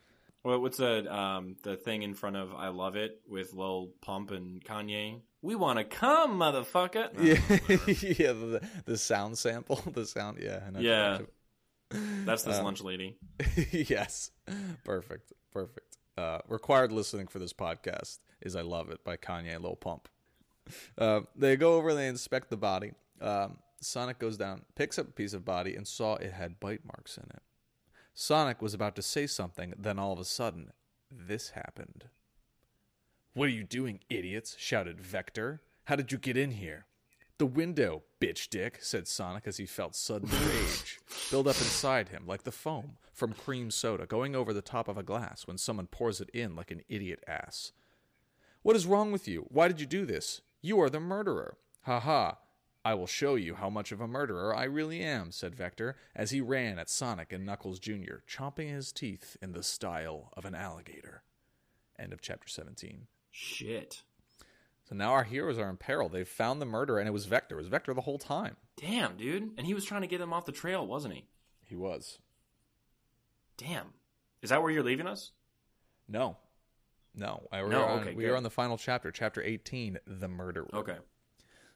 What, 0.42 0.60
what's 0.60 0.78
the 0.78 1.12
um 1.14 1.56
the 1.62 1.76
thing 1.76 2.02
in 2.02 2.14
front 2.14 2.36
of 2.36 2.54
I 2.54 2.68
love 2.68 2.96
it 2.96 3.20
with 3.28 3.52
Lil 3.52 3.90
Pump 4.00 4.30
and 4.30 4.62
Kanye? 4.64 5.20
We 5.42 5.54
want 5.54 5.78
to 5.78 5.84
come, 5.84 6.38
motherfucker. 6.38 7.10
Yeah, 7.18 8.26
yeah, 8.26 8.32
the, 8.32 8.60
the 8.86 8.98
sound 8.98 9.38
sample, 9.38 9.76
the 9.92 10.06
sound. 10.06 10.38
Yeah, 10.40 10.60
I 10.66 10.70
know 10.70 10.80
Yeah. 10.80 11.18
That's 11.90 12.42
this 12.42 12.58
Um, 12.58 12.64
lunch 12.64 12.82
lady. 12.82 13.16
yes, 13.72 14.30
perfect, 14.84 15.32
perfect. 15.52 15.96
Uh, 16.18 16.38
required 16.48 16.92
listening 16.92 17.28
for 17.28 17.38
this 17.38 17.52
podcast 17.52 18.18
is 18.42 18.54
"I 18.56 18.60
Love 18.62 18.90
It" 18.90 19.04
by 19.04 19.16
Kanye 19.16 19.54
and 19.54 19.64
Lil 19.64 19.76
Pump. 19.76 20.08
Uh, 20.98 21.20
they 21.34 21.56
go 21.56 21.74
over, 21.76 21.94
they 21.94 22.08
inspect 22.08 22.50
the 22.50 22.56
body. 22.58 22.92
Um, 23.20 23.58
Sonic 23.80 24.18
goes 24.18 24.36
down, 24.36 24.62
picks 24.74 24.98
up 24.98 25.08
a 25.08 25.12
piece 25.12 25.32
of 25.32 25.44
body, 25.44 25.74
and 25.76 25.86
saw 25.88 26.16
it 26.16 26.32
had 26.32 26.60
bite 26.60 26.84
marks 26.84 27.16
in 27.16 27.24
it. 27.24 27.42
Sonic 28.20 28.60
was 28.60 28.74
about 28.74 28.96
to 28.96 29.00
say 29.00 29.28
something, 29.28 29.74
then 29.78 29.96
all 29.96 30.12
of 30.12 30.18
a 30.18 30.24
sudden, 30.24 30.72
this 31.08 31.50
happened. 31.50 32.06
What 33.32 33.46
are 33.46 33.52
you 33.52 33.62
doing, 33.62 34.00
idiots? 34.10 34.56
shouted 34.58 35.00
Vector. 35.00 35.62
How 35.84 35.94
did 35.94 36.10
you 36.10 36.18
get 36.18 36.36
in 36.36 36.50
here? 36.50 36.86
The 37.38 37.46
window, 37.46 38.02
bitch 38.20 38.48
dick, 38.48 38.78
said 38.80 39.06
Sonic 39.06 39.44
as 39.46 39.58
he 39.58 39.66
felt 39.66 39.94
sudden 39.94 40.28
rage 40.48 40.98
build 41.30 41.46
up 41.46 41.54
inside 41.58 42.08
him 42.08 42.26
like 42.26 42.42
the 42.42 42.50
foam 42.50 42.96
from 43.12 43.34
cream 43.34 43.70
soda 43.70 44.04
going 44.04 44.34
over 44.34 44.52
the 44.52 44.62
top 44.62 44.88
of 44.88 44.98
a 44.98 45.04
glass 45.04 45.46
when 45.46 45.56
someone 45.56 45.86
pours 45.86 46.20
it 46.20 46.28
in 46.30 46.56
like 46.56 46.72
an 46.72 46.82
idiot 46.88 47.22
ass. 47.28 47.70
What 48.62 48.74
is 48.74 48.84
wrong 48.84 49.12
with 49.12 49.28
you? 49.28 49.46
Why 49.48 49.68
did 49.68 49.80
you 49.80 49.86
do 49.86 50.04
this? 50.04 50.40
You 50.60 50.80
are 50.80 50.90
the 50.90 50.98
murderer. 50.98 51.56
Ha 51.82 52.00
ha. 52.00 52.38
I 52.84 52.94
will 52.94 53.06
show 53.06 53.34
you 53.34 53.54
how 53.56 53.68
much 53.68 53.92
of 53.92 54.00
a 54.00 54.06
murderer 54.08 54.54
I 54.54 54.64
really 54.64 55.00
am, 55.00 55.30
said 55.32 55.54
Vector 55.54 55.96
as 56.14 56.30
he 56.30 56.40
ran 56.40 56.78
at 56.78 56.88
Sonic 56.88 57.32
and 57.32 57.44
Knuckles 57.44 57.78
Jr., 57.78 58.18
chomping 58.28 58.72
his 58.72 58.92
teeth 58.92 59.36
in 59.42 59.52
the 59.52 59.62
style 59.62 60.30
of 60.36 60.44
an 60.44 60.54
alligator. 60.54 61.22
End 61.98 62.12
of 62.12 62.20
chapter 62.22 62.48
17. 62.48 63.08
Shit. 63.30 64.02
So 64.88 64.94
now 64.94 65.10
our 65.12 65.24
heroes 65.24 65.58
are 65.58 65.68
in 65.68 65.76
peril. 65.76 66.08
They've 66.08 66.26
found 66.26 66.62
the 66.62 66.66
murderer, 66.66 66.98
and 66.98 67.08
it 67.08 67.12
was 67.12 67.26
Vector. 67.26 67.56
It 67.56 67.58
was 67.58 67.68
Vector 67.68 67.92
the 67.92 68.00
whole 68.02 68.18
time. 68.18 68.56
Damn, 68.80 69.16
dude. 69.16 69.50
And 69.58 69.66
he 69.66 69.74
was 69.74 69.84
trying 69.84 70.00
to 70.00 70.06
get 70.06 70.18
them 70.18 70.32
off 70.32 70.46
the 70.46 70.52
trail, 70.52 70.86
wasn't 70.86 71.14
he? 71.14 71.26
He 71.66 71.74
was. 71.76 72.18
Damn. 73.58 73.88
Is 74.40 74.50
that 74.50 74.62
where 74.62 74.70
you're 74.70 74.84
leaving 74.84 75.06
us? 75.08 75.32
No, 76.08 76.36
no. 77.14 77.42
We're 77.52 77.68
No, 77.68 77.82
on, 77.84 78.00
okay, 78.00 78.14
we 78.14 78.22
good. 78.24 78.30
are 78.32 78.36
on 78.36 78.44
the 78.44 78.50
final 78.50 78.78
chapter, 78.78 79.10
chapter 79.10 79.42
eighteen, 79.42 79.98
the 80.06 80.28
murder. 80.28 80.64
Okay. 80.72 80.96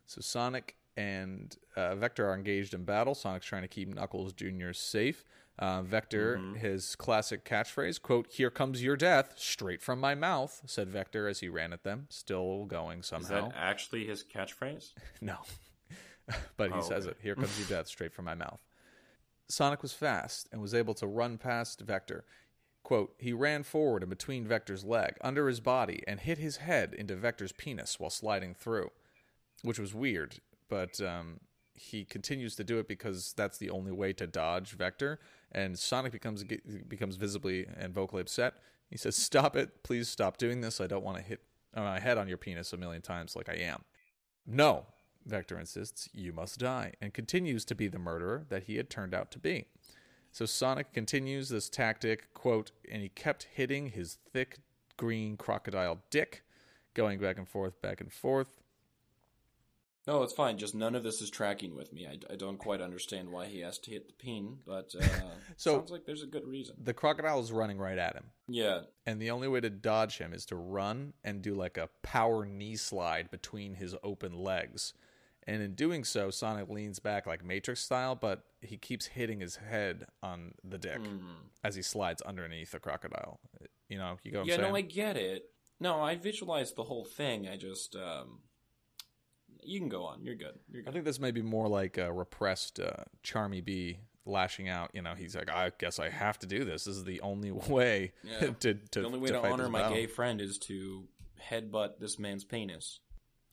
So 0.07 0.21
Sonic 0.23 0.77
and 0.97 1.57
uh, 1.77 1.95
Vector 1.97 2.29
are 2.29 2.35
engaged 2.35 2.75
in 2.75 2.85
battle. 2.85 3.15
Sonic's 3.15 3.47
trying 3.47 3.63
to 3.63 3.69
keep 3.69 3.89
Knuckles 3.89 4.33
Jr. 4.33 4.73
safe. 4.73 5.25
Uh, 5.59 5.83
Vector, 5.83 6.39
Mm-hmm. 6.39 6.55
his 6.57 6.97
classic 6.97 7.45
catchphrase, 7.45 8.01
quote, 8.01 8.27
Here 8.31 8.51
comes 8.51 8.83
your 8.83 8.97
death, 8.97 9.35
straight 9.37 9.83
from 9.83 10.01
my 10.01 10.15
mouth, 10.15 10.63
said 10.67 10.89
Vector 10.89 11.29
as 11.29 11.41
he 11.41 11.49
ran 11.49 11.73
at 11.75 11.85
them, 11.85 12.07
still 12.09 12.65
going 12.65 13.03
somehow. 13.03 13.49
Is 13.49 13.53
that 13.53 13.53
actually 13.57 14.07
his 14.07 14.25
catchphrase? 14.25 14.93
No. 15.21 15.37
but 16.57 16.71
he 16.71 16.79
Oh, 16.79 16.81
says 16.83 17.07
okay. 17.07 17.11
it. 17.19 17.23
Here 17.23 17.35
comes 17.35 17.59
your 17.59 17.69
death, 17.69 17.87
straight 17.89 18.15
from 18.15 18.25
my 18.25 18.35
mouth. 18.35 18.63
Sonic 19.49 19.83
was 19.83 19.93
fast 19.93 20.49
and 20.53 20.63
was 20.63 20.73
able 20.75 20.95
to 20.95 21.07
run 21.07 21.37
past 21.37 21.81
Vector. 21.83 22.25
Quote, 22.83 23.15
he 23.19 23.33
ran 23.33 23.63
forward 23.63 24.03
and 24.03 24.11
between 24.11 24.47
Vector's 24.47 24.85
leg, 24.85 25.17
under 25.21 25.49
his 25.49 25.61
body, 25.61 26.03
and 26.07 26.21
hit 26.21 26.39
his 26.39 26.57
head 26.59 26.95
into 26.95 27.15
Vector's 27.15 27.53
penis 27.53 28.01
while 28.01 28.11
sliding 28.11 28.55
through, 28.55 28.91
which 29.63 29.79
was 29.79 29.95
weird, 29.95 30.37
but 30.73 31.03
um, 31.03 31.39
he 31.75 32.03
continues 32.03 32.57
to 32.57 32.65
do 32.65 32.79
it 32.79 32.89
because 32.89 33.35
that's 33.37 33.59
the 33.59 33.69
only 33.69 33.93
way 33.93 34.15
to 34.15 34.27
dodge 34.27 34.71
Vector. 34.71 35.21
And 35.53 35.79
Sonic 35.79 36.13
becomes 36.13 36.45
becomes 36.89 37.17
visibly 37.17 37.67
and 37.77 37.93
vocally 37.93 38.23
upset. 38.23 38.55
He 38.89 38.97
says, 38.97 39.15
"Stop 39.15 39.55
it! 39.55 39.83
Please 39.83 40.09
stop 40.09 40.39
doing 40.39 40.63
this. 40.63 40.81
I 40.81 40.87
don't 40.87 41.05
want 41.05 41.19
to 41.19 41.23
hit 41.23 41.43
my 41.77 42.01
head 42.01 42.17
on 42.17 42.27
your 42.27 42.39
penis 42.39 42.73
a 42.73 42.79
million 42.79 43.03
times 43.03 43.37
like 43.37 43.51
I 43.51 43.57
am." 43.57 43.85
No, 44.47 44.87
Vector 45.27 45.61
insists, 45.61 46.09
you 46.15 46.33
must 46.33 46.59
die, 46.59 46.95
and 47.03 47.13
continues 47.13 47.67
to 47.67 47.75
be 47.75 47.87
the 47.87 47.99
murderer 47.99 48.47
that 48.49 48.63
he 48.63 48.77
had 48.77 48.89
turned 48.89 49.13
out 49.13 49.31
to 49.33 49.39
be. 49.39 49.67
So 50.31 50.47
Sonic 50.47 50.95
continues 50.95 51.51
this 51.51 51.69
tactic, 51.69 52.33
quote, 52.33 52.73
and 52.91 53.03
he 53.03 53.11
kept 53.11 53.47
hitting 53.53 53.91
his 53.91 54.17
thick 54.33 54.61
green 54.97 55.37
crocodile 55.37 55.99
dick, 56.09 56.45
going 56.95 57.19
back 57.19 57.37
and 57.37 57.47
forth, 57.47 57.83
back 57.83 58.01
and 58.01 58.11
forth. 58.11 58.62
No, 60.07 60.23
it's 60.25 60.33
fine. 60.33 60.59
Just 60.59 60.75
none 60.75 60.97
of 60.97 61.05
this 61.05 61.21
is 61.23 61.31
tracking 61.31 61.77
with 61.77 61.93
me. 61.93 62.07
I, 62.09 62.19
I 62.33 62.37
don't 62.37 62.59
quite 62.59 62.81
understand 62.81 63.31
why 63.31 63.47
he 63.47 63.61
has 63.61 63.79
to 63.81 63.91
hit 63.93 64.09
the 64.09 64.15
peen, 64.15 64.59
but 64.67 64.93
uh, 65.01 65.05
So- 65.57 65.75
sounds 65.77 65.91
like 65.93 66.05
there's 66.05 66.25
a 66.25 66.27
good 66.27 66.47
reason. 66.47 66.75
The 66.83 66.95
crocodile 66.95 67.39
is 67.41 67.53
running 67.53 67.79
right 67.79 67.99
at 67.99 68.15
him. 68.15 68.25
Yeah. 68.49 68.81
And 69.07 69.23
the 69.23 69.31
only 69.31 69.47
way 69.47 69.61
to 69.61 69.71
dodge 69.71 70.19
him 70.19 70.33
is 70.33 70.45
to 70.47 70.57
run 70.57 71.13
and 71.23 71.41
do 71.41 71.55
like 71.55 71.77
a 71.77 71.89
power 72.03 72.45
knee 72.45 72.77
slide 72.77 73.31
between 73.31 73.75
his 73.75 73.95
open 74.03 74.35
legs. 74.35 74.93
And 75.47 75.61
in 75.63 75.75
doing 75.75 76.05
so, 76.05 76.31
Sonic 76.31 76.69
leans 76.69 76.99
back 77.01 77.27
like 77.27 77.45
Matrix 77.45 77.81
style, 77.81 78.15
but 78.15 78.45
he 78.61 78.77
keeps 78.77 79.07
hitting 79.07 79.41
his 79.41 79.57
head 79.57 80.07
on 80.23 80.53
the 80.63 80.79
dick 80.79 81.01
as 81.65 81.75
he 81.75 81.83
slides 81.83 82.23
underneath 82.23 82.71
the 82.71 82.79
crocodile. 82.79 83.41
You 83.89 83.99
know, 83.99 84.19
you 84.23 84.31
go 84.31 84.43
Yeah, 84.45 84.57
no, 84.59 84.75
I 84.77 84.83
get 84.83 85.17
it. 85.17 85.45
No, 85.81 86.01
I 86.01 86.15
visualized 86.15 86.77
the 86.77 86.85
whole 86.85 87.05
thing. 87.05 87.49
I 87.49 87.57
just, 87.57 87.97
um, 87.97 88.41
you 89.63 89.79
can 89.81 89.89
go 89.89 90.05
on. 90.05 90.23
You're 90.25 90.35
good. 90.35 90.59
You're 90.71 90.83
I 90.87 90.91
think 90.91 91.05
this 91.05 91.21
may 91.21 91.31
be 91.31 91.43
more 91.43 91.69
like 91.69 91.99
a 91.99 92.13
repressed 92.13 92.81
uh, 92.81 93.05
Charmy 93.25 93.65
Bee 93.65 93.99
lashing 94.25 94.69
out. 94.69 94.91
You 94.93 95.03
know, 95.03 95.15
he's 95.15 95.35
like, 95.35 95.51
I 95.51 95.73
guess 95.79 95.99
I 95.99 96.09
have 96.11 96.39
to 96.41 96.47
do 96.47 96.65
this. 96.65 96.85
This 96.85 96.97
is 96.97 97.05
the 97.05 97.21
only 97.21 97.51
way 97.69 98.13
Yeah. 98.23 98.51
to, 98.61 98.75
to 98.75 99.01
the 99.01 99.07
only 99.07 99.19
way 99.19 99.29
to 99.29 99.35
to, 99.35 99.47
honor 99.51 99.69
my 99.69 99.83
battle. 99.83 99.97
gay 99.97 100.07
friend 100.07 100.41
is 100.41 100.59
to 100.61 101.05
headbutt 101.51 101.99
this 101.99 102.19
man's 102.19 102.45
penis. 102.45 103.01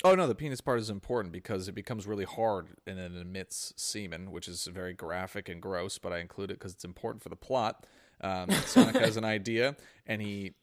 Oh 0.04 0.16
no, 0.16 0.28
the 0.28 0.36
penis 0.36 0.62
part 0.62 0.80
is 0.80 0.90
important 0.90 1.34
because 1.34 1.68
it 1.68 1.74
becomes 1.76 2.08
really 2.08 2.24
hard 2.24 2.68
and 2.88 2.98
it 2.98 3.12
emits 3.20 3.74
semen, 3.76 4.32
which 4.32 4.48
is 4.48 4.66
very 4.68 4.94
graphic 4.94 5.50
and 5.50 5.62
gross. 5.62 5.98
But 5.98 6.14
I 6.14 6.20
include 6.20 6.52
it 6.52 6.60
because 6.60 6.72
it's 6.74 6.86
important 6.86 7.22
for 7.22 7.28
the 7.30 7.36
plot. 7.36 7.86
Um, 8.22 8.50
Sonic 8.66 8.96
has 8.96 9.18
an 9.18 9.26
idea, 9.26 9.76
and 10.08 10.22
he 10.22 10.54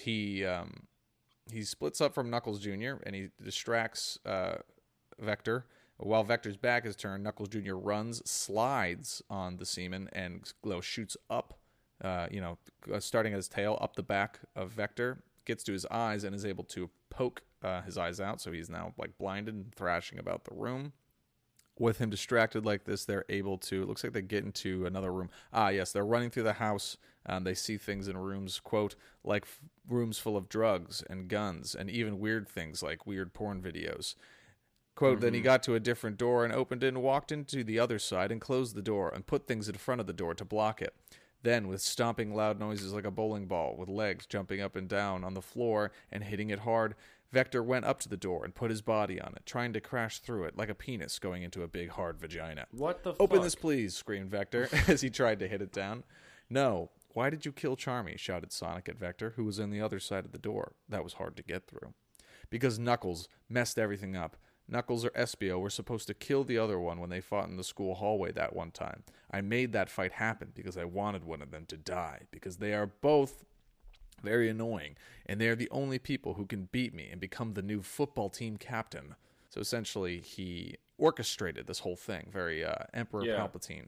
he 0.00 0.46
um, 0.46 0.86
he 1.52 1.62
splits 1.62 2.00
up 2.00 2.14
from 2.14 2.30
Knuckles 2.30 2.58
Jr. 2.58 2.94
and 3.04 3.14
he 3.14 3.28
distracts 3.42 4.18
uh, 4.24 4.56
Vector. 5.18 5.66
While 5.98 6.24
Vector's 6.24 6.56
back 6.56 6.84
is 6.84 6.94
turned, 6.94 7.24
Knuckles 7.24 7.48
Jr. 7.48 7.74
runs, 7.74 8.28
slides 8.30 9.22
on 9.30 9.56
the 9.56 9.64
semen, 9.64 10.08
and 10.12 10.52
know, 10.64 10.80
shoots 10.80 11.16
up. 11.30 11.58
Uh, 12.02 12.26
you 12.30 12.42
know, 12.42 12.58
uh, 12.92 13.00
starting 13.00 13.32
at 13.32 13.36
his 13.36 13.48
tail 13.48 13.78
up 13.80 13.96
the 13.96 14.02
back 14.02 14.40
of 14.54 14.72
Vector, 14.72 15.22
gets 15.46 15.64
to 15.64 15.72
his 15.72 15.86
eyes 15.86 16.24
and 16.24 16.34
is 16.34 16.44
able 16.44 16.64
to 16.64 16.90
poke 17.08 17.42
uh, 17.62 17.80
his 17.82 17.96
eyes 17.96 18.20
out. 18.20 18.40
So 18.40 18.52
he's 18.52 18.68
now 18.68 18.92
like 18.98 19.16
blinded 19.16 19.54
and 19.54 19.74
thrashing 19.74 20.18
about 20.18 20.44
the 20.44 20.54
room. 20.54 20.92
With 21.78 21.98
him 21.98 22.10
distracted 22.10 22.64
like 22.64 22.84
this, 22.84 23.04
they're 23.04 23.24
able 23.28 23.58
to. 23.58 23.82
It 23.82 23.88
looks 23.88 24.02
like 24.02 24.12
they 24.12 24.22
get 24.22 24.44
into 24.44 24.86
another 24.86 25.12
room. 25.12 25.30
Ah, 25.52 25.68
yes, 25.68 25.92
they're 25.92 26.06
running 26.06 26.30
through 26.30 26.44
the 26.44 26.54
house. 26.54 26.96
Um, 27.26 27.44
they 27.44 27.54
see 27.54 27.76
things 27.76 28.08
in 28.08 28.16
rooms, 28.16 28.60
quote, 28.60 28.94
like 29.24 29.42
f- 29.42 29.60
rooms 29.88 30.18
full 30.18 30.36
of 30.36 30.48
drugs 30.48 31.02
and 31.10 31.28
guns, 31.28 31.74
and 31.74 31.90
even 31.90 32.18
weird 32.18 32.48
things 32.48 32.82
like 32.82 33.06
weird 33.06 33.34
porn 33.34 33.60
videos. 33.60 34.14
Quote, 34.96 35.20
then 35.20 35.34
he 35.34 35.40
mm-hmm. 35.40 35.44
got 35.44 35.62
to 35.64 35.74
a 35.74 35.80
different 35.80 36.16
door 36.16 36.42
and 36.42 36.52
opened 36.52 36.82
it 36.82 36.88
and 36.88 37.02
walked 37.02 37.30
into 37.30 37.62
the 37.62 37.78
other 37.78 37.98
side 37.98 38.32
and 38.32 38.40
closed 38.40 38.74
the 38.74 38.82
door 38.82 39.10
and 39.14 39.26
put 39.26 39.46
things 39.46 39.68
in 39.68 39.76
front 39.76 40.00
of 40.00 40.06
the 40.06 40.12
door 40.14 40.34
to 40.34 40.44
block 40.44 40.80
it. 40.80 40.94
Then, 41.42 41.68
with 41.68 41.82
stomping 41.82 42.34
loud 42.34 42.58
noises 42.58 42.92
like 42.92 43.04
a 43.04 43.10
bowling 43.10 43.46
ball, 43.46 43.76
with 43.76 43.90
legs 43.90 44.26
jumping 44.26 44.60
up 44.60 44.74
and 44.74 44.88
down 44.88 45.22
on 45.22 45.34
the 45.34 45.42
floor 45.42 45.92
and 46.10 46.24
hitting 46.24 46.48
it 46.48 46.60
hard, 46.60 46.94
Vector 47.30 47.62
went 47.62 47.84
up 47.84 48.00
to 48.00 48.08
the 48.08 48.16
door 48.16 48.42
and 48.42 48.54
put 48.54 48.70
his 48.70 48.80
body 48.80 49.20
on 49.20 49.34
it, 49.36 49.44
trying 49.44 49.74
to 49.74 49.80
crash 49.80 50.20
through 50.20 50.44
it 50.44 50.56
like 50.56 50.70
a 50.70 50.74
penis 50.74 51.18
going 51.18 51.42
into 51.42 51.62
a 51.62 51.68
big 51.68 51.90
hard 51.90 52.18
vagina. 52.18 52.66
What 52.70 53.04
the 53.04 53.14
Open 53.20 53.36
fuck? 53.36 53.44
this, 53.44 53.54
please, 53.54 53.94
screamed 53.94 54.30
Vector 54.30 54.68
as 54.88 55.02
he 55.02 55.10
tried 55.10 55.40
to 55.40 55.48
hit 55.48 55.60
it 55.60 55.72
down. 55.72 56.04
No. 56.48 56.90
Why 57.12 57.28
did 57.30 57.44
you 57.44 57.52
kill 57.52 57.76
Charmy? 57.76 58.18
shouted 58.18 58.50
Sonic 58.50 58.88
at 58.88 58.98
Vector, 58.98 59.34
who 59.36 59.44
was 59.44 59.60
on 59.60 59.70
the 59.70 59.80
other 59.80 60.00
side 60.00 60.24
of 60.24 60.32
the 60.32 60.38
door. 60.38 60.72
That 60.88 61.04
was 61.04 61.14
hard 61.14 61.36
to 61.36 61.42
get 61.42 61.66
through. 61.66 61.92
Because 62.48 62.78
Knuckles 62.78 63.28
messed 63.48 63.78
everything 63.78 64.16
up. 64.16 64.36
Knuckles 64.68 65.04
or 65.04 65.10
Espio 65.10 65.60
were 65.60 65.70
supposed 65.70 66.06
to 66.08 66.14
kill 66.14 66.42
the 66.44 66.58
other 66.58 66.78
one 66.78 66.98
when 67.00 67.10
they 67.10 67.20
fought 67.20 67.48
in 67.48 67.56
the 67.56 67.64
school 67.64 67.94
hallway 67.94 68.32
that 68.32 68.54
one 68.54 68.70
time. 68.72 69.04
I 69.30 69.40
made 69.40 69.72
that 69.72 69.88
fight 69.90 70.12
happen 70.12 70.52
because 70.54 70.76
I 70.76 70.84
wanted 70.84 71.24
one 71.24 71.40
of 71.42 71.50
them 71.50 71.66
to 71.66 71.76
die, 71.76 72.22
because 72.30 72.56
they 72.56 72.74
are 72.74 72.86
both 72.86 73.44
very 74.22 74.48
annoying, 74.48 74.96
and 75.26 75.40
they 75.40 75.48
are 75.48 75.54
the 75.54 75.70
only 75.70 75.98
people 75.98 76.34
who 76.34 76.46
can 76.46 76.68
beat 76.72 76.92
me 76.94 77.08
and 77.10 77.20
become 77.20 77.54
the 77.54 77.62
new 77.62 77.82
football 77.82 78.28
team 78.28 78.56
captain. 78.56 79.14
So 79.50 79.60
essentially, 79.60 80.18
he 80.20 80.76
orchestrated 80.98 81.66
this 81.66 81.80
whole 81.80 81.96
thing, 81.96 82.28
very 82.32 82.64
uh, 82.64 82.74
Emperor 82.92 83.24
Yeah. 83.24 83.36
Palpatine. 83.36 83.86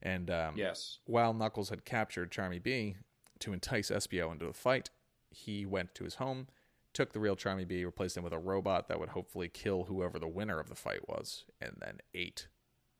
And 0.00 0.30
um, 0.30 0.54
Yes. 0.56 0.98
while 1.06 1.34
Knuckles 1.34 1.68
had 1.70 1.84
captured 1.84 2.30
Charmy 2.30 2.62
Bee 2.62 2.96
to 3.40 3.52
entice 3.52 3.90
Espio 3.90 4.32
into 4.32 4.46
the 4.46 4.52
fight, 4.52 4.90
he 5.30 5.66
went 5.66 5.94
to 5.96 6.04
his 6.04 6.14
home, 6.16 6.46
took 6.94 7.12
the 7.12 7.20
real 7.20 7.36
Charmy 7.36 7.66
Bee, 7.66 7.84
replaced 7.84 8.16
him 8.16 8.24
with 8.24 8.32
a 8.32 8.38
robot 8.38 8.88
that 8.88 8.98
would 8.98 9.10
hopefully 9.10 9.48
kill 9.48 9.84
whoever 9.84 10.18
the 10.18 10.28
winner 10.28 10.58
of 10.58 10.68
the 10.68 10.74
fight 10.74 11.08
was, 11.08 11.44
and 11.60 11.76
then 11.80 11.98
ate 12.14 12.48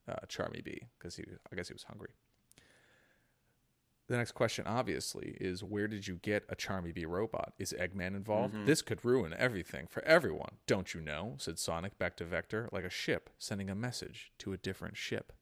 uh, 0.09 0.17
Charmy 0.29 0.63
Bee 0.63 0.89
because 0.99 1.17
he, 1.17 1.25
I 1.51 1.57
guess, 1.57 1.69
he 1.69 1.75
was 1.75 1.85
hungry. 1.85 2.11
The 4.07 4.19
next 4.19 4.33
question, 4.33 4.67
obviously, 4.67 5.35
is 5.41 5.65
where 5.65 5.89
did 5.89 6.07
you 6.07 6.17
get 6.17 6.45
a 6.51 6.57
Charmy 6.57 6.93
Bee 6.93 7.07
robot? 7.07 7.55
Is 7.59 7.73
Eggman 7.73 8.09
involved? 8.15 8.55
This 8.67 8.83
could 8.83 9.03
ruin 9.03 9.35
everything 9.39 9.87
for 9.89 10.05
everyone, 10.05 10.57
don't 10.67 10.93
you 10.93 11.01
know? 11.01 11.37
said 11.39 11.59
Sonic 11.59 11.99
back 11.99 12.15
to 12.19 12.25
Vector, 12.27 12.69
like 12.71 12.85
a 12.85 12.91
ship 12.91 13.31
sending 13.39 13.71
a 13.71 13.75
message 13.75 14.33
to 14.41 14.53
a 14.53 14.59
different 14.59 14.99
ship. 14.99 15.33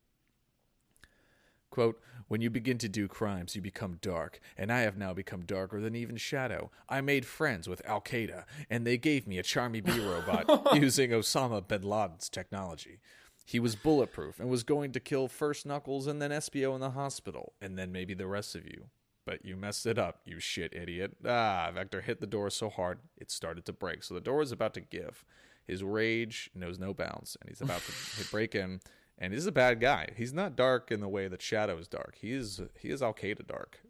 Quote, 1.73 1.99
when 2.29 2.43
you 2.43 2.51
begin 2.51 2.77
to 2.79 2.89
do 2.89 3.09
crimes, 3.09 3.57
you 3.57 3.63
become 3.63 3.99
dark, 4.03 4.41
and 4.59 4.71
I 4.71 4.81
have 4.81 4.99
now 4.99 5.15
become 5.15 5.41
darker 5.41 5.81
than 5.81 5.97
even 5.97 6.19
Shadow. 6.19 6.71
I 6.87 7.01
made 7.01 7.25
friends 7.25 7.67
with 7.67 7.81
Al 7.87 8.03
Qaeda, 8.03 8.45
and 8.69 8.87
they 8.87 8.99
gave 8.99 9.27
me 9.27 9.39
a 9.39 9.43
Charmy 9.43 9.83
Bee 9.83 9.99
robot 9.99 10.75
using 10.75 11.13
Osama 11.13 11.67
bin 11.67 11.81
Laden's 11.81 12.29
technology. 12.29 13.01
He 13.47 13.59
was 13.59 13.75
bulletproof 13.75 14.39
and 14.39 14.51
was 14.51 14.65
going 14.65 14.93
to 14.93 15.01
kill 15.01 15.29
first 15.29 15.65
Knuckles 15.65 16.07
and 16.07 16.21
then 16.21 16.31
Espio 16.31 16.75
in 16.75 16.83
the 16.83 16.91
hospital, 16.91 17.55
and 17.59 17.79
then 17.79 17.91
maybe 17.91 18.13
the 18.13 18.27
rest 18.27 18.55
of 18.55 18.67
you. 18.67 18.85
But 19.25 19.43
you 19.47 19.57
messed 19.57 19.87
it 19.87 19.99
up, 19.99 20.21
you 20.27 20.41
shit 20.41 20.75
idiot. 20.75 21.17
Ah, 21.27 21.71
Vector 21.73 22.03
hit 22.03 22.21
the 22.21 22.27
door 22.27 22.51
so 22.51 22.69
hard 22.69 22.99
it 23.17 23.31
started 23.31 23.65
to 23.65 23.73
break, 23.73 24.03
so 24.03 24.13
the 24.13 24.21
door 24.21 24.43
is 24.43 24.53
about 24.53 24.75
to 24.75 24.83
give. 24.83 25.25
His 25.67 25.83
rage 25.83 26.51
knows 26.55 26.79
no 26.79 26.93
bounds, 26.93 27.39
and 27.41 27.49
he's 27.49 27.63
about 27.63 27.81
to 27.81 27.93
hit 28.19 28.31
break 28.31 28.55
in. 28.55 28.81
And 29.19 29.33
he's 29.33 29.47
a 29.47 29.53
bad 29.53 29.81
guy. 29.81 30.09
He's 30.17 30.33
not 30.33 30.57
dark 30.57 30.91
in 30.91 31.01
the 31.01 31.09
way 31.09 31.29
that 31.29 31.43
Shadow 31.43 31.79
is 31.79 31.89
dark. 31.89 32.17
He 32.21 32.33
is 32.33 32.61
he 32.79 32.91
is 32.91 33.03
Al 33.03 33.15
Qaeda 33.15 33.47
dark. 33.47 33.81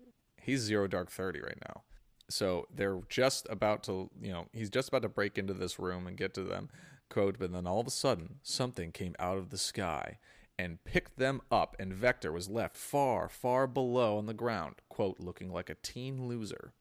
He's 0.41 0.61
zero 0.61 0.87
dark 0.87 1.11
thirty 1.11 1.41
right 1.41 1.59
now. 1.69 1.83
So 2.29 2.67
they're 2.75 3.01
just 3.09 3.47
about 3.51 3.83
to, 3.85 4.11
you 4.21 4.33
know, 4.33 4.47
he's 4.53 4.71
just 4.71 4.89
about 4.89 5.03
to 5.03 5.09
break 5.09 5.39
into 5.39 5.55
this 5.55 5.79
room 5.79 6.07
and 6.07 6.17
get 6.17 6.35
to 6.35 6.43
them. 6.43 6.71
Quote, 7.11 7.39
but 7.39 7.53
then 7.53 7.67
all 7.67 7.81
of 7.81 7.87
a 7.87 7.91
sudden, 7.91 8.37
something 8.43 8.91
came 8.91 9.15
out 9.19 9.37
of 9.37 9.51
the 9.51 9.59
sky 9.59 10.19
and 10.59 10.83
picked 10.85 11.19
them 11.19 11.43
up, 11.51 11.77
and 11.79 11.93
Vector 11.93 12.33
was 12.33 12.49
left 12.49 12.77
far, 12.77 13.29
far 13.29 13.67
below 13.67 14.17
on 14.17 14.27
the 14.27 14.35
ground, 14.35 14.77
quote, 14.89 15.19
looking 15.19 15.53
like 15.53 15.69
a 15.69 15.77
teen 15.83 16.27
loser. 16.27 16.73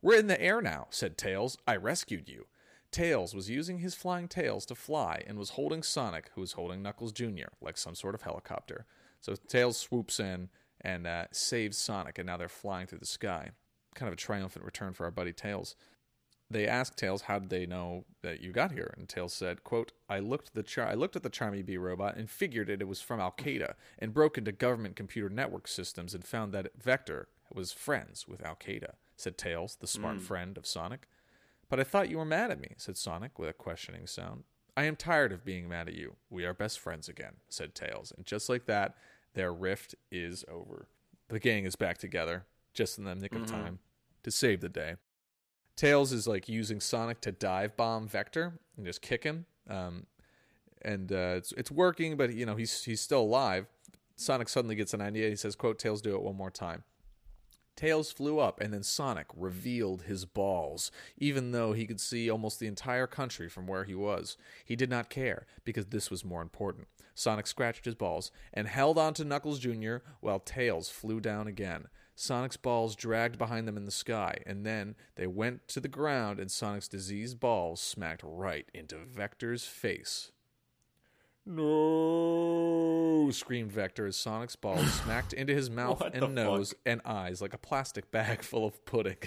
We're 0.00 0.18
in 0.18 0.28
the 0.28 0.40
air 0.40 0.62
now, 0.62 0.86
said 0.90 1.18
Tails. 1.18 1.58
I 1.66 1.76
rescued 1.76 2.28
you. 2.28 2.46
Tails 2.90 3.34
was 3.34 3.48
using 3.48 3.78
his 3.78 3.94
flying 3.94 4.26
tails 4.28 4.66
to 4.66 4.74
fly 4.74 5.22
and 5.26 5.38
was 5.38 5.50
holding 5.50 5.82
Sonic, 5.82 6.30
who 6.34 6.40
was 6.40 6.52
holding 6.52 6.82
Knuckles 6.82 7.12
Jr., 7.12 7.48
like 7.60 7.76
some 7.78 7.94
sort 7.94 8.14
of 8.14 8.22
helicopter. 8.22 8.84
So 9.20 9.34
Tails 9.34 9.76
swoops 9.76 10.18
in 10.18 10.48
and 10.80 11.06
uh, 11.06 11.26
saves 11.30 11.76
Sonic, 11.76 12.18
and 12.18 12.26
now 12.26 12.36
they're 12.36 12.48
flying 12.48 12.86
through 12.86 12.98
the 12.98 13.06
sky. 13.06 13.50
kind 13.94 14.08
of 14.08 14.14
a 14.14 14.16
triumphant 14.16 14.64
return 14.64 14.92
for 14.92 15.04
our 15.04 15.10
buddy 15.10 15.32
Tails. 15.32 15.76
They 16.52 16.66
asked 16.66 16.96
Tails, 16.96 17.22
"How 17.22 17.38
did 17.38 17.50
they 17.50 17.64
know 17.66 18.06
that 18.22 18.40
you 18.40 18.50
got 18.50 18.72
here?" 18.72 18.92
And 18.96 19.08
Tails 19.08 19.32
said, 19.32 19.62
"Quote: 19.62 19.92
I 20.08 20.18
looked 20.18 20.48
at 20.48 20.54
the 20.54 20.62
char- 20.64 20.88
I 20.88 20.94
looked 20.94 21.14
at 21.14 21.22
the 21.22 21.30
Charmy 21.30 21.64
Bee 21.64 21.76
robot 21.76 22.16
and 22.16 22.28
figured 22.28 22.68
it, 22.68 22.80
it 22.80 22.88
was 22.88 23.00
from 23.00 23.20
Al 23.20 23.30
Qaeda, 23.32 23.74
and 24.00 24.12
broke 24.14 24.36
into 24.36 24.50
government 24.52 24.96
computer 24.96 25.28
network 25.28 25.68
systems 25.68 26.12
and 26.12 26.24
found 26.24 26.52
that 26.52 26.72
Vector 26.76 27.28
was 27.52 27.72
friends 27.72 28.26
with 28.26 28.44
Al 28.44 28.56
Qaeda." 28.56 28.94
Said 29.16 29.38
Tails, 29.38 29.76
the 29.76 29.86
smart 29.86 30.20
friend 30.22 30.56
of 30.58 30.66
Sonic. 30.66 31.06
But 31.70 31.80
I 31.80 31.84
thought 31.84 32.10
you 32.10 32.18
were 32.18 32.26
mad 32.26 32.50
at 32.50 32.60
me," 32.60 32.74
said 32.76 32.98
Sonic 32.98 33.38
with 33.38 33.48
a 33.48 33.54
questioning 33.54 34.06
sound. 34.06 34.44
"I 34.76 34.84
am 34.84 34.96
tired 34.96 35.32
of 35.32 35.44
being 35.44 35.68
mad 35.68 35.88
at 35.88 35.94
you. 35.94 36.16
We 36.28 36.44
are 36.44 36.52
best 36.52 36.78
friends 36.78 37.08
again," 37.08 37.36
said 37.48 37.74
Tails, 37.74 38.12
and 38.14 38.26
just 38.26 38.48
like 38.48 38.66
that, 38.66 38.96
their 39.34 39.54
rift 39.54 39.94
is 40.10 40.44
over. 40.48 40.88
The 41.28 41.38
gang 41.38 41.64
is 41.64 41.76
back 41.76 41.96
together, 41.96 42.44
just 42.74 42.98
in 42.98 43.04
the 43.04 43.14
nick 43.14 43.34
of 43.34 43.46
time, 43.46 43.78
to 44.24 44.30
save 44.30 44.60
the 44.60 44.68
day. 44.68 44.96
Tails 45.76 46.12
is 46.12 46.26
like 46.26 46.48
using 46.48 46.80
Sonic 46.80 47.20
to 47.22 47.32
dive 47.32 47.76
bomb 47.76 48.08
Vector 48.08 48.58
and 48.76 48.84
just 48.84 49.00
kick 49.00 49.22
him. 49.24 49.46
Um, 49.68 50.06
and 50.82 51.12
uh, 51.12 51.34
it's 51.36 51.52
it's 51.52 51.70
working, 51.70 52.16
but 52.16 52.34
you 52.34 52.44
know 52.44 52.56
he's 52.56 52.84
he's 52.84 53.00
still 53.00 53.22
alive. 53.22 53.66
Sonic 54.16 54.48
suddenly 54.48 54.74
gets 54.74 54.92
an 54.92 55.00
idea. 55.00 55.28
He 55.28 55.36
says, 55.36 55.54
"Quote: 55.54 55.78
Tails, 55.78 56.02
do 56.02 56.14
it 56.16 56.22
one 56.22 56.36
more 56.36 56.50
time." 56.50 56.82
Tails 57.76 58.12
flew 58.12 58.38
up, 58.38 58.60
and 58.60 58.72
then 58.72 58.82
Sonic 58.82 59.26
revealed 59.34 60.02
his 60.02 60.24
balls, 60.24 60.90
even 61.16 61.52
though 61.52 61.72
he 61.72 61.86
could 61.86 62.00
see 62.00 62.28
almost 62.28 62.60
the 62.60 62.66
entire 62.66 63.06
country 63.06 63.48
from 63.48 63.66
where 63.66 63.84
he 63.84 63.94
was. 63.94 64.36
He 64.64 64.76
did 64.76 64.90
not 64.90 65.10
care, 65.10 65.46
because 65.64 65.86
this 65.86 66.10
was 66.10 66.24
more 66.24 66.42
important. 66.42 66.88
Sonic 67.14 67.46
scratched 67.46 67.84
his 67.84 67.94
balls 67.94 68.30
and 68.52 68.66
held 68.68 68.98
on 68.98 69.14
to 69.14 69.24
Knuckles 69.24 69.58
Jr. 69.58 69.96
while 70.20 70.40
Tails 70.40 70.88
flew 70.88 71.20
down 71.20 71.46
again. 71.46 71.88
Sonic's 72.14 72.58
balls 72.58 72.96
dragged 72.96 73.38
behind 73.38 73.66
them 73.66 73.78
in 73.78 73.86
the 73.86 73.90
sky, 73.90 74.42
and 74.44 74.66
then 74.66 74.94
they 75.16 75.26
went 75.26 75.66
to 75.68 75.80
the 75.80 75.88
ground, 75.88 76.38
and 76.38 76.50
Sonic's 76.50 76.86
diseased 76.86 77.40
balls 77.40 77.80
smacked 77.80 78.22
right 78.22 78.68
into 78.74 78.96
Vector's 78.96 79.64
face. 79.64 80.30
No! 81.46 83.30
screamed 83.32 83.72
Vector 83.72 84.06
as 84.06 84.16
Sonic's 84.16 84.56
balls 84.56 84.92
smacked 85.04 85.32
into 85.32 85.54
his 85.54 85.70
mouth 85.70 86.02
and 86.12 86.34
nose 86.34 86.74
and 86.84 87.00
eyes 87.04 87.40
like 87.40 87.54
a 87.54 87.58
plastic 87.58 88.10
bag 88.10 88.42
full 88.42 88.66
of 88.66 88.84
pudding. 88.84 89.18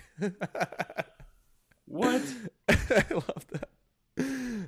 What? 1.86 2.24
I 2.70 3.06
love 3.12 3.46
that. 3.52 3.70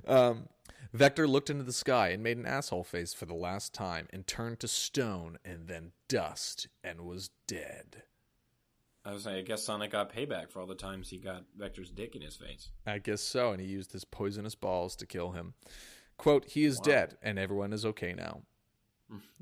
Um, 0.07 0.49
Vector 0.93 1.27
looked 1.27 1.49
into 1.49 1.63
the 1.63 1.73
sky 1.73 2.09
and 2.09 2.23
made 2.23 2.37
an 2.37 2.45
asshole 2.45 2.83
face 2.83 3.13
for 3.13 3.25
the 3.25 3.33
last 3.33 3.73
time 3.73 4.07
and 4.11 4.25
turned 4.27 4.59
to 4.59 4.67
stone 4.67 5.37
and 5.43 5.67
then 5.67 5.91
dust 6.07 6.67
and 6.83 7.01
was 7.01 7.29
dead. 7.47 8.03
I 9.03 9.11
was 9.11 9.23
saying, 9.23 9.37
I 9.37 9.41
guess 9.41 9.63
Sonic 9.63 9.91
got 9.91 10.11
payback 10.11 10.49
for 10.49 10.61
all 10.61 10.65
the 10.65 10.73
times 10.73 11.09
he 11.09 11.17
got 11.17 11.43
Vector's 11.55 11.91
dick 11.91 12.15
in 12.15 12.21
his 12.21 12.35
face. 12.35 12.69
I 12.87 12.97
guess 12.97 13.21
so, 13.21 13.51
and 13.51 13.61
he 13.61 13.67
used 13.67 13.91
his 13.91 14.03
poisonous 14.03 14.55
balls 14.55 14.95
to 14.95 15.05
kill 15.05 15.31
him. 15.31 15.53
Quote, 16.18 16.45
he 16.45 16.63
is 16.63 16.80
dead, 16.80 17.18
and 17.22 17.38
everyone 17.38 17.74
is 17.74 17.86
okay 17.86 18.13
now. 18.13 18.41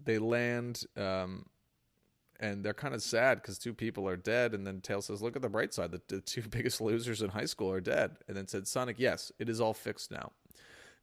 they 0.04 0.18
land, 0.18 0.84
um, 0.98 1.46
and 2.40 2.64
they're 2.64 2.74
kind 2.74 2.94
of 2.94 3.02
sad 3.02 3.42
because 3.42 3.58
two 3.58 3.74
people 3.74 4.08
are 4.08 4.18
dead, 4.18 4.54
and 4.54 4.66
then 4.66 4.82
Tails 4.82 5.06
says, 5.06 5.22
look 5.22 5.36
at 5.36 5.42
the 5.42 5.50
bright 5.50 5.74
side, 5.74 5.92
the, 5.92 6.02
the 6.08 6.22
two 6.22 6.42
biggest 6.50 6.82
losers 6.82 7.22
in 7.22 7.30
high 7.30 7.46
school 7.46 7.72
are 7.72 7.82
dead. 7.82 8.18
And 8.28 8.36
then 8.36 8.48
said, 8.48 8.68
Sonic, 8.68 8.98
yes, 9.00 9.32
it 9.40 9.50
is 9.50 9.62
all 9.62 9.74
fixed 9.74 10.12
now. 10.12 10.32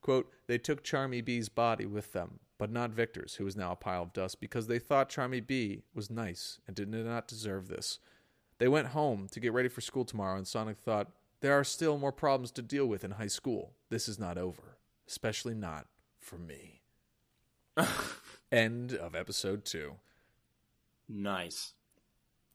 Quote, 0.00 0.30
they 0.46 0.58
took 0.58 0.82
Charmy 0.82 1.24
Bee's 1.24 1.48
body 1.48 1.86
with 1.86 2.12
them, 2.12 2.40
but 2.58 2.70
not 2.70 2.90
Vector's, 2.90 3.34
who 3.34 3.46
is 3.46 3.56
now 3.56 3.72
a 3.72 3.76
pile 3.76 4.02
of 4.02 4.12
dust, 4.12 4.40
because 4.40 4.66
they 4.66 4.78
thought 4.78 5.10
Charmy 5.10 5.46
Bee 5.46 5.82
was 5.94 6.10
nice 6.10 6.58
and 6.66 6.74
did 6.74 6.88
not 6.88 7.28
deserve 7.28 7.68
this. 7.68 7.98
They 8.58 8.68
went 8.68 8.88
home 8.88 9.28
to 9.30 9.40
get 9.40 9.52
ready 9.52 9.68
for 9.68 9.80
school 9.80 10.04
tomorrow, 10.04 10.36
and 10.36 10.46
Sonic 10.46 10.78
thought, 10.78 11.08
there 11.40 11.58
are 11.58 11.64
still 11.64 11.98
more 11.98 12.12
problems 12.12 12.50
to 12.52 12.62
deal 12.62 12.86
with 12.86 13.04
in 13.04 13.12
high 13.12 13.26
school. 13.26 13.72
This 13.88 14.08
is 14.08 14.18
not 14.18 14.36
over, 14.36 14.76
especially 15.10 15.54
not 15.54 15.86
for 16.18 16.38
me. 16.38 16.80
End 18.52 18.94
of 18.94 19.14
episode 19.14 19.64
two. 19.64 19.96
Nice. 21.08 21.74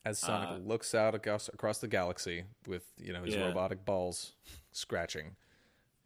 As 0.03 0.19
Sonic 0.19 0.49
Uh, 0.49 0.57
looks 0.57 0.93
out 0.95 1.15
across, 1.15 1.47
across 1.49 1.79
the 1.79 1.87
galaxy 1.87 2.45
with 2.67 2.83
you 2.97 3.11
know 3.13 3.23
his 3.23 3.35
Yeah. 3.35 3.47
robotic 3.47 3.85
balls 3.85 4.33
scratching, 4.71 5.35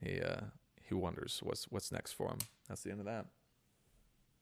he 0.02 0.20
uh, 0.22 0.42
he 0.82 0.94
wonders 0.96 1.40
what's 1.44 1.66
what's 1.70 1.92
next 1.92 2.14
for 2.14 2.30
him. 2.30 2.40
That's 2.68 2.82
the 2.84 2.92
end 2.92 3.00
of 3.02 3.06
that. 3.08 3.26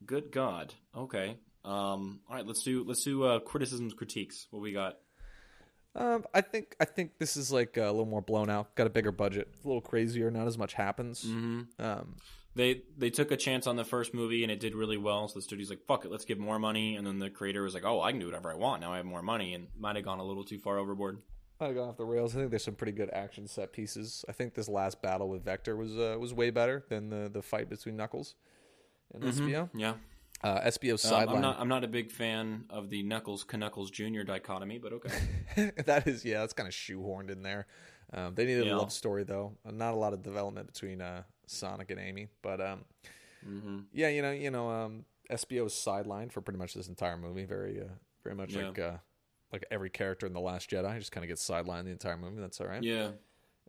Good 0.06 0.32
God. 0.32 0.76
Okay. 0.96 1.38
Um. 1.66 2.22
All 2.30 2.36
right. 2.36 2.46
Let's 2.46 2.64
do 2.64 2.84
let's 2.84 3.04
do 3.04 3.24
uh, 3.24 3.40
criticisms, 3.40 3.94
critiques. 3.94 4.48
What 4.52 4.62
we 4.62 4.72
got? 4.74 4.98
Um, 5.98 6.26
I 6.34 6.42
think 6.42 6.76
I 6.80 6.86
think 6.86 7.18
this 7.18 7.36
is 7.36 7.52
like 7.52 7.76
a 7.78 7.86
little 7.86 8.06
more 8.06 8.22
blown 8.22 8.50
out. 8.50 8.76
Got 8.76 8.88
a 8.88 8.92
bigger 8.92 9.12
budget, 9.12 9.50
a 9.64 9.68
little 9.68 9.82
crazier. 9.82 10.30
Not 10.30 10.48
as 10.48 10.58
much 10.58 10.74
happens. 10.74 11.24
Mm-hmm. 11.24 11.62
Um, 11.84 12.16
They 12.56 12.84
they 12.98 13.10
took 13.10 13.32
a 13.32 13.38
chance 13.38 13.68
on 13.68 13.76
the 13.76 13.84
first 13.84 14.14
movie 14.14 14.44
and 14.44 14.52
it 14.52 14.60
did 14.60 14.76
really 14.76 14.98
well. 14.98 15.28
So 15.28 15.36
the 15.40 15.42
studio's 15.42 15.70
like, 15.70 15.86
"Fuck 15.88 16.06
it, 16.06 16.12
let's 16.12 16.26
give 16.26 16.40
more 16.40 16.60
money." 16.60 16.96
And 16.96 17.06
then 17.06 17.20
the 17.20 17.30
creator 17.30 17.64
was 17.64 17.74
like, 17.74 17.86
"Oh, 17.86 18.02
I 18.02 18.12
can 18.12 18.20
do 18.20 18.28
whatever 18.28 18.52
I 18.52 18.56
want 18.56 18.82
now. 18.82 18.94
I 18.94 18.98
have 18.98 19.06
more 19.06 19.22
money," 19.24 19.54
and 19.54 19.68
might 19.78 19.96
have 19.96 20.06
gone 20.06 20.20
a 20.20 20.24
little 20.24 20.44
too 20.44 20.60
far 20.60 20.78
overboard. 20.78 21.20
I've 21.60 21.74
gone 21.74 21.90
off 21.90 21.98
the 21.98 22.06
rails. 22.06 22.36
I 22.36 22.40
think 22.40 22.52
there's 22.52 22.64
some 22.64 22.76
pretty 22.76 22.92
good 22.92 23.10
action 23.12 23.48
set 23.48 23.74
pieces. 23.74 24.24
I 24.30 24.32
think 24.32 24.54
this 24.54 24.70
last 24.70 25.02
battle 25.02 25.28
with 25.30 25.44
Vector 25.44 25.76
was 25.76 25.98
uh, 25.98 26.16
was 26.20 26.34
way 26.34 26.52
better 26.52 26.86
than 26.90 27.10
the 27.10 27.30
the 27.30 27.42
fight 27.42 27.70
between 27.70 27.96
Knuckles 27.98 28.36
and 29.14 29.24
Espio. 29.24 29.70
Yeah. 29.74 29.96
Uh, 30.44 30.62
Espio's 30.62 31.04
Um, 31.04 31.10
sideline. 31.12 31.36
I'm 31.38 31.42
not 31.42 31.60
I'm 31.60 31.68
not 31.68 31.84
a 31.84 31.88
big 31.88 32.12
fan 32.12 32.66
of 32.70 32.90
the 32.90 33.02
Knuckles 33.04 33.46
Knuckles 33.52 33.90
Jr. 33.92 34.22
dichotomy, 34.24 34.78
but 34.78 34.94
okay. 34.94 35.72
that 35.86 36.08
is 36.08 36.24
yeah, 36.24 36.42
that's 36.42 36.54
kind 36.54 36.68
of 36.68 36.74
shoehorned 36.74 37.30
in 37.32 37.42
there. 37.42 37.66
Um, 38.14 38.36
they 38.36 38.46
needed 38.46 38.68
Yeah. 38.68 38.76
a 38.76 38.78
love 38.78 38.92
story 38.94 39.24
though. 39.24 39.58
Uh, 39.66 39.72
Not 39.72 39.94
a 39.94 39.98
lot 39.98 40.14
of 40.14 40.22
development 40.24 40.68
between 40.68 41.02
uh, 41.02 41.24
Sonic 41.48 41.92
and 41.92 42.00
Amy, 42.00 42.28
but 42.42 42.62
um, 42.62 42.86
hmm 43.44 43.80
yeah, 43.92 44.10
you 44.10 44.22
know, 44.22 44.32
you 44.32 44.52
know, 44.52 44.70
um, 44.70 45.06
Espio 45.32 45.66
is 45.66 45.74
sidelined 45.74 46.32
for 46.32 46.42
pretty 46.42 46.60
much 46.60 46.74
this 46.74 46.88
entire 46.88 47.18
movie. 47.18 47.46
Very, 47.46 47.82
uh, 47.82 47.86
very 48.24 48.36
much 48.36 48.54
Yeah. 48.54 48.68
like 48.68 48.80
uh, 48.80 48.98
like 49.52 49.66
every 49.72 49.90
character 49.90 50.26
in 50.28 50.34
the 50.34 50.40
Last 50.40 50.70
Jedi, 50.70 50.98
just 51.00 51.12
kind 51.12 51.24
of 51.24 51.30
gets 51.30 51.48
sidelined 51.48 51.86
the 51.86 51.92
entire 51.92 52.18
movie. 52.18 52.40
That's 52.40 52.62
all 52.62 52.68
right. 52.68 52.84
Yeah. 52.84 53.12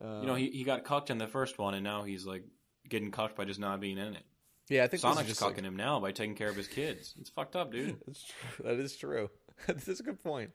Uh, 0.00 0.20
You 0.20 0.26
know, 0.26 0.34
he, 0.34 0.50
he 0.50 0.64
got 0.64 0.84
cucked 0.84 1.10
in 1.10 1.18
the 1.18 1.26
first 1.26 1.58
one, 1.58 1.74
and 1.74 1.82
now 1.82 2.02
he's 2.02 2.26
like 2.26 2.44
getting 2.88 3.10
cucked 3.10 3.36
by 3.36 3.44
just 3.44 3.58
not 3.58 3.80
being 3.80 3.98
in 3.98 4.14
it. 4.14 4.22
Yeah, 4.68 4.84
I 4.84 4.88
think 4.88 5.02
this 5.02 5.10
is 5.10 5.14
Sonic's 5.16 5.28
just 5.28 5.40
cucking 5.40 5.56
like, 5.56 5.64
him 5.64 5.76
now 5.76 6.00
by 6.00 6.12
taking 6.12 6.34
care 6.34 6.48
of 6.50 6.56
his 6.56 6.68
kids. 6.68 7.14
It's 7.20 7.30
fucked 7.30 7.56
up, 7.56 7.72
dude. 7.72 7.96
That's 8.06 8.24
true. 8.24 8.64
That 8.64 8.78
is 8.80 8.96
true. 8.96 9.30
That's 9.66 10.00
a 10.00 10.02
good 10.02 10.22
point. 10.22 10.50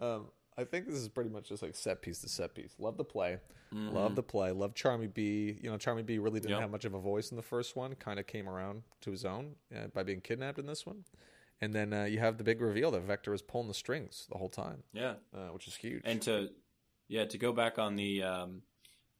Um, 0.00 0.26
I 0.58 0.64
think 0.64 0.86
this 0.86 0.96
is 0.96 1.08
pretty 1.08 1.30
much 1.30 1.48
just 1.48 1.62
like 1.62 1.74
set 1.74 2.02
piece 2.02 2.20
to 2.20 2.28
set 2.28 2.54
piece. 2.54 2.74
Love 2.78 2.96
the 2.96 3.04
play. 3.04 3.38
Love 3.74 4.16
the 4.16 4.22
play. 4.22 4.50
Love 4.52 4.74
Charmy 4.74 5.12
Bee. 5.12 5.58
You 5.62 5.70
know, 5.70 5.78
Charmy 5.78 6.04
Bee 6.04 6.18
really 6.18 6.40
didn't 6.40 6.50
Mm-hmm. 6.50 6.52
Yep. 6.56 6.60
have 6.60 6.70
much 6.70 6.84
of 6.84 6.92
a 6.92 6.98
voice 7.00 7.30
in 7.30 7.36
the 7.38 7.42
first 7.42 7.74
one. 7.74 7.94
Kind 7.94 8.20
of 8.20 8.26
came 8.26 8.46
around 8.46 8.82
to 9.00 9.10
his 9.10 9.24
own 9.24 9.54
uh, 9.74 9.86
by 9.94 10.02
being 10.02 10.20
kidnapped 10.20 10.58
in 10.58 10.66
this 10.66 10.84
one. 10.84 11.04
And 11.62 11.72
then 11.74 11.94
uh, 11.94 12.04
you 12.04 12.18
have 12.18 12.36
the 12.36 12.44
big 12.44 12.60
reveal 12.60 12.90
that 12.90 13.00
Vector 13.04 13.30
was 13.30 13.40
pulling 13.40 13.68
the 13.68 13.74
strings 13.74 14.26
the 14.30 14.36
whole 14.36 14.50
time, 14.50 14.82
Yeah. 14.92 15.14
uh, 15.34 15.46
which 15.54 15.66
is 15.68 15.74
huge. 15.76 16.02
And 16.04 16.20
to 16.22 16.50
yeah, 17.08 17.24
to 17.24 17.38
go 17.38 17.52
back 17.54 17.78
on 17.78 17.96
the 17.96 18.22
um, 18.24 18.62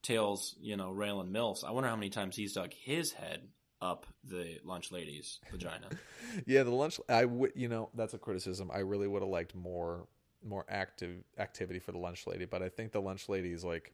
Tails, 0.02 0.54
you 0.60 0.76
know, 0.76 0.90
Raylan 0.92 1.30
Mills, 1.30 1.64
I 1.66 1.70
wonder 1.70 1.88
how 1.88 1.96
many 1.96 2.10
times 2.10 2.36
he's 2.36 2.52
dug 2.54 2.72
his 2.74 3.12
head 3.12 3.48
up 3.82 4.06
the 4.24 4.58
lunch 4.64 4.90
lady's 4.92 5.40
vagina. 5.50 5.88
yeah, 6.46 6.62
the 6.62 6.70
lunch. 6.70 6.98
I 7.08 7.24
would, 7.26 7.52
you 7.54 7.68
know, 7.68 7.90
that's 7.94 8.14
a 8.14 8.18
criticism. 8.18 8.70
I 8.72 8.78
really 8.78 9.08
would 9.08 9.20
have 9.22 9.28
liked 9.30 9.54
more, 9.54 10.06
more 10.42 10.64
active 10.68 11.24
activity 11.38 11.78
for 11.80 11.92
the 11.92 11.98
lunch 11.98 12.26
lady, 12.26 12.44
but 12.46 12.62
I 12.62 12.68
think 12.68 12.92
the 12.92 13.00
lunch 13.02 13.28
lady 13.28 13.50
is 13.52 13.64
like, 13.64 13.92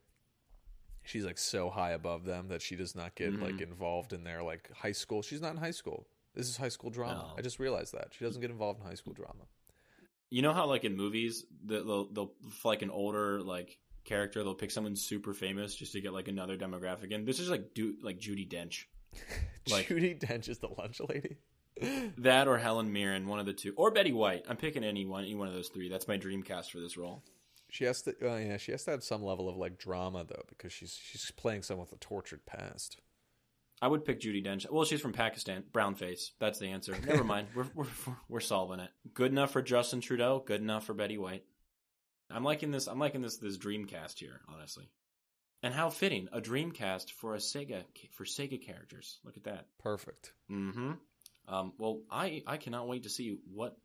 she's 1.03 1.25
like 1.25 1.39
so 1.39 1.71
high 1.71 1.93
above 1.93 2.25
them 2.25 2.49
that 2.49 2.61
she 2.63 2.77
does 2.77 2.95
not 2.95 3.15
get 3.15 3.33
Mm-hmm. 3.33 3.43
like 3.43 3.61
involved 3.61 4.13
in 4.13 4.25
their 4.25 4.43
like 4.43 4.71
high 4.77 4.93
school. 4.93 5.23
She's 5.23 5.41
not 5.41 5.53
in 5.53 5.57
high 5.59 5.71
school. 5.73 6.07
This 6.35 6.49
is 6.49 6.57
high 6.57 6.69
school 6.69 6.91
drama. 6.91 7.29
No. 7.31 7.35
I 7.39 7.43
just 7.43 7.59
realized 7.59 7.95
that 7.95 8.09
she 8.13 8.25
doesn't 8.25 8.41
get 8.41 8.51
involved 8.51 8.81
in 8.81 8.87
high 8.87 8.95
school 8.95 9.15
drama. 9.15 9.45
You 10.31 10.43
know 10.43 10.53
how 10.53 10.67
like 10.67 10.85
in 10.85 10.95
movies 10.97 11.47
the- 11.65 11.83
they'll 11.83 12.05
they'll 12.13 12.33
like 12.65 12.83
an 12.83 12.91
older 12.91 13.41
like 13.41 13.79
character 14.05 14.45
they'll 14.45 14.55
pick 14.55 14.71
someone 14.71 14.95
super 14.97 15.33
famous 15.35 15.75
just 15.75 15.93
to 15.93 16.01
get 16.01 16.13
like 16.13 16.29
another 16.29 16.57
demographic 16.59 17.11
in. 17.11 17.25
This 17.25 17.41
is 17.41 17.49
like 17.49 17.73
do 17.75 17.95
like 18.03 18.19
Judi 18.19 18.47
Dench. 18.47 18.85
Like- 19.71 19.89
Judi 19.89 20.19
Dench 20.19 20.49
is 20.49 20.59
the 20.59 20.69
lunch 20.79 21.01
lady. 21.09 21.37
That 22.19 22.49
or 22.49 22.59
Helen 22.59 22.93
Mirren, 22.93 23.29
one 23.29 23.39
of 23.39 23.47
the 23.47 23.53
two, 23.53 23.73
or 23.77 23.93
Betty 23.93 24.11
White. 24.13 24.45
I'm 24.49 24.57
picking 24.57 24.83
any 24.83 25.07
one, 25.07 25.23
any 25.25 25.37
one 25.37 25.47
of 25.47 25.55
those 25.55 25.69
three. 25.69 25.89
That's 25.89 26.09
my 26.09 26.17
dream 26.17 26.43
cast 26.43 26.73
for 26.73 26.81
this 26.81 26.97
role. 26.97 27.23
She 27.71 27.85
has 27.85 28.03
to, 28.03 28.15
uh, 28.23 28.37
yeah, 28.37 28.57
she 28.57 28.73
has 28.73 28.83
to 28.85 28.91
have 28.91 29.05
some 29.05 29.23
level 29.23 29.49
of 29.49 29.57
like 29.57 29.79
drama 29.79 30.25
though, 30.29 30.43
because 30.49 30.73
she's 30.73 30.99
she's 31.01 31.31
playing 31.31 31.63
someone 31.63 31.87
with 31.87 31.93
a 31.93 32.03
tortured 32.03 32.45
past. 32.47 32.97
I 33.81 33.87
would 33.87 34.05
pick 34.05 34.21
Judi 34.21 34.45
Dench. 34.45 34.69
Well, 34.69 34.85
she's 34.85 35.01
from 35.01 35.13
Pakistan. 35.13 35.63
Brown 35.73 35.95
face. 35.95 36.33
That's 36.41 36.59
the 36.59 36.67
answer. 36.69 36.97
Never 37.07 37.23
mind. 37.23 37.47
We're, 37.55 37.67
we're 37.75 37.87
we're 38.29 38.41
solving 38.41 38.81
it. 38.81 38.91
Good 39.15 39.31
enough 39.31 39.53
for 39.53 39.63
Justin 39.63 40.01
Trudeau. 40.01 40.43
Good 40.45 40.61
enough 40.61 40.85
for 40.85 40.95
Betty 40.95 41.17
White. 41.19 41.45
I'm 42.31 42.43
liking 42.43 42.73
this. 42.73 42.89
I'm 42.89 42.99
liking 42.99 43.23
this 43.23 43.37
this 43.37 43.57
Dreamcast 43.57 44.19
here, 44.19 44.41
honestly. 44.49 44.89
And 45.63 45.75
how 45.75 45.91
fitting 45.91 46.29
a 46.33 46.41
Dreamcast 46.41 47.11
for 47.13 47.35
a 47.35 47.39
Sega 47.39 47.83
for 48.13 48.25
Sega 48.25 48.61
characters. 48.65 49.19
Look 49.25 49.37
at 49.37 49.45
that. 49.45 49.67
Perfect. 49.79 50.33
Mm-hmm. 50.51 50.93
Um, 51.49 51.73
well, 51.79 52.03
I 52.11 52.43
I 52.47 52.57
cannot 52.59 52.87
wait 52.89 53.03
to 53.05 53.09
see 53.09 53.39
what 53.53 53.77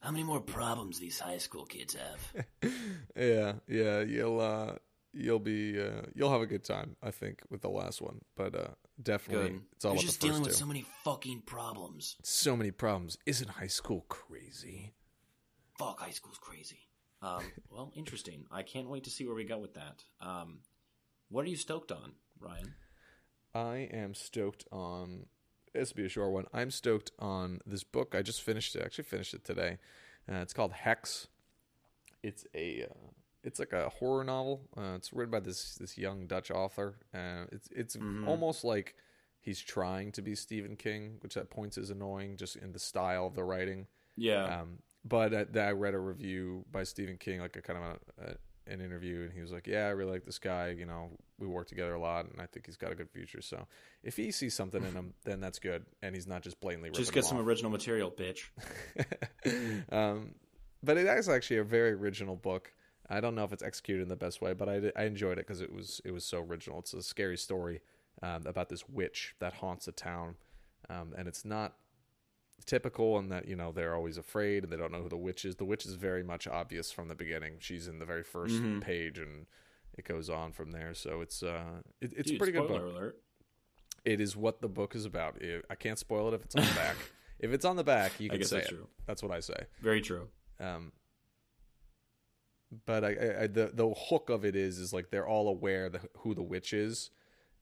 How 0.00 0.10
many 0.10 0.24
more 0.24 0.40
problems 0.40 0.98
these 0.98 1.18
high 1.18 1.38
school 1.38 1.64
kids 1.64 1.94
have? 1.94 2.72
yeah, 3.16 3.52
yeah, 3.66 4.00
you'll 4.00 4.40
uh, 4.40 4.74
you'll 5.12 5.38
be 5.38 5.80
uh, 5.80 6.02
you'll 6.14 6.30
have 6.30 6.42
a 6.42 6.46
good 6.46 6.64
time, 6.64 6.96
I 7.02 7.10
think, 7.10 7.40
with 7.48 7.62
the 7.62 7.70
last 7.70 8.02
one. 8.02 8.20
But 8.36 8.54
uh, 8.54 8.68
definitely, 9.02 9.50
Good. 9.50 9.62
it's 9.76 9.84
all 9.84 9.94
You're 9.94 10.02
just 10.02 10.20
dealing 10.20 10.42
with 10.42 10.52
two. 10.52 10.58
so 10.58 10.66
many 10.66 10.84
fucking 11.04 11.42
problems. 11.46 12.16
so 12.22 12.54
many 12.56 12.70
problems. 12.70 13.16
Isn't 13.26 13.48
high 13.48 13.66
school 13.68 14.04
crazy? 14.08 14.92
Fuck, 15.78 16.00
high 16.00 16.10
school's 16.10 16.38
crazy. 16.38 16.80
Um, 17.22 17.42
well, 17.70 17.92
interesting. 17.96 18.44
I 18.50 18.62
can't 18.62 18.88
wait 18.88 19.04
to 19.04 19.10
see 19.10 19.24
where 19.26 19.34
we 19.34 19.44
go 19.44 19.58
with 19.58 19.74
that. 19.74 20.04
Um, 20.20 20.58
what 21.28 21.44
are 21.44 21.48
you 21.48 21.56
stoked 21.56 21.92
on, 21.92 22.12
Ryan? 22.40 22.74
I 23.54 23.88
am 23.92 24.14
stoked 24.14 24.64
on. 24.70 25.26
This 25.74 25.90
will 25.92 25.98
be 26.02 26.06
a 26.06 26.08
short 26.08 26.32
one. 26.32 26.46
I'm 26.52 26.70
stoked 26.70 27.10
on 27.18 27.60
this 27.66 27.84
book. 27.84 28.14
I 28.14 28.22
just 28.22 28.42
finished 28.42 28.74
it. 28.76 28.82
Actually, 28.82 29.04
finished 29.04 29.34
it 29.34 29.44
today. 29.44 29.78
Uh, 30.30 30.36
it's 30.36 30.52
called 30.52 30.72
Hex. 30.72 31.28
It's 32.22 32.46
a. 32.54 32.84
Uh, 32.84 32.94
it's 33.44 33.58
like 33.60 33.72
a 33.72 33.88
horror 33.88 34.24
novel. 34.24 34.62
Uh, 34.76 34.94
it's 34.96 35.12
written 35.12 35.30
by 35.30 35.40
this 35.40 35.76
this 35.76 35.96
young 35.96 36.26
Dutch 36.26 36.50
author. 36.50 36.96
Uh, 37.14 37.44
it's 37.52 37.68
it's 37.70 37.96
Mhm. 37.96 38.26
almost 38.26 38.64
like 38.64 38.96
he's 39.40 39.60
trying 39.60 40.10
to 40.12 40.22
be 40.22 40.34
Stephen 40.34 40.76
King, 40.76 41.18
which 41.20 41.36
at 41.36 41.48
points 41.48 41.78
is 41.78 41.90
annoying, 41.90 42.36
just 42.36 42.56
in 42.56 42.72
the 42.72 42.78
style 42.78 43.26
of 43.26 43.34
the 43.34 43.44
writing. 43.44 43.86
Yeah. 44.16 44.60
Um, 44.62 44.78
but 45.04 45.32
I, 45.56 45.60
I 45.60 45.72
read 45.72 45.94
a 45.94 45.98
review 45.98 46.64
by 46.70 46.82
Stephen 46.82 47.16
King, 47.16 47.40
like 47.40 47.56
a 47.56 47.62
kind 47.62 47.78
of 47.78 47.84
a, 47.84 48.30
a, 48.32 48.34
an 48.68 48.80
interview, 48.80 49.22
and 49.22 49.32
he 49.32 49.40
was 49.40 49.52
like, 49.52 49.66
"Yeah, 49.66 49.86
I 49.86 49.90
really 49.90 50.12
like 50.12 50.24
this 50.24 50.38
guy. 50.38 50.70
You 50.70 50.86
know, 50.86 51.10
we 51.38 51.46
work 51.46 51.68
together 51.68 51.94
a 51.94 52.00
lot, 52.00 52.26
and 52.26 52.40
I 52.40 52.46
think 52.46 52.66
he's 52.66 52.76
got 52.76 52.92
a 52.92 52.94
good 52.94 53.10
future. 53.10 53.40
So 53.40 53.66
if 54.02 54.16
he 54.16 54.30
sees 54.30 54.54
something 54.54 54.82
in 54.82 54.92
him, 54.94 55.14
then 55.24 55.40
that's 55.40 55.58
good, 55.58 55.84
and 56.02 56.14
he's 56.14 56.26
not 56.26 56.42
just 56.42 56.60
blatantly 56.60 56.90
just 56.90 57.12
get 57.12 57.24
some 57.24 57.38
off. 57.38 57.46
original 57.46 57.70
material, 57.70 58.10
bitch. 58.10 58.48
um, 59.92 60.34
but 60.82 60.96
it 60.96 61.06
is 61.06 61.28
actually 61.28 61.58
a 61.58 61.64
very 61.64 61.92
original 61.92 62.36
book. 62.36 62.72
I 63.10 63.20
don't 63.20 63.34
know 63.34 63.44
if 63.44 63.52
it's 63.52 63.62
executed 63.62 64.02
in 64.02 64.08
the 64.08 64.16
best 64.16 64.42
way, 64.42 64.52
but 64.52 64.68
I, 64.68 64.92
I 64.94 65.04
enjoyed 65.04 65.38
it 65.38 65.46
because 65.46 65.60
it 65.60 65.72
was 65.72 66.00
it 66.04 66.12
was 66.12 66.24
so 66.24 66.40
original. 66.40 66.78
It's 66.80 66.94
a 66.94 67.02
scary 67.02 67.38
story 67.38 67.80
um, 68.22 68.44
about 68.46 68.68
this 68.68 68.88
witch 68.88 69.34
that 69.38 69.54
haunts 69.54 69.88
a 69.88 69.92
town, 69.92 70.36
um, 70.90 71.14
and 71.16 71.26
it's 71.26 71.44
not 71.44 71.74
typical 72.66 73.18
in 73.18 73.28
that 73.30 73.46
you 73.48 73.56
know 73.56 73.72
they're 73.72 73.94
always 73.94 74.18
afraid 74.18 74.62
and 74.64 74.72
they 74.72 74.76
don't 74.76 74.92
know 74.92 75.02
who 75.02 75.08
the 75.08 75.16
witch 75.16 75.44
is. 75.44 75.56
The 75.56 75.64
witch 75.64 75.86
is 75.86 75.94
very 75.94 76.22
much 76.22 76.46
obvious 76.46 76.90
from 76.92 77.08
the 77.08 77.14
beginning. 77.14 77.54
She's 77.60 77.88
in 77.88 77.98
the 77.98 78.04
very 78.04 78.22
1st 78.24 78.60
Mhm. 78.60 78.80
page, 78.82 79.18
and 79.18 79.46
it 79.96 80.04
goes 80.04 80.28
on 80.30 80.52
from 80.52 80.70
there. 80.72 80.94
So 80.94 81.20
it's 81.20 81.42
uh 81.42 81.82
it, 82.00 82.12
it's 82.16 82.28
Dude, 82.30 82.36
a 82.36 82.38
pretty 82.38 82.52
good 82.52 82.68
book. 82.68 82.82
alert. 82.82 83.22
It 84.04 84.20
is 84.20 84.36
what 84.36 84.60
the 84.60 84.68
book 84.68 84.94
is 84.94 85.04
about. 85.04 85.40
It- 85.42 85.64
I 85.70 85.74
can't 85.74 85.98
spoil 85.98 86.28
it 86.28 86.34
if 86.34 86.44
it's 86.44 86.54
on 86.54 86.64
the 86.64 86.74
back. 86.74 86.96
if 87.38 87.52
it's 87.52 87.64
on 87.64 87.76
the 87.76 87.84
back, 87.84 88.18
you 88.20 88.28
can 88.30 88.42
say 88.44 88.58
that's 88.58 88.68
it. 88.70 88.74
true. 88.74 88.88
That's 89.06 89.22
what 89.22 89.32
I 89.32 89.40
say. 89.40 89.66
Very 89.80 90.00
true. 90.00 90.28
Um, 90.60 90.92
but 92.86 93.02
I, 93.04 93.08
I, 93.42 93.46
the 93.46 93.70
the 93.72 93.88
hook 93.94 94.28
of 94.30 94.44
it 94.44 94.54
is 94.54 94.78
is 94.78 94.92
like 94.92 95.10
they're 95.10 95.26
all 95.26 95.48
aware 95.48 95.88
the, 95.88 96.00
who 96.18 96.34
the 96.34 96.42
witch 96.42 96.72
is, 96.72 97.10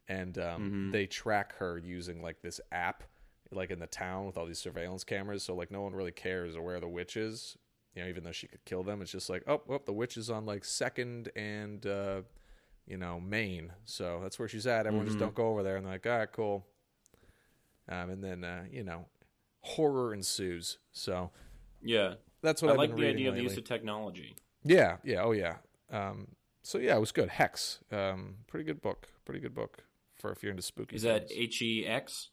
and 0.08 0.36
um, 0.38 0.88
Mhm. 0.88 0.92
they 0.92 1.06
track 1.06 1.54
her 1.58 1.78
using 1.78 2.20
like 2.22 2.42
this 2.42 2.60
app, 2.72 3.04
like 3.52 3.70
in 3.70 3.78
the 3.78 3.86
town 3.86 4.26
with 4.26 4.36
all 4.36 4.46
these 4.46 4.58
surveillance 4.58 5.04
cameras. 5.04 5.42
So 5.42 5.54
like 5.54 5.70
no 5.70 5.80
one 5.82 5.94
really 5.94 6.12
cares 6.12 6.58
where 6.58 6.80
the 6.80 6.88
witch 6.88 7.16
is. 7.16 7.56
You 7.94 8.02
know, 8.02 8.08
even 8.08 8.24
though 8.24 8.32
she 8.32 8.46
could 8.46 8.64
kill 8.66 8.82
them, 8.82 9.00
it's 9.00 9.10
just 9.12 9.30
like 9.30 9.42
oh, 9.46 9.62
well, 9.66 9.80
the 9.84 9.92
witch 9.92 10.16
is 10.16 10.28
on 10.30 10.44
like 10.46 10.64
second 10.64 11.30
and 11.34 11.86
uh, 11.86 12.22
you 12.86 12.96
know 12.98 13.18
Maine, 13.20 13.72
so 13.84 14.20
that's 14.22 14.38
where 14.38 14.48
she's 14.48 14.66
at. 14.66 14.86
Everyone 14.86 15.06
just 15.06 15.16
Mhm. 15.16 15.20
don't 15.20 15.34
go 15.34 15.48
over 15.48 15.62
there. 15.62 15.76
And 15.76 15.86
they're 15.86 15.94
like, 15.94 16.06
all 16.06 16.18
right, 16.18 16.30
cool. 16.32 16.66
Um, 17.88 18.10
and 18.10 18.22
then 18.22 18.44
uh, 18.44 18.64
you 18.70 18.84
know, 18.84 19.06
horror 19.60 20.12
ensues. 20.12 20.78
So 20.92 21.30
Yeah. 21.82 22.14
that's 22.42 22.62
what 22.62 22.68
I 22.68 22.72
have 22.72 22.78
like 22.78 22.96
the 22.96 23.06
idea 23.06 23.28
of 23.30 23.36
the 23.36 23.42
use 23.42 23.56
of 23.56 23.64
technology. 23.64 24.36
Yeah, 24.64 24.96
yeah, 25.04 25.22
oh 25.22 25.32
yeah. 25.32 25.56
Um, 25.90 26.28
so 26.62 26.78
yeah, 26.78 26.96
it 26.96 27.00
was 27.00 27.12
good. 27.12 27.28
Hex, 27.28 27.78
um, 27.92 28.38
pretty 28.48 28.64
good 28.64 28.82
book. 28.82 29.08
Pretty 29.24 29.40
good 29.40 29.54
book 29.54 29.84
for 30.16 30.32
if 30.32 30.42
you're 30.42 30.50
into 30.50 30.62
spooky. 30.62 30.96
Is 30.96 31.02
that. 31.02 31.28
H 31.30 31.62
E 31.62 31.86
X? 31.86 32.30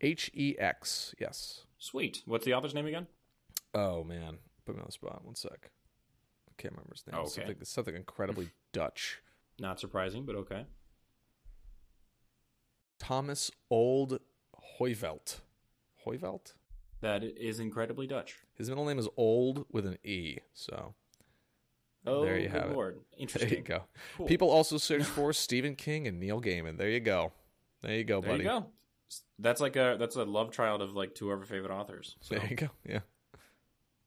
H 0.00 0.30
E 0.34 0.54
X? 0.58 1.14
Yes. 1.18 1.62
Sweet. 1.78 2.22
What's 2.26 2.44
the 2.44 2.54
author's 2.54 2.74
name 2.74 2.86
again? 2.86 3.06
Oh 3.74 4.04
man, 4.04 4.38
put 4.64 4.74
me 4.74 4.80
on 4.80 4.86
the 4.86 4.92
spot. 4.92 5.24
One 5.24 5.34
sec. 5.34 5.70
I 6.48 6.52
can't 6.62 6.72
remember 6.74 6.94
his 6.94 7.04
name. 7.06 7.16
Oh, 7.16 7.22
okay. 7.22 7.30
Something, 7.30 7.56
something 7.64 7.94
incredibly 7.96 8.50
Dutch. 8.72 9.20
Not 9.58 9.80
surprising, 9.80 10.24
but 10.24 10.36
okay. 10.36 10.64
Thomas 12.98 13.50
Olde 13.70 14.20
Heuvelt. 14.78 15.40
Heuvelt. 16.06 16.54
That 17.00 17.22
is 17.22 17.60
incredibly 17.60 18.06
Dutch. 18.06 18.36
His 18.54 18.68
middle 18.68 18.84
name 18.86 18.98
is 18.98 19.08
Old 19.16 19.66
with 19.70 19.84
an 19.86 19.98
E. 20.04 20.38
So 20.54 20.94
Oh, 22.06 22.24
There 22.24 22.38
you 22.38 22.48
have 22.48 22.70
it. 22.70 22.74
lord. 22.74 22.94
there 23.12 23.20
Interesting. 23.20 23.50
you 23.58 23.62
go. 23.62 23.84
Cool. 24.16 24.26
People 24.26 24.50
also 24.50 24.76
search 24.78 25.02
for 25.16 25.32
Stephen 25.32 25.74
King 25.74 26.06
and 26.06 26.20
Neil 26.20 26.40
Gaiman. 26.40 26.76
There 26.78 26.90
you 26.90 27.00
go. 27.00 27.32
There 27.82 27.94
you 27.96 28.04
go, 28.04 28.20
there 28.20 28.30
buddy. 28.32 28.44
you 28.44 28.48
go. 28.50 28.66
That's 29.38 29.60
like 29.60 29.76
a 29.76 29.96
that's 29.98 30.16
a 30.16 30.24
love 30.24 30.52
child 30.52 30.82
of 30.82 30.94
like 30.94 31.14
two 31.14 31.30
of 31.30 31.40
our 31.40 31.46
favorite 31.46 31.72
authors. 31.72 32.16
So. 32.20 32.34
There 32.36 32.46
you 32.48 32.56
go. 32.56 32.68
Yeah. 32.88 33.00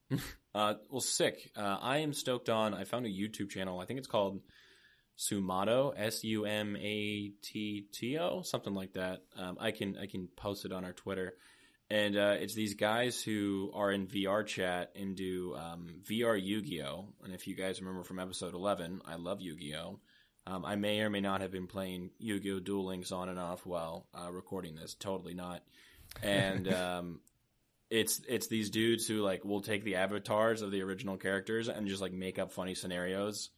Uh, 0.55 0.73
well, 0.89 1.01
sick. 1.01 1.51
Uh, 1.55 1.77
I 1.79 1.99
am 1.99 2.13
stoked 2.13 2.49
on. 2.49 2.73
I 2.73 2.83
found 2.83 3.05
a 3.05 3.09
YouTube 3.09 3.51
channel. 3.51 3.79
I 3.79 3.85
think 3.85 3.99
it's 3.99 4.07
called 4.07 4.41
Sumato, 5.15 5.93
S 5.95 6.23
U 6.23 6.45
M 6.45 6.75
A 6.75 7.31
T 7.43 7.85
T 7.91 8.17
O, 8.17 8.41
something 8.41 8.73
like 8.73 8.93
that. 8.93 9.19
Um, 9.35 9.57
I 9.59 9.69
can 9.69 9.97
I 9.97 10.07
can 10.07 10.27
post 10.35 10.65
it 10.65 10.71
on 10.71 10.83
our 10.83 10.93
Twitter, 10.93 11.33
and 11.91 12.17
uh, 12.17 12.35
it's 12.39 12.55
these 12.55 12.73
guys 12.73 13.21
who 13.21 13.71
are 13.75 13.91
in 13.91 14.07
VR 14.07 14.45
chat 14.47 14.93
and 14.95 15.15
do 15.15 15.55
um, 15.55 16.01
VR 16.09 16.43
Yu 16.43 16.63
Gi 16.63 16.83
Oh. 16.83 17.09
And 17.23 17.35
if 17.35 17.45
you 17.45 17.55
guys 17.55 17.79
remember 17.79 18.03
from 18.03 18.17
episode 18.17 18.55
eleven, 18.55 19.01
I 19.05 19.15
love 19.15 19.41
Yu 19.41 19.55
Gi 19.57 19.75
Oh. 19.75 19.99
Um, 20.47 20.63
I 20.63 20.75
may 20.77 21.01
or 21.01 21.09
may 21.09 21.19
not 21.19 21.41
have 21.41 21.51
been 21.51 21.67
playing 21.67 22.11
Yu 22.19 22.39
Gi 22.39 22.51
Oh 22.53 22.59
Duel 22.59 22.85
Links 22.85 23.11
on 23.11 23.27
and 23.27 23.37
off 23.37 23.65
while 23.65 24.07
uh, 24.13 24.31
recording 24.31 24.75
this. 24.75 24.93
Totally 24.93 25.33
not. 25.33 25.61
And 26.23 26.67
um, 26.73 27.19
it's 27.89 28.21
it's 28.27 28.47
these 28.47 28.69
dudes 28.69 29.07
who 29.07 29.21
like 29.21 29.43
will 29.43 29.61
take 29.61 29.83
the 29.83 29.95
avatars 29.95 30.61
of 30.61 30.71
the 30.71 30.81
original 30.83 31.17
characters 31.17 31.67
and 31.67 31.87
just 31.87 32.01
like 32.01 32.13
make 32.13 32.39
up 32.39 32.53
funny 32.53 32.75
scenarios. 32.75 33.49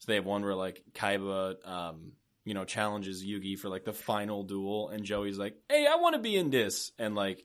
So 0.00 0.06
they 0.08 0.16
have 0.16 0.24
one 0.24 0.42
where 0.42 0.56
like 0.56 0.82
Kaiba, 0.94 1.66
um, 1.66 2.12
you 2.44 2.54
know, 2.54 2.64
challenges 2.64 3.24
Yugi 3.24 3.56
for 3.56 3.68
like 3.68 3.84
the 3.84 3.92
final 3.92 4.42
duel, 4.42 4.88
and 4.88 5.04
Joey's 5.04 5.38
like, 5.38 5.54
"Hey, 5.68 5.86
I 5.86 5.94
want 5.96 6.16
to 6.16 6.20
be 6.20 6.36
in 6.36 6.50
this," 6.50 6.90
and 6.98 7.14
like 7.14 7.44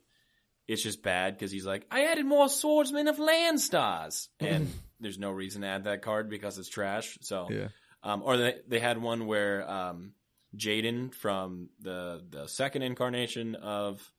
it's 0.68 0.82
just 0.82 1.04
bad 1.04 1.36
because 1.36 1.52
he's 1.52 1.68
like, 1.68 1.86
"I 1.92 2.06
added 2.06 2.26
more 2.26 2.50
swordsmen 2.50 3.08
of 3.08 3.20
land 3.20 3.62
stars," 3.62 4.30
and 4.40 4.74
there's 5.00 5.20
no 5.20 5.30
reason 5.30 5.62
to 5.62 5.68
add 5.68 5.84
that 5.84 6.02
card 6.02 6.32
because 6.32 6.58
it's 6.58 6.68
trash. 6.68 7.20
So 7.22 7.48
Yeah. 7.52 7.68
Um, 8.08 8.22
or 8.24 8.38
they 8.38 8.56
they 8.68 8.80
had 8.80 9.02
one 9.02 9.28
where 9.28 9.70
um, 9.70 10.14
Jaden 10.56 11.14
from 11.14 11.70
the 11.82 12.24
the 12.30 12.48
second 12.48 12.84
incarnation 12.84 13.56
of 13.56 14.12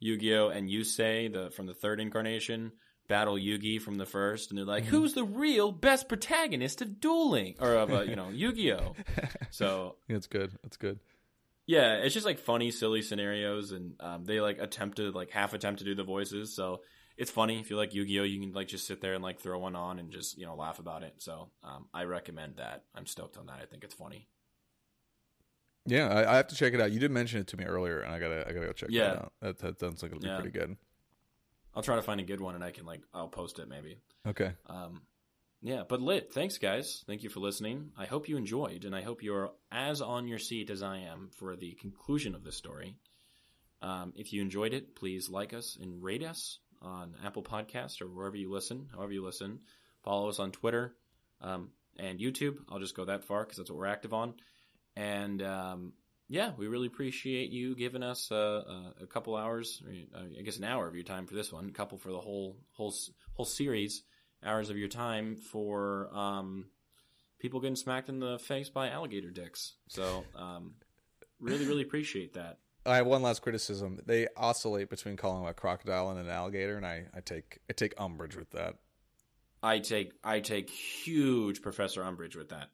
Yu-Gi-Oh 0.00 0.48
and 0.48 0.70
Yusei 0.70 1.32
the 1.32 1.50
from 1.50 1.66
the 1.66 1.74
third 1.74 2.00
incarnation 2.00 2.72
battle 3.08 3.34
Yugi 3.34 3.80
from 3.80 3.96
the 3.96 4.06
first, 4.06 4.50
and 4.50 4.58
they're 4.58 4.64
like, 4.64 4.84
"Who's 4.84 5.12
the 5.12 5.22
real 5.24 5.70
best 5.70 6.08
protagonist 6.08 6.80
of 6.82 6.98
dueling 6.98 7.56
or 7.60 7.74
of 7.74 7.92
uh, 7.92 8.00
you 8.02 8.16
know 8.16 8.28
Yu-Gi-Oh?" 8.32 8.94
So 9.50 9.96
That's 10.08 10.26
good. 10.26 10.52
That's 10.62 10.76
good. 10.76 10.98
yeah, 11.66 11.94
it's 11.96 12.14
just 12.14 12.26
like 12.26 12.38
funny, 12.38 12.70
silly 12.70 13.02
scenarios, 13.02 13.72
and 13.72 13.94
um, 14.00 14.24
they 14.24 14.40
like 14.40 14.58
attempt 14.58 14.96
to 14.96 15.10
like 15.12 15.30
half 15.30 15.52
attempt 15.52 15.80
to 15.80 15.84
do 15.84 15.94
the 15.94 16.04
voices. 16.04 16.54
So 16.54 16.80
it's 17.16 17.30
funny 17.30 17.60
if 17.60 17.70
you 17.70 17.76
like 17.76 17.94
Yu-Gi-Oh, 17.94 18.24
you 18.24 18.40
can 18.40 18.52
like 18.52 18.68
just 18.68 18.86
sit 18.86 19.00
there 19.00 19.14
and 19.14 19.22
like 19.22 19.40
throw 19.40 19.58
one 19.58 19.74
on 19.76 19.98
and 19.98 20.10
just 20.12 20.36
you 20.38 20.46
know 20.46 20.54
laugh 20.54 20.78
about 20.78 21.02
it. 21.02 21.14
So 21.18 21.50
um, 21.62 21.86
I 21.94 22.04
recommend 22.04 22.56
that. 22.56 22.84
I'm 22.94 23.06
stoked 23.06 23.36
on 23.38 23.46
that. 23.46 23.58
I 23.62 23.66
think 23.66 23.84
it's 23.84 23.94
funny. 23.94 24.28
Yeah, 25.86 26.08
I, 26.08 26.32
I 26.32 26.36
have 26.36 26.48
to 26.48 26.56
check 26.56 26.74
it 26.74 26.80
out. 26.80 26.90
You 26.92 26.98
did 26.98 27.10
mention 27.12 27.40
it 27.40 27.46
to 27.48 27.56
me 27.56 27.64
earlier, 27.64 28.00
and 28.00 28.12
I 28.12 28.18
gotta 28.18 28.40
I 28.48 28.52
gotta 28.52 28.66
go 28.66 28.72
check 28.72 28.88
Yeah. 28.92 29.08
that 29.10 29.16
out. 29.18 29.32
That 29.40 29.58
that 29.60 29.80
sounds 29.80 30.02
like 30.02 30.10
it'll 30.12 30.20
be 30.22 30.28
Yeah. 30.28 30.34
pretty 30.40 30.50
good. 30.50 30.76
I'll 31.74 31.82
try 31.82 31.96
to 31.96 32.02
find 32.02 32.20
a 32.20 32.24
good 32.24 32.40
one 32.40 32.54
and 32.54 32.64
I 32.64 32.70
can 32.70 32.86
like 32.86 33.02
I'll 33.14 33.28
post 33.28 33.58
it 33.58 33.68
maybe. 33.68 33.98
Okay. 34.26 34.52
Um, 34.66 35.02
yeah, 35.62 35.82
but 35.88 36.00
lit. 36.00 36.32
Thanks, 36.32 36.58
guys. 36.58 37.04
Thank 37.06 37.22
you 37.22 37.28
for 37.30 37.40
listening. 37.40 37.92
I 37.96 38.06
hope 38.06 38.28
you 38.28 38.36
enjoyed, 38.36 38.84
and 38.84 38.94
I 38.94 39.02
hope 39.02 39.22
you're 39.22 39.52
as 39.70 40.00
on 40.00 40.26
your 40.28 40.38
seat 40.38 40.70
as 40.70 40.82
I 40.82 40.98
am 40.98 41.30
for 41.36 41.54
the 41.56 41.72
conclusion 41.80 42.34
of 42.34 42.44
this 42.44 42.56
story. 42.56 42.96
Um, 43.82 44.12
if 44.16 44.32
you 44.32 44.40
enjoyed 44.42 44.72
it, 44.74 44.96
please 44.96 45.28
like 45.28 45.52
us 45.54 45.76
and 45.80 46.02
rate 46.02 46.24
us 46.24 46.58
on 46.82 47.14
Apple 47.24 47.42
Podcast 47.42 48.00
or 48.00 48.06
wherever 48.06 48.36
you 48.36 48.52
listen, 48.52 48.88
however 48.94 49.12
you 49.12 49.24
listen. 49.24 49.60
Follow 50.04 50.28
us 50.28 50.38
on 50.38 50.52
Twitter 50.52 50.94
um, 51.40 51.70
and 51.98 52.18
YouTube. 52.18 52.58
I'll 52.68 52.78
just 52.78 52.96
go 52.96 53.04
that 53.06 53.24
far 53.24 53.44
because 53.44 53.58
that's 53.58 53.70
what 53.70 53.78
we're 53.78 53.86
active 53.86 54.14
on. 54.14 54.34
And 54.94 55.42
um, 55.42 55.92
yeah, 56.28 56.52
we 56.56 56.66
really 56.66 56.86
appreciate 56.86 57.50
you 57.50 57.76
giving 57.76 58.02
us 58.02 58.30
uh, 58.32 58.62
uh, 58.68 59.02
a 59.02 59.06
couple 59.06 59.36
hours, 59.36 59.82
uh, 60.14 60.20
I 60.38 60.42
guess 60.42 60.58
an 60.58 60.64
hour 60.64 60.88
of 60.88 60.94
your 60.94 61.04
time 61.04 61.26
for 61.26 61.34
this 61.34 61.52
one, 61.52 61.68
a 61.68 61.72
couple 61.72 61.98
for 61.98 62.10
the 62.10 62.20
whole 62.20 62.56
whole 62.72 62.94
whole 63.34 63.44
series, 63.44 64.02
hours 64.44 64.70
of 64.70 64.76
your 64.76 64.88
time 64.88 65.36
for 65.36 66.08
um, 66.12 66.66
people 67.38 67.60
getting 67.60 67.76
smacked 67.76 68.08
in 68.08 68.18
the 68.18 68.38
face 68.38 68.68
by 68.68 68.90
alligator 68.90 69.30
dicks. 69.30 69.74
So 69.88 70.24
um, 70.34 70.74
really, 71.38 71.66
really 71.66 71.82
appreciate 71.82 72.34
that. 72.34 72.58
I 72.86 72.96
have 72.96 73.06
one 73.06 73.22
last 73.22 73.42
criticism. 73.42 73.98
They 74.06 74.28
oscillate 74.36 74.88
between 74.88 75.16
calling 75.16 75.46
a 75.46 75.52
crocodile 75.52 76.10
and 76.10 76.20
an 76.20 76.28
alligator, 76.28 76.76
and 76.76 76.86
I, 76.86 77.06
I 77.14 77.20
take 77.20 77.58
I 77.68 77.72
take 77.72 77.94
umbrage 77.98 78.36
with 78.36 78.50
that. 78.50 78.76
I 79.62 79.80
take 79.80 80.12
I 80.22 80.40
take 80.40 80.70
huge 80.70 81.62
Professor 81.62 82.02
umbrage 82.02 82.36
with 82.36 82.50
that. 82.50 82.68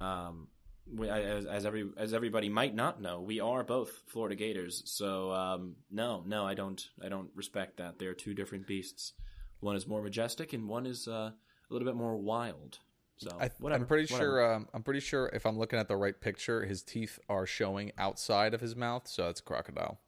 Um, 0.00 0.48
we, 0.92 1.08
as, 1.08 1.46
as 1.46 1.66
every 1.66 1.90
as 1.96 2.14
everybody 2.14 2.48
might 2.48 2.74
not 2.74 3.00
know, 3.00 3.20
we 3.20 3.40
are 3.40 3.64
both 3.64 3.90
Florida 4.06 4.36
Gators. 4.36 4.82
So 4.86 5.32
um, 5.32 5.76
no, 5.90 6.22
no, 6.26 6.46
I 6.46 6.54
don't 6.54 6.82
I 7.02 7.08
don't 7.08 7.30
respect 7.34 7.78
that. 7.78 7.98
They're 7.98 8.14
two 8.14 8.34
different 8.34 8.66
beasts. 8.66 9.12
One 9.60 9.76
is 9.76 9.86
more 9.86 10.02
majestic, 10.02 10.52
and 10.52 10.68
one 10.68 10.86
is 10.86 11.06
uh, 11.08 11.30
a 11.30 11.34
little 11.70 11.86
bit 11.86 11.96
more 11.96 12.16
wild. 12.16 12.78
So 13.22 13.36
I. 13.40 13.44
I'm 13.44 13.86
pretty 13.86 14.12
whatever. 14.12 14.30
sure. 14.30 14.54
Um, 14.54 14.68
I'm 14.74 14.82
pretty 14.82 15.00
sure 15.00 15.30
if 15.32 15.46
I'm 15.46 15.58
looking 15.58 15.78
at 15.78 15.88
the 15.88 15.96
right 15.96 16.18
picture, 16.18 16.64
his 16.64 16.82
teeth 16.82 17.18
are 17.28 17.46
showing 17.46 17.92
outside 17.96 18.54
of 18.54 18.60
his 18.60 18.74
mouth, 18.74 19.06
so 19.06 19.28
it's 19.28 19.40
a 19.40 19.42
crocodile. 19.42 20.00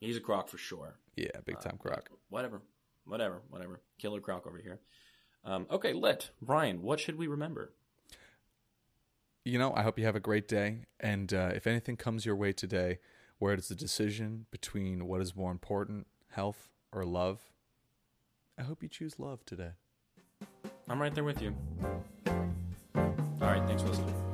he's 0.00 0.16
a 0.16 0.20
croc 0.20 0.48
for 0.48 0.58
sure. 0.58 0.96
Yeah, 1.16 1.40
big 1.44 1.60
time 1.60 1.78
croc. 1.78 2.10
Whatever, 2.30 2.62
whatever, 3.04 3.42
whatever. 3.50 3.80
Killer 3.98 4.20
croc 4.20 4.46
over 4.46 4.58
here. 4.58 4.80
Um, 5.44 5.66
okay, 5.70 5.92
lit. 5.92 6.30
Ryan, 6.40 6.82
what 6.82 7.00
should 7.00 7.16
we 7.16 7.26
remember? 7.26 7.72
You 9.44 9.58
know, 9.58 9.72
I 9.74 9.82
hope 9.82 9.98
you 9.98 10.04
have 10.04 10.16
a 10.16 10.20
great 10.20 10.46
day, 10.46 10.84
and 11.00 11.32
uh, 11.32 11.50
if 11.54 11.66
anything 11.66 11.96
comes 11.96 12.26
your 12.26 12.36
way 12.36 12.52
today, 12.52 12.98
where 13.38 13.54
it's 13.54 13.70
a 13.70 13.74
decision 13.74 14.46
between 14.50 15.06
what 15.06 15.20
is 15.20 15.34
more 15.34 15.50
important, 15.50 16.06
health 16.30 16.68
or 16.92 17.04
love, 17.04 17.40
I 18.58 18.62
hope 18.62 18.82
you 18.82 18.88
choose 18.88 19.18
love 19.18 19.44
today. 19.44 19.72
I'm 20.90 21.00
right 21.00 21.14
there 21.14 21.24
with 21.24 21.42
you. 21.42 21.54
All 22.26 22.34
right, 23.40 23.62
thanks 23.66 23.82
for 23.82 23.88
listening. 23.88 24.27